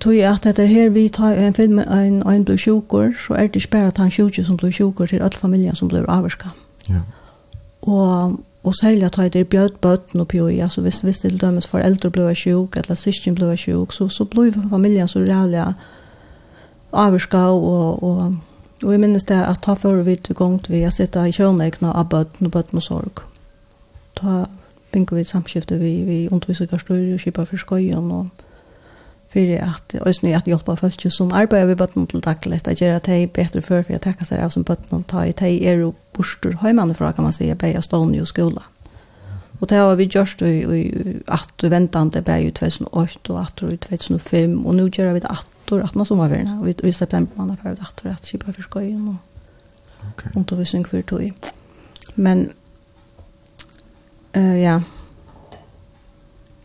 tog 0.00 0.16
jeg 0.16 0.30
at 0.30 0.46
etter 0.46 0.66
her 0.66 0.90
vi 0.94 1.08
tar 1.08 1.34
en 1.34 1.54
film 1.54 1.78
en, 1.78 2.22
en 2.22 2.44
blir 2.44 2.56
sjukker, 2.56 3.12
så 3.26 3.34
er 3.34 3.46
det 3.46 3.56
ikke 3.56 3.70
bare 3.70 3.86
at 3.86 3.98
han 3.98 4.10
sjukker 4.10 4.44
som 4.44 4.56
blir 4.56 4.70
sjukker 4.70 5.06
til 5.06 5.22
alle 5.22 5.38
familien 5.38 5.74
som 5.74 5.88
blir 5.88 6.06
avvarska. 6.08 6.48
Ja. 6.88 7.00
Og, 7.82 8.40
og 8.64 8.74
særlig 8.74 9.04
at 9.04 9.32
det 9.32 9.40
er 9.40 9.44
bjød 9.44 9.78
bøtten 9.80 10.20
oppi 10.20 10.40
og 10.40 10.54
ja, 10.54 10.68
så 10.68 10.80
hvis, 10.80 11.00
hvis 11.00 11.18
det 11.18 11.40
dømes 11.40 11.66
foreldre 11.66 12.10
blir 12.10 12.34
sjuk, 12.34 12.76
eller 12.76 12.94
syskjen 12.94 13.34
blir 13.34 13.56
sjuk, 13.56 13.92
så, 13.92 14.08
så 14.08 14.24
blir 14.24 14.52
familien 14.70 15.08
så 15.08 15.18
rævlig 15.18 15.64
avvarska 16.92 17.38
og, 17.38 18.02
og, 18.02 18.36
og 18.82 18.92
jeg 18.92 19.00
minnes 19.00 19.24
det 19.24 19.42
at 19.42 19.58
ta 19.62 19.74
før 19.74 20.02
vi 20.02 20.16
til 20.16 20.34
gongt 20.34 20.70
vi, 20.70 20.82
har 20.82 20.90
sittet 20.90 21.28
i 21.28 21.32
kjønegna 21.32 21.92
av 21.92 22.08
bøtten 22.08 22.46
og 22.46 22.52
bøtten 22.52 22.78
og 22.78 22.82
sorg. 22.82 23.22
Ta, 24.16 24.44
finner 24.92 25.14
vi 25.14 25.24
samskiftet 25.24 25.80
vi, 25.80 26.02
vi 26.06 26.28
underviser 26.30 26.66
gasturer 26.66 27.14
og 27.14 27.20
kjipa 27.20 27.44
for 27.44 27.56
skøyen 27.56 28.12
og 28.12 28.26
för 29.28 29.58
att 29.58 29.94
ösnä 30.06 30.36
att 30.36 30.46
hjälpa 30.46 30.76
folk 30.76 31.12
som 31.12 31.32
arbetar 31.32 31.66
vid 31.66 31.76
botten 31.76 32.06
till 32.06 32.22
tacklet 32.22 32.68
att 32.68 32.80
göra 32.80 32.96
att 32.96 33.04
det 33.04 33.32
bättre 33.32 33.62
för 33.62 33.82
för 33.82 33.94
att 33.94 34.02
tacka 34.02 34.24
sig 34.24 34.42
av 34.42 34.48
som 34.48 34.62
botten 34.62 34.98
och 34.98 35.06
ta 35.06 35.26
i 35.26 35.64
er 35.64 35.78
är 35.78 35.92
borstor 36.12 36.52
hemman 36.52 36.94
från 36.94 37.12
kan 37.12 37.24
man 37.24 37.32
säga 37.32 37.56
på 37.56 37.82
stan 37.82 38.14
i 38.14 38.26
skola. 38.26 38.62
Och 39.58 39.66
det 39.66 39.76
har 39.76 39.96
vi 39.96 40.04
gjort 40.04 40.42
i 40.42 41.16
att 41.26 41.62
väntande 41.62 42.22
på 42.22 42.32
2008 42.32 43.34
och 43.34 43.42
att 43.42 43.56
2005 43.56 44.66
och 44.66 44.74
nu 44.74 44.90
gör 44.92 45.12
vi 45.12 45.20
det 45.20 45.28
att 45.28 45.72
år 45.72 45.80
att 45.80 45.94
någon 45.94 46.06
sommarvärna 46.06 46.60
och 46.60 46.68
i 46.68 46.92
september 46.92 47.32
man 47.34 47.50
har 47.50 47.56
prövat 47.56 47.80
att 47.80 48.06
att 48.06 48.26
köpa 48.26 48.52
för 48.52 48.62
skojen 48.62 49.08
och. 49.08 49.14
Okej. 50.10 50.30
Och 50.34 50.42
då 50.42 50.56
visst 50.56 50.88
för 50.88 51.02
tog. 51.02 51.32
Men 52.14 52.50
eh 54.32 54.56
ja, 54.62 54.82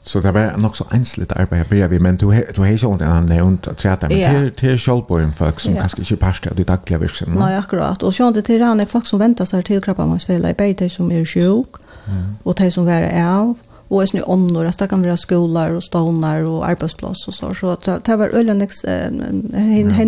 Så 0.03 0.19
det 0.19 0.33
var 0.33 0.57
nok 0.57 0.75
så 0.75 0.83
ensligt 0.93 1.31
arbeid 1.35 1.71
jeg 1.71 1.89
vi, 1.89 1.97
men 1.97 2.17
du 2.17 2.29
har 2.31 2.41
ikke 2.41 2.87
ordentlig 2.87 3.07
en 3.07 3.25
nevnt 3.25 3.67
at 3.67 3.77
træta, 3.77 4.07
men 4.07 4.17
yeah. 4.17 4.49
det 4.61 4.71
er 4.71 4.77
sjølvborgen 4.77 5.33
folk 5.33 5.59
som 5.59 5.73
yeah. 5.73 5.81
kanskje 5.81 6.01
ikke 6.01 6.15
parste 6.15 6.49
av 6.49 6.55
de 6.55 6.63
daglige 6.63 6.99
virksomheten. 6.99 7.39
Nei, 7.39 7.55
akkurat. 7.55 8.03
Og 8.03 8.13
sånn 8.13 8.35
det 8.35 8.43
til 8.49 8.63
han 8.63 8.83
er 8.83 8.89
folk 8.91 9.07
som 9.07 9.21
venter 9.23 9.47
seg 9.47 9.63
til 9.69 9.79
krabbamansfella 9.81 10.51
i 10.51 10.57
beit, 10.59 10.83
de 10.83 10.89
som 10.91 11.11
er 11.11 11.23
sjuk, 11.23 11.79
mm. 12.07 12.43
og 12.43 12.57
de 12.59 12.67
som 12.75 12.89
er 12.91 13.07
av, 13.23 13.55
og 13.93 14.01
er 14.01 14.11
snu 14.11 14.21
ånder, 14.27 14.67
at 14.67 14.79
det 14.81 14.89
kan 14.91 15.03
være 15.05 15.17
skoler 15.21 15.77
og 15.77 15.83
stånar 15.85 16.43
og 16.49 16.65
arbeidsplass 16.67 17.27
og 17.29 17.37
så. 17.37 17.53
Så 17.55 17.77
det 18.05 18.19
var 18.19 18.35
øyne 18.35 18.57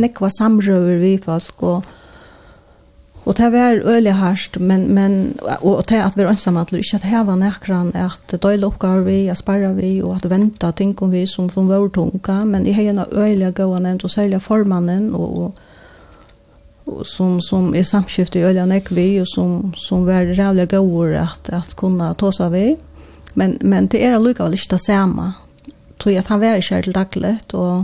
nekva 0.01 0.29
samrøver 0.29 0.99
vi 0.99 1.15
folk, 1.23 1.63
og 1.63 1.85
Og 3.25 3.37
det 3.37 3.51
var 3.51 3.81
øyelig 3.85 4.13
harst 4.13 4.59
men 4.59 4.93
men 4.93 5.39
og, 5.41 5.75
och 5.75 5.85
det 5.89 6.03
at 6.03 6.17
vi 6.17 6.21
är 6.21 6.27
ensamma 6.27 6.61
at 6.61 6.71
lyckas 6.71 6.93
att 6.93 7.01
häva 7.01 7.35
näkran 7.35 7.91
att 7.95 8.41
dela 8.41 8.67
oppgaver 8.67 9.01
vi 9.01 9.29
at 9.29 9.37
spara 9.37 9.73
vi 9.73 10.01
og 10.01 10.15
at 10.15 10.29
venta 10.29 10.71
ting 10.71 11.01
om 11.01 11.11
vi 11.11 11.27
som 11.27 11.49
från 11.49 11.67
vår 11.67 11.89
tunga. 11.89 12.45
Men 12.45 12.67
i 12.67 12.71
hela 12.71 13.05
öle 13.11 13.51
gåan 13.51 13.99
og 14.03 14.09
særlig 14.09 14.41
formannen 14.41 15.15
og, 15.15 15.37
og, 15.37 15.51
och 16.85 17.07
som 17.07 17.41
som 17.41 17.75
är 17.75 17.83
samskift 17.83 18.35
i 18.35 18.41
öle 18.41 18.65
näck 18.65 18.91
vi 18.91 19.21
och 19.21 19.27
som 19.27 19.73
som 19.77 20.05
var 20.05 20.25
rävliga 20.25 20.65
gåor 20.65 21.13
att 21.13 21.49
att 21.49 21.75
kunna 21.75 22.13
ta 22.13 22.31
sig 22.31 22.49
vi 22.49 22.75
men 23.33 23.57
men 23.61 23.87
det 23.87 24.05
är 24.05 24.19
lika 24.19 24.43
väl 24.43 24.53
inte 24.53 24.79
samma 24.79 25.33
tror 25.97 26.13
jag 26.13 26.19
att 26.19 26.27
han 26.27 26.39
var 26.39 26.57
i 26.57 26.61
kärl 26.61 26.91
dagligt 26.91 27.53
och 27.53 27.83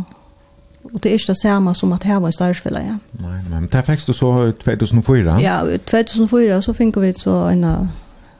Och 0.84 1.00
det 1.00 1.14
är 1.14 1.18
inte 1.18 1.36
samma 1.36 1.74
som 1.74 1.94
att 1.94 2.04
här 2.04 2.20
var 2.20 2.28
en 2.28 2.34
starfälla, 2.34 2.80
ja. 2.82 2.98
Nej, 3.12 3.44
men 3.50 3.68
det 3.68 3.84
fick 3.84 4.06
du 4.06 4.14
så 4.14 4.52
2004? 4.52 5.42
Ja, 5.42 5.62
2004 5.86 6.62
så 6.62 6.74
fick 6.74 6.98
vi 6.98 7.14
så 7.14 7.48
en 7.48 7.88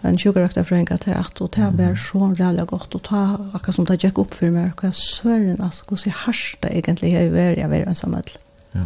en 0.02 0.18
sjukarakter 0.18 0.64
för 0.64 0.76
en 0.76 0.86
katter 0.86 1.14
att 1.14 1.42
och 1.42 1.52
det 1.56 1.72
var 1.78 1.96
så 1.96 2.36
jävla 2.40 2.66
gott 2.66 2.96
att 2.96 3.04
ta 3.04 3.50
akkurat 3.54 3.76
som 3.76 3.86
det 3.86 4.04
gick 4.04 4.18
upp 4.18 4.34
för 4.34 4.50
mig 4.50 4.72
och 4.76 4.84
jag 4.84 4.96
svär 4.96 5.56
alltså 5.62 5.86
hur 5.90 5.98
så 5.98 6.10
harsta 6.10 6.70
egentligen 6.70 7.16
jag 7.16 7.38
är 7.38 7.58
jag 7.58 7.76
är 7.76 7.86
ensam 7.86 8.14
all. 8.14 8.22
Ja. 8.72 8.80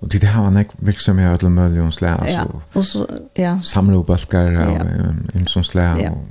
Och 0.00 0.08
det 0.08 0.26
har 0.26 0.46
en 0.46 0.64
verksamhet 0.76 1.40
till 1.40 1.48
miljon 1.48 1.92
slä 1.92 2.14
alltså. 2.14 2.62
Och 2.72 2.84
så 2.84 3.08
ja. 3.34 3.60
Samlarbalkar 3.62 4.66
och 4.66 4.78
en 5.34 5.46
sån 5.46 5.64
slä 5.64 5.94
och 5.94 6.26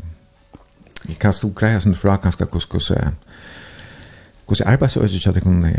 Vi 1.03 1.15
kan 1.15 1.34
stå 1.34 1.49
grejer 1.49 1.80
som 1.80 1.91
du 1.91 1.97
frågar 1.97 2.18
ganska 2.18 2.45
hur 2.45 2.80
ska 2.80 2.95
jag. 2.95 3.11
Hvordan 4.50 4.74
arbeidsøyde 4.74 5.20
så 5.20 5.32
det 5.32 5.44
kunne 5.44 5.74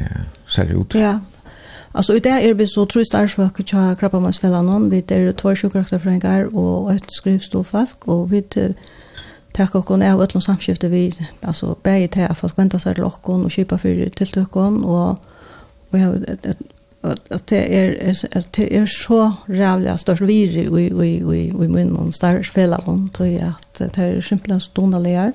sælge 0.46 0.76
ut? 0.76 0.94
Ja, 0.94 1.18
altså 1.94 2.12
i 2.12 2.18
det 2.18 2.32
er 2.32 2.54
vi 2.54 2.66
så 2.66 2.84
tro 2.84 3.04
starvsvakker 3.04 3.64
til 3.64 3.96
krabbamansfellene. 3.98 4.90
Vi 4.90 5.02
er 5.08 5.32
tvær 5.32 5.54
sjukrakterforeninger 5.54 6.54
og 6.54 6.92
et 6.94 7.12
skrivstofalk, 7.12 8.08
og 8.08 8.30
vi 8.30 8.42
takk 9.54 9.74
og 9.74 9.86
kon 9.88 10.02
av 10.06 10.20
utlån 10.22 10.44
samskifte 10.44 10.90
vi, 10.90 11.08
altså 11.42 11.74
begge 11.82 12.08
til 12.14 12.28
at 12.28 12.38
folk 12.38 12.58
venter 12.58 12.78
seg 12.78 12.98
til 12.98 13.08
okken 13.08 13.46
og 13.48 13.50
kjipa 13.50 13.78
for 13.80 14.10
tiltøkken, 14.16 14.84
og, 14.84 15.18
og 15.90 15.98
jeg, 15.98 16.36
at, 17.02 17.20
at 17.30 17.42
det 17.50 17.60
er, 17.78 18.14
at 18.32 18.48
det 18.56 18.68
er 18.76 18.84
så 18.86 19.30
rævlig 19.48 19.98
størst 19.98 20.26
viri 20.28 20.66
i, 20.66 20.86
i, 20.86 21.12
i, 21.18 21.46
i 21.48 21.66
munnen, 21.66 22.12
størst 22.12 22.54
fellene, 22.54 23.08
tror 23.14 23.24
jeg 23.24 23.52
at 23.80 23.96
det 23.96 24.04
er 24.04 24.20
simpelthen 24.20 24.60
stående 24.60 25.02
lærer, 25.02 25.32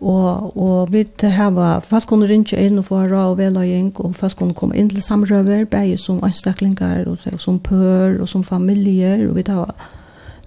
Og, 0.00 0.56
og 0.56 0.92
vi 0.92 1.04
hava 1.28 1.80
folk 1.84 2.06
kunne 2.08 2.28
ringe 2.28 2.56
inn 2.56 2.78
og 2.80 2.86
få 2.88 3.02
råd 3.04 3.34
og 3.34 3.38
veløying, 3.38 3.92
og 4.00 4.14
folk 4.16 4.38
kunne 4.38 4.56
komme 4.56 4.76
inn 4.76 4.88
til 4.88 5.02
samrøver, 5.04 5.66
begge 5.68 5.98
som 6.00 6.22
anstaklinger, 6.24 7.04
og, 7.06 7.18
og 7.32 7.40
som 7.40 7.58
pør, 7.60 8.20
og 8.20 8.28
som 8.28 8.44
familier, 8.44 9.28
og 9.28 9.36
vi 9.36 9.44
hava 9.48 9.74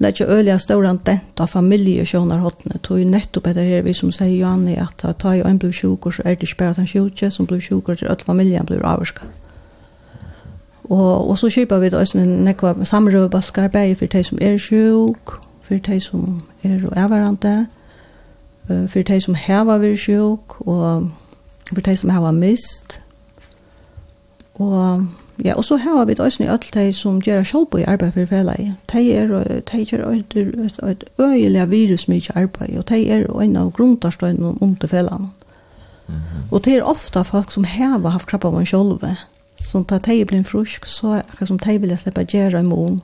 lett 0.02 0.20
ikke 0.20 0.34
ølige 0.34 0.58
dent 1.06 1.40
av 1.40 1.48
familier 1.48 2.06
skjønner 2.06 2.42
hottene, 2.42 2.80
tog 2.82 3.00
ju 3.00 3.06
nettopp 3.06 3.48
etter 3.48 3.64
her, 3.64 3.82
vi 3.82 3.94
som 3.94 4.12
sier 4.12 4.40
Johanne, 4.40 4.74
at 4.82 5.06
ta 5.20 5.36
jo 5.36 5.46
en 5.46 5.60
blir 5.60 5.72
sjuk, 5.72 6.12
så 6.12 6.22
er 6.26 6.36
det 6.36 6.50
ikke 6.50 6.58
bare 6.58 6.70
at 6.70 6.78
han 6.78 6.88
sjuk, 6.88 7.32
som 7.32 7.46
blir 7.46 7.62
sjuk, 7.62 7.86
til 7.98 8.08
alle 8.08 8.26
familien 8.26 8.66
blir 8.66 8.82
avskallet. 8.84 9.40
Og, 10.84 11.30
og 11.30 11.38
så 11.38 11.48
kjøper 11.50 11.80
vi 11.80 11.90
da 11.90 12.04
en 12.04 12.44
nekva 12.44 12.74
samrøvebalskar, 12.84 13.68
begge 13.68 13.96
for 13.96 14.06
de 14.06 14.24
som 14.24 14.38
er 14.42 14.58
sjuk, 14.58 15.40
for 15.62 15.78
de 15.78 16.00
som 16.02 16.44
er 16.64 16.84
overante, 16.90 17.68
og 17.68 17.83
uh, 18.70 18.90
for 18.90 19.02
de 19.02 19.22
som 19.22 19.36
heva 19.36 19.78
vært 19.78 20.00
sjuk, 20.00 20.60
og 20.68 21.10
for 21.74 21.82
de 21.82 21.96
som 21.98 22.10
heva 22.10 22.32
mist. 22.32 23.00
Og 24.54 25.08
ja, 25.44 25.56
og 25.58 25.66
så 25.66 25.78
heva 25.82 26.06
vi 26.06 26.16
også 26.20 26.46
alt 26.46 26.70
de 26.74 26.94
som 26.94 27.22
gjør 27.22 27.44
sjølv 27.44 27.80
i 27.80 27.86
arbeid 27.90 28.12
for 28.12 28.30
fellet. 28.30 28.76
De, 28.94 29.02
er, 29.12 29.62
de 29.72 29.86
gjør 29.86 30.06
et, 30.12 30.36
et, 30.36 30.80
et 30.90 31.04
øyelig 31.20 31.70
virus 31.72 32.08
mye 32.08 32.36
arbeid, 32.36 32.78
og 32.78 32.90
de 32.90 33.08
er 33.10 33.26
en 33.42 33.56
av 33.58 33.72
grunntarstøyene 33.72 34.54
om 34.62 34.76
til 34.76 34.90
fellet. 34.90 35.20
Mm 36.08 36.16
-hmm. 36.16 36.52
Og 36.52 36.66
det 36.66 36.78
er 36.78 36.84
ofta 36.84 37.22
folk 37.22 37.52
som 37.52 37.64
heva 37.64 38.10
haft 38.10 38.28
krabba 38.28 38.48
av 38.48 38.60
en 38.60 38.66
sjølve. 38.66 39.18
Så 39.58 39.84
da 39.90 39.98
de 39.98 40.26
blir 40.26 40.44
frusk, 40.44 40.86
så 40.86 41.08
er 41.08 41.22
akkurat 41.30 41.48
som 41.48 41.60
de 41.60 41.78
vil 41.78 41.98
slippe 41.98 42.26
gjøre 42.26 42.60
i 42.60 42.64
mån 42.64 43.02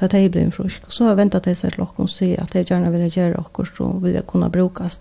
ta 0.00 0.08
de 0.08 0.28
blir 0.28 0.42
en 0.42 0.52
frusk. 0.52 0.82
Så 0.88 1.04
har 1.04 1.14
väntat 1.14 1.44
de 1.44 1.54
seg 1.54 1.74
til 1.74 1.84
åkken 1.84 2.08
og 2.08 2.10
sier 2.10 2.42
at 2.42 2.52
de 2.52 2.64
gjerne 2.64 2.90
vil 2.92 3.10
gjøre 3.10 3.38
åkker, 3.40 3.68
så 3.76 3.92
vil 4.02 4.16
jeg 4.16 4.26
kunna 4.26 4.48
brukes. 4.48 5.00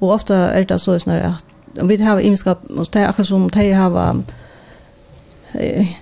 Og 0.00 0.10
ofte 0.10 0.34
er 0.34 0.64
det 0.64 0.80
så 0.80 0.98
sånn 0.98 1.16
at 1.16 1.44
vi 1.74 1.96
har 1.96 2.20
imenskap, 2.20 2.64
og 2.70 2.86
det 2.92 3.02
er 3.02 3.08
akkurat 3.08 3.26
som 3.26 3.50
de 3.50 3.70
har 3.72 4.22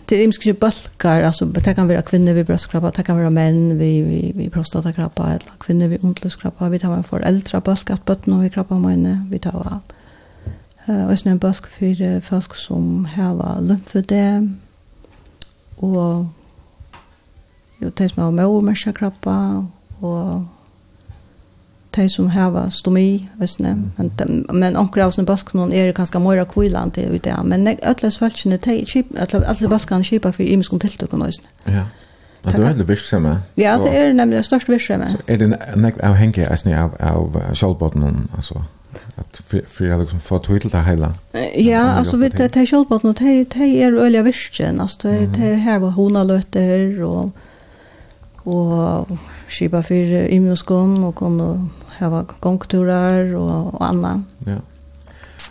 det 0.06 0.16
är 0.16 0.26
mycket 0.26 0.60
bulkar 0.60 1.22
alltså 1.22 1.44
det 1.44 1.74
kan 1.74 1.88
vara 1.88 2.02
kvinnor 2.02 2.32
vid 2.32 2.46
bröstkrabba 2.46 2.90
det 2.90 3.02
kan 3.02 3.16
vara 3.16 3.30
män 3.30 3.78
vid 3.78 4.06
vi 4.06 4.32
vi 4.34 4.50
prostatakrabba 4.50 5.28
eller 5.28 5.52
kvinnor 5.60 5.88
vid 5.88 6.04
underlivskrabba 6.04 6.68
vi 6.68 6.78
tar 6.78 6.96
en 6.96 7.04
föräldra 7.04 7.60
bulk 7.60 7.90
att 7.90 8.04
botten 8.04 8.32
och 8.32 8.44
vi 8.44 8.50
krabba 8.50 8.78
mine 8.78 9.26
vi 9.30 9.38
tar 9.38 9.80
eh 10.86 11.10
och 11.10 11.18
sen 11.18 11.38
bulk 11.38 11.66
för 11.66 12.20
folk 12.20 12.54
som 12.54 13.04
har 13.04 13.60
lymfödem 13.60 14.60
och 15.76 16.24
jo 17.82 17.90
de 17.98 18.08
som 18.08 18.22
har 18.22 18.34
møvermørsa 18.36 18.92
krabba 18.92 19.36
og 20.00 20.44
de 21.96 22.08
som 22.08 22.28
har 22.32 22.68
stomi, 22.70 23.28
østene. 23.42 23.76
Men, 23.98 24.12
de, 24.18 24.44
men 24.52 24.76
omkring 24.76 25.04
av 25.04 25.12
sånne 25.12 25.28
balkene 25.28 25.68
er 25.76 25.90
det 25.90 25.96
ganske 25.96 26.20
mye 26.22 26.44
kvillant 26.48 26.94
til 26.94 27.18
det. 27.20 27.34
Men 27.44 27.68
alle 27.68 28.10
svelgene, 28.10 28.58
alle 29.18 29.68
balkene 29.68 30.04
kjipa 30.04 30.32
for 30.32 30.42
imenskene 30.42 30.80
tiltøkken 30.80 31.26
østene. 31.26 31.52
Ja. 31.66 31.84
Ja, 32.44 32.50
du 32.56 32.62
er 32.62 32.72
det 32.74 32.88
virksomme. 32.88 33.36
Ja, 33.56 33.76
det 33.78 33.98
er 33.98 34.12
nemlig 34.12 34.36
det 34.36 34.44
største 34.44 34.72
virksomme. 34.72 35.06
Er 35.26 35.36
det 35.36 35.52
nek 35.76 36.00
avhengig 36.02 36.48
av, 36.48 36.96
av, 36.98 37.36
av 37.38 37.54
kjølbåten, 37.54 38.28
altså? 38.36 38.64
At 39.16 39.38
for 39.46 39.84
jeg 39.84 39.98
liksom 39.98 40.20
får 40.20 40.38
tog 40.38 40.60
til 40.60 40.72
det 40.72 40.82
hele? 40.84 41.12
Ja, 41.58 41.84
altså, 41.98 42.16
vi 42.16 42.30
tar 42.30 42.48
kjølbåten, 42.48 42.66
självbart 42.66 43.02
nåt 43.02 43.18
det 43.18 43.44
det 43.54 43.82
är 43.82 43.92
öliga 43.92 44.22
visken 44.22 44.80
alltså 44.80 45.08
det 45.08 45.26
det 45.26 45.54
här 45.54 45.78
var 45.78 45.90
hona 45.90 46.24
lötter 46.24 47.02
och 47.02 47.30
og 48.44 49.18
skipa 49.48 49.80
fyrir 49.80 50.26
imjoskon 50.34 51.04
og 51.04 51.14
kunne 51.14 51.48
hava 51.98 52.24
gongturar 52.40 53.34
og, 53.34 53.74
og 53.74 53.88
anna. 53.88 54.12
Ja. 54.46 54.58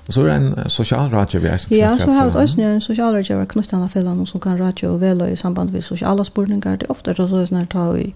Og 0.08 0.14
så 0.14 0.22
er 0.22 0.28
det 0.28 0.36
en 0.36 0.70
sosialrådgiver 0.70 1.50
jeg 1.50 1.60
som 1.60 1.76
Ja, 1.76 1.98
så 1.98 2.12
har 2.12 2.30
vi 2.30 2.38
også 2.38 2.62
en 2.62 2.82
sosialrådgiver 2.82 3.46
knyttet 3.46 3.78
av 3.78 3.90
fellan 3.90 4.26
som 4.26 4.40
kan 4.40 4.60
radio 4.60 4.94
og 4.94 5.02
vela 5.02 5.30
i 5.30 5.36
samband 5.36 5.72
med 5.72 5.82
sosiala 5.82 6.24
spurningar. 6.24 6.76
Det 6.76 6.90
er 6.90 6.92
ofte 6.92 7.16
så 7.16 7.24
er 7.24 7.46
det 7.46 7.70
ta 7.70 7.92
i 7.96 8.14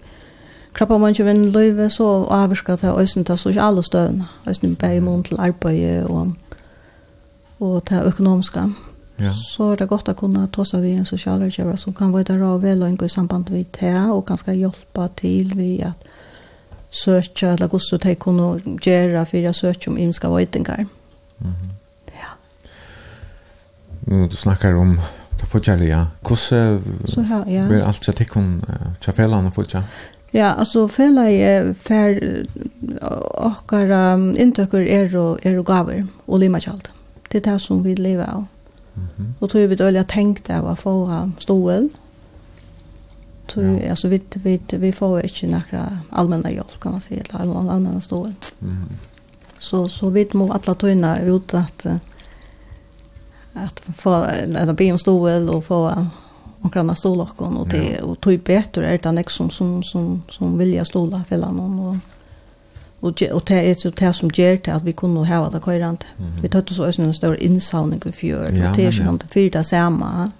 krabba 0.74 0.98
man 0.98 1.10
ikke 1.10 1.24
vinn 1.24 1.52
løyve, 1.52 1.88
så 1.90 2.26
avvirka 2.30 2.76
til 2.76 2.88
også 2.88 3.24
ta 3.24 3.36
sosiale 3.36 3.82
støvna. 3.82 4.24
Også 4.46 4.74
bæg 4.80 5.02
mån 5.02 5.22
til 5.22 5.36
arbeid 5.38 6.02
og, 6.04 6.32
og 7.60 7.84
til 7.84 7.96
økonomiska. 7.96 8.66
Mm 8.66 8.95
Ja. 9.18 9.32
Så 9.32 9.70
er 9.72 9.80
det 9.80 9.88
godt 9.88 10.10
å 10.12 10.16
kunne 10.16 10.44
ta 10.52 10.64
seg 10.68 10.82
ved 10.84 10.98
en 11.00 11.08
sosialrådgiver 11.08 11.78
som 11.80 11.94
kan 11.96 12.12
være 12.12 12.34
der 12.34 12.42
og 12.44 12.62
vel 12.62 12.82
og 12.84 12.90
inngå 12.90 13.08
i 13.08 13.12
samband 13.12 13.50
med 13.50 13.70
det, 13.80 13.94
og 14.12 14.26
kan 14.28 14.40
skal 14.40 14.58
hjelpe 14.58 15.08
til 15.16 15.54
ved 15.56 15.86
at 15.88 16.10
søke, 16.90 17.46
eller 17.54 17.68
hvordan 17.68 18.02
de 18.02 18.14
kunne 18.14 18.78
gjøre 18.84 19.24
for 19.26 19.48
å 19.48 19.54
søke 19.56 19.90
om 19.90 19.98
imenska 19.98 20.28
vøytinger. 20.28 20.84
Mm 21.38 21.52
-hmm. 21.52 21.72
Ja. 22.14 22.32
Nå, 24.06 24.26
du 24.26 24.36
snakker 24.36 24.76
om 24.76 25.00
det 25.40 25.48
fortjellige. 25.48 26.06
Hvordan 26.22 26.82
så 27.06 27.22
her, 27.22 27.44
ja. 27.48 27.66
blir 27.68 27.84
alt 27.84 28.02
til 28.02 28.14
tikkene 28.14 28.60
til 29.00 29.12
fellene 29.12 29.50
fortsatt? 29.50 29.84
Ja, 30.34 30.54
altså 30.58 30.86
fela 30.86 31.30
er 31.30 31.72
fer 31.72 32.18
okkar 33.34 34.14
um, 34.14 34.34
inntøkker 34.36 34.78
er 34.78 35.16
og, 35.16 35.38
er 35.42 35.58
og 35.58 35.66
gaver 35.66 36.02
og 36.26 36.38
limakjalt. 36.38 36.90
Det 37.32 37.46
er 37.46 37.52
det 37.52 37.60
som 37.60 37.84
vi 37.84 37.94
lever 37.94 38.24
av. 38.24 38.44
-hmm. 38.96 39.32
Og 39.40 39.50
tror 39.50 39.66
vi 39.66 39.74
dølja 39.74 40.04
tenkt 40.04 40.50
av 40.50 40.64
å 40.64 40.74
få 40.74 41.06
ham 41.06 41.34
stål. 41.38 41.88
Tror, 43.48 43.64
ja. 43.64 43.90
altså, 43.90 44.08
vi, 44.08 44.20
vi, 44.34 44.60
vi 44.70 44.92
får 44.92 45.20
ikke 45.20 45.46
noen 45.46 46.00
allmänna 46.10 46.50
hjälp 46.50 46.80
kan 46.80 46.92
man 46.92 47.00
si, 47.00 47.14
eller 47.14 47.44
noen 47.44 47.70
annen 47.70 48.00
stål. 48.00 48.34
Mm 48.60 48.76
-hmm. 48.76 48.96
Så, 49.58 49.88
så 49.88 50.10
vi 50.10 50.26
må 50.34 50.52
alle 50.52 50.74
tøyne 50.74 51.20
ut 51.24 51.54
at, 51.54 51.86
att 53.52 53.82
få, 53.96 54.24
eller 54.24 54.72
be 54.72 54.92
om 54.92 54.98
stål 54.98 55.48
och 55.48 55.64
få 55.64 56.06
andra 56.74 56.94
stålokken, 56.94 57.56
och 57.56 57.68
det, 57.68 58.02
och 58.02 58.10
og 58.10 58.20
tog 58.20 58.40
betur 58.40 58.82
det 58.82 59.12
nek 59.12 59.30
som, 59.30 59.50
som, 59.50 59.82
som, 59.82 60.22
som 60.28 60.58
vilja 60.58 60.84
ståla 60.84 61.24
fellene, 61.28 61.52
någon 61.52 61.78
och 61.78 61.96
og, 63.06 63.22
og 63.32 63.48
det 63.48 63.58
er 63.70 63.74
så 63.80 63.90
det 63.90 64.14
som 64.14 64.30
gjør 64.30 64.56
til 64.64 64.70
at 64.76 64.86
vi 64.86 64.92
kunne 64.92 65.26
ha 65.26 65.44
det 65.52 65.62
køyrande. 65.62 66.06
Mm 66.18 66.24
-hmm. 66.24 66.42
Vi 66.42 66.48
tatt 66.48 66.70
oss 66.70 66.78
også 66.78 67.02
en 67.02 67.14
stor 67.14 67.36
innsavning 67.40 68.06
i 68.06 68.12
fjør, 68.12 68.42
ja, 68.42 68.70
og 68.70 68.76
det 68.76 68.84
er 68.84 68.90
ikke 68.90 69.04
noe 69.04 69.18
fyrt 69.34 69.52
det 69.52 69.66
samme. 69.66 70.32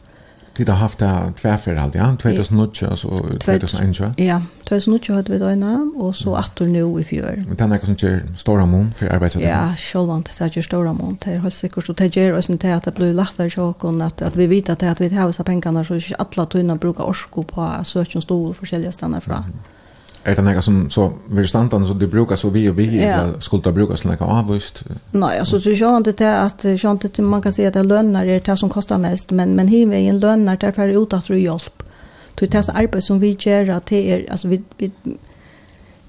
Tid 0.57 0.69
har 0.69 0.77
haft 0.77 1.01
det 1.01 1.35
tverfer 1.37 1.81
alt, 1.81 1.95
ja? 1.95 2.07
2008 2.19 2.89
og 2.89 2.99
så 2.99 3.09
2021? 3.45 4.15
Ja, 4.19 4.41
2008 4.67 5.15
hadde 5.15 5.33
vi 5.33 5.39
døgnet, 5.39 5.81
og 5.97 6.15
så 6.15 6.33
18 6.35 6.73
nå 6.73 6.99
i 6.99 7.03
fjør. 7.03 7.37
Men 7.49 7.51
det 7.51 7.61
er 7.61 7.67
noe 7.67 7.81
som 7.85 7.97
gjør 7.97 8.21
stora 8.37 8.65
mån 8.65 8.95
for 8.97 9.13
arbeidet? 9.13 9.43
Ja, 9.43 9.75
selvvann, 9.77 10.23
det 10.23 10.51
gjør 10.55 10.63
stora 10.63 10.93
mån, 10.93 11.19
det 11.25 11.35
er 11.35 11.45
helt 11.45 11.55
sikkert. 11.55 11.91
Og 11.91 11.99
det 11.99 12.11
gjør 12.17 12.37
også 12.37 12.57
til 12.57 12.69
at 12.69 12.85
det 12.85 12.95
blir 12.95 13.13
lagt 13.13 13.37
der 13.37 13.49
sjåkken, 13.49 14.01
at, 14.03 14.23
at 14.23 14.37
vi 14.37 14.49
vet 14.51 14.69
at, 14.69 14.83
at 14.83 15.01
vi 15.01 15.09
har 15.09 15.27
disse 15.27 15.45
pengene, 15.45 15.85
så 15.85 15.95
ikke 15.95 16.21
alle 16.25 16.47
tøyene 16.47 16.79
bruker 16.79 17.05
orsko 17.05 17.43
på 17.43 17.69
søkjenstol 17.85 18.55
forskjellige 18.55 18.93
steder 18.93 19.21
fra. 19.21 19.45
Mm 19.47 19.53
-hmm 19.53 19.76
är 20.27 20.35
det 20.35 20.43
noe 20.43 20.63
som 20.63 20.91
så 20.91 21.13
vil 21.27 21.49
standa 21.49 21.79
så 21.87 21.95
det 21.95 22.07
brukar 22.07 22.37
så 22.37 22.51
vi 22.51 22.69
och 22.69 22.79
vi 22.79 22.87
ja. 23.03 23.41
skulle 23.41 23.73
brukas 23.73 24.05
noe 24.05 24.17
avvist. 24.21 24.83
Nej, 25.13 25.39
altså 25.39 25.61
så 25.61 25.71
jag 25.71 26.05
det 26.05 26.19
det 26.19 26.41
att 26.41 26.65
jag 26.65 27.01
det 27.01 27.19
man 27.19 27.43
kan 27.43 27.53
säga 27.53 27.69
att 27.69 27.75
det 27.75 27.83
lønner 27.83 28.27
är 28.27 28.41
det 28.41 28.57
som 28.57 28.71
kostar 28.71 28.99
mest 28.99 29.31
men 29.31 29.55
men 29.57 29.69
hivvägen 29.69 30.21
lönar 30.21 30.57
det 30.57 30.93
ut 30.93 31.13
att 31.13 31.25
du 31.25 31.39
hjälp. 31.39 31.83
Det 32.35 32.47
er 32.47 32.63
det 32.63 32.69
arbete 32.69 33.03
som 33.03 33.21
vi 33.21 33.37
gör 33.41 33.71
att 33.71 33.87
det 33.87 34.11
är 34.13 34.31
alltså 34.31 34.49
vi, 34.49 34.63
vi 34.79 34.91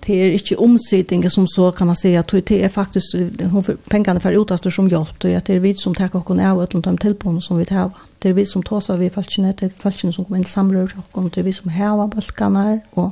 det 0.07 0.14
är 0.14 0.31
inte 0.31 0.56
omsättningen 0.56 1.31
som 1.31 1.48
så 1.48 1.72
kan 1.72 1.88
man 1.88 1.95
säga 1.95 2.19
att 2.19 2.27
det 2.45 2.64
är 2.64 2.69
faktiskt 2.69 3.15
hon 3.52 3.64
pengarna 3.89 4.19
för 4.19 4.41
utåt 4.41 4.73
som 4.73 4.89
hjälpt 4.89 5.23
och 5.23 5.30
det 5.30 5.49
är 5.49 5.60
vi 5.60 5.73
som 5.73 5.95
tar 5.95 6.15
och 6.15 6.31
av 6.31 6.64
utan 6.64 6.81
de 6.81 6.98
tillbon 6.98 7.41
som 7.41 7.57
vi 7.57 7.65
tar. 7.65 7.91
Det 8.19 8.30
är 8.30 8.34
vi 8.34 8.45
som 8.45 8.64
tar 8.64 8.80
så 8.80 8.95
vi 8.95 9.10
falsknet 9.10 9.57
det 9.57 9.69
falsknet 9.69 10.15
som 10.15 10.26
kommer 10.26 10.38
in 10.38 10.45
samlar 10.45 10.91
och 11.11 11.30
det 11.30 11.41
är 11.41 11.44
vi 11.44 11.53
som 11.53 11.69
häva 11.69 12.07
balkarna 12.07 12.80
och 12.91 13.11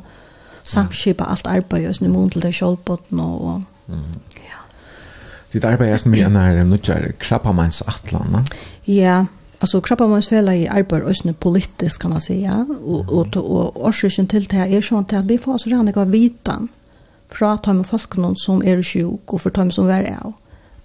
samskipa 0.65 1.29
allt 1.29 1.47
arbeid 1.47 1.87
og 1.89 1.97
sånn 1.97 2.09
i 2.09 2.13
mån 2.13 2.31
til 2.33 2.45
det 2.45 2.53
kjølbotten 2.57 3.21
og... 3.21 3.63
Mm. 3.87 4.19
Ja. 4.41 4.61
Ditt 5.53 5.65
arbeid 5.67 5.93
er 5.93 6.01
som 6.01 6.13
vi 6.13 6.23
mye 6.23 6.31
nær 6.33 6.61
nødgjør 6.67 7.11
Krabbamanns 7.21 7.83
atlan, 7.87 8.41
Ja, 8.89 9.25
altså 9.59 9.81
Krabbamanns 9.81 10.29
fela 10.29 10.55
i 10.57 10.65
arbeid 10.69 11.05
og 11.05 11.17
sånn 11.17 11.37
politisk, 11.39 12.01
kan 12.01 12.15
man 12.15 12.23
si, 12.23 12.41
ja. 12.43 12.63
Og, 12.65 13.11
og, 13.11 13.37
og 13.37 13.77
årsøkjen 13.89 14.29
til 14.31 14.49
det 14.49 14.65
er 14.65 14.81
sånn 14.81 15.05
at 15.05 15.29
vi 15.29 15.37
får 15.41 15.63
så 15.63 15.73
rann 15.73 15.91
ikke 15.91 16.07
vitan 16.09 16.69
fra 17.29 17.55
de 17.61 17.83
folkene 17.83 18.33
som 18.39 18.63
er 18.63 18.81
sjuk 18.85 19.33
og 19.33 19.41
for 19.41 19.53
de 19.53 19.69
som 19.73 19.89
er 19.89 20.09
av. 20.15 20.33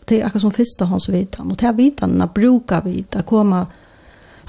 Det 0.09 0.19
er 0.19 0.27
akkurat 0.27 0.43
som 0.43 0.55
første 0.55 0.89
hans 0.91 1.07
vitan. 1.13 1.51
Og 1.53 1.59
det 1.61 1.69
er 1.69 1.77
vitan, 1.77 2.17
bruker 2.35 2.83
vi, 2.85 3.05
det 3.13 3.27
kommer 3.29 3.69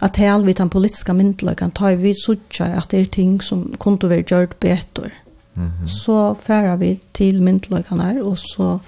at 0.01 0.17
hel 0.17 0.45
vid 0.45 0.57
den 0.57 0.69
politiska 0.69 1.13
myndla 1.13 1.53
kan 1.55 1.71
ta 1.71 1.95
vi 1.95 2.13
sucha 2.15 2.65
at 2.77 2.91
det 2.91 2.99
er 2.99 3.05
ting 3.05 3.43
som 3.43 3.73
kunde 3.79 4.09
være 4.09 4.23
gjort 4.23 4.59
bättre. 4.59 5.11
Mm 5.53 5.67
-hmm. 5.67 5.87
Så 5.87 6.35
færer 6.43 6.75
vi 6.75 6.99
til 7.13 7.43
myndelagene 7.43 8.03
her, 8.03 8.23
och 8.23 8.37
så 8.37 8.79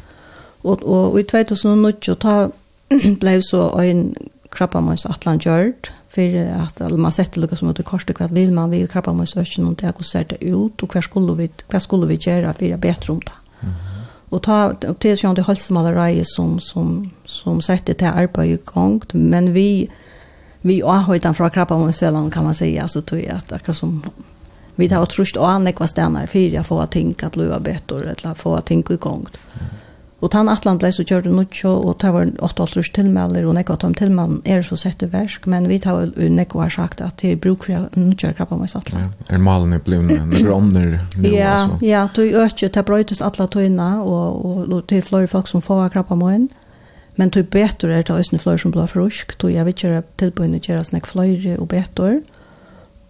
och 0.64 0.84
och 0.84 1.19
i 1.19 1.23
2019 1.23 2.15
ta, 2.15 2.49
blev 3.19 3.41
så 3.41 3.69
en 3.69 4.15
krabbamøys 4.52 5.06
atlan 5.06 5.38
gjort 5.38 5.91
för 6.10 6.61
att 6.64 6.81
eller, 6.81 6.98
man 6.98 7.11
sätter 7.11 7.41
lukka 7.41 7.56
som 7.56 7.69
ut 7.69 7.80
i 7.80 7.84
kvart 7.84 8.10
vill 8.19 8.30
vil 8.30 8.53
man 8.53 8.72
vil 8.72 8.88
krabbamøys 8.88 9.38
økken 9.38 9.68
og 9.68 9.76
det 9.81 9.88
er 9.88 9.91
hvordan 9.91 10.26
det 10.30 10.53
ut, 10.53 10.84
och 10.84 10.94
hva 10.94 11.02
skulle 11.02 11.35
vi, 11.35 11.49
hva 11.69 11.80
skulle 11.80 12.07
vi 12.07 12.18
göra 12.27 12.53
för 12.53 12.73
å 12.73 12.77
bättre 12.77 13.14
om 13.14 13.19
det. 13.19 13.34
Mm 13.61 13.73
-hmm. 13.73 14.03
Och 14.30 14.41
ta 14.41 14.73
til 14.99 15.18
sjøen 15.18 15.35
til 15.35 15.44
Halsmalerei 15.44 16.23
som, 16.35 16.60
som, 16.60 17.11
som 17.26 17.61
sätter 17.61 17.94
till 17.94 18.07
arbete 18.07 18.48
i 18.48 18.57
gång 18.65 19.02
men 19.14 19.53
vi 19.53 19.90
vi 20.65 20.81
avhøytan 20.81 21.35
från 21.35 21.49
krabbamånsfällan 21.49 22.31
kan 22.31 22.44
man 22.44 22.56
säga 22.56 22.88
så 22.88 23.02
tror 23.02 23.22
jag 23.22 23.35
att 23.35 23.52
akkurat 23.52 23.77
som 23.77 24.03
vi 24.76 24.88
har 24.88 25.06
trust 25.06 25.35
och 25.35 25.49
annat 25.49 25.80
vad 25.80 25.90
stannar 25.90 26.27
för 26.27 26.40
jag 26.40 26.65
får 26.65 26.85
ting 26.85 27.14
tänka 27.14 27.27
att 27.27 27.34
bli 27.34 27.60
bättre 27.60 28.11
eller 28.11 28.34
få 28.34 28.56
att 28.56 28.65
tänka 28.65 28.94
igång. 28.94 29.27
Och 30.19 30.34
han 30.34 30.49
Atlant 30.49 30.80
blev 30.80 30.91
så 30.91 31.03
körde 31.03 31.30
nu 31.30 31.45
så 31.52 31.73
och 31.73 31.98
det 32.02 32.11
var 32.11 32.31
åtta 32.40 32.64
års 32.64 32.91
tillmäler 32.91 33.45
och 33.45 33.53
nekva 33.53 33.76
tom 33.76 33.94
tillman 33.94 34.41
är 34.44 34.61
så 34.61 34.77
sett 34.77 35.03
i 35.03 35.06
värsk 35.06 35.45
men 35.45 35.68
vi 35.68 35.80
tar 35.80 36.11
ju 36.18 36.30
nekva 36.30 36.61
har 36.61 36.69
sagt 36.69 37.02
att 37.02 37.18
det 37.18 37.31
är 37.31 37.35
bruk 37.35 37.64
för 37.64 37.90
nu 37.94 38.15
kör 38.15 38.34
krabba 38.34 38.57
med 38.57 38.69
Atlant. 38.76 39.03
Ja, 39.27 39.35
är 39.35 39.38
malen 39.38 39.73
i 39.73 39.80
blommen 39.80 40.30
med 40.30 40.44
bronner 40.44 40.99
nu 41.18 41.27
Ja, 41.27 41.69
ja, 41.81 42.10
då 42.15 42.22
ökje, 42.22 42.69
det 42.69 42.84
brötes 42.84 43.22
alla 43.22 43.48
tojna 43.48 44.03
och 44.03 44.45
och 44.45 44.88
till 44.88 45.03
fler 45.03 45.27
folk 45.27 45.48
som 45.48 45.61
får 45.61 45.90
krabba 45.90 46.15
med. 46.15 46.48
Men 47.15 47.30
tog 47.34 47.49
betur 47.53 47.91
er 47.94 48.02
det 48.02 48.15
også 48.15 48.40
flere 48.41 48.61
som 48.61 48.73
blir 48.73 48.90
frusk, 48.90 49.35
tog 49.38 49.53
jeg 49.53 49.65
vil 49.69 49.77
kjøre 49.84 50.02
tilbøyne 50.18 50.61
kjøre 50.64 50.88
sånne 50.88 51.06
flere 51.06 51.60
og 51.60 51.69
betur. 51.69 52.18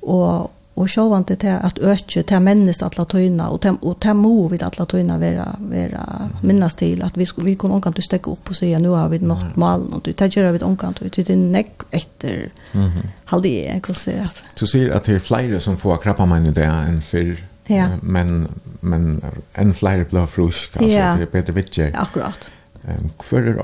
Og, 0.03 0.49
og 0.75 0.89
sjålvant 0.89 1.29
det 1.29 1.47
er 1.47 1.61
at 1.63 1.79
økje 1.79 2.25
til 2.27 2.41
mennesk 2.43 2.83
atla 2.83 3.05
tøyna, 3.07 3.47
og 3.53 3.61
til, 3.63 3.77
og 3.79 3.99
til 4.03 4.17
må 4.19 4.33
vi 4.51 4.59
atla 4.65 4.87
tøyna 4.89 5.19
være, 5.21 5.45
være 5.71 6.03
minnes 6.41 6.75
til, 6.79 7.03
at 7.05 7.15
vi, 7.19 7.27
vi 7.45 7.53
kunne 7.55 7.77
omkant 7.77 7.95
til 7.95 8.07
stekke 8.09 8.33
opp 8.33 8.51
og 8.51 8.57
sige, 8.57 8.79
nu 8.83 8.91
har 8.97 9.07
vi 9.13 9.21
nått 9.23 9.55
malen, 9.61 9.93
og 9.93 10.03
det 10.05 10.17
gjør 10.33 10.51
vi 10.51 10.63
omkant 10.67 10.99
til, 10.99 11.13
det 11.13 11.37
er 11.37 11.43
nekk 11.43 11.87
etter 11.91 12.47
mm 12.73 13.03
halde 13.33 13.49
jeg, 13.49 13.79
hva 13.81 13.93
sier 13.97 14.17
jeg? 14.19 14.41
Du 14.59 14.67
sier 14.69 14.91
at 14.93 15.07
det 15.09 15.15
er 15.17 15.23
flere 15.23 15.59
som 15.63 15.77
får 15.79 16.01
krabba 16.03 16.27
meg 16.29 16.51
i 16.51 16.53
det 16.53 16.67
enn 16.67 16.99
før, 17.01 17.39
ja. 17.71 17.87
men, 18.01 18.43
men 18.81 19.15
enn 19.57 19.71
flere 19.73 20.05
blir 20.09 20.27
frusk, 20.29 20.75
altså 20.77 20.91
ja. 20.91 21.13
det 21.17 21.29
er 21.29 21.31
bedre 21.31 21.55
vitjer. 21.55 21.95
Akkurat. 21.97 22.49
Ehm 22.87 23.09
kvar 23.19 23.39
är 23.39 23.57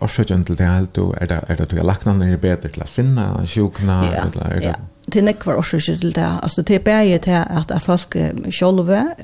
orsöken 0.00 0.44
til 0.44 0.58
det 0.58 0.66
här 0.66 0.86
og 0.98 1.14
er 1.20 1.26
det 1.26 1.40
er 1.48 1.54
det 1.54 1.78
att 1.78 1.86
lackna 1.86 2.12
när 2.12 2.30
det 2.30 2.40
bättre 2.40 2.68
till 2.68 2.82
att 2.82 2.88
finna 2.88 3.46
sjukna 3.46 4.08
eller 4.08 4.50
är 4.50 4.60
det 4.60 4.74
Det 5.12 5.28
är 5.28 5.32
kvar 5.32 5.54
orsöken 5.54 5.98
til 5.98 6.14
det 6.14 6.38
Altså 6.42 6.62
det 6.62 6.74
är 6.74 6.78
bättre 6.78 7.18
till 7.18 7.32
at 7.32 7.70
att 7.70 7.82
folk 7.82 8.16
själva 8.50 9.14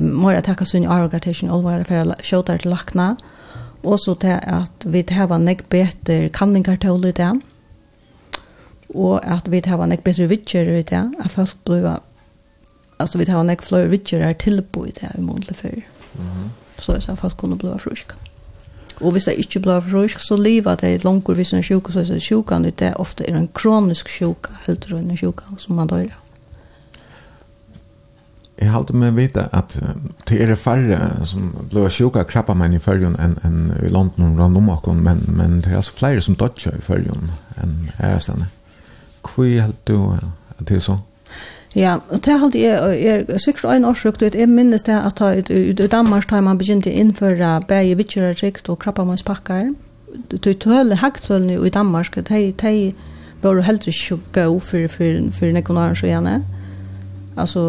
mer 0.00 0.34
att 0.34 0.44
tacka 0.44 0.64
sin 0.64 0.88
organisation 0.88 1.50
allvar 1.50 1.84
för 1.84 2.14
skjuta 2.22 2.56
til 2.56 2.70
lakna. 2.70 3.16
Og 3.84 3.98
så 4.00 4.14
til 4.14 4.38
at 4.42 4.84
vi 4.84 5.04
har 5.10 5.38
nek 5.38 5.68
bättre 5.68 6.28
kanningar 6.28 6.76
till 6.76 7.02
det 7.02 7.42
Og 8.94 9.20
at 9.24 9.50
vi 9.50 9.62
har 9.66 9.86
nek 9.86 10.04
bättre 10.04 10.26
vitcher 10.26 10.78
i 10.78 10.82
det 10.82 11.12
At 11.24 11.30
folk 11.30 11.64
blir 11.64 12.00
alltså 12.98 13.18
vi 13.18 13.30
har 13.30 13.40
en 13.40 13.46
bättre 13.46 13.86
vittjer 13.86 14.20
är 14.20 14.34
tillbo 14.34 14.86
i 14.86 14.90
det 14.90 15.18
i 15.18 15.20
månaden 15.20 15.54
för. 15.54 15.82
Mhm. 16.12 16.50
Så 16.78 16.92
att 16.92 17.20
folk 17.20 17.36
kunde 17.36 17.56
bli 17.56 17.78
friska. 17.78 18.14
Mm 18.14 18.27
og 19.00 19.12
hvis 19.12 19.28
det 19.28 19.36
ikke 19.38 19.60
blir 19.60 19.80
frisk, 19.80 20.20
så 20.20 20.36
lever 20.36 20.74
det 20.80 21.04
langer 21.04 21.34
hvis 21.34 21.52
en 21.52 21.62
sjuka, 21.62 21.92
så 21.92 22.00
er 22.00 22.08
det 22.12 22.22
sjukan, 22.22 22.64
det 22.64 22.82
er 22.82 23.00
ofte 23.00 23.26
er 23.28 23.36
en 23.38 23.50
kronisk 23.54 24.08
sjuka, 24.08 24.54
helt 24.66 24.88
og 24.92 24.98
en 24.98 25.16
sjuka 25.16 25.44
som 25.58 25.76
man 25.76 25.90
dør. 25.90 26.08
Jeg 28.58 28.72
halte 28.74 28.92
med 28.96 29.14
vite 29.14 29.44
at 29.54 29.76
det 30.28 30.40
er 30.42 30.56
færre 30.58 31.26
som 31.30 31.52
blir 31.70 31.86
sjuka 31.94 32.24
krabba 32.26 32.56
meg 32.58 32.74
i 32.74 32.80
fyrjun 32.82 33.14
enn 33.22 33.36
en 33.46 33.58
i 33.78 33.90
London 33.92 34.32
og 34.32 34.40
rundt 34.40 34.58
om 34.58 34.72
åkken, 34.74 35.02
men, 35.04 35.22
men 35.28 35.60
det 35.62 35.70
er 35.70 35.78
altså 35.78 35.94
flere 35.94 36.24
som 36.24 36.34
dodger 36.34 36.74
i 36.74 36.82
fyrjun 36.82 37.30
enn 37.62 37.76
her 38.00 38.18
stedene. 38.18 38.50
Hvor 39.22 39.46
er 39.46 39.68
helt 39.68 39.86
du 39.86 40.10
at 40.10 40.66
det 40.66 40.80
er 40.80 40.82
sånn? 40.88 41.04
Ja, 41.76 41.98
og 42.08 42.24
det 42.24 42.38
halde 42.40 42.60
jeg, 42.60 43.02
jeg 43.28 43.40
sikkert 43.40 43.76
en 43.76 43.84
årsøk, 43.84 44.20
du 44.20 44.30
jeg 44.32 44.48
minnes 44.48 44.82
det 44.82 44.96
at 44.96 45.50
i 45.50 45.72
Danmark 45.72 46.30
har 46.30 46.40
man 46.40 46.58
begynt 46.58 46.88
å 46.88 46.90
innføre 46.90 47.60
bæge 47.68 47.98
vittjørerikt 47.98 48.70
og 48.72 48.78
krabbamøyspakkar. 48.84 49.68
Du 50.32 50.52
tøle 50.54 50.96
hagtølene 50.96 51.58
i 51.66 51.70
Danmark, 51.70 52.16
de, 52.16 52.52
de 52.52 52.94
var 53.42 53.54
jo 53.54 53.66
heller 53.66 53.88
ikke 53.88 54.18
gå 54.32 54.46
for, 54.58 54.88
for, 54.88 55.20
for 55.36 55.52
nekonaren 55.52 55.96
så 55.96 56.08
gjerne. 56.08 56.38
Altså, 57.38 57.60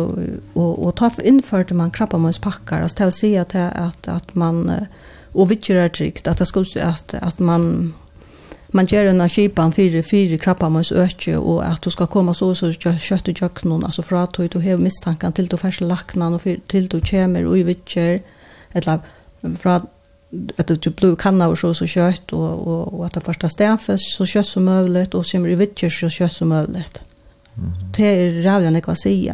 og, 0.55 0.71
og 0.79 0.95
ta 0.97 1.11
innførte 1.21 1.75
man 1.77 1.91
krabbamøyspakkar, 1.91 2.81
altså 2.81 2.95
det 2.97 3.09
vil 3.09 3.17
si 3.19 3.33
at, 3.37 3.55
at, 3.55 4.07
at 4.07 4.35
man, 4.35 4.87
og 5.33 5.49
vittjørerikt, 5.51 6.27
at 6.27 6.39
det 6.39 6.47
skulle, 6.47 6.81
at, 6.81 7.13
at 7.13 7.39
man, 7.39 7.93
man 8.71 8.85
gjør 8.85 9.09
en 9.09 9.29
skipan 9.29 9.73
fire, 9.73 10.03
fire 10.03 10.37
krabba 10.37 10.69
mot 10.69 10.91
øke, 10.91 11.37
og 11.37 11.63
at 11.65 11.83
du 11.85 11.89
skal 11.89 12.07
komme 12.07 12.33
så 12.37 12.53
så 12.53 12.71
kjøtt 12.73 13.27
i 13.27 13.33
kjøkkenen, 13.33 13.83
altså 13.83 14.01
fra 14.05 14.23
at 14.23 14.37
du 14.53 14.59
har 14.59 14.77
mistanken 14.77 15.33
til 15.33 15.47
du 15.49 15.57
først 15.57 15.81
lakner, 15.81 16.33
og 16.33 16.41
til 16.69 16.87
du 16.87 16.99
kommer 16.99 17.45
og 17.45 17.65
vitser, 17.65 18.19
eller 18.75 18.99
fra 19.61 19.79
at 20.57 20.69
du 20.69 20.89
blir 20.91 21.15
kanna 21.15 21.47
og 21.49 21.57
så 21.57 21.73
så 21.73 21.87
kjøtt, 21.87 22.33
og, 22.33 22.67
og, 22.67 22.99
og 22.99 23.05
at 23.05 23.15
det 23.15 23.23
første 23.25 23.49
stedfest 23.49 24.15
så 24.15 24.25
kjøtt 24.25 24.47
som 24.47 24.63
mulig, 24.63 25.07
og 25.13 25.25
kommer 25.31 25.49
i 25.49 25.55
vitser 25.55 25.89
så 25.89 26.09
kjøtt 26.09 26.31
som 26.31 26.47
mulig. 26.47 26.85
Mm 27.55 27.65
-hmm. 27.65 27.91
Det 27.97 28.05
er 28.05 28.51
rævlig 28.51 28.67
enn 28.67 28.75
jeg 28.75 28.83
kan 28.83 28.95
si, 28.95 29.31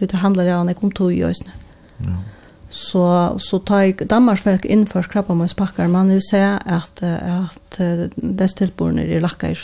det 0.00 0.12
handler 0.12 0.60
enn 0.60 0.68
jeg 0.68 0.76
om 0.82 0.90
tog 0.90 1.12
i 1.12 1.22
øsene. 1.22 1.52
Ja 2.00 2.37
så 2.70 3.36
så 3.38 3.58
tar 3.58 3.80
jag 3.80 4.06
Danmark 4.08 4.38
för 4.38 4.66
inför 4.66 5.02
skrapa 5.02 5.34
med 5.34 5.56
packar 5.56 5.88
man 5.88 6.08
vill 6.08 6.22
säga 6.22 6.62
att 6.66 7.02
att 7.02 7.78
det 8.16 8.48
tillborna 8.48 9.02
är 9.02 9.20
lacka 9.20 9.54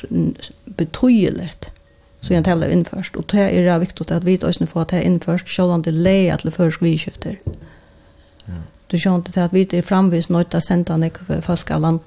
betydligt 0.64 1.70
så 2.20 2.34
jag 2.34 2.44
tävlar 2.44 2.68
införst 2.68 3.16
och 3.16 3.24
det 3.30 3.58
är 3.58 3.72
det 3.72 3.78
viktigt 3.78 4.10
att 4.10 4.24
vi 4.24 4.38
också 4.38 4.66
får 4.66 4.82
att 4.82 4.88
det 4.88 5.02
införst 5.02 5.48
själva 5.48 5.78
det 5.78 5.90
läge 5.90 6.34
att 6.34 6.42
det 6.42 6.50
först 6.50 6.82
vi 6.82 6.98
skifter. 6.98 7.38
Ja. 8.44 8.54
Du 8.86 8.98
kör 8.98 9.14
inte 9.14 9.44
att 9.44 9.52
vi 9.52 9.68
är 9.72 9.82
framvis 9.82 10.28
nöjda 10.28 10.60
sända 10.60 10.96
nek 10.96 11.18
för 11.18 11.40
folk 11.40 11.70
av 11.70 11.80
landet. 11.80 12.06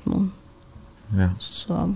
Ja. 1.08 1.30
Så 1.40 1.96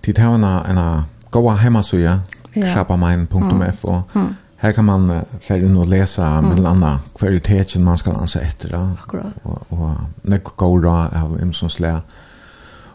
Det 0.00 0.18
har 0.18 0.34
en 0.34 0.44
en 0.44 1.02
goda 1.30 1.54
hemmasida. 1.54 2.20
Ja. 2.52 2.70
Skrapa 2.70 2.96
min.f 2.96 3.84
och 3.84 4.16
mm. 4.16 4.36
Her 4.62 4.72
kan 4.72 4.84
man 4.84 5.24
färre 5.42 5.66
inn 5.66 5.76
og 5.76 5.88
lese 5.90 6.22
mm. 6.22 6.44
mellan 6.48 6.66
andra 6.76 6.98
kvaliteten 7.18 7.82
man 7.84 7.98
skal 7.98 8.20
anse 8.20 8.40
efter. 8.40 8.68
Då. 8.68 8.90
Akkurat. 9.02 9.32
Och, 9.42 9.62
och 9.68 9.90
nek 10.22 10.44
går 10.44 10.82
då 10.82 10.90
av 10.90 11.38
Imsons 11.42 11.80
lä. 11.80 12.00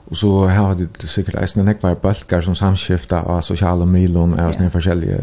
Och 0.10 0.18
så 0.18 0.45
här 0.45 0.57
har 0.57 0.76
det 0.76 1.07
säkert 1.07 1.56
nek 1.56 1.84
var 1.84 1.95
bölkar 1.95 2.41
som 2.41 2.56
samskiftar 2.56 3.22
av 3.22 3.41
sociala 3.41 3.85
milon 3.85 4.34
och 4.34 4.72
forskjellige 4.72 5.18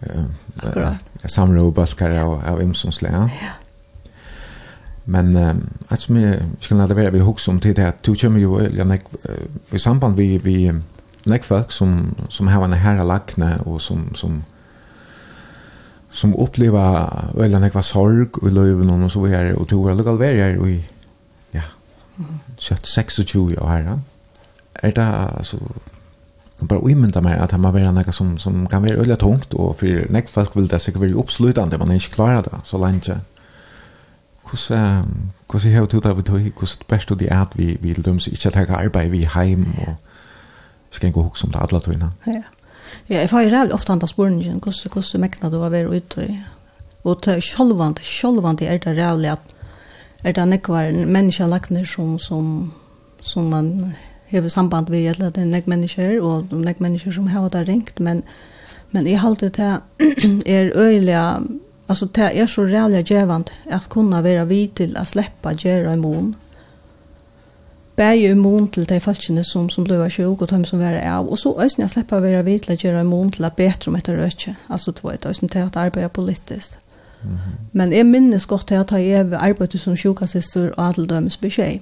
yeah. 0.00 0.24
olika 0.62 0.96
eh, 1.22 1.28
samråbölkar 1.28 2.20
av, 2.20 2.42
av 2.46 2.62
Imsons 2.62 3.02
lä. 3.02 3.08
Ja. 3.12 3.28
Men 5.04 5.36
eh, 5.36 5.54
att 5.88 6.00
som 6.00 6.16
jeg 6.16 6.42
skal 6.60 6.76
lade 6.76 6.96
være 6.96 7.12
vi 7.12 7.18
hooks 7.18 7.48
om 7.48 7.60
til 7.60 7.76
det 7.76 7.82
här 7.82 7.92
tog 8.02 8.16
kommer 8.20 8.40
ju 8.40 8.58
uh, 8.58 8.96
i 9.72 9.78
samband 9.78 10.16
vi 10.16 10.38
vi 10.38 10.72
nekfolk 11.26 11.72
som 11.72 12.14
som 12.28 12.46
har 12.46 12.64
en 12.64 12.72
herre 12.72 13.04
lackne 13.04 13.58
och 13.66 13.82
som 13.82 14.14
som 14.14 14.42
som 16.10 16.34
upplever 16.34 17.08
eller 17.40 17.58
när 17.58 17.70
jag 17.74 17.84
sorg 17.84 18.26
och 18.32 18.52
löven 18.52 19.02
och 19.02 19.12
så 19.12 19.26
här 19.26 19.52
och 19.58 19.68
tog 19.68 19.90
alla 19.90 20.02
galverier 20.02 20.58
här 20.58 20.68
i, 20.68 20.84
ja 21.50 21.62
kött 22.58 22.86
26 22.86 23.34
år 23.36 23.66
här 23.66 24.00
är 24.72 24.92
det 24.92 25.06
alltså 25.06 25.56
kan 26.58 26.66
bara 26.66 26.90
imynda 26.90 27.20
mig 27.20 27.38
att 27.38 27.50
det 27.50 27.56
har 27.56 27.72
varit 27.72 27.94
något 27.94 28.14
som, 28.14 28.38
som 28.38 28.66
kan 28.66 28.82
vara 28.82 28.96
väldigt 28.96 29.18
tungt 29.18 29.54
och 29.54 29.78
för 29.78 30.06
näkt 30.10 30.30
folk 30.30 30.56
vill 30.56 30.68
det 30.68 30.78
säkert 30.78 31.00
vara 31.00 31.10
uppslutande 31.10 31.78
man 31.78 31.90
är 31.90 31.94
inte 31.94 32.08
klarar 32.08 32.42
det 32.42 32.58
så 32.64 32.78
länge 32.78 33.20
hur 34.50 34.58
hur 35.52 35.58
ser 35.58 35.80
det 35.80 35.96
ut 35.96 36.06
av 36.06 36.22
det 36.22 36.32
hur 36.32 36.52
det 37.08 37.14
det 37.14 37.28
är 37.28 37.42
att 37.42 37.56
vi 37.56 37.78
vi 37.80 37.92
döms 37.92 38.28
inte 38.28 38.48
att 38.48 38.68
ha 38.68 38.76
arbete 38.76 39.08
vi 39.08 39.24
hem 39.24 39.72
och 39.86 39.94
ska 40.90 41.08
gå 41.08 41.22
hooks 41.22 41.44
om 41.44 41.50
det 41.50 41.58
alla 41.58 41.80
tog 41.80 41.94
innan 41.94 42.12
ja. 42.24 42.42
Ja, 43.08 43.20
jeg 43.20 43.30
får 43.30 43.50
rævlig 43.50 43.74
ofte 43.74 43.92
andre 43.92 44.08
spørningen, 44.08 44.60
hvordan, 44.62 44.92
hvordan 44.92 45.20
mekna 45.20 45.50
du 45.50 45.58
å 45.60 45.70
være 45.72 45.90
ute 45.90 46.26
i. 46.26 46.36
Og 47.04 47.22
til 47.24 47.40
sjølvand, 47.42 48.02
sjølvand 48.04 48.62
er 48.62 48.78
det 48.78 48.96
rævlig 48.98 49.32
at 49.32 49.56
er 50.24 50.36
det 50.36 50.48
nekvar 50.48 50.92
mennesker 50.92 51.48
lagt 51.48 51.72
som, 51.88 52.18
som, 52.18 52.72
som 53.22 53.44
man 53.44 53.94
hever 54.30 54.48
samband 54.48 54.90
vi, 54.90 55.06
eller 55.06 55.30
det 55.30 55.42
er 55.42 55.48
nek 55.50 55.66
mennesker, 55.66 56.20
og 56.22 56.52
nek 56.52 56.80
mennesker 56.80 57.12
som 57.12 57.26
har 57.32 57.48
det 57.48 57.66
ringt, 57.68 58.00
men, 58.00 58.22
men 58.90 59.06
jeg 59.06 59.20
halte 59.20 59.48
det 59.48 59.70
er 60.46 60.70
øyelig, 60.76 61.16
altså 61.88 62.06
det 62.14 62.30
er 62.34 62.46
så 62.46 62.62
rævlig 62.68 63.06
djevand 63.08 63.50
at 63.70 63.88
kunne 63.88 64.22
være 64.24 64.46
vid 64.46 64.76
til 64.76 64.96
å 64.96 65.04
slippe 65.04 65.56
gjøre 65.56 65.96
i 65.96 66.00
mån 66.00 66.34
bæði 67.96 68.30
immun 68.30 68.68
til 68.72 68.88
de 68.88 69.00
falskene 69.00 69.44
som, 69.44 69.68
som 69.68 69.84
ble 69.84 69.98
sjuk 70.10 70.42
og 70.42 70.50
de 70.50 70.60
som 70.68 70.80
var 70.80 70.98
av. 71.02 71.28
Og 71.28 71.38
så 71.38 71.52
øyne 71.52 71.84
jeg 71.84 71.90
slipper 71.90 72.18
å 72.18 72.24
være 72.24 72.44
vidt 72.46 72.68
til 72.68 72.76
å 72.76 72.80
gjøre 72.84 73.02
immun 73.04 73.32
til 73.34 73.44
å 73.44 73.52
bedre 73.56 73.90
om 73.90 73.98
etter 73.98 74.16
røtje. 74.16 74.56
Altså 74.68 74.94
det 74.94 75.04
var 75.04 75.18
et 75.18 75.26
øyne 75.26 75.48
til 75.48 75.66
at 75.66 75.76
arbeide 75.76 76.08
politisk. 76.08 76.78
Mm 77.22 77.34
-hmm. 77.34 77.56
Men 77.72 77.92
jeg 77.92 78.06
minnes 78.06 78.46
godt 78.46 78.66
til 78.66 78.74
at 78.74 78.92
jeg 78.92 79.32
arbeidde 79.34 79.78
som 79.78 79.96
sjukassister 79.96 80.70
og 80.70 80.88
adeldømes 80.88 81.36
beskjed. 81.36 81.78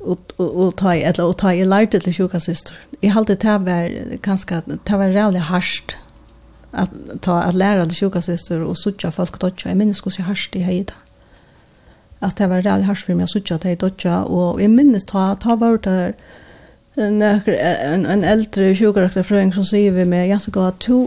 Og, 0.00 0.18
og, 0.38 0.56
og, 0.56 0.76
ta, 0.76 0.92
eller, 0.92 1.24
og 1.24 1.36
ta 1.36 1.48
jeg 1.48 1.66
lærte 1.66 1.98
til 1.98 2.14
sjukassister. 2.14 2.74
Jeg 3.02 3.12
halte 3.12 3.34
det 3.34 3.66
var 3.66 4.16
ganske, 4.22 4.54
det 4.66 4.98
var 4.98 5.08
rævlig 5.08 5.40
harsht 5.40 5.96
at 6.72 6.88
ta 7.22 7.48
at 7.48 7.54
lære 7.54 7.84
til 7.84 7.94
sjukassister 7.94 8.60
og 8.60 8.76
sutja 8.76 9.08
folk 9.08 9.40
dodja. 9.40 9.68
Jeg 9.68 9.76
minnes 9.76 10.00
hvordan 10.00 10.18
jeg 10.18 10.26
harsht 10.26 10.54
i 10.54 10.62
høyda. 10.62 10.92
Mm 10.92 11.05
at 12.26 12.38
det 12.38 12.50
var 12.50 12.64
ræd 12.66 12.86
hars 12.88 13.04
for 13.06 13.14
meg, 13.14 13.30
å 13.30 13.40
ikke 13.40 13.60
til 13.62 13.72
jeg 13.72 13.80
dødja, 13.80 14.16
og 14.26 14.60
jeg 14.60 14.72
minnes 14.72 15.06
ta, 15.08 15.28
ta 15.40 15.56
var 15.60 15.78
der 15.84 16.12
en, 16.96 17.22
en, 17.22 18.06
en 18.06 18.24
eldre 18.24 18.72
sjukkarakterfrøyng 18.74 19.52
som 19.54 19.66
sier 19.68 19.94
vi 19.96 20.04
med, 20.08 20.28
jeg 20.30 20.42
skal 20.44 20.56
gå, 20.56 20.68
to, 20.80 21.00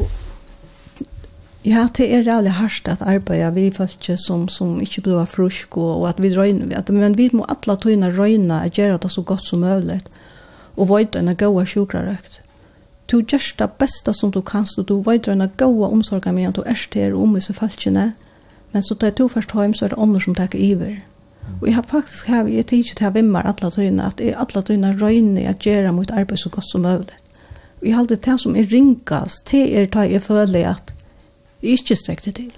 ja, 1.65 1.87
det 1.97 2.07
er 2.07 2.23
reallig 2.23 2.53
hardt 2.55 2.87
at 2.87 3.01
arbeida 3.03 3.49
vi 3.55 3.69
folk 3.75 4.11
som, 4.21 4.47
som 4.47 4.77
ikke 4.81 5.03
blir 5.07 5.25
frusk, 5.27 5.77
og, 5.77 6.01
og 6.01 6.09
at 6.09 6.21
vi 6.21 6.31
røyner, 6.35 6.71
at, 6.77 6.91
men 6.93 7.17
vi 7.17 7.29
må 7.33 7.47
alle 7.49 7.75
tøyne 7.77 8.13
røyne 8.15 8.61
og 8.63 8.77
gjøre 8.79 8.99
det 9.03 9.11
så 9.11 9.21
godt 9.21 9.45
som 9.45 9.65
mulig, 9.65 9.99
og 10.77 10.89
veit 10.93 11.17
en 11.19 11.35
gode 11.35 11.65
sjukrarøkt. 11.67 12.41
Du 13.11 13.19
gjør 13.19 13.55
det 13.59 13.71
beste 13.81 14.13
som 14.13 14.31
du 14.31 14.41
kan, 14.45 14.67
og 14.77 14.87
du 14.87 15.01
veit 15.01 15.27
en 15.27 15.43
gode 15.57 15.89
omsorg 15.89 16.29
med 16.33 16.47
at 16.47 16.55
du 16.55 16.63
er 16.65 16.77
til 16.91 17.15
om 17.17 17.33
disse 17.33 17.53
folkene, 17.53 18.13
Men 18.71 18.83
så 18.83 18.95
tar 18.95 19.11
jeg 19.11 19.15
to 19.19 19.27
først 19.27 19.53
hjem, 19.53 19.73
så 19.73 19.85
er 19.85 19.93
det 19.93 20.01
andre 20.01 20.21
som 20.21 20.35
tar 20.35 20.53
iver. 20.53 20.99
Og 21.61 21.67
jeg 21.67 21.75
har 21.75 21.85
faktisk 21.89 22.27
her, 22.27 22.47
jeg 22.47 22.65
tidser 22.69 22.95
til 22.95 23.09
å 23.09 23.15
vimmer 23.15 23.47
alle 23.49 23.71
tøyene, 23.73 24.05
at 24.05 24.21
jeg 24.21 24.35
alle 24.37 24.61
tøyene 24.65 24.93
røyner 25.01 25.49
at 25.49 25.65
gjøre 25.65 25.93
mot 25.95 26.11
arbeid 26.11 26.37
så 26.37 26.51
godt 26.53 26.69
som 26.71 26.85
mulig. 26.85 27.17
Og 27.79 27.87
jeg 27.87 27.95
halte 27.95 28.15
det 28.15 28.39
som 28.41 28.55
er 28.55 28.67
ringast, 28.71 29.51
det 29.51 29.63
er 29.77 29.87
da 29.91 30.05
jeg 30.05 30.21
føler 30.23 30.73
at 30.75 30.93
jeg 31.61 31.79
ikke 31.79 31.95
strekte 31.95 32.31
til. 32.31 32.51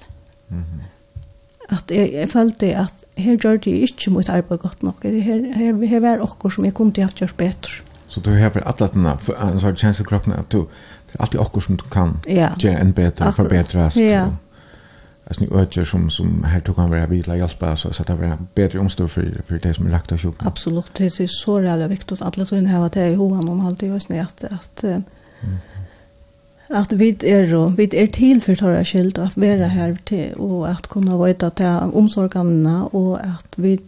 At 1.70 1.92
jeg, 1.92 2.12
jeg 2.14 2.30
følte 2.30 2.74
at 2.76 2.94
her 3.18 3.38
gjør 3.38 3.58
det 3.64 3.72
ikke 3.88 4.12
mot 4.12 4.30
arbeid 4.30 4.58
godt 4.58 4.84
nok. 4.84 5.04
Her, 5.04 5.54
her, 5.56 5.86
her 5.86 6.00
var 6.00 6.20
dere 6.20 6.52
som 6.52 6.66
jeg 6.66 6.74
kunne 6.74 6.94
haft 6.98 7.22
gjort 7.22 7.38
bedre. 7.38 7.82
Så 8.08 8.20
du 8.20 8.34
har 8.36 8.50
vel 8.52 8.64
alle 8.66 8.90
denne, 8.92 9.16
en 9.40 9.62
sånn 9.64 10.02
i 10.02 10.04
kroppen, 10.04 10.34
at 10.36 10.52
du, 10.52 10.66
det 11.08 11.16
er 11.16 11.22
alltid 11.24 11.40
dere 11.40 11.62
som 11.64 11.78
du 11.80 11.86
kan 11.92 12.18
ja. 12.28 12.50
gjøre 12.60 12.82
en 12.82 12.94
bedre, 12.94 13.34
forbedre. 13.34 13.92
Ja, 13.96 14.26
alltså 15.32 15.44
ni 15.44 15.62
ökar 15.62 15.86
som 15.86 16.10
som 16.10 16.44
här 16.44 16.60
tog 16.62 16.76
han 16.76 16.90
vara 16.90 17.08
vidla 17.08 17.38
hjälpa 17.38 17.76
så 17.76 17.94
så 17.94 18.02
att 18.02 18.08
det 18.08 18.16
var 18.16 18.38
bättre 18.56 18.80
omstår 18.80 19.08
för 19.08 19.42
för 19.48 19.60
det 19.60 19.74
som 19.74 19.86
är 19.88 19.92
lagt 19.92 20.12
av 20.12 20.18
sjuk. 20.18 20.36
Absolut 20.38 20.86
det 20.98 21.20
är 21.20 21.28
så 21.28 21.62
jävla 21.62 21.88
viktigt 21.88 22.12
att 22.12 22.38
alla 22.38 22.46
tog 22.46 22.58
in 22.58 22.68
att 22.68 22.94
det 22.94 23.02
är 23.02 23.16
hoan 23.16 23.50
om 23.50 23.66
alltid 23.66 23.90
det 23.90 23.94
visst 23.94 24.12
att 24.12 24.44
att 24.44 24.84
att 26.68 26.92
vi 26.92 27.18
är 27.22 27.52
då 27.52 27.66
vi 27.68 28.04
är 28.04 28.08
till 28.08 28.42
för 28.42 28.80
att 28.80 28.88
skilt 28.88 29.18
att 29.18 29.38
vara 29.38 29.68
här 29.68 29.98
till 30.04 30.34
och 30.34 30.70
att 30.70 30.88
kunna 30.88 31.26
veta 31.26 31.48
att 31.48 31.56
det 31.56 31.80
omsorgarna 31.94 32.86
och 32.86 33.20
att 33.20 33.54
vi 33.56 33.80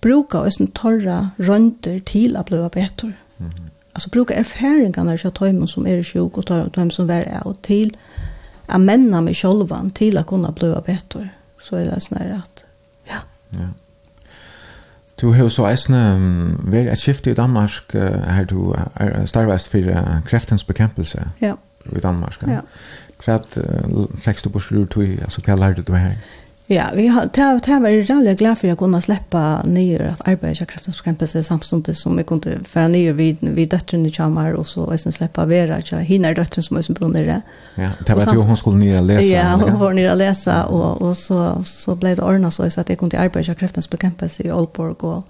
bruka 0.00 0.40
oss 0.40 0.60
en 0.60 0.66
torra 0.66 1.30
rönter 1.36 2.00
till 2.00 2.36
att 2.36 2.46
bli 2.46 2.68
bättre. 2.72 3.12
Mm. 3.38 3.52
Alltså 3.92 4.10
bruka 4.10 4.34
erfarenheterna 4.34 5.12
av 5.12 5.30
tajmen 5.30 5.68
som 5.68 5.86
är 5.86 6.02
sjuk 6.02 6.38
och 6.38 6.46
tajmen 6.46 6.90
som 6.90 7.10
är 7.10 7.40
av 7.44 7.54
till 7.54 7.96
jag 8.66 8.80
männa 8.80 9.20
mig 9.20 9.34
själva 9.34 9.90
till 9.94 10.18
att 10.18 10.26
kunna 10.26 10.52
bli 10.52 10.74
bättre. 10.86 11.28
Så 11.62 11.76
är 11.76 11.84
det 11.84 12.00
snarare 12.00 12.42
att, 12.44 12.64
ja. 13.04 13.20
Ja. 13.50 13.68
Du 15.20 15.26
har 15.26 15.48
så 15.48 15.66
eisne 15.68 15.98
vært 16.66 16.88
et 16.92 16.98
skifte 16.98 17.30
i 17.30 17.34
Danmark 17.38 17.94
her 17.94 18.44
du 18.50 18.72
er 18.74 19.26
starvast 19.26 19.68
for 19.70 20.22
kreftens 20.26 20.64
bekempelse 20.64 21.28
ja. 21.38 21.54
i 21.86 22.00
Danmark. 22.00 22.42
Ja. 22.46 22.64
Hva 23.22 23.38
fikk 24.24 24.42
du 24.42 24.50
på 24.50 24.60
slur 24.60 24.86
tog, 24.90 25.06
altså 25.22 25.44
hva 25.46 25.54
lærte 25.54 25.82
du 25.86 25.94
her? 25.94 26.16
Ja. 26.16 26.41
Ja, 26.72 26.84
vi 26.94 27.06
har 27.08 27.28
det 27.34 27.40
har 27.40 27.80
varit 27.80 28.10
roligt 28.10 28.38
glad 28.38 28.58
för 28.58 28.68
att 28.68 28.78
kunna 28.78 29.00
släppa 29.00 29.62
ner 29.62 30.02
att 30.02 30.28
arbeta 30.28 30.64
i 30.64 30.66
kraftens 30.66 31.00
campus 31.00 31.46
samtidigt 31.46 31.98
som 31.98 32.16
vi 32.16 32.24
kunde 32.24 32.58
föra 32.64 32.88
ner 32.88 33.12
vid 33.12 33.36
vid 33.40 33.68
döttrarna 33.68 34.08
i 34.08 34.10
Chamar 34.10 34.52
och 34.52 34.66
så 34.66 34.82
och 34.82 35.00
sen 35.00 35.12
släppa 35.12 35.44
Vera 35.46 35.76
att 35.76 35.92
jag 35.92 35.98
hinner 35.98 36.34
döttrarna 36.34 36.62
som 36.62 36.76
är 36.76 36.82
som 36.82 36.94
bor 36.94 37.12
det. 37.12 37.42
Ja, 37.74 37.90
det 38.06 38.14
var 38.14 38.34
ju 38.34 38.40
hon 38.40 38.56
skulle 38.56 38.76
ner 38.76 39.02
läsa. 39.02 39.22
Ja, 39.22 39.60
hon 39.62 39.78
var 39.78 39.92
ner 39.92 40.14
läsa 40.14 40.64
och 40.64 41.02
och 41.02 41.16
så 41.16 41.64
så 41.64 41.94
blev 41.94 42.16
det 42.16 42.22
ordnat 42.22 42.54
så 42.54 42.62
att 42.62 42.88
jag 42.88 42.98
kunde 42.98 43.18
arbeta 43.18 43.52
i 43.52 43.54
kraftens 43.54 43.86
campus 43.86 44.40
i 44.40 44.50
Aalborg 44.50 44.94
och 45.00 45.26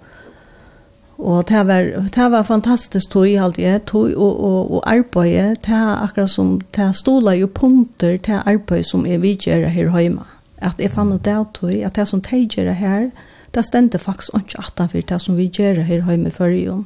Og 1.17 1.47
det 1.47 1.63
var, 1.63 2.09
det 2.15 2.31
var 2.31 2.43
fantastisk 2.43 3.09
tog 3.09 3.27
i 3.27 3.37
alt 3.37 3.55
det, 3.55 3.85
tog 3.85 4.13
og, 4.17 4.43
og, 4.43 4.71
og 4.73 4.83
arbeid, 4.91 5.55
det 5.61 5.73
er 5.73 6.03
akkurat 6.03 6.29
som, 6.29 6.61
det 6.75 6.95
stolar 6.95 7.33
jo 7.33 7.47
punkter, 7.47 8.17
det 8.17 8.29
er 8.29 8.41
arbeid 8.45 8.83
som 8.83 9.05
er 9.05 9.17
vidgjøret 9.17 9.71
her 9.71 9.99
hjemme. 9.99 10.19
Mm 10.19 10.42
at 10.63 10.79
jeg 10.79 10.91
fann 10.91 11.13
ut 11.13 11.27
av 11.27 11.45
tog, 11.53 11.73
at 11.85 11.95
det 11.95 12.07
som 12.07 12.21
de 12.21 12.41
gjør 12.47 12.71
det 12.71 12.79
her, 12.79 13.09
det 13.53 13.65
stender 13.65 14.01
faktisk 14.01 14.33
ikke 14.37 14.63
at 14.63 14.91
for 14.91 15.01
det 15.09 15.21
som 15.21 15.37
vi 15.37 15.49
gjør 15.49 15.83
här 15.83 16.01
her 16.01 16.09
hjemme 16.09 16.27
i 16.27 16.31
førjen. 16.31 16.85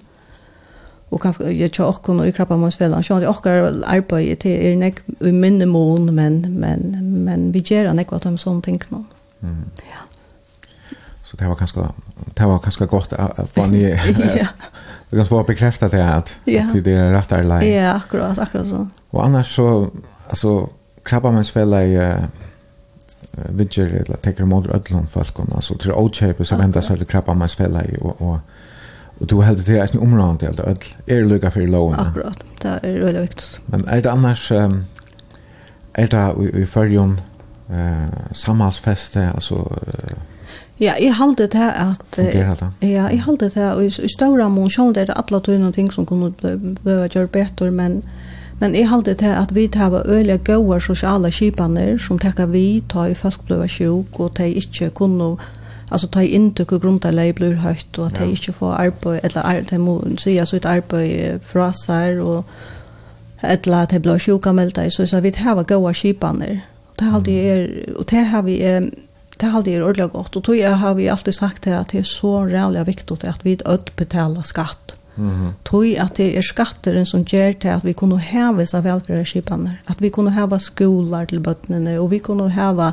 Og 1.12 1.22
kanskje 1.22 1.54
jeg 1.56 1.72
tja 1.72 1.86
okken 1.88 2.20
og 2.20 2.28
i 2.28 2.32
krabbamånsfellan, 2.36 3.04
sånn 3.04 3.24
at 3.24 3.30
okker 3.30 3.70
arbeidet 3.88 4.42
til 4.44 4.52
er 4.52 4.76
nek 4.76 5.00
i 5.22 5.32
minnemån, 5.32 6.14
men, 6.16 6.42
men, 6.60 6.98
men 7.24 7.54
vi 7.54 7.62
gjør 7.64 7.94
nek 7.96 8.12
hva 8.12 8.20
de 8.20 8.34
sånne 8.38 8.62
ting 8.62 8.82
nå. 8.92 9.06
Mm. 9.40 9.64
Ja. 9.88 10.04
Så 11.24 11.38
det 11.38 11.48
var 11.48 11.56
kanskje, 11.56 11.88
det 12.36 12.46
var 12.46 12.60
kanskje 12.60 12.86
godt 12.86 13.14
att 13.14 13.50
få 13.50 13.66
ni. 13.66 14.00
Det 15.10 15.16
kan 15.18 15.28
få 15.28 15.44
bekräftat 15.44 15.92
det 15.92 16.16
att 16.16 16.40
ja. 16.44 16.64
att 16.64 16.84
det 16.84 16.94
är 16.94 17.12
rätt 17.12 17.30
där 17.30 17.44
line. 17.44 17.74
Ja, 17.74 17.94
akkurat, 17.94 18.40
akkurat 18.40 18.68
så. 18.68 18.88
Och 19.10 19.26
annars 19.26 19.56
så 19.56 19.90
alltså 20.30 20.70
krabbamensfälla 21.04 21.84
uh, 21.84 22.16
vidger 23.50 23.88
eller 23.88 24.18
teker 24.18 24.46
mot 24.46 24.68
ödlon 24.68 25.08
falkon 25.08 25.52
alltså 25.56 25.78
till 25.78 25.92
ochep 25.92 26.48
så 26.48 26.56
vända 26.56 26.82
sig 26.82 26.98
det 26.98 27.06
krabba 27.06 27.34
mans 27.34 27.56
fälla 27.56 27.86
i 27.86 27.98
och 28.02 28.22
och 28.22 28.38
och 29.20 29.28
du 29.28 29.42
hade 29.42 29.62
det 29.62 29.94
en 29.94 30.00
område 30.00 30.48
eller 30.48 30.70
öll 30.70 30.78
är 31.06 31.24
lugga 31.26 31.52
för 31.52 31.68
lån. 31.68 31.94
Akkurat. 31.94 32.44
Det 32.62 32.80
är 32.82 33.00
väldigt 33.00 33.24
viktigt. 33.24 33.60
Men 33.66 33.88
är 33.88 34.02
det 34.02 34.12
annars 34.12 34.52
är 35.94 36.08
det 36.08 36.60
i 36.60 36.66
förjon 36.66 37.22
eh 37.70 38.32
samhällsfeste 38.32 39.32
alltså 39.36 39.80
Ja, 40.80 40.94
jeg 41.02 41.16
halte 41.16 41.48
det 41.48 41.72
at... 41.74 42.18
Ja, 42.82 43.08
jeg 43.10 43.24
halte 43.26 43.50
det 43.50 43.64
at 43.64 43.80
i 43.82 44.06
i 44.06 44.10
stora 44.10 44.48
mån 44.48 44.70
sjån 44.70 44.94
det 44.94 45.10
er 45.10 45.14
alle 45.18 45.40
tøyne 45.42 45.72
ting 45.72 45.94
som 45.94 46.06
kunne 46.06 46.32
bli 46.32 47.08
gjør 47.10 47.26
betur, 47.26 47.70
men 47.70 48.04
Men 48.60 48.76
jeg 48.76 48.90
halte 48.90 49.14
til 49.14 49.34
at 49.38 49.56
vi 49.56 49.70
hava 49.76 50.02
øyla 50.06 50.38
gode 50.38 50.82
sosiale 50.82 51.32
kjipaner 51.32 51.98
som 52.02 52.20
tekka 52.20 52.46
vi 52.46 52.84
ta 52.90 53.06
i 53.06 53.14
folk 53.14 53.46
ble 53.46 53.68
sjuk 53.70 54.20
og 54.20 54.34
ta 54.36 54.44
ikke 54.44 54.90
kunne 54.90 54.94
kunno 54.94 55.38
altså 55.92 56.08
ta 56.08 56.24
i 56.26 56.34
inntuk 56.36 56.74
og 56.76 56.82
grundarleie 56.82 57.34
blir 57.34 57.60
høyt 57.64 58.00
og 58.02 58.16
ta 58.18 58.26
i 58.26 58.34
ikkje 58.36 58.56
får 58.58 58.74
arbeid 58.76 59.20
eller 59.24 59.46
ar, 59.46 59.62
ta 59.70 59.78
må 59.78 60.00
sida 60.18 60.46
sitt 60.46 60.66
arbeid 60.66 61.46
fra 61.48 61.70
sær 61.72 62.20
og 62.24 62.46
etla 63.44 63.86
at 63.86 63.94
ta 63.94 64.02
blir 64.04 64.20
sjuka 64.20 64.52
melda 64.52 64.90
så 64.90 65.06
så 65.06 65.22
vi 65.22 65.32
hava 65.38 65.64
gauar 65.64 65.94
kipaner 65.94 66.64
det 66.98 67.06
har 67.06 67.12
halde 67.12 67.32
er 67.32 67.68
og 67.96 68.10
det 68.10 68.26
har 68.26 68.42
vi 68.42 68.58
det 68.58 69.46
har 69.46 69.52
halde 69.52 69.76
er 69.76 69.84
ordentlig 69.84 70.12
godt 70.12 70.36
og 70.36 70.44
tog 70.44 70.58
jeg 70.58 70.78
har 70.78 70.94
vi 70.94 71.08
alltid 71.08 71.34
sagt 71.34 71.66
det 71.66 71.74
at 71.78 71.92
det 71.92 72.00
er 72.00 72.04
så 72.04 72.44
rævlig 72.46 72.88
viktig 72.88 73.24
at 73.24 73.46
vi 73.46 73.60
ødt 73.66 73.96
betala 73.96 74.44
skatt. 74.44 74.98
Mm. 75.18 75.54
Tog 75.66 75.86
at 75.98 76.18
det 76.18 76.32
er 76.38 76.46
skatteren 76.46 77.06
som 77.10 77.26
gjør 77.26 77.56
til 77.62 77.74
at 77.74 77.86
vi 77.86 77.96
kunne 77.98 78.20
heve 78.22 78.66
seg 78.70 78.86
velferdskipene, 78.86 79.80
at 79.90 80.02
vi 80.02 80.12
kunne 80.14 80.36
heve 80.36 80.60
skoler 80.62 81.26
til 81.30 81.42
bøttene, 81.42 81.98
og 82.00 82.12
vi 82.12 82.22
kunne 82.24 82.52
heve 82.54 82.92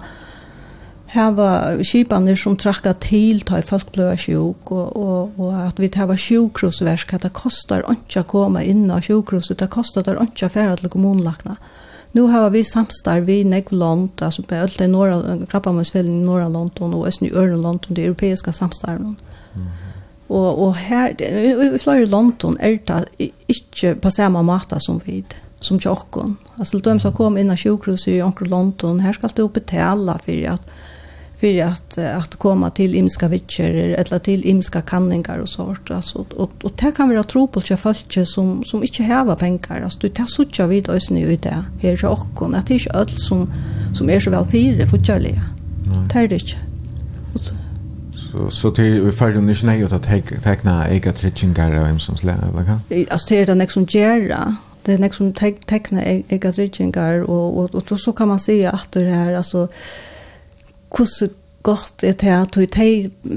hava 1.15 1.49
skipanir 1.85 2.39
som 2.39 2.57
trakka 2.59 2.95
til 3.03 3.43
ta 3.47 3.61
i 3.61 3.67
folk 3.67 3.93
bløa 3.95 4.17
sjuk 4.19 4.73
og, 4.75 4.97
og, 4.97 5.39
og 5.39 5.55
at 5.61 5.79
vi 5.79 5.91
hava 5.95 6.17
sjukrusversk 6.19 7.15
at 7.15 7.27
det 7.27 7.35
kostar 7.37 7.85
ikke 7.93 8.25
å 8.25 8.31
komme 8.35 8.65
inn 8.67 8.89
av 8.91 9.05
sjukruset, 9.07 9.61
det 9.61 9.71
kostar 9.71 10.07
det 10.07 10.17
ikke 10.19 10.49
å 10.49 10.55
fære 10.57 10.79
til 10.81 10.93
kommunlagna. 10.95 11.59
Nu 12.15 12.29
hava 12.31 12.51
vi 12.55 12.63
samstar 12.67 13.25
vi 13.27 13.41
negv 13.47 13.73
land, 13.75 14.23
altså 14.23 14.45
på 14.47 14.59
alt 14.59 14.79
det 14.79 14.87
norra, 14.91 15.19
Krabbamundsfellen 15.51 16.21
i 16.21 16.27
norra 16.27 16.47
London 16.49 16.95
og 16.95 17.09
Østen 17.11 17.27
i 17.27 17.35
Øren 17.35 17.63
London, 17.63 17.97
det 17.97 18.07
europeiska 18.07 18.55
samstarven. 18.55 19.17
Mm. 19.55 19.73
Og, 20.29 20.59
og 20.67 20.77
her, 20.77 21.13
i, 21.21 21.51
i 21.75 21.79
flere 21.79 22.07
London 22.07 22.57
er 22.61 22.79
det 22.89 23.31
ikke 23.49 23.95
på 24.01 24.11
samme 24.11 24.43
måte 24.43 24.79
som 24.81 25.01
vi, 25.05 25.21
som 25.61 25.81
tjokken. 25.81 26.39
Altså, 26.59 26.79
de 26.79 26.97
som 27.01 27.13
kom 27.13 27.37
inn 27.37 27.53
av 27.53 27.61
sjukhuset 27.61 28.15
i 28.15 28.23
Onkel 28.25 28.49
London, 28.49 29.03
her 29.05 29.13
skal 29.13 29.35
du 29.37 29.47
betale 29.49 30.17
for 30.25 30.55
at, 30.55 30.75
för 31.45 31.63
att 31.63 31.99
att 31.99 32.37
komma 32.37 32.71
till 32.71 32.95
imska 32.95 33.29
vitcher 33.29 33.75
eller 33.75 34.19
till 34.19 34.45
imska 34.45 34.81
kanningar 34.81 35.39
och 35.39 35.49
sånt 35.49 35.91
alltså 35.91 36.19
och 36.19 36.51
och 36.63 36.73
det 36.77 36.93
kan 36.97 37.09
vi 37.09 37.17
ha 37.17 37.23
tro 37.23 37.47
på 37.47 37.59
att 37.61 37.81
folk 37.81 38.19
som 38.27 38.65
som 38.65 38.83
inte 38.83 39.03
har 39.03 39.37
pengar 39.37 39.83
alltså 39.85 39.99
du 39.99 40.09
tar 40.09 40.27
såcha 40.27 40.67
vid 40.67 40.89
oss 40.89 41.11
nu 41.11 41.21
ut 41.21 41.43
där 41.43 41.65
här 41.83 41.97
så 41.97 42.09
och 42.09 42.57
att 42.57 42.67
det 42.67 42.75
är 42.75 42.79
inte 42.79 42.99
öll 42.99 43.09
som 43.09 43.53
som 43.95 44.11
är 44.11 44.21
så 44.21 44.31
väl 44.31 44.47
fyra 44.47 44.87
för 44.87 45.05
kärlek. 45.05 45.39
Det 46.13 46.19
är 46.19 46.29
det 46.29 46.35
inte. 46.35 46.74
Så 48.35 48.51
så 48.51 48.71
till 48.71 49.03
vi 49.03 49.13
färd 49.13 49.37
ni 49.37 49.55
snö 49.55 49.87
att 49.87 50.03
teckna 50.43 50.89
ega 50.89 51.13
tritchingar 51.13 51.79
och 51.79 51.87
hem 51.87 52.01
som 52.01 52.17
slä 52.17 52.33
eller 52.33 52.65
kan. 52.65 53.07
Alltså 53.11 53.29
det 53.29 53.39
är 53.39 53.47
den 53.47 53.69
som 53.69 53.85
gärra. 53.85 54.57
Det 54.83 54.93
är 54.93 54.99
liksom 54.99 55.33
teckna 55.67 56.03
ega 56.05 56.53
tritchingar 56.53 57.21
och 57.21 57.75
och 57.75 58.01
så 58.01 58.13
kan 58.13 58.29
man 58.29 58.41
se 58.41 58.67
att 58.67 58.93
det 58.93 59.11
här 59.11 59.35
alltså 59.35 59.69
hur 60.91 61.29
gott 61.63 62.03
är 62.03 62.15
det 62.19 62.31
att 62.31 62.53
de 62.53 62.67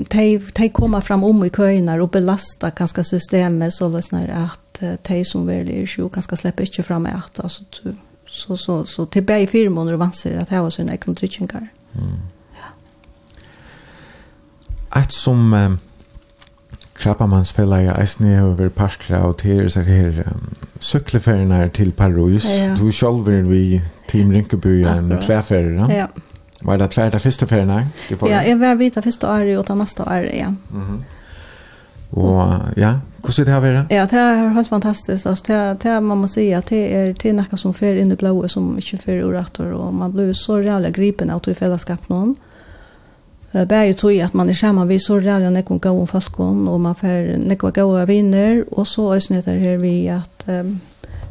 de 0.09 0.39
de 0.53 0.69
kommer 0.69 1.01
fram 1.01 1.23
om 1.23 1.43
i 1.43 1.49
köerna 1.49 2.03
och 2.03 2.09
belasta 2.09 2.69
ganska 2.69 3.03
systemet 3.03 3.73
så 3.73 3.89
lös 3.89 4.11
när 4.11 4.27
att 4.27 4.81
de 5.07 5.25
som 5.25 5.47
väl 5.47 5.69
är 5.69 5.85
sjuka 5.85 6.09
ganska 6.15 6.37
släpper 6.37 6.63
inte 6.63 6.83
fram 6.83 7.05
att 7.05 7.39
alltså 7.39 7.63
så 8.27 8.57
så 8.57 8.85
så 8.85 9.05
till 9.05 9.23
bäi 9.23 9.47
firmor 9.47 9.93
och 9.93 9.99
vanser 9.99 10.37
att 10.37 10.49
ha 10.49 10.71
såna 10.71 10.93
ekonomiska. 10.93 11.67
Mm. 11.93 12.19
Eit 14.95 15.13
som 15.13 15.53
um, 15.53 15.79
i 16.97 17.89
eisne 18.01 18.35
har 18.35 18.55
vært 18.57 18.75
parter 18.75 19.17
av 19.17 19.35
til 19.41 19.67
seg 19.71 19.85
her 19.85 20.23
um, 20.25 20.47
sykleferien 20.79 21.51
her 21.51 21.67
til 21.67 21.91
Paris. 21.91 22.47
Ja. 22.47 22.75
Du 22.75 22.89
sjálf 22.91 23.27
er 23.27 23.43
vi 23.45 23.81
Team 24.07 24.31
Rinkeby 24.31 24.85
en 24.87 25.11
klærferie. 25.21 25.89
Ja. 25.93 26.07
Var 26.63 26.77
det 26.77 26.89
klær 26.89 27.11
det 27.13 27.21
første 27.21 27.47
ferien 27.47 27.69
her? 27.69 27.85
Ja, 28.25 28.39
jeg 28.41 28.59
var 28.59 28.75
vidt 28.75 28.95
det 28.95 29.03
første 29.03 29.27
året 29.27 29.57
og 29.57 29.67
det 29.67 29.77
neste 29.77 30.03
året, 30.03 30.31
ja. 30.33 30.49
Mm 30.49 30.81
-hmm. 30.81 30.99
Og 32.11 32.59
ja, 32.77 32.93
hvordan 33.21 33.45
det 33.45 33.53
har 33.53 33.61
vært? 33.61 33.85
Ja, 33.91 34.01
det 34.01 34.19
har 34.19 34.49
helt 34.49 34.67
fantastisk. 34.67 35.25
Altså, 35.25 35.43
det, 35.47 35.83
det 35.83 36.03
man 36.03 36.17
må 36.17 36.27
si 36.27 36.51
at 36.51 36.69
det 36.69 36.95
er, 36.95 37.05
det 37.05 37.25
er 37.25 37.33
noe 37.33 37.57
som 37.57 37.73
fer 37.73 37.95
inn 37.95 38.11
i 38.11 38.15
blået 38.15 38.51
som 38.51 38.77
ikke 38.77 38.97
fer 38.97 39.23
urator, 39.23 39.65
og 39.65 39.93
man 39.93 40.11
blir 40.11 40.33
så 40.33 40.57
reale 40.57 40.91
gripen 40.91 41.29
av 41.29 41.39
to 41.39 41.53
fellesskap 41.53 42.09
noen. 42.09 42.29
Mm 42.29 42.46
Bæði 43.53 43.93
tog 43.95 44.17
at 44.21 44.33
man 44.35 44.49
er 44.49 44.57
saman 44.59 44.89
vi 44.89 44.99
så 44.99 45.19
rævlig 45.23 45.49
nekvun 45.55 45.79
gauun 45.79 46.07
falkon, 46.07 46.67
og 46.67 46.81
man 46.83 46.97
fer 46.99 47.37
nekva 47.39 47.71
gaua 47.71 48.03
viner, 48.05 48.63
og 48.71 48.87
så 48.87 49.13
æsne 49.15 49.39
etter 49.39 49.59
her 49.61 49.77
vi 49.81 50.07
at 50.11 50.47
um, 50.51 50.77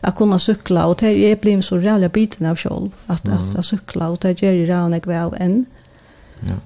at 0.06 0.14
kunna 0.14 0.38
sykla, 0.38 0.86
og 0.86 1.00
det 1.00 1.12
er 1.30 1.34
blivit 1.34 1.64
så 1.64 1.76
rævlig 1.76 2.12
biten 2.12 2.46
av 2.46 2.56
sjolv, 2.56 2.92
at, 3.08 3.26
at, 3.26 3.58
at 3.58 3.64
sykla, 3.64 4.10
og 4.10 4.22
det 4.22 4.36
gjør 4.40 4.64
rævlig 4.68 4.96
nekva 4.96 5.20
av 5.26 5.36
enn. 5.40 5.64
Ja. 6.46 6.58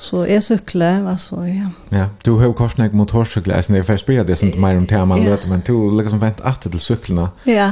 Så 0.00 0.24
jeg 0.24 0.42
sykler, 0.42 1.04
altså, 1.08 1.42
ja. 1.44 1.68
Ja, 1.92 2.06
du 2.26 2.36
har 2.38 2.48
jo 2.48 2.56
korsnek 2.56 2.92
motorsykler, 2.96 3.60
jeg 3.60 3.78
er 3.78 3.84
ferdig 3.84 4.02
spyrir 4.02 4.24
det, 4.24 4.38
sånn 4.40 4.56
mer 4.60 4.80
om 4.80 4.88
tema, 4.88 5.16
men 5.20 5.62
du 5.66 5.74
liksom 5.96 6.20
vent 6.20 6.40
at 6.44 6.60
til 6.64 6.80
syklene. 6.80 7.30
Ja, 7.46 7.52
ja 7.52 7.70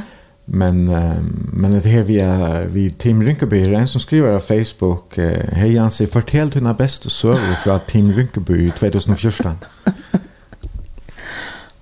Men 0.50 0.88
uh, 0.88 1.14
men 1.52 1.80
det 1.80 1.88
här 1.88 2.02
vi 2.02 2.20
är 2.20 2.66
vi 2.66 2.90
Tim 2.90 3.22
Rinkeby 3.22 3.64
är 3.64 3.72
en 3.72 3.88
som 3.88 4.00
skriver 4.00 4.38
på 4.38 4.44
Facebook 4.44 5.18
uh, 5.18 5.32
hej 5.52 5.72
Jansi 5.72 6.06
fortell 6.06 6.50
dina 6.50 6.74
bästa 6.74 7.10
server 7.10 7.54
från 7.64 7.80
Tim 7.86 8.12
Rinkeby 8.12 8.70
2014. 8.70 9.56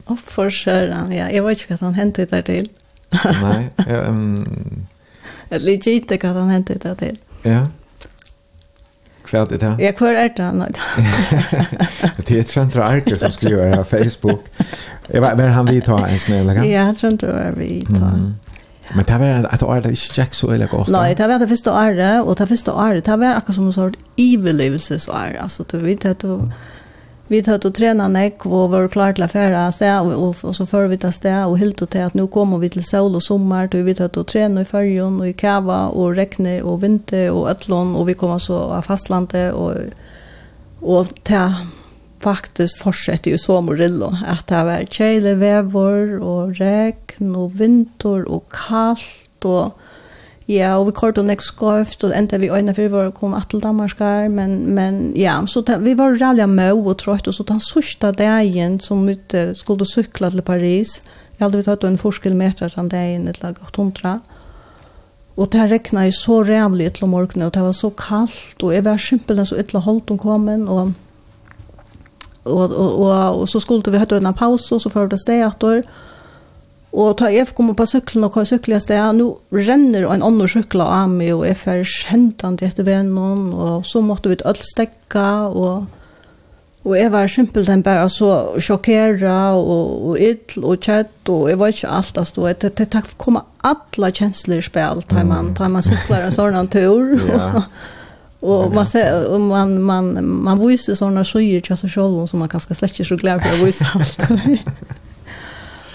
Och 0.05 0.19
för 0.19 0.51
Sören, 0.51 1.13
ja. 1.13 1.31
Jag 1.31 1.43
vet 1.43 1.61
inte 1.61 1.73
vad 1.73 1.81
han 1.81 1.95
hände 1.95 2.25
där 2.25 2.43
till. 2.43 2.69
Nej, 3.43 3.71
ehm 3.77 4.09
Um... 4.09 4.87
Jag 5.49 5.63
lite 5.63 5.91
inte 5.91 6.19
vad 6.23 6.37
han 6.37 6.49
hände 6.49 6.75
där 6.75 6.95
till. 6.95 7.19
Ja. 7.43 7.67
Kvärt 9.25 9.49
det 9.49 9.63
här. 9.63 9.81
Ja, 9.81 9.93
kvar 9.93 10.15
är 10.15 10.33
det 10.37 10.43
han. 10.43 10.59
det 12.17 12.39
är 12.39 12.43
Trent 12.43 12.77
Arker 12.77 13.17
som 13.17 13.31
skriver 13.31 13.77
på 13.77 13.85
Facebook. 13.85 14.45
Jag 15.09 15.21
var 15.21 15.35
men 15.35 15.53
han 15.53 15.67
vi 15.67 15.81
ta 15.81 16.07
en 16.07 16.19
snälla. 16.19 16.55
Ja, 16.55 16.65
jag 16.65 16.99
tror 16.99 17.13
inte 17.13 17.53
vi 17.57 17.87
tar. 17.87 17.97
Mm. 17.97 18.35
Men 18.95 19.05
det 19.05 19.19
var 19.19 19.49
att 19.51 19.63
året 19.63 19.87
inte 19.87 20.21
gick 20.21 20.35
så 20.35 20.51
eller 20.51 20.67
gott. 20.67 20.89
Nej, 20.89 21.15
det 21.15 21.29
var 21.29 21.39
det 21.39 21.49
första 21.49 21.87
året 21.87 22.25
och 22.25 22.37
det 22.37 22.47
första 22.47 22.75
året 22.75 23.05
det 23.05 23.17
var 23.17 23.27
akkurat 23.27 23.55
som 23.55 23.67
en 23.67 23.73
sort 23.73 23.97
överlevelsesår. 24.17 25.37
Alltså 25.41 25.65
du 25.71 25.79
vet 25.79 26.05
att 26.05 26.19
du 26.19 26.41
vi 27.29 27.43
tar 27.43 27.55
att 27.55 27.75
träna 27.75 28.09
näck 28.09 28.47
och 28.47 28.71
var 28.71 28.89
klar 28.89 29.13
till 29.13 29.23
affära 29.23 29.73
så 29.73 30.01
och, 30.01 30.45
och 30.45 30.57
så 30.57 30.67
för 30.67 30.87
vi 30.87 30.99
tas 30.99 31.17
sted, 31.17 31.47
och 31.47 31.59
helt 31.59 31.91
till 31.91 32.03
att 32.03 32.15
nu 32.15 32.27
kommer 32.27 32.59
vi 32.59 32.71
till 32.71 32.85
sol 32.85 33.15
och 33.15 33.23
sommar 33.23 33.69
då 33.69 33.83
vi 33.83 33.95
tar 33.95 34.19
och 34.19 34.27
träna 34.27 34.61
i 34.61 34.65
färjan 34.65 35.21
och 35.21 35.29
i 35.29 35.33
kava 35.33 35.87
och 35.87 36.15
räkne 36.15 36.63
och 36.63 36.83
vinter 36.83 37.31
och 37.31 37.51
ötlån 37.51 37.97
och 37.97 38.09
vi 38.09 38.15
kommer 38.15 38.39
så 38.39 38.59
av 38.59 38.83
fastlandet 38.83 39.55
och 39.55 39.75
och 40.81 41.07
ta 41.23 41.55
faktiskt 42.21 42.79
fortsätter 42.79 43.31
ju 43.31 43.39
så 43.39 43.61
Morillo, 43.61 44.17
att 44.27 44.47
det 44.47 44.65
var 44.65 44.85
kjäle 44.85 45.35
vävor 45.35 46.21
och 46.23 46.57
regn 46.57 47.37
och 47.37 47.61
vinter 47.61 48.29
och 48.29 48.53
kallt 48.53 49.45
och 49.45 49.79
Ja, 50.47 50.77
og 50.79 50.85
vi 50.87 50.93
kort 50.95 51.17
og 51.19 51.25
nek 51.27 51.41
skoft, 51.43 52.05
og 52.07 52.13
enda 52.15 52.39
vi 52.39 52.53
øyne 52.55 52.75
fyrir 52.75 52.93
var 52.93 53.11
kom 53.11 53.35
att 53.35 53.49
til 53.51 53.61
Danmarkar, 53.61 54.29
men, 54.29 54.75
men 54.75 55.13
ja, 55.17 55.41
så 55.47 55.63
ta, 55.63 55.79
vi 55.79 55.99
var 55.99 56.15
rallja 56.21 56.47
mø 56.47 56.71
og 56.71 56.99
trøyt, 56.99 57.27
og 57.27 57.35
så 57.35 57.43
den 57.43 57.61
sørste 57.61 58.13
dagen 58.13 58.79
som 58.81 59.07
vi 59.09 59.17
skulle 59.55 59.87
sykla 59.87 60.31
til 60.31 60.43
Paris, 60.43 61.03
vi 61.37 61.45
hadde 61.45 61.59
vi 61.59 61.65
tatt 61.67 61.85
en 61.85 61.99
forskilmeter 61.99 62.71
den 62.77 62.89
dagen, 62.89 63.27
et 63.29 63.43
lag 63.43 63.59
800, 63.67 64.21
og 65.37 65.53
det 65.53 65.71
rekna 65.71 66.07
ju 66.07 66.13
så 66.13 66.43
rævlig 66.43 66.93
til 66.93 67.09
morgenen, 67.09 67.47
og 67.47 67.55
det 67.55 67.63
var 67.63 67.73
så 67.73 67.91
kaldt, 67.91 68.63
og 68.63 68.75
jeg 68.75 68.85
var 68.85 68.97
simpelthen 68.97 69.47
så 69.47 69.59
ytla 69.59 69.81
holdt 69.81 70.11
om 70.11 70.19
kommen, 70.19 70.69
og 70.69 70.93
och 72.47 72.71
och 72.71 73.01
och, 73.01 73.41
och 73.41 73.49
så 73.49 73.61
skulle 73.61 73.91
vi 73.91 73.99
ha 73.99 74.07
en 74.17 74.35
paus 74.35 74.73
och 74.73 74.83
så 74.83 74.91
fördes 74.91 75.25
det 75.25 75.43
att 75.43 75.61
då 75.61 75.83
Og 76.97 77.19
ta 77.21 77.29
jeg 77.29 77.51
kom 77.53 77.75
på 77.77 77.85
syklen 77.89 78.25
og 78.25 78.39
hva 78.39 78.47
sykler 78.49 78.79
jeg 78.79 78.87
sted, 78.87 79.19
nå 79.19 79.27
renner 79.53 80.07
en 80.09 80.23
annen 80.25 80.49
sykla 80.49 80.87
av 81.03 81.11
meg, 81.13 81.35
og 81.35 81.45
jeg 81.45 81.59
får 81.61 81.83
kjentende 81.91 82.65
etter 82.65 82.87
vennen, 82.87 83.51
og 83.53 83.85
så 83.85 84.01
måtte 84.01 84.33
vi 84.33 84.39
alt 84.49 84.65
stekke, 84.65 85.27
og, 85.51 85.85
og 86.87 86.95
jeg 86.97 87.13
var 87.13 87.29
simpelthen 87.29 87.85
bare 87.85 88.07
så 88.13 88.31
sjokkeret, 88.57 89.27
og, 89.61 90.09
og 90.09 90.23
ill, 90.25 90.65
og 90.65 90.81
kjett, 90.81 91.21
og 91.29 91.51
jeg 91.51 91.61
var 91.61 91.75
ikke 91.75 91.93
alt, 91.99 92.23
altså, 92.23 92.49
det, 92.63 92.73
det, 92.81 92.89
det 92.95 93.05
kom 93.21 93.43
alle 93.43 94.13
kjensler 94.17 94.63
i 94.63 94.65
spil, 94.65 95.05
tar 95.11 95.29
man, 95.29 95.53
tar 95.59 95.75
man 95.75 95.85
sykler 95.85 96.31
en 96.31 96.37
sånn 96.39 96.73
tur, 96.73 97.13
ja. 97.35 97.67
Och 98.41 98.75
man 98.75 98.87
ser 98.87 99.29
och 99.29 99.41
man 99.41 99.83
man 99.83 100.27
man 100.45 100.69
visar 100.69 100.95
såna 100.95 101.25
skyer 101.25 101.61
till 101.61 101.77
sig 101.77 101.91
själv 101.91 102.27
som 102.27 102.39
man 102.39 102.49
kanske 102.49 102.75
släcker 102.75 103.05
så 103.11 103.17
glad 103.17 103.43
för 103.43 103.53
att 103.53 103.69
visa 103.69 103.87
allt. 103.95 104.19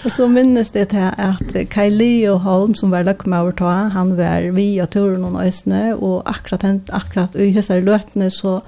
Och 0.04 0.12
så 0.12 0.28
minnes 0.28 0.70
det 0.70 0.92
här 0.92 1.14
att 1.16 1.74
Kylie 1.74 2.30
och 2.30 2.40
Holm 2.40 2.74
som 2.74 2.90
var 2.90 3.02
lack 3.02 3.26
med 3.26 3.56
ta, 3.56 3.70
han 3.70 4.16
var 4.16 4.50
via 4.50 4.86
turen 4.86 5.24
och 5.24 5.44
ösne 5.44 5.94
och 5.94 6.30
akkurat 6.30 6.90
akkurat 6.90 7.36
i 7.36 7.50
husar 7.50 7.80
lötne 7.80 8.30
så 8.30 8.62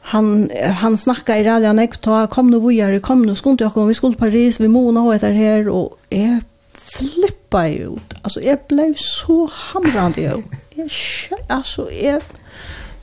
han 0.00 0.50
han 0.76 0.98
snackade 0.98 1.38
i 1.38 1.44
rally 1.44 1.66
han 1.66 1.88
ta 1.88 2.26
kom 2.26 2.50
nu 2.50 2.60
vidare 2.60 3.00
kom 3.00 3.22
nu 3.22 3.34
skulle 3.34 3.56
jag 3.60 3.74
komma 3.74 3.86
vi 3.86 3.94
skulle 3.94 4.16
Paris 4.16 4.60
vi 4.60 4.68
måna 4.68 5.00
ha 5.00 5.18
det 5.18 5.26
här 5.26 5.68
och 5.68 5.98
är 6.10 6.40
flippa 6.72 7.68
ut. 7.68 8.14
Alltså 8.22 8.40
jag 8.40 8.58
blev 8.68 8.94
så 8.96 9.50
hamrande 9.52 10.20
ut 10.20 10.65
jeg 10.76 11.38
altså, 11.48 11.88
jeg 12.02 12.20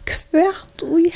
kvært 0.05 0.83
og 0.83 0.99
jeg 1.03 1.13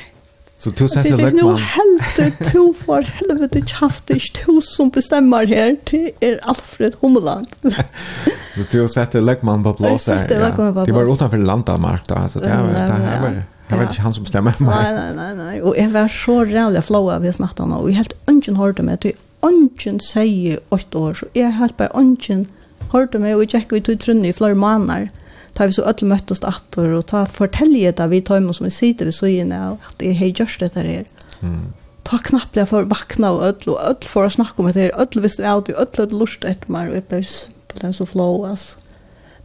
Så 0.60 0.72
du 0.72 0.88
sätter 0.88 1.18
lägg 1.18 1.34
man. 1.34 1.54
Nu 1.54 1.58
helt 1.58 2.54
to 2.54 2.74
för 2.86 3.02
helvete 3.02 3.62
tjaftish 3.62 4.34
to 4.34 4.62
som 4.62 4.90
bestämmer 4.90 5.46
här 5.46 5.76
till 5.86 6.10
er 6.20 6.40
Alfred 6.44 6.94
Hummeland. 7.02 7.48
så 8.56 8.62
du 8.72 8.88
sätter 8.88 9.22
lägg 9.22 9.44
man 9.44 9.64
på 9.64 9.74
blåsa. 9.74 10.16
Ja. 10.16 10.86
Det 10.86 10.92
var 10.92 11.14
utanför 11.14 11.38
landamark 11.38 12.08
då 12.08 12.30
så 12.30 12.40
det 12.40 12.50
var 12.50 12.74
det 12.74 12.80
här 12.80 13.22
var 13.22 13.44
Jag 13.70 13.78
vet 13.78 13.90
inte 13.90 14.02
han 14.02 14.14
som 14.14 14.24
bestämmer 14.24 14.54
mig. 14.58 14.76
Nej, 14.76 14.94
nej, 14.94 15.14
nej, 15.16 15.36
nej. 15.36 15.62
Och 15.62 15.78
jag 15.78 15.90
var 15.90 16.08
så 16.08 16.46
rävlig 16.46 16.84
flow 16.84 17.10
av 17.10 17.24
hans 17.24 17.40
natten. 17.40 17.74
Och 17.74 17.90
jag 17.90 17.96
helt 17.96 18.14
ungen 18.26 18.56
hörde 18.56 18.84
mig. 18.84 18.98
Det 19.02 19.10
är 19.10 19.16
ungen 19.40 20.00
säger 20.00 20.60
åtta 20.70 20.98
år. 20.98 21.14
Så 21.14 21.26
jag 21.34 21.50
helt 21.50 21.78
bara 21.78 21.88
ungen 21.88 22.46
hörde 22.92 23.20
mig. 23.20 23.36
Och 23.36 23.44
jag 23.44 23.54
gick 23.54 23.72
ut 23.72 23.90
i 23.90 23.98
trunne 23.98 24.28
i 24.28 24.34
flera 24.34 24.56
månader 24.56 25.10
ta 25.58 25.68
vi 25.68 25.74
så 25.74 25.82
öll 25.82 25.96
möttast 26.02 26.44
attor 26.44 26.90
och 26.90 27.06
ta 27.06 27.26
fortälje 27.26 27.92
där 27.92 28.08
vi 28.08 28.22
tar 28.22 28.54
som 28.54 28.64
vi 28.64 28.72
sitter 28.72 29.06
vi 29.06 29.12
så 29.12 29.26
inne 29.26 29.70
att 29.70 29.98
det 29.98 30.12
hej 30.12 30.34
görs 30.38 30.58
det 30.60 30.74
där 30.74 30.84
är. 30.84 31.06
Mm. 31.40 31.74
Ta 32.04 32.18
knappliga 32.18 32.66
för 32.66 32.84
vakna 32.84 33.32
och 33.32 33.44
öll 33.44 33.56
och 33.66 33.82
öll 33.82 33.96
för 34.02 34.24
att 34.24 34.34
snacka 34.34 34.54
om 34.56 34.72
det 34.72 34.82
är 34.82 35.02
öll 35.02 35.22
visst 35.22 35.40
är 35.40 35.60
ut 35.60 35.70
öll 35.70 35.88
öll 35.98 36.20
lust 36.20 36.44
ett 36.44 36.68
mer 36.68 36.90
och 36.90 37.04
blev 37.08 37.26
på 37.68 37.80
den 37.80 37.94
så 37.94 38.06
flowas. 38.06 38.78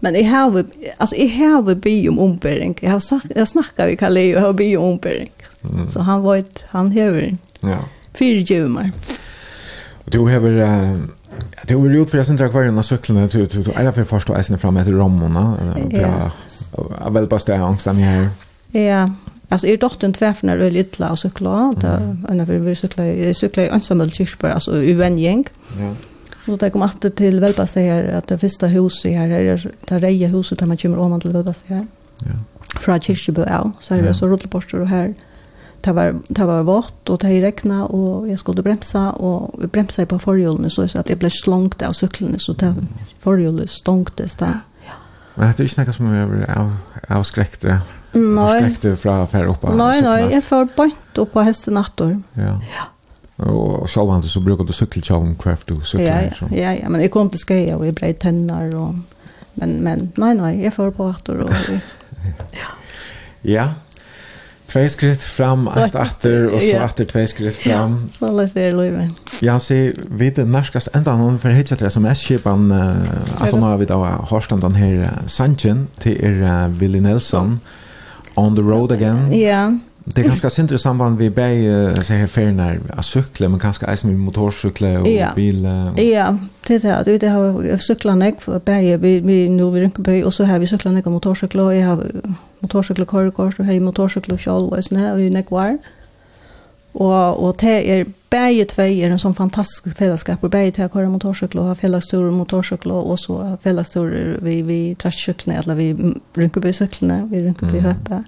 Men 0.01 0.15
jag 0.15 0.25
har 0.25 0.65
alltså 0.97 1.17
jag 1.17 1.49
har 1.49 1.75
bi 1.75 2.09
om 2.09 2.19
ombering. 2.19 2.79
Jag 2.81 2.91
har 2.91 3.01
sagt 3.01 3.27
jag 3.37 3.49
snackar 3.49 3.87
vi 3.87 3.97
kan 3.97 4.17
ju 4.17 4.39
har 4.39 4.53
bi 4.53 4.77
om 4.77 4.85
ombering. 4.85 5.31
Mm. 5.65 5.91
Så 5.91 6.01
han 6.01 6.23
var 6.23 6.37
ett 6.37 6.65
han 6.69 6.91
häver. 6.91 7.37
Ja. 7.61 7.79
Fyra 8.15 8.39
jumar. 8.39 8.91
Du 10.05 10.19
har 10.19 10.45
uh, 10.45 10.97
Det 11.67 11.75
var 11.75 11.89
gjort 11.91 12.11
för 12.11 12.19
jag 12.19 12.27
syns 12.27 12.41
att 12.41 12.51
kvar 12.51 12.71
när 12.71 12.83
cykeln 12.83 13.19
ut 13.19 13.35
ut 13.35 13.57
ut. 13.57 13.77
Alla 13.77 13.93
för 13.93 14.05
och 14.31 14.39
äsna 14.39 14.59
fram 14.59 14.77
efter 14.77 14.93
rommorna. 14.93 15.57
Ja. 15.91 16.31
Ja, 17.01 17.11
väl 17.11 17.27
bara 17.27 17.57
angst 17.57 17.85
där 17.85 17.93
här. 17.93 18.29
Ja. 18.73 19.11
Alltså 19.49 19.67
är 19.67 19.77
dottern 19.77 20.13
tvärfnar 20.13 20.57
öl 20.57 20.77
illa 20.77 21.11
och 21.11 21.19
cykla. 21.19 21.75
Anna 22.29 22.47
för 22.47 22.59
vi 22.59 22.75
cykla 22.75 23.35
cykla 23.35 23.67
ensam 23.67 24.11
kyrkbar 24.11 24.49
alltså 24.49 24.83
i 24.83 24.93
vänjäng. 24.93 25.45
Ja. 25.79 25.95
Så 26.47 26.57
det 26.57 26.71
kom 26.71 26.83
att 26.83 27.17
till 27.17 27.41
välbasta 27.41 27.81
här 27.81 28.05
att 28.05 28.29
det 28.29 28.39
första 28.39 28.67
huset 28.67 29.13
här 29.13 29.29
är 29.31 29.73
det 29.89 29.99
reja 29.99 30.29
huset 30.29 30.59
där 30.59 30.67
man 30.67 30.77
kommer 30.77 30.99
om 30.99 31.21
till 31.21 31.33
välbasta 31.33 31.75
här. 31.75 31.87
Ja. 32.19 32.33
Från 32.81 33.01
kyrkbö 33.01 33.71
så 33.81 33.95
är 33.95 34.03
det 34.03 34.15
så 34.15 34.27
rullborster 34.27 34.81
och 34.81 34.89
här. 34.89 35.07
Ja 35.07 35.15
det 35.85 35.95
var, 35.95 36.15
det 36.29 36.47
var 36.47 36.63
vått, 36.63 37.11
og 37.11 37.21
det 37.23 37.31
regna, 37.43 37.85
og 37.87 38.29
jeg 38.31 38.39
skulle 38.39 38.63
bremsa, 38.63 39.11
og 39.19 39.55
vi 39.59 39.67
bremsa 39.67 40.05
på 40.07 40.19
forhjulene, 40.23 40.71
så 40.71 40.87
jeg 40.87 41.19
ble 41.19 41.31
slångt 41.31 41.83
av 41.83 41.97
syklene, 41.99 42.41
så 42.41 42.55
det 42.59 42.75
forhjulet 43.23 43.71
stångtes 43.71 44.37
da. 44.37 44.61
Men 45.35 45.53
det 45.57 45.63
är 45.63 45.65
inte 45.65 45.85
något 45.85 45.95
som 45.95 46.15
jeg 46.15 46.29
ble 46.29 46.47
av, 46.47 46.73
avskrekt, 47.09 47.65
Avskräckte 48.15 48.97
från 48.97 49.29
ferd 49.29 49.49
oppe? 49.49 49.73
Nei, 49.73 50.01
nei, 50.05 50.19
jeg 50.35 50.45
får 50.45 50.67
bant 50.77 51.19
oppe 51.19 51.33
på 51.33 51.45
hesten 51.47 51.79
natter. 51.79 52.19
Ja. 52.37 52.59
ja. 52.75 52.89
Og 53.49 53.89
det 54.23 54.31
så 54.31 54.41
bruker 54.41 54.65
du 54.65 54.73
sykkelkjalen 54.73 55.37
hver 55.41 55.57
du 55.67 55.81
sykler. 55.81 56.07
Ja, 56.07 56.21
ja, 56.21 56.49
ja, 56.51 56.73
ja, 56.83 56.89
men 56.89 57.01
jeg 57.01 57.11
kom 57.11 57.31
til 57.31 57.41
skreia, 57.41 57.77
og 57.77 57.87
jeg 57.87 57.95
ble 57.95 58.13
tenner, 58.13 58.69
og, 58.77 59.01
men, 59.55 59.81
men, 59.83 60.13
nei, 60.21 60.35
nei, 60.35 60.53
jeg 60.63 60.73
får 60.77 60.93
på 60.99 61.09
vatter, 61.09 61.41
og... 61.47 61.51
ja. 62.61 62.69
Ja, 63.43 63.67
Två 64.73 64.89
skritt 64.89 65.23
fram, 65.23 65.69
ett 65.69 65.95
åter 65.95 66.47
och 66.47 66.63
så 66.63 66.85
åter 66.85 67.05
två 67.05 67.27
skritt 67.27 67.57
fram. 67.57 68.11
Ja, 68.21 68.27
så 68.27 68.33
läs 68.33 68.53
det 68.53 68.73
Louis. 68.73 69.11
Jag 69.41 69.63
ser 69.63 69.93
vid 70.11 70.35
det 70.35 70.45
närskast 70.45 70.89
ända 70.93 71.17
någon 71.17 71.39
för 71.39 71.51
hitcha 71.51 71.77
det 71.77 71.91
som 71.91 72.05
är 72.05 72.15
skipan 72.15 72.73
att 73.39 73.53
hon 73.53 73.63
har 73.63 73.77
vid 73.77 73.91
av 73.91 74.07
Horstandan 74.07 74.75
här 74.75 75.11
Sanchen 75.27 75.89
till 75.99 76.25
er 76.25 76.69
Willy 76.69 77.01
Nelson 77.01 77.61
on 78.35 78.57
the 78.57 78.63
road 78.63 78.93
again. 78.93 79.41
Ja. 79.41 79.79
Det 80.05 80.21
är 80.21 80.25
ganska 80.25 80.51
sent 80.51 80.73
i 80.73 80.79
samband 80.79 81.19
vi 81.19 81.31
bäj 81.31 81.65
så 82.05 82.13
här 82.13 82.27
för 82.27 82.53
när 82.53 82.81
att 82.97 83.05
cykla 83.05 83.49
men 83.49 83.61
kanske 83.61 83.87
även 83.87 84.11
med 84.11 84.19
motorcykla 84.19 85.01
och 85.01 85.09
ja. 85.09 85.29
bil. 85.37 85.65
Ja, 85.97 86.39
det 86.67 86.85
är 86.85 87.05
det 87.05 87.19
det 87.19 87.29
har 87.29 87.79
cyklarna 87.79 88.27
jag 88.27 88.41
för 88.41 88.61
bäj 88.65 88.97
vi 88.97 89.49
nu 89.49 89.71
vi 89.71 89.81
rynkar 89.81 90.03
på 90.03 90.27
och 90.27 90.35
så 90.35 90.45
har 90.45 90.59
vi 90.59 90.67
cyklarna 90.67 91.03
och 91.05 91.13
motorcykla 91.13 91.63
och 91.63 91.75
jag 91.75 91.87
har 91.87 92.05
motorcykelkörkort 92.63 93.59
och 93.59 93.65
hej 93.65 93.81
motorcykel 93.81 94.39
själv 94.39 94.69
och 94.69 94.85
såna 94.85 95.13
och 95.13 95.21
ju 95.21 95.31
nekvar. 95.31 95.79
Och 96.93 97.45
och 97.45 97.57
det 97.61 97.91
är 97.91 98.07
bäge 98.31 98.65
två 98.65 98.83
är 98.83 99.11
en 99.11 99.19
sån 99.19 99.35
fantastisk 99.35 99.97
fällskap 99.99 100.45
och 100.45 100.51
bäge 100.51 100.73
till 100.73 100.85
att 100.85 100.93
köra 100.93 101.09
og 101.09 101.57
och 101.57 101.65
ha 101.65 101.75
fällstor 101.75 102.31
motorcykel 102.31 102.91
och 102.93 103.19
så 103.19 103.59
fällstor 103.63 104.37
vi 104.43 104.63
vi 104.63 104.95
trashcyklarna 104.95 105.61
eller 105.61 105.75
vi 105.75 106.15
rynkeby 106.35 106.73
cyklarna 106.73 107.29
vi 107.31 107.43
rynkeby 107.43 107.79
mm. 107.79 107.85
höpa. 107.85 108.25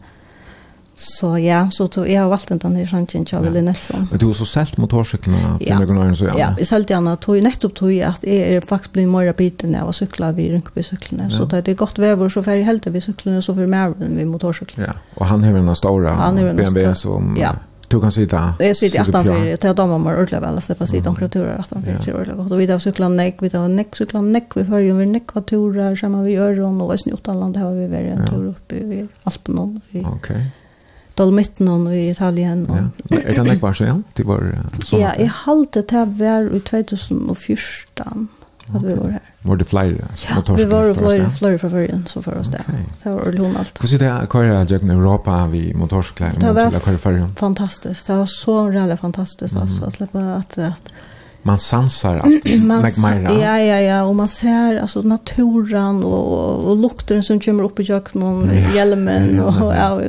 Så 0.97 1.39
ja, 1.39 1.71
så 1.71 1.89
tog 1.89 2.09
jag 2.09 2.23
har 2.23 2.29
valt 2.29 2.49
den 2.49 2.59
där 2.59 2.87
sjansen 2.87 3.25
till 3.25 3.39
Ville 3.39 3.63
Nelson. 3.63 4.09
Men 4.11 4.19
du 4.19 4.27
har 4.27 4.33
så 4.33 4.47
sålt 4.47 4.77
motorcyklarna 4.77 5.59
för 5.59 5.93
några 5.93 6.11
år 6.11 6.15
så 6.15 6.25
ja. 6.25 6.35
Ja, 6.39 6.55
jag 6.59 6.67
sålde 6.67 6.95
gärna 6.95 7.17
tog 7.17 7.43
nettopp 7.43 7.75
tog 7.75 7.93
jag 7.93 8.09
att 8.09 8.25
är 8.25 8.61
faktiskt 8.61 8.93
blir 8.93 9.07
mer 9.07 9.33
biten 9.33 9.71
när 9.71 9.79
jag 9.79 9.95
cyklar 9.95 10.33
vid 10.33 10.51
Rinkeby 10.51 10.83
cyklarna 10.83 11.31
så 11.31 11.45
det 11.45 11.69
är 11.69 11.75
gott 11.75 11.99
väder 11.99 12.29
så 12.29 12.43
färg 12.43 12.63
helt 12.63 12.87
vi 12.87 13.01
cyklarna 13.01 13.43
så 13.43 13.55
för 13.55 13.67
mer 13.67 13.95
med 14.09 14.27
motorcyklarna. 14.27 14.93
Ja, 14.95 15.01
och 15.15 15.27
han 15.27 15.45
har 15.45 15.53
den 15.53 15.77
stora 15.77 16.33
BMW 16.33 16.95
som 16.95 17.37
ja. 17.41 17.57
Du 17.89 18.01
kan 18.01 18.13
sitta. 18.13 18.55
Jag 18.59 18.77
sitter 18.77 19.01
efter 19.01 19.25
för 19.25 19.57
det 19.61 19.67
har 19.67 19.75
damer 19.75 20.23
ordla 20.23 20.41
väl 20.41 20.57
att 20.59 20.65
släppa 20.65 20.87
sitt 20.87 21.07
omkraturer 21.07 21.59
efter 21.59 21.77
för 21.77 21.87
det 21.87 22.13
ordentligt. 22.13 22.37
gott. 22.37 22.53
Och 22.53 22.61
vi 22.61 22.67
har 22.67 22.79
cyklat 22.79 23.11
näck, 23.11 23.37
vi 23.41 23.57
har 23.57 23.69
näck 23.69 23.97
cyklat 23.97 24.25
näck 24.25 24.49
vi 24.55 24.65
för 24.65 24.79
ju 24.79 24.97
vi 24.97 25.07
turer, 25.41 25.97
samma 25.97 26.23
vi 26.23 26.31
gör 26.31 26.61
och 26.61 26.95
i 26.95 26.99
Snjotaland 26.99 27.57
har 27.57 27.73
vi 27.73 27.89
varit 27.89 28.19
en 28.19 28.27
tur 28.29 28.47
uppe 28.47 28.75
i 28.75 29.09
Alpen. 29.25 29.81
Okej. 30.05 30.51
Dolmitten 31.19 31.69
i 31.93 32.11
Italien. 32.11 32.67
Og... 32.71 32.77
Ja. 33.11 33.19
Er 33.21 33.37
det 33.39 33.45
nekvar 33.47 33.77
sen? 33.79 34.05
Det 34.17 34.27
var 34.27 34.43
sånn? 34.83 35.01
Ja, 35.01 35.13
jeg 35.19 35.31
halte 35.45 35.85
det 35.87 36.07
var 36.19 36.49
i 36.51 36.61
2014 36.61 38.29
at 38.65 38.77
okay. 38.77 38.89
vi 38.89 38.95
var 38.95 39.11
her. 39.11 39.31
Var 39.43 39.57
det 39.57 39.65
flere? 39.69 40.07
Ja, 40.25 40.55
vi 40.57 40.65
var 40.65 40.95
flere, 40.97 41.31
flere 41.31 41.59
fra 41.61 41.69
førjen 41.69 42.07
som 42.09 42.23
for 42.25 42.39
oss 42.41 42.49
där. 42.49 42.65
Okay. 42.69 42.85
Det 43.03 43.11
var 43.11 43.21
ordentlig 43.21 43.47
hun 43.47 43.57
alt. 43.61 43.81
Hvordan 43.81 44.07
er 44.07 44.21
det 44.25 44.29
hva 44.33 44.45
er 44.45 44.87
i 44.89 44.95
Europa 44.95 45.35
vi 45.53 45.65
motorskler? 45.77 46.39
Det 46.41 46.55
var 46.55 46.71
fantastisk. 47.37 48.07
Det 48.07 48.17
var 48.17 48.27
så 48.27 48.57
reellig 48.71 48.99
fantastisk. 48.99 49.55
Mm. 49.55 49.63
att 49.63 50.01
at 50.01 50.17
at, 50.17 50.59
at 50.59 50.93
man 51.43 51.59
sansar 51.59 52.19
allt. 52.19 52.45
man 52.99 53.23
ja 53.23 53.59
ja 53.59 53.81
ja 53.81 54.05
och 54.05 54.17
man 54.17 54.29
ser 54.29 54.77
alltså 54.77 55.03
naturen 55.03 56.05
och 56.05 56.33
och, 56.33 56.71
och 56.71 56.77
lukten 56.77 57.23
som 57.23 57.41
kommer 57.41 57.65
upp 57.65 57.81
i 57.81 57.85
köknen 57.85 58.23
och 58.23 58.75
hjälmen 58.75 59.41
och 59.41 59.75
ja. 59.75 60.03
ja 60.03 60.09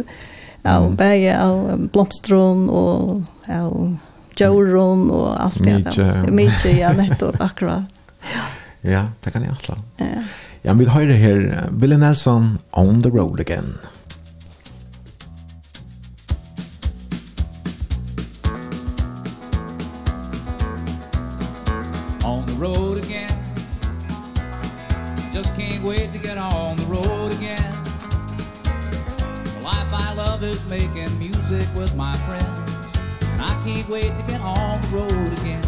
av 0.66 0.84
mm. 0.84 0.96
bäge 0.96 1.44
av 1.44 1.88
blomstron 1.92 2.70
och 2.70 3.22
av 3.48 3.98
djauron 4.36 5.12
och 5.12 5.44
allt 5.44 5.64
det 5.64 5.78
der. 5.78 6.32
Mycket 6.32 6.78
ja, 6.78 6.94
netto 6.94 7.32
akkurat. 7.40 7.84
Ja. 8.34 8.92
ja, 8.92 9.06
det 9.24 9.32
kan 9.32 9.44
jag 9.44 9.52
atla. 9.52 9.76
Ja. 9.98 10.06
Ja, 10.62 10.74
vi 10.74 10.86
hör 10.86 11.06
det 11.06 11.14
här 11.14 11.68
Willie 11.72 11.98
Nelson, 11.98 12.58
On 12.72 13.04
the 13.04 13.10
Road 13.10 13.40
Again. 13.40 13.78
brothers 30.46 30.66
making 30.68 31.18
music 31.18 31.68
with 31.76 31.96
my 31.96 32.16
friends. 32.18 32.72
And 33.32 33.42
I 33.42 33.60
can't 33.64 33.88
wait 33.90 34.16
to 34.16 34.24
get 34.28 34.42
on 34.42 34.80
the 34.82 34.88
road 34.90 35.34
again. 35.40 35.66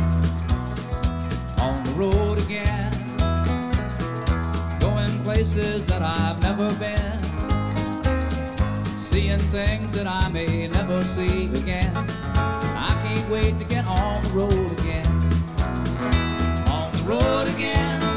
On 1.59 1.83
the 1.83 1.91
road 1.93 2.37
again. 2.37 2.91
Going 4.79 5.23
places 5.23 5.85
that 5.87 6.03
I've 6.03 6.39
never 6.43 6.71
been. 6.75 7.23
Seeing 8.99 9.39
things 9.49 9.91
that 9.93 10.05
I 10.05 10.27
may 10.29 10.67
never 10.67 11.01
see 11.03 11.45
again. 11.45 11.95
I 11.97 13.01
can't 13.03 13.29
wait 13.31 13.57
to 13.57 13.63
get 13.63 13.85
on 13.87 14.23
the 14.25 14.29
road 14.29 14.71
again. 14.79 15.07
On 16.69 16.91
the 16.91 17.03
road 17.03 17.47
again. 17.47 18.16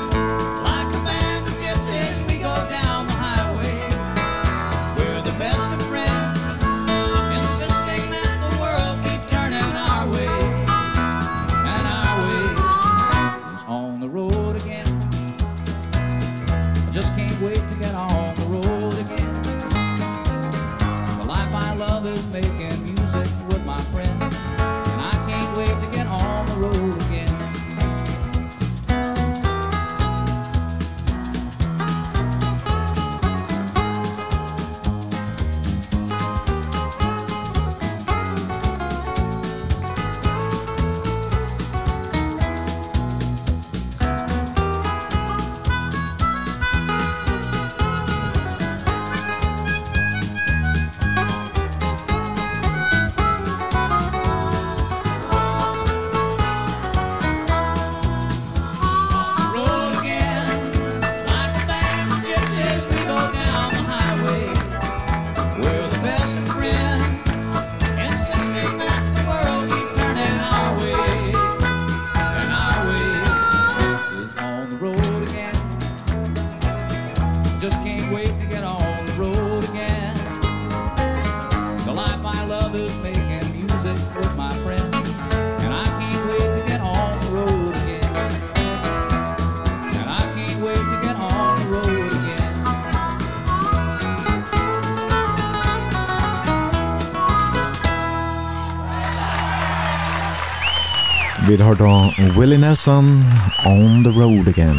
Vi 101.51 101.57
har 101.57 101.75
då 101.75 102.13
Willie 102.41 102.59
Nelson 102.59 103.25
on 103.67 104.05
the 104.05 104.11
road 104.11 104.49
again. 104.49 104.79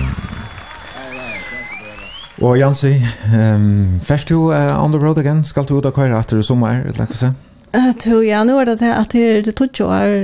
Og 2.41 2.57
Jansi, 2.57 2.93
um, 3.35 3.99
først 4.03 4.29
du 4.29 4.35
uh, 4.35 4.83
on 4.83 4.91
the 4.91 5.07
road 5.07 5.17
again? 5.17 5.43
Skal 5.45 5.65
du 5.69 5.77
ut 5.77 5.85
og 5.85 5.93
køyre 5.93 6.19
etter 6.19 6.41
sommer, 6.41 6.79
eller 6.79 7.05
hva 7.05 7.17
så? 7.17 7.33
Jeg 7.73 7.95
tror 8.03 8.21
jeg 8.23 8.45
nå 8.47 8.55
er 8.59 8.65
det 8.65 8.77
til 8.79 8.93
at 9.01 9.11
det 9.45 9.55
tog 9.55 9.81
år 9.87 10.15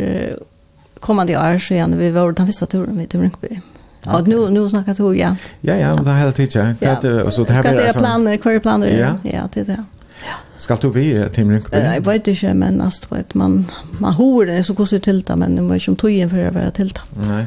kommande 1.02 1.36
år 1.36 1.58
så 1.58 1.74
igen 1.74 2.00
vi 2.00 2.14
var 2.14 2.32
den 2.32 2.48
första 2.48 2.66
turen 2.66 2.98
vi 2.98 3.06
til 3.06 3.20
Rinkeby. 3.20 3.60
Ja, 4.06 4.22
nu 4.26 4.50
nu 4.50 4.70
snackar 4.70 4.94
du 4.94 5.12
ja. 5.14 5.36
Ja 5.62 5.76
ja, 5.76 5.96
det 5.96 6.08
har 6.08 6.18
hela 6.18 6.32
tiden. 6.32 6.78
Ja. 6.80 6.96
det 7.02 7.34
så 7.34 7.44
det 7.44 7.54
här 7.54 7.62
blir 7.62 7.86
alltså. 7.86 8.00
planer, 8.00 8.38
kvar 8.38 8.60
planer. 8.60 8.88
Ja, 8.88 9.18
ja, 9.24 9.50
det 9.54 9.64
där. 9.64 9.84
Skal 10.58 10.78
du 10.82 10.90
vi 10.90 11.30
till 11.34 11.50
Rinkeby? 11.50 11.78
Jag 11.78 12.06
vet 12.06 12.28
inte 12.28 12.54
men 12.54 12.82
altså, 12.82 13.16
man, 13.34 13.66
man 14.00 14.14
hör 14.14 14.46
det 14.46 14.64
så 14.64 14.76
kostar 14.76 15.00
tilta 15.00 15.36
men 15.36 15.56
det 15.56 15.62
var 15.62 15.74
ju 15.74 15.80
som 15.80 15.96
tojen 15.96 16.30
för 16.30 16.48
att 16.48 16.54
vara 16.54 16.72
tilta. 16.72 17.02
Nej. 17.30 17.46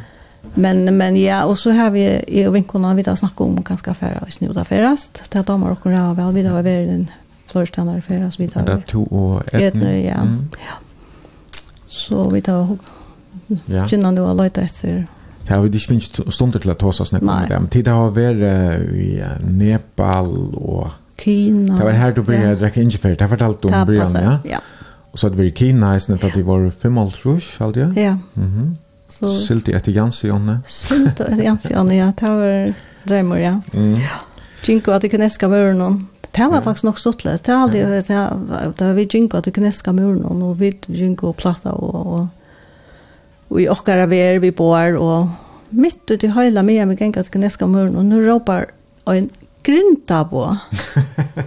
Men 0.54 0.96
men 0.96 1.16
ja 1.16 1.44
och 1.44 1.58
så 1.58 1.70
har 1.70 1.90
vi 1.90 2.24
i 2.26 2.48
vinkorna 2.48 2.94
vi 2.94 3.02
där 3.02 3.16
snackar 3.16 3.44
om 3.44 3.62
ganska 3.62 3.94
färra 3.94 4.18
och 4.18 4.32
snuda 4.32 4.64
färast. 4.64 5.22
Det 5.28 5.48
har 5.48 5.58
man 5.58 5.72
också 5.72 5.88
har 5.88 6.14
väl 6.14 6.26
vi 6.26 6.42
vidare 6.42 6.58
över 6.58 6.86
den 6.86 7.10
förståndare 7.46 8.00
färas 8.00 8.40
vidare. 8.40 8.64
Det 8.64 8.82
två 8.86 9.02
och 9.02 9.54
ett 9.54 9.74
nu 9.74 10.00
ja. 10.00 10.26
Ja. 10.50 10.74
Så 11.86 12.30
vi 12.30 12.42
tar 12.42 12.76
ja. 13.66 13.88
Känner 13.88 14.12
du 14.12 14.26
alla 14.26 14.46
efter 14.46 15.06
Det 15.46 15.54
har 15.54 15.62
ju 15.64 15.68
det 15.68 15.78
finns 15.78 16.34
stunder 16.34 16.58
till 16.58 16.70
att 16.70 16.82
hausa 16.82 17.04
snäppa 17.04 17.42
det. 17.48 17.60
Men 17.60 17.68
Tid 17.68 17.88
har 17.88 18.10
varit 18.10 18.80
i 18.94 19.24
Nepal 19.44 20.54
og... 20.54 20.88
Kina. 21.16 21.78
Det 21.78 21.84
var 21.84 21.92
her 21.92 22.12
du 22.12 22.22
började 22.22 22.54
dricka 22.54 22.80
ingefær. 22.80 23.08
Det 23.08 23.20
har 23.20 23.28
fortalt 23.28 23.64
om 23.64 23.86
Brian, 23.86 24.14
ja? 24.14 24.38
Ja. 24.44 24.58
Og 25.12 25.18
så 25.18 25.26
hadde 25.26 25.40
vi 25.40 25.48
i 25.48 25.54
Kina 25.56 25.94
i 25.96 26.00
snitt 26.00 26.24
at 26.24 26.36
vi 26.36 26.46
var 26.46 26.68
5,5 26.70 27.58
halde 27.58 27.80
jeg. 27.80 27.92
Ja. 27.96 28.16
Mm 28.34 28.52
-hmm. 28.52 28.76
Så, 29.08 29.26
Silti 29.46 29.72
etter 29.74 29.92
Jansione. 29.92 30.60
Silti 30.66 31.22
etter 31.22 31.42
Jansione, 31.42 31.94
ja. 31.94 32.12
Det 32.20 32.28
var 32.28 32.74
drømmer, 33.08 33.36
ja. 33.36 33.60
Mm. 33.74 33.94
Ja. 33.94 34.20
Jinko 34.68 34.92
at 34.92 35.02
det 35.02 35.10
kinesiska 35.10 35.48
någon. 35.48 36.08
Det 36.30 36.46
var 36.50 36.60
faktisk 36.60 36.84
nok 36.84 36.98
stortlig. 36.98 37.46
Det 37.46 37.54
var 37.54 37.62
aldrig, 37.62 37.82
det 37.82 38.08
var, 38.08 38.72
det 38.78 38.86
var 38.86 38.92
vi 38.92 39.08
jinko 39.14 39.36
at 39.36 39.44
det 39.44 39.54
kinesiska 39.54 39.92
någon. 39.92 40.42
og 40.42 40.60
vi 40.60 40.72
jinko 40.88 41.28
og 41.28 41.36
platta 41.36 41.70
og, 41.70 42.06
og, 42.06 42.28
og 43.50 43.60
i 43.60 43.68
okkara 43.68 44.06
ver 44.06 44.38
vi 44.38 44.50
bor, 44.50 44.96
og 44.98 45.30
mitt 45.70 46.10
ut 46.10 46.24
i 46.24 46.30
høyla 46.30 46.62
med 46.62 46.86
meg 46.86 46.98
gengat 46.98 47.26
at 47.26 47.32
kinesiska 47.32 47.66
møren, 47.66 47.96
og 47.96 48.04
nu 48.04 48.20
råpar 48.26 48.70
en 49.06 49.30
grinta 49.64 50.24
på. 50.24 50.56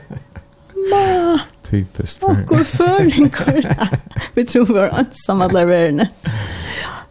Ma! 0.91 1.39
Typiskt. 1.69 2.23
Och 2.23 2.37
går 2.47 2.57
för 2.57 3.21
en 3.21 3.29
kurra. 3.29 3.87
Vi 4.33 4.45
tror 4.45 4.65
vi 4.65 4.73
var 4.73 4.87
ensamma 4.87 5.45
alla 5.45 5.65
världen. 5.65 6.07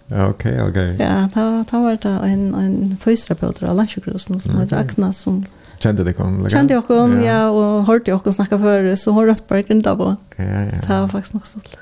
Ja, 0.07 0.27
okej, 0.27 0.63
okej. 0.63 0.97
Ja, 0.99 1.29
då, 1.35 1.65
då 1.71 1.83
var 1.83 1.99
det 2.03 2.09
en, 2.09 2.55
en 2.55 2.97
fysioterapeut 3.01 3.63
av 3.63 3.77
Landsjukrosen 3.77 4.41
som 4.41 4.61
heter 4.61 4.85
okay. 4.85 5.13
Som... 5.13 5.45
Kände 5.79 6.05
det 6.05 6.13
kom. 6.13 6.51
Kände 6.51 6.75
jag 6.75 6.87
kon, 6.87 7.25
ja. 7.25 7.49
och 7.49 7.87
hörde 7.87 8.11
jag 8.11 8.25
kon 8.25 8.33
snacka 8.33 8.59
för 8.59 8.97
så 8.97 9.11
hon 9.11 9.27
röppar 9.27 9.59
grinda 9.59 9.97
på. 9.97 10.17
Ja, 10.37 10.45
ja. 10.45 10.65
Det 10.87 11.01
var 11.01 11.09
faktiskt 11.09 11.35
något 11.35 11.47
stolt. 11.47 11.77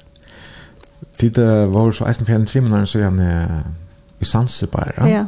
Tid 1.17 1.39
var 1.69 1.93
så 1.93 2.07
eisen 2.07 2.27
för 2.27 2.33
en 2.33 2.47
trimmer 2.47 2.85
så 2.85 2.99
jag 2.99 3.13
i 4.19 4.25
Sansebar. 4.25 4.93
ja? 4.97 5.09
Ja. 5.09 5.27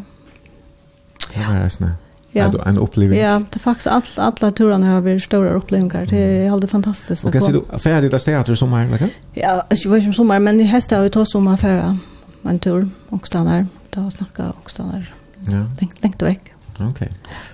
Det 1.34 1.40
Ja, 1.40 1.64
eisen. 1.64 1.86
Ja. 1.86 1.94
Ja. 2.32 2.44
Är 2.44 2.68
en 2.68 2.78
upplevelse. 2.78 3.22
Ja, 3.22 3.42
det 3.50 3.56
är 3.56 3.60
faktiskt 3.60 3.86
all, 3.86 4.02
alla 4.16 4.52
turarna 4.52 4.86
har 4.86 5.00
varit 5.00 5.22
stora 5.22 5.50
upplevelser. 5.50 6.06
Det 6.06 6.16
är 6.16 6.50
alltid 6.50 6.70
fantastiskt. 6.70 7.24
Och 7.24 7.32
kan 7.32 7.42
se 7.42 7.52
du 7.52 7.78
färdigt 7.78 8.14
att 8.14 8.22
städa 8.22 8.44
till 8.44 8.56
sommar? 8.56 8.84
Eller? 8.84 9.08
Ja, 9.34 9.66
jag 9.70 9.90
vet 9.90 10.02
som 10.02 10.08
om 10.08 10.14
sommar, 10.14 10.38
men 10.38 10.60
i 10.60 10.64
hästar 10.64 10.96
har 10.96 11.04
vi 11.04 11.10
tagit 11.10 11.28
sommar 11.28 11.56
färra 11.56 11.98
en 12.42 12.58
tur 12.58 12.88
och 13.08 13.26
stannar. 13.26 13.66
Då 13.90 14.00
har 14.00 14.10
snackat 14.10 14.54
och 14.62 14.70
stannar. 14.70 15.14
Ja. 15.50 15.64
Tänk, 15.78 15.92
tänk 16.00 16.18
du 16.18 16.24
väck. 16.24 16.52
Okej. 16.74 16.88
Okay. 16.88 17.08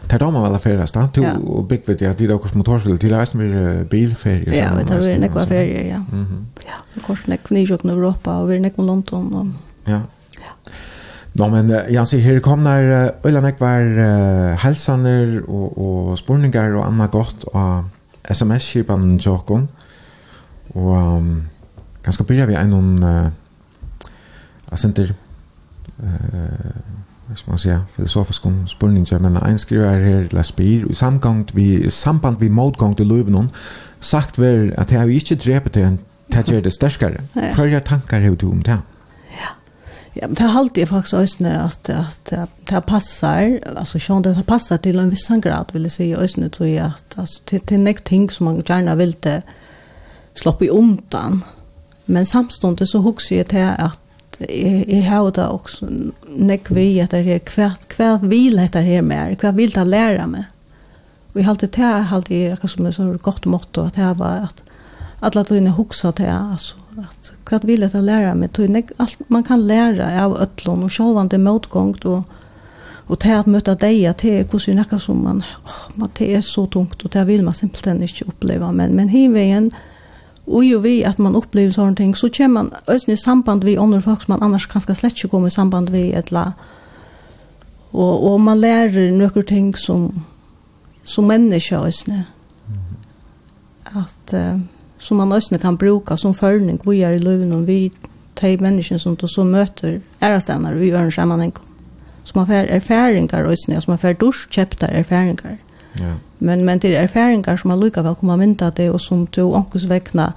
Tar 0.09 0.19
de 0.19 0.43
väl 0.43 0.59
färra 0.59 0.87
stann? 0.87 1.09
Du 1.15 1.23
ja. 1.23 1.33
och 1.37 1.65
Big 1.65 1.83
vet 1.87 2.01
jag 2.01 2.11
att 2.11 2.19
det 2.19 2.25
är 2.25 2.33
också 2.33 2.59
motorcykel 2.59 2.99
till 2.99 3.17
resten 3.19 3.51
med 3.51 3.89
bilfärger. 3.89 4.53
Ja, 4.53 4.71
vi 4.79 4.85
tar 4.85 5.01
vi 5.01 5.19
nekva 5.19 5.47
färger, 5.47 5.91
ja. 5.91 6.17
Mhm. 6.17 6.47
Ja, 6.67 6.75
det 6.95 7.01
korsar 7.01 7.31
nekva 7.31 7.55
nysjåkna 7.55 7.93
Europa 7.93 8.39
och 8.39 8.53
vi 8.53 8.61
nekva 8.61 8.85
London. 8.85 9.35
Och... 9.35 9.47
Ja. 9.93 10.01
Ja. 10.31 10.73
Nå, 11.39 11.47
men 11.53 11.71
ja, 11.95 12.03
sier 12.09 12.25
her 12.25 12.41
kom 12.43 12.65
der 12.67 13.13
Øyla 13.23 13.41
Nekvar 13.45 13.85
uh, 13.95 14.57
helsaner 14.59 15.37
og, 15.47 15.77
og 15.79 16.19
spurningar 16.19 16.75
og 16.75 16.87
anna 16.89 17.07
godt 17.07 17.47
av 17.55 17.87
sms-kipan 18.27 19.21
Jokon. 19.23 19.69
Og 20.75 20.91
um, 20.99 21.31
ganske 22.03 22.27
byrja 22.27 22.49
vi 22.51 22.59
en 22.59 22.75
noen 22.75 23.07
uh, 23.07 24.11
asenter 24.75 25.15
uh, 26.03 26.75
hvis 27.29 27.45
man 27.47 27.61
sier, 27.61 27.81
filosofisk 27.93 28.41
spurning, 28.41 28.69
spurningar, 28.73 29.19
men 29.21 29.37
en 29.37 29.59
skriver 29.61 29.99
her, 30.01 30.29
til 30.33 30.43
spyr, 30.43 30.87
i 30.89 30.95
samgang 30.97 31.43
vi, 31.55 31.91
samband 31.91 32.41
vi 32.41 32.49
motgang 32.49 32.97
til 32.97 33.07
løven 33.07 33.51
sagt 34.01 34.39
vel 34.41 34.73
at 34.79 34.93
jeg 34.93 35.01
har 35.01 35.09
ikke 35.13 35.37
drepet 35.37 35.75
det, 35.75 35.99
det 36.33 36.47
gjør 36.49 36.61
det 36.65 36.73
sterkere. 36.73 37.27
Hva 37.35 37.67
er 37.69 37.85
tankar 37.85 38.25
her 38.25 38.35
du 38.35 38.51
om 38.51 38.63
det? 38.63 38.81
Ja. 38.81 38.98
Ja, 40.21 40.27
men 40.27 40.35
det 40.35 40.43
har 40.43 40.87
faktisk 40.87 40.89
faktiskt 40.89 41.41
at, 41.41 41.89
att 41.89 42.33
att 42.33 42.67
det 42.67 42.81
passar 42.87 43.61
alltså 43.77 43.99
sånn 43.99 44.23
det 44.23 44.43
passar 44.47 44.79
till 44.79 44.99
en 44.99 45.11
viss 45.11 45.29
grad 45.29 45.71
vill 45.73 45.83
jeg 45.83 45.93
säga 45.93 46.19
ösne 46.19 46.49
tror 46.51 46.69
jag 46.69 46.87
at 46.87 47.19
alltså 47.19 47.43
till 47.45 47.61
til 47.61 47.81
nek 47.81 48.05
ting 48.05 48.31
som 48.31 48.45
man 48.45 48.63
gärna 48.67 48.95
vill 48.95 49.17
det 49.21 49.43
i 50.61 50.69
undan. 50.69 51.45
Men 52.05 52.27
samståndet 52.27 52.89
så 52.89 52.99
husker 52.99 53.37
jeg 53.37 53.49
til 53.49 53.75
att 53.79 53.99
jeg 54.41 55.05
har 55.09 55.31
da 55.31 55.49
også 55.51 55.89
nek 56.29 56.71
vi 56.71 57.01
etter 57.01 57.23
her, 57.23 57.41
hva, 57.57 57.73
hva 57.97 58.19
vil 58.23 58.59
etter 58.59 58.83
her 58.87 59.03
mer, 59.03 59.35
hva 59.35 59.51
vil 59.51 59.73
det 59.75 59.87
lære 59.87 60.27
meg? 60.27 60.45
Og 61.33 61.41
jeg 61.41 61.47
halte 61.47 61.67
det, 61.67 61.83
jeg 61.83 62.05
halte 62.13 62.35
det, 62.35 62.53
akkurat 62.53 62.71
som 62.71 62.87
et 62.87 62.95
så 62.95 63.19
godt 63.23 63.47
motto, 63.47 63.87
at 63.87 63.97
det 63.97 64.13
var 64.19 64.47
at 64.47 64.63
alla 65.21 65.45
tøyne 65.45 65.75
hugsa 65.75 66.13
til, 66.13 66.31
altså, 66.31 66.77
at 66.99 67.33
hva 67.49 67.59
vil 67.67 67.87
jeg 67.87 68.03
læra 68.05 68.35
meg 68.39 68.53
tøyne, 68.55 68.85
alt 68.99 69.21
man 69.29 69.45
kan 69.47 69.65
læra 69.67 70.11
av 70.23 70.37
ötlån, 70.39 70.85
og 70.87 70.93
sjálvande 70.95 71.41
motgångt, 71.43 72.07
og, 72.07 72.25
og 73.09 73.19
til 73.19 73.35
at 73.35 73.51
møta 73.51 73.75
deg, 73.75 74.05
til 74.21 74.45
hvordan 74.45 74.67
vi 74.67 74.79
nekka 74.79 74.99
som 75.03 75.23
man, 75.25 75.45
åh, 75.65 75.85
man, 75.97 76.11
det 76.19 76.31
er 76.37 76.43
så 76.47 76.67
tungt, 76.67 77.05
og 77.05 77.13
det 77.13 77.27
vil 77.27 77.45
man 77.45 77.55
simpelthen 77.55 78.03
ikke 78.03 78.29
oppleva, 78.29 78.73
men, 78.73 78.95
men 78.95 79.09
hivveien, 79.09 79.73
Og 80.49 80.65
jo 80.65 80.79
vi 80.81 81.03
at 81.05 81.19
man 81.21 81.37
opplever 81.37 81.75
sånne 81.75 81.97
ting, 81.99 82.15
så 82.17 82.31
kommer 82.33 82.63
man 82.63 82.71
øyne 82.89 83.13
i 83.13 83.21
samband 83.21 83.65
vi 83.65 83.75
andre 83.77 84.01
folk 84.01 84.23
som 84.23 84.33
man 84.33 84.43
annars 84.43 84.65
kanskje 84.67 84.95
slett 84.97 85.19
ikke 85.19 85.29
kommer 85.29 85.49
i 85.49 85.53
samband 85.53 85.91
vi 85.93 86.07
et 86.17 86.33
la. 86.33 86.53
Og, 87.93 88.25
og 88.33 88.41
man 88.41 88.61
lærer 88.61 89.11
noen 89.13 89.45
ting 89.45 89.75
som, 89.77 90.25
som 91.05 91.29
menneske 91.29 91.77
øyne. 91.77 92.25
At... 93.93 94.33
Uh, 94.33 94.78
som 95.09 95.17
man 95.17 95.33
også 95.33 95.59
kan 95.59 95.77
bruka 95.81 96.17
som 96.17 96.35
førning 96.37 96.81
vi 96.85 97.01
er 97.01 97.17
i 97.17 97.23
løven 97.23 97.53
og 97.57 97.67
vi 97.67 97.93
de 98.41 98.57
menneskene 98.61 99.01
som 99.01 99.17
du 99.17 99.27
så 99.27 99.45
møter 99.45 100.01
ærestene 100.23 100.75
vi 100.77 100.91
gjør 100.91 101.09
en 101.09 101.13
sammenheng. 101.13 101.57
som 102.25 102.39
man 102.39 102.47
får 102.47 102.69
erfaringer 102.69 103.45
også, 103.45 103.81
som 103.81 103.91
man 103.93 103.99
får 103.99 104.13
dorskjøpte 104.21 104.87
erfaringer. 104.87 105.57
Ja. 105.99 106.13
Men, 106.39 106.65
men 106.65 106.79
det 106.79 106.91
er 106.97 107.03
erfaringer 107.03 107.57
som 107.57 107.69
man 107.69 107.81
lykker 107.81 108.03
vel 108.03 108.15
kommer 108.15 108.37
mynda 108.37 108.71
det, 108.71 108.91
og 108.91 109.01
som 109.01 109.27
til 109.27 109.49
ångkes 109.57 109.89
vekkene 109.89 110.33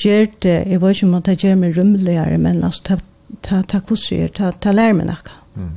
gjør 0.00 0.26
det, 0.42 0.54
jeg 0.66 0.80
vet 0.80 0.96
ikke 0.96 1.06
om 1.06 1.22
det 1.22 1.36
gjør 1.44 1.58
meg 1.60 1.76
rymligere 1.76 2.38
men 2.38 2.64
altså, 2.64 2.82
ta, 2.82 2.96
ta, 3.42 3.60
ta 3.62 3.80
kurser, 3.80 4.28
ta, 4.28 4.54
ta 4.60 4.72
lærer 4.72 4.96
meg 4.96 5.10
noe. 5.10 5.36
Mm. 5.54 5.68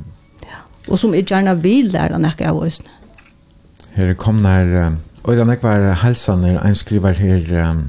Ja. 0.47 0.63
Og 0.87 0.99
som 0.99 1.13
jeg 1.13 1.27
gjerne 1.27 1.57
vil 1.61 1.91
lære 1.91 2.19
noe 2.19 2.47
av 2.47 2.63
oss. 2.63 2.79
Her 3.95 4.13
kom 4.13 4.39
der, 4.43 4.95
og 5.23 5.35
den 5.35 5.51
ekvar 5.51 5.91
halsaner, 5.99 6.61
en 6.63 6.75
skriver 6.79 7.19
her, 7.19 7.69
um 7.71 7.85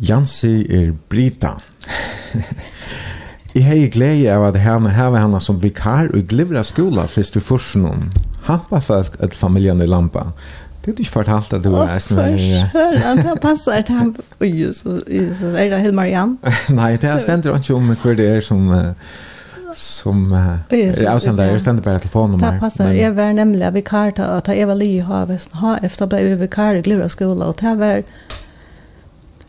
Jansi 0.00 0.66
er 0.68 0.92
Brita. 1.08 1.56
Jeg 3.54 3.64
har 3.64 3.88
glede 3.88 4.32
av 4.32 4.42
at 4.50 4.58
henne 4.60 4.90
heve 4.92 5.20
henne 5.22 5.40
som 5.40 5.56
vikar 5.62 6.10
og 6.12 6.26
glivra 6.28 6.60
skola 6.66 7.06
først 7.08 7.38
i 7.38 7.40
forsen 7.40 7.86
om. 7.88 8.02
Hampa 8.44 8.82
folk 8.84 9.16
at 9.24 9.34
familjen 9.34 9.80
i 9.80 9.86
lampa. 9.88 10.26
Det 10.84 10.92
er 10.92 10.98
du 10.98 11.00
ikke 11.02 11.12
fortalt 11.12 11.54
at 11.56 11.64
du 11.64 11.72
er 11.74 11.94
eisen 11.94 12.16
med 12.16 12.36
henne. 12.36 12.66
Høren, 12.74 13.22
det 13.24 13.38
passer 13.42 13.80
til 13.80 13.96
ham. 13.96 14.12
Oi, 14.40 14.50
så 14.76 14.98
er 15.08 15.72
det 15.72 15.80
Hilmar 15.80 16.10
Jan. 16.12 16.36
Nei, 16.80 16.92
det 17.00 17.10
er 17.10 17.24
stendur 17.24 17.56
ikke 17.56 17.78
om 17.78 17.88
hva 17.94 18.14
det 18.18 18.28
er 18.36 18.44
som 18.44 18.68
som 19.76 20.32
uh, 20.32 20.56
är 20.70 21.06
avsändare 21.06 21.50
jeg 21.50 21.60
stender 21.60 21.82
bare 21.82 21.98
telefonnummer. 21.98 22.52
Det 22.52 22.60
passar. 22.60 22.94
jeg 22.94 23.16
var 23.16 23.32
nemlig 23.32 23.74
vikar 23.74 24.10
til 24.10 24.24
ta, 24.24 24.40
ta 24.40 24.54
Eva 24.54 24.74
Ly 24.74 25.00
ha, 25.00 25.26
ha 25.52 25.76
efter 25.82 26.06
ble 26.06 26.22
blev 26.22 26.40
vikar 26.40 26.78
i 26.78 26.80
glivra 26.80 27.08
skola 27.08 27.44
og 27.44 27.58
det 27.60 27.74
var 27.78 28.02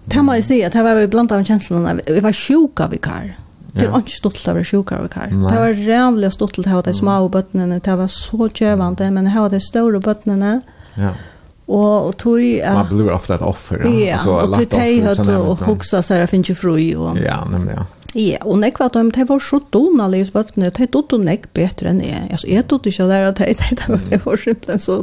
Det 0.07 0.23
må 0.23 0.37
jeg 0.37 0.47
si, 0.47 0.61
at 0.63 0.75
det 0.75 0.83
var 0.85 1.01
blant 1.11 1.33
av 1.35 1.43
kjenslene, 1.47 1.97
vi 2.07 2.23
var 2.23 2.35
sjuka 2.35 2.87
vikar. 2.91 3.35
Det 3.77 3.89
var 3.91 4.01
ikke 4.01 4.15
stått 4.15 4.39
til 4.39 4.49
å 4.49 4.53
være 4.57 4.65
sjuka 4.65 4.99
vikar. 5.03 5.33
Det 5.33 5.57
var 5.61 5.81
rævlig 5.87 6.31
stått 6.33 6.55
til 6.57 6.65
å 6.65 6.77
ha 6.77 6.83
de 6.85 6.93
små 6.97 7.17
bøttene, 7.33 7.79
det 7.83 7.97
var 7.99 8.11
så 8.11 8.47
kjøvende, 8.47 9.09
men 9.13 9.27
det 9.27 9.35
var 9.35 9.51
de 9.53 9.59
store 9.61 10.01
bøttene. 10.03 10.53
Ja. 10.97 11.11
Og 11.67 12.15
tog... 12.15 12.39
jeg... 12.39 12.63
Man 12.63 12.87
blir 12.87 13.11
ofte 13.11 13.35
et 13.35 13.43
offer, 13.43 13.83
ja. 13.83 13.91
Ja, 13.91 14.17
altså, 14.17 14.37
og 14.39 14.55
tog 14.55 14.69
teg 14.71 15.03
høyt 15.03 15.31
og 15.35 15.65
hoksa 15.67 15.99
seg, 15.99 16.23
jeg 16.23 16.31
finner 16.31 16.47
ikke 16.47 16.61
fru. 16.61 16.75
Og, 16.95 17.19
ja, 17.19 17.41
nemlig, 17.51 17.75
ja. 17.75 17.85
Ja, 18.17 18.39
og 18.47 18.55
nekva 18.63 18.87
at 18.87 18.95
de, 18.95 19.03
de 19.13 19.25
var 19.29 19.43
så 19.43 19.59
donalige 19.75 20.29
i 20.29 20.31
bøttene, 20.33 20.71
de 20.73 20.87
dotte 20.95 21.19
nek 21.21 21.49
bedre 21.57 21.91
enn 21.91 21.99
jeg. 22.01 22.23
Altså, 22.31 22.47
jeg 22.49 22.65
tog 22.71 22.87
ikke 22.87 23.03
å 23.03 23.11
lære 23.11 23.33
at 23.33 23.43
de, 23.43 23.99
de 24.07 24.21
var 24.23 24.41
simpelthen 24.41 24.81
så... 24.81 25.01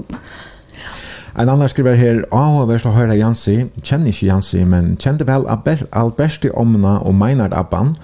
En 1.39 1.49
annan 1.49 1.69
skriver 1.69 1.95
her, 1.99 2.21
«Aha, 2.31 2.63
verst 2.71 2.87
å 2.87 2.93
høre 2.95 3.17
Jansi, 3.19 3.65
kjenner 3.83 4.13
ikke 4.13 4.29
Jansi, 4.29 4.61
men 4.71 4.93
kjente 5.03 5.27
vel 5.27 5.49
Alberti 5.51 6.53
Omna 6.55 7.01
og 7.03 7.17
Meinard 7.19 7.57
Abban, 7.59 7.97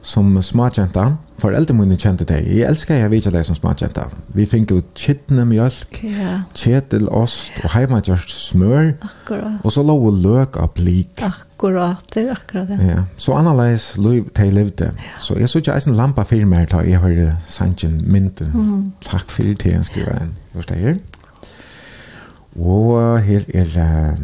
som 0.00 0.38
smakjenta. 0.42 1.10
Foreldre 1.40 1.74
mine 1.76 1.96
kjente 2.00 2.24
deg. 2.28 2.48
Jeg 2.48 2.68
elsker 2.68 2.98
jeg 2.98 3.10
vet 3.12 3.28
deg 3.32 3.44
som 3.44 3.56
smakjenta. 3.56 4.06
Vi 4.36 4.44
fikk 4.48 4.72
jo 4.72 4.80
kittene 4.96 5.44
mjølk, 5.48 6.00
ja. 6.04 6.38
kjetelost 6.56 7.60
og 7.62 7.70
heimagjørst 7.74 8.32
smør. 8.32 8.90
Akkurat. 9.08 9.60
Og 9.64 9.76
så 9.76 9.84
lå 9.84 9.96
løk 10.16 10.56
av 10.60 10.72
blik. 10.76 11.20
Akkurat, 11.24 12.00
det 12.14 12.26
er 12.26 12.34
akkurat 12.34 12.68
det. 12.68 12.80
Ja. 12.90 13.06
Så 13.20 13.36
annerledes 13.36 13.92
liv 14.00 14.28
til 14.36 14.50
jeg 14.50 14.56
levde. 14.56 14.92
Så 15.20 15.36
jeg 15.40 15.52
så 15.52 15.60
ikke 15.60 15.76
eisen 15.76 15.96
lampa 16.00 16.24
firmaer 16.28 16.68
da 16.72 16.84
jeg 16.84 17.00
hører 17.04 17.36
sannsyn 17.48 18.00
mynden. 18.04 18.52
Mm. 18.56 18.84
Takk 19.04 19.32
for 19.32 19.48
det, 19.64 19.80
skriver 19.88 20.16
jeg. 20.16 20.30
Hva 20.52 20.64
er 20.64 20.72
det 20.72 20.84
her? 20.84 21.00
Og 22.58 23.20
her 23.22 23.44
er, 23.54 24.16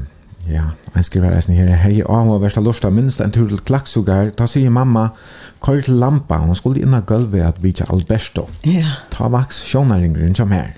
ja, 0.49 0.63
en 0.97 1.05
skriver 1.05 1.37
eisen 1.37 1.55
her, 1.55 1.71
hei, 1.79 2.01
av 2.03 2.31
og 2.33 2.41
versta 2.43 2.61
lorsta 2.61 2.91
minst 2.91 3.21
en 3.21 3.35
tur 3.35 3.49
til 3.49 3.61
klaksugar, 3.63 4.33
ta 4.37 4.49
sier 4.51 4.73
mamma, 4.73 5.09
kall 5.63 5.83
til 5.87 6.01
lampa, 6.01 6.41
hun 6.43 6.59
skulle 6.59 6.83
inna 6.83 7.01
gulvet 7.07 7.47
at 7.47 7.63
vitja 7.63 7.87
Alberto. 7.93 8.49
Ja. 8.67 8.99
Ta 9.15 9.31
vaks 9.33 9.63
sjånaringren 9.69 10.35
som 10.35 10.51
her. 10.51 10.75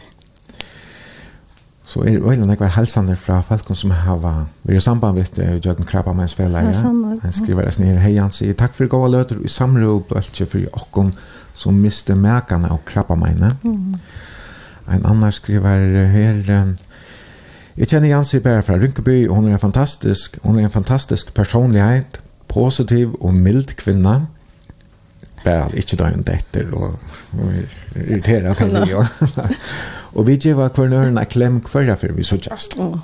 Så 1.89 2.03
er 2.05 2.21
øyne 2.21 2.45
nekvar 2.45 2.75
helsande 2.75 3.17
fra 3.17 3.41
folk 3.41 3.71
som 3.73 3.95
har 3.97 4.19
vært 4.21 4.77
i 4.77 4.81
samband 4.81 5.17
med 5.17 5.39
uh, 5.41 5.55
Jøden 5.57 5.87
Krabba 5.89 6.13
med 6.13 6.27
en 6.27 6.29
svela, 6.29 6.61
ja. 6.61 6.75
Han 7.23 7.33
skriver 7.33 7.65
eisen 7.65 7.87
her, 7.89 7.97
hei, 8.05 8.19
han 8.21 8.31
sier, 8.31 8.53
takk 8.53 8.77
for 8.77 8.93
gode 8.93 9.15
løter, 9.17 9.41
i 9.41 9.49
samrå, 9.49 10.03
bøltje 10.11 10.47
for 10.47 10.83
okkon, 10.83 11.15
som 11.57 11.81
miste 11.81 12.15
mekane 12.15 12.69
og 12.71 12.85
krabba 12.87 13.17
meine. 13.17 13.55
Mm. 13.63 13.95
En 14.93 15.07
annar 15.07 15.33
skriver 15.35 16.05
her, 16.13 16.45
Jeg 17.79 17.93
kjenner 17.93 18.11
Jansi 18.11 18.41
bare 18.43 18.63
fra 18.67 18.75
Rynkeby, 18.75 19.29
og 19.29 19.37
hun 19.37 19.49
er 19.49 19.55
en 19.55 19.63
fantastisk, 19.63 20.39
hun 20.43 20.59
er 20.59 20.67
en 20.67 20.75
fantastisk 20.75 21.31
personlighet, 21.35 22.19
positiv 22.51 23.15
og 23.21 23.35
mild 23.35 23.77
kvinna. 23.79 24.17
Bare 25.45 25.71
ikke 25.79 25.97
da 26.01 26.09
hun 26.11 26.25
detter 26.27 26.73
og, 26.75 26.97
og 27.39 27.53
irriterer 27.95 28.59
kan 28.59 28.75
vi 28.75 28.91
jo. 28.91 29.05
og 30.17 30.27
vi 30.27 30.35
gjør 30.43 30.65
hver 30.67 30.91
nøren 30.91 31.21
er 31.23 31.31
klem 31.31 31.61
hver 31.63 31.95
for 31.95 32.17
vi 32.17 32.27
så 32.27 32.41
just. 32.43 32.75
Åh, 32.79 32.87
oh, 32.87 32.99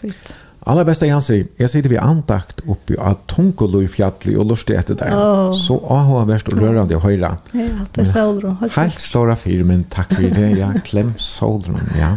fint. 0.00 0.34
Alla 0.66 0.84
bästa 0.84 1.06
Jansi, 1.06 1.44
jeg 1.58 1.70
sitter 1.70 1.88
vi 1.88 1.96
antakt 1.96 2.60
oppi 2.68 2.98
av 2.98 3.22
Tonkolo 3.30 3.80
i 3.80 3.88
fjallet 3.88 4.34
og 4.36 4.50
lustig 4.50 4.74
etter 4.76 4.94
där. 4.94 5.14
Oh. 5.14 5.54
Så 5.56 5.78
aha 5.88 6.24
verst 6.28 6.50
og 6.52 6.58
rørende 6.60 6.98
å 6.98 7.00
höjra. 7.00 7.36
Ja, 7.52 7.86
det 7.94 8.00
är 8.00 8.04
solron. 8.04 8.58
Helt 8.74 9.00
stora 9.00 9.36
firmen, 9.36 9.84
takk 9.84 10.12
for 10.14 10.22
det. 10.22 10.50
Jag 10.58 10.82
kläm 10.84 11.14
solron, 11.16 11.88
ja. 11.98 12.16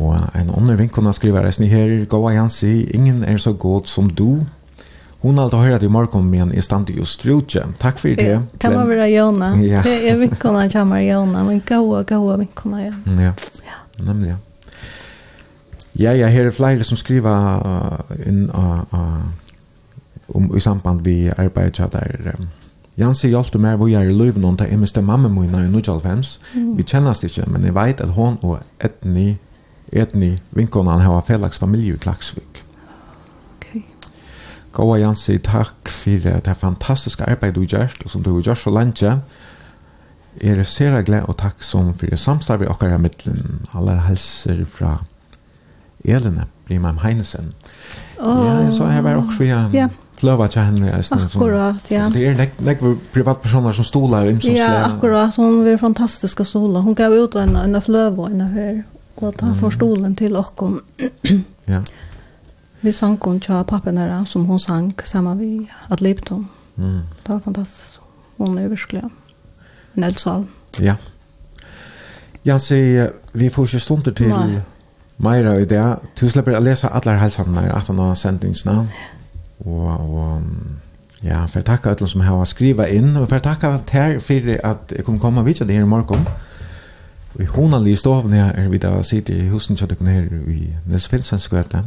Og 0.00 0.16
en 0.16 0.48
annen 0.56 0.78
vinkona 0.78 1.12
skriver 1.12 1.44
eisen 1.44 1.68
her, 1.68 2.04
Gåa 2.08 2.32
Jansi, 2.32 2.86
ingen 2.94 3.24
er 3.24 3.36
så 3.36 3.52
god 3.52 3.86
som 3.90 4.08
du. 4.10 4.46
Hon 5.20 5.36
har 5.36 5.44
alltid 5.44 5.58
hørt 5.58 5.82
i 5.82 5.88
morgon 5.88 6.30
med 6.30 6.42
en 6.42 6.54
istand 6.54 6.90
i 6.90 7.00
Ostrutje. 7.00 7.62
Takk 7.78 7.98
for 7.98 8.08
det. 8.08 8.38
Det 8.62 8.70
var 8.72 8.86
være 8.88 9.10
Jona. 9.12 9.50
Ja. 9.60 9.82
Det 9.84 10.08
er 10.08 10.16
vinkona 10.16 10.68
kommer 10.72 11.00
Jona, 11.04 11.42
men 11.44 11.60
gåa, 11.68 12.02
gåa 12.02 12.36
vinkona 12.36 12.82
ja. 12.82 12.92
Ja, 13.06 13.32
ja. 13.66 13.80
nemlig 13.98 14.28
ja. 14.28 14.36
Ja, 15.98 16.12
ja, 16.12 16.28
her 16.28 16.46
er 16.46 16.50
flere 16.50 16.84
som 16.84 16.96
skriver 16.96 17.60
uh, 17.66 18.16
inn 18.26 18.46
uh, 18.54 18.80
uh, 18.94 19.26
um, 20.28 20.56
i 20.56 20.60
samband 20.60 21.04
vi 21.04 21.28
arbeidet 21.28 21.92
der 21.92 22.32
um, 22.38 22.48
Jansi 22.96 23.28
hjelpte 23.28 23.58
meg 23.58 23.76
hvor 23.76 23.88
jeg 23.88 24.06
er 24.06 24.10
i 24.10 24.16
løven 24.16 24.44
og 24.44 24.60
jeg 24.60 24.78
miste 24.78 25.02
mamma 25.02 25.28
min 25.28 25.50
i 25.50 25.66
1995. 25.68 26.40
Vi 26.76 26.82
kjennes 26.82 27.24
ikke, 27.24 27.44
men 27.50 27.64
jeg 27.64 27.74
vet 27.74 28.00
at 28.00 28.08
hon 28.16 28.38
og 28.42 28.58
Etni 28.80 29.36
etni 29.92 30.38
vinkonan 30.56 31.00
hava 31.00 31.20
felags 31.26 31.58
familie 31.58 31.94
i 31.94 31.98
Klaksvik. 31.98 32.62
Okay. 33.58 33.82
Gåa 34.72 34.98
Jansi, 34.98 35.38
takk 35.38 35.88
for 35.88 36.26
det 36.46 36.56
fantastiske 36.60 37.24
arbeidet 37.24 37.56
du 37.56 37.64
gjør, 37.64 37.94
og 38.04 38.10
som 38.10 38.22
du 38.22 38.34
gjørst 38.40 38.68
så 38.68 38.74
lenge. 38.74 39.20
Er 40.40 40.62
sera 40.64 41.02
glad 41.02 41.26
og 41.28 41.36
takk 41.36 41.62
som 41.62 41.94
for 41.94 42.16
samstarvet 42.16 42.70
okkar 42.70 42.94
i 42.94 43.00
middelen. 43.02 43.64
Aller 43.74 43.98
helser 44.06 44.62
fra 44.64 45.00
Elene, 46.04 46.46
Brimheim 46.66 47.00
Heinesen. 47.02 47.52
Oh. 48.20 48.46
Ja, 48.46 48.70
så 48.70 48.86
her 48.86 49.02
var 49.02 49.18
også 49.18 49.38
vi 49.38 49.48
ja, 49.78 49.88
Fløva 50.20 50.46
til 50.52 50.62
henne. 50.62 50.92
Akkurat, 50.92 51.90
ja. 51.90 52.06
Så 52.08 52.12
det 52.12 52.26
är 52.26 52.34
nek, 52.36 52.60
nek 52.60 52.82
privatpersoner 53.12 53.72
som 53.72 53.84
stolar 53.84 54.28
in. 54.28 54.40
Som 54.40 54.54
ja, 54.54 54.84
akkurat. 54.84 55.36
Hon 55.36 55.64
var 55.64 55.76
fantastiska 55.76 56.44
stolar. 56.44 56.80
Hon 56.80 56.94
gav 56.94 57.12
ut 57.12 57.34
en, 57.34 57.56
en 57.56 57.82
flöva 57.82 58.22
och 58.22 58.30
en 58.30 58.40
här 58.40 58.84
og 59.20 59.36
ta 59.38 59.52
for 59.54 59.70
stolen 59.70 60.16
til 60.16 60.36
okkon. 60.36 60.80
ja. 61.68 61.82
Vi 62.82 62.92
sang 62.92 63.18
hon 63.20 63.40
tja 63.40 63.62
pappenera 63.62 64.22
som 64.24 64.46
hon 64.48 64.58
sang 64.58 64.94
samman 65.04 65.38
vi 65.38 65.68
at 65.90 66.00
Lipton. 66.00 66.46
Mm. 66.76 67.00
Det 67.26 67.28
var 67.28 67.40
fantastiskt. 67.40 68.00
Hon 68.36 68.58
är 68.58 68.68
virkelig 68.68 69.02
en 69.94 70.04
eldsal. 70.04 70.46
Ja. 70.78 70.96
Jag 72.42 72.60
säger, 72.62 73.12
vi 73.32 73.50
får 73.50 73.64
ikke 73.64 73.80
stunder 73.80 74.12
til 74.12 74.28
Nei. 74.28 74.60
Meira 75.16 75.60
i 75.60 75.64
det. 75.64 75.96
Du 76.20 76.28
slipper 76.28 76.56
å 76.56 76.62
lese 76.64 76.88
alle 76.88 77.18
helsene 77.20 77.60
her, 77.60 77.74
at 77.76 77.90
han 77.92 77.98
har 77.98 78.14
sendt 78.16 78.44
inn 78.44 78.54
snart. 78.54 78.88
Og, 79.58 79.88
og 80.00 80.42
ja, 81.22 81.44
for 81.52 81.60
takk 81.60 81.86
alle 81.86 82.08
som 82.08 82.20
har 82.24 82.44
skrivet 82.48 82.88
inn, 82.96 83.12
og 83.16 83.28
for 83.28 83.44
takk 83.44 83.60
til 83.86 84.00
her 84.00 84.20
for 84.24 84.54
at 84.64 84.94
jeg 84.96 85.04
kunne 85.04 85.20
komme 85.20 85.44
videre 85.44 85.68
til 85.68 85.76
her 85.76 85.84
i 85.84 85.90
morgen 85.90 86.24
i 87.38 87.46
honanlige 87.46 87.96
stovene 87.96 88.36
her 88.36 88.56
er 88.58 88.68
vi 88.68 88.78
da 88.82 89.02
sitter 89.06 89.34
i 89.34 89.48
husen 89.48 89.76
kjøttøkken 89.78 90.06
her 90.10 90.24
i 90.50 90.72
Nils 90.86 91.08
Finsens 91.08 91.48
gøte. 91.48 91.84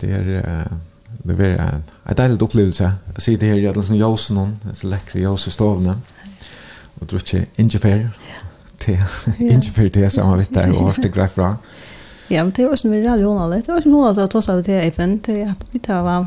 Det 0.00 0.10
er 0.12 0.28
uh, 0.38 0.76
det 1.22 1.40
er 1.40 1.62
en, 1.62 1.82
en 2.10 2.16
deilig 2.16 2.42
opplevelse. 2.42 2.92
Jeg 3.14 3.22
sitter 3.22 3.46
her 3.46 3.60
i 3.60 3.66
alle 3.66 3.82
sånne 3.82 4.00
jøsen, 4.00 4.54
så 4.74 4.90
lekre 4.90 5.22
i 5.22 5.50
stovene, 5.50 5.96
og 7.00 7.10
drukker 7.10 7.46
ingefær, 7.58 8.08
te, 8.82 8.98
ingefær 9.40 9.90
te 9.94 10.10
som 10.10 10.30
har 10.30 10.40
vitt 10.40 10.54
der, 10.54 10.72
og 10.74 10.92
har 10.92 11.02
det 11.02 11.12
greit 11.14 11.34
fra. 11.34 11.56
Ja, 12.30 12.42
men 12.42 12.52
det 12.56 12.66
var 12.66 12.76
som 12.76 12.90
vi 12.90 12.98
er 12.98 13.12
aldri 13.12 13.26
honanlig. 13.26 13.62
Det 13.66 13.74
var 13.74 13.84
som 13.84 13.94
honanlig 13.94 14.24
at 14.24 14.34
oss 14.34 14.48
av 14.50 14.62
te 14.66 14.80
FN 14.90 14.96
funn, 14.96 15.18
til 15.28 15.44
at 15.46 15.70
vi 15.72 15.82
tar 15.82 16.02
var 16.06 16.26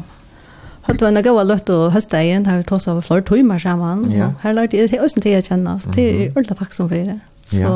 Hatt 0.87 1.01
var 1.03 1.11
en 1.11 1.21
gaua 1.21 1.43
løtt 1.43 1.67
og 1.69 1.91
høstdagen, 1.93 2.47
her 2.47 2.61
vi 2.61 2.65
tås 2.65 2.87
av 2.89 3.01
flere 3.05 3.21
timer 3.27 3.59
sammen. 3.61 4.07
Her 4.41 4.55
lærte 4.55 4.77
jeg 4.79 4.89
det 4.89 5.01
også 5.03 5.21
til 5.21 5.35
jeg 5.35 5.45
kjenner, 5.45 5.77
så 5.83 5.91
det 5.93 6.05
er 6.07 6.21
ordentlig 6.31 6.55
takk 6.57 6.73
som 6.73 6.87
for 6.89 7.11
det. 7.11 7.17
Så 7.45 7.73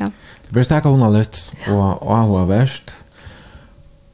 Ja. 0.00 0.10
Det 0.46 0.56
blir 0.56 0.66
stakka 0.66 0.90
hun 0.90 1.04
litt, 1.14 1.38
og, 1.68 2.02
og 2.02 2.26
hun 2.30 2.50
har. 2.50 2.74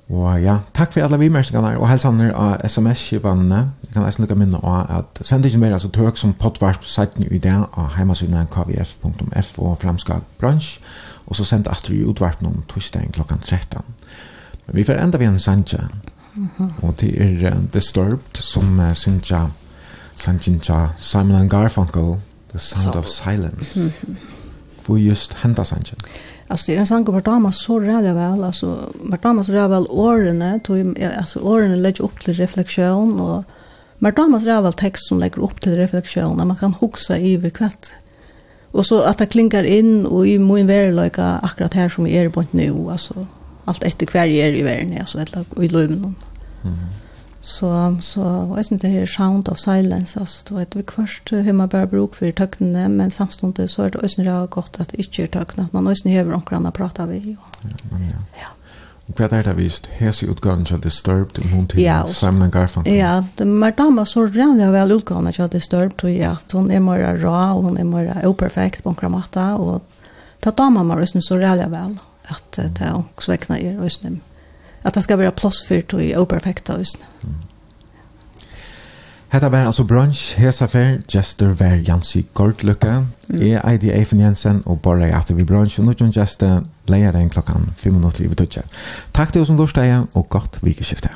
Og 0.07 0.39
ja, 0.39 0.61
takk 0.75 0.93
for 0.95 1.03
alle 1.03 1.19
vimerskene, 1.19 1.73
og 1.81 1.89
helsen 1.91 2.21
her 2.23 2.35
av 2.39 2.61
sms-kibane. 2.69 3.59
Jeg 3.83 3.95
kan 3.95 4.05
nesten 4.07 4.23
lukka 4.23 4.37
minne 4.39 4.61
av 4.63 4.93
at 5.01 5.21
send 5.27 5.49
ikke 5.49 5.59
mer, 5.59 5.75
altså 5.75 5.91
tøk 5.91 6.19
som 6.21 6.35
potvarp 6.39 6.87
seiten 6.87 7.27
i 7.27 7.41
det 7.43 7.55
av 7.57 7.97
heimasynet 7.97 8.53
kvf.f 8.55 9.59
og 9.59 9.81
framskag 9.83 10.23
bransj, 10.39 10.77
og 11.27 11.39
så 11.39 11.49
send 11.49 11.67
at 11.73 11.91
vi 11.91 12.05
utvarp 12.07 12.45
noen 12.45 12.63
torsdagen 12.71 13.11
klokkan 13.17 13.43
13. 13.43 13.83
Men 14.67 14.79
vi 14.79 14.87
får 14.87 15.03
enda 15.03 15.19
vi 15.19 15.27
en 15.27 15.43
sanje, 15.43 15.83
og 16.85 16.95
det 17.01 17.11
er 17.17 17.51
uh, 17.51 17.59
Disturbed 17.75 18.39
som 18.39 18.79
uh, 18.79 18.93
sanja, 18.95 19.49
sanjen 20.15 20.61
Simon 20.99 21.41
and 21.41 21.51
Garfunkel, 21.51 22.21
The 22.53 22.59
Sound 22.59 22.95
of 22.95 23.09
Silence 23.11 23.91
hvor 24.87 24.99
just 24.99 25.35
henta 25.35 25.65
sangen? 25.65 25.97
Alltså 26.49 26.67
det 26.67 26.77
är 26.77 26.81
en 26.81 26.87
sång 26.87 27.05
vart 27.05 27.25
damer 27.25 27.51
så 27.51 27.81
rädda 27.81 28.15
väl 28.15 28.45
alltså 28.45 28.79
vart 28.95 29.23
så 29.23 29.53
rädda 29.53 29.69
väl 29.69 29.87
årene, 29.89 30.61
tog 30.65 31.03
alltså 31.19 31.41
årene 31.41 31.77
lägger 31.77 32.05
upp 32.05 32.25
till 32.25 32.35
reflektion 32.35 33.21
och 33.21 33.45
vart 33.99 34.17
så 34.17 34.39
rädda 34.39 34.61
väl 34.61 34.73
text 34.73 35.09
som 35.09 35.19
lägger 35.19 35.39
upp 35.39 35.61
till 35.61 35.77
reflektion 35.77 36.49
man 36.49 36.57
kan 36.57 36.75
huxa 36.81 37.19
i 37.19 37.51
kvätt. 37.51 37.93
Och 38.71 38.87
så 38.87 39.01
att 39.01 39.19
det 39.19 39.27
klingar 39.27 39.65
in 39.65 40.07
och 40.07 40.27
i 40.27 40.39
min 40.39 40.67
värld 40.67 41.19
akkurat 41.43 41.75
här 41.75 41.89
som 41.89 42.07
är 42.07 42.29
på 42.29 42.45
nu 42.51 42.87
alltså 42.91 43.27
allt 43.67 43.83
efter 43.83 44.07
kvar 44.07 44.27
är 44.27 44.55
i 44.55 44.63
världen 44.63 44.97
alltså 45.01 45.19
eller 45.19 45.65
i 45.65 45.69
löven. 45.69 46.15
Mm. 46.65 46.79
Så, 47.47 47.97
så 48.01 48.53
jeg 48.57 48.65
synes 48.65 48.83
det 48.83 48.91
her 48.91 49.07
sound 49.07 49.49
of 49.49 49.59
silence, 49.59 50.21
alltså 50.21 50.43
då 50.49 50.55
vet, 50.55 50.77
vi 50.77 50.83
först 50.83 51.33
hur 51.33 51.53
man 51.53 51.69
bara 51.69 51.87
bruk 51.87 52.15
för 52.15 52.33
tøknene, 52.33 52.89
men 52.89 53.11
samtidig 53.11 53.71
så 53.71 53.83
är 53.83 53.91
det 53.91 53.99
også 53.99 54.23
det 54.23 54.51
godt 54.51 54.77
at 54.81 54.91
det 54.91 54.99
inte 54.99 55.23
är 55.23 55.27
tøkne, 55.27 55.65
att 55.65 55.73
man 55.73 55.87
også 55.87 56.09
hever 56.09 56.35
omkring 56.35 56.67
å 56.67 56.71
prate 56.71 57.07
ved. 57.07 57.27
Ja, 57.27 57.37
ja. 57.91 58.19
ja. 58.41 58.51
Og 59.09 59.15
hva 59.15 59.29
er 59.39 59.43
det 59.43 59.57
vist? 59.57 59.87
Hese 59.87 60.27
utgaven 60.27 60.65
til 60.65 60.83
Disturbed, 60.83 61.39
om 61.45 61.53
hun 61.53 61.67
til 61.67 61.81
ja, 61.81 62.03
Simon 62.07 62.51
Garfunkel? 62.51 62.95
Ja, 62.95 63.25
det 63.39 63.45
är 63.45 63.77
dama 63.77 64.05
så 64.05 64.27
rævlig 64.27 64.73
vel 64.73 64.93
utgaven 64.93 65.33
til 65.33 65.49
Disturbed, 65.53 66.05
och 66.05 66.11
ja, 66.11 66.31
att 66.31 66.53
hon 66.53 66.71
är 66.71 66.81
mer 66.81 67.17
rå, 67.17 67.57
och 67.57 67.65
hon 67.65 67.79
är 67.79 67.85
mer 67.85 68.27
operfekt 68.27 68.85
på 68.85 68.95
en 69.03 69.13
måte, 69.13 69.53
och 69.53 69.83
ta 70.41 70.51
dama 70.51 70.83
mer 70.83 70.97
også 70.97 71.21
så 71.21 71.37
rævlig 71.37 71.71
väl 71.71 71.99
att 72.29 72.53
det 72.53 72.81
är 72.81 72.95
också 72.95 73.33
väckna 73.33 73.59
er 73.59 73.81
også 73.81 74.19
att 74.87 74.95
det 74.95 75.03
ska 75.03 75.17
vara 75.17 75.31
plats 75.31 75.63
för 75.63 76.01
i 76.01 76.17
operfekta 76.17 76.73
hus. 76.73 76.99
Mm. 77.25 77.35
Hetta 79.29 79.49
var 79.49 79.59
altså 79.59 79.85
brunch, 79.85 80.35
hesa 80.39 80.67
fer, 80.67 80.99
Jester 81.15 81.47
var 81.47 81.83
Jansi 81.89 82.23
Gortløkke, 82.35 83.07
mm. 83.29 83.43
jeg 83.43 83.61
Eidi 83.65 83.91
Eifen 83.91 84.21
Jensen, 84.21 84.63
og 84.67 84.81
bare 84.81 85.11
jeg 85.11 85.37
vi 85.37 85.45
brunch, 85.45 85.81
og 85.81 85.87
nå 85.87 85.93
kan 85.93 86.13
Jester 86.17 86.61
leier 86.89 87.13
den 87.13 87.31
klokkan 87.31 87.75
5 87.77 87.93
minutter 87.93 88.25
i 88.25 88.29
vidutje. 88.29 88.63
Takk 89.15 89.33
til 89.33 89.41
oss 89.41 89.47
som 89.47 89.57
lortsteg, 89.57 90.07
og 90.15 90.29
godt 90.29 90.59
vikeskiftet. 90.63 91.11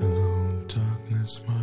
Hello, 0.00 0.60
darkness, 0.74 1.42
my 1.48 1.57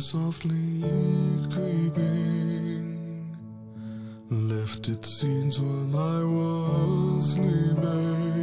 softly 0.00 0.82
creeping. 1.52 2.96
Left 4.30 4.88
its 4.88 5.20
scenes 5.20 5.60
while 5.60 5.96
I 5.98 6.24
was 6.24 7.34
sleeping. 7.34 8.39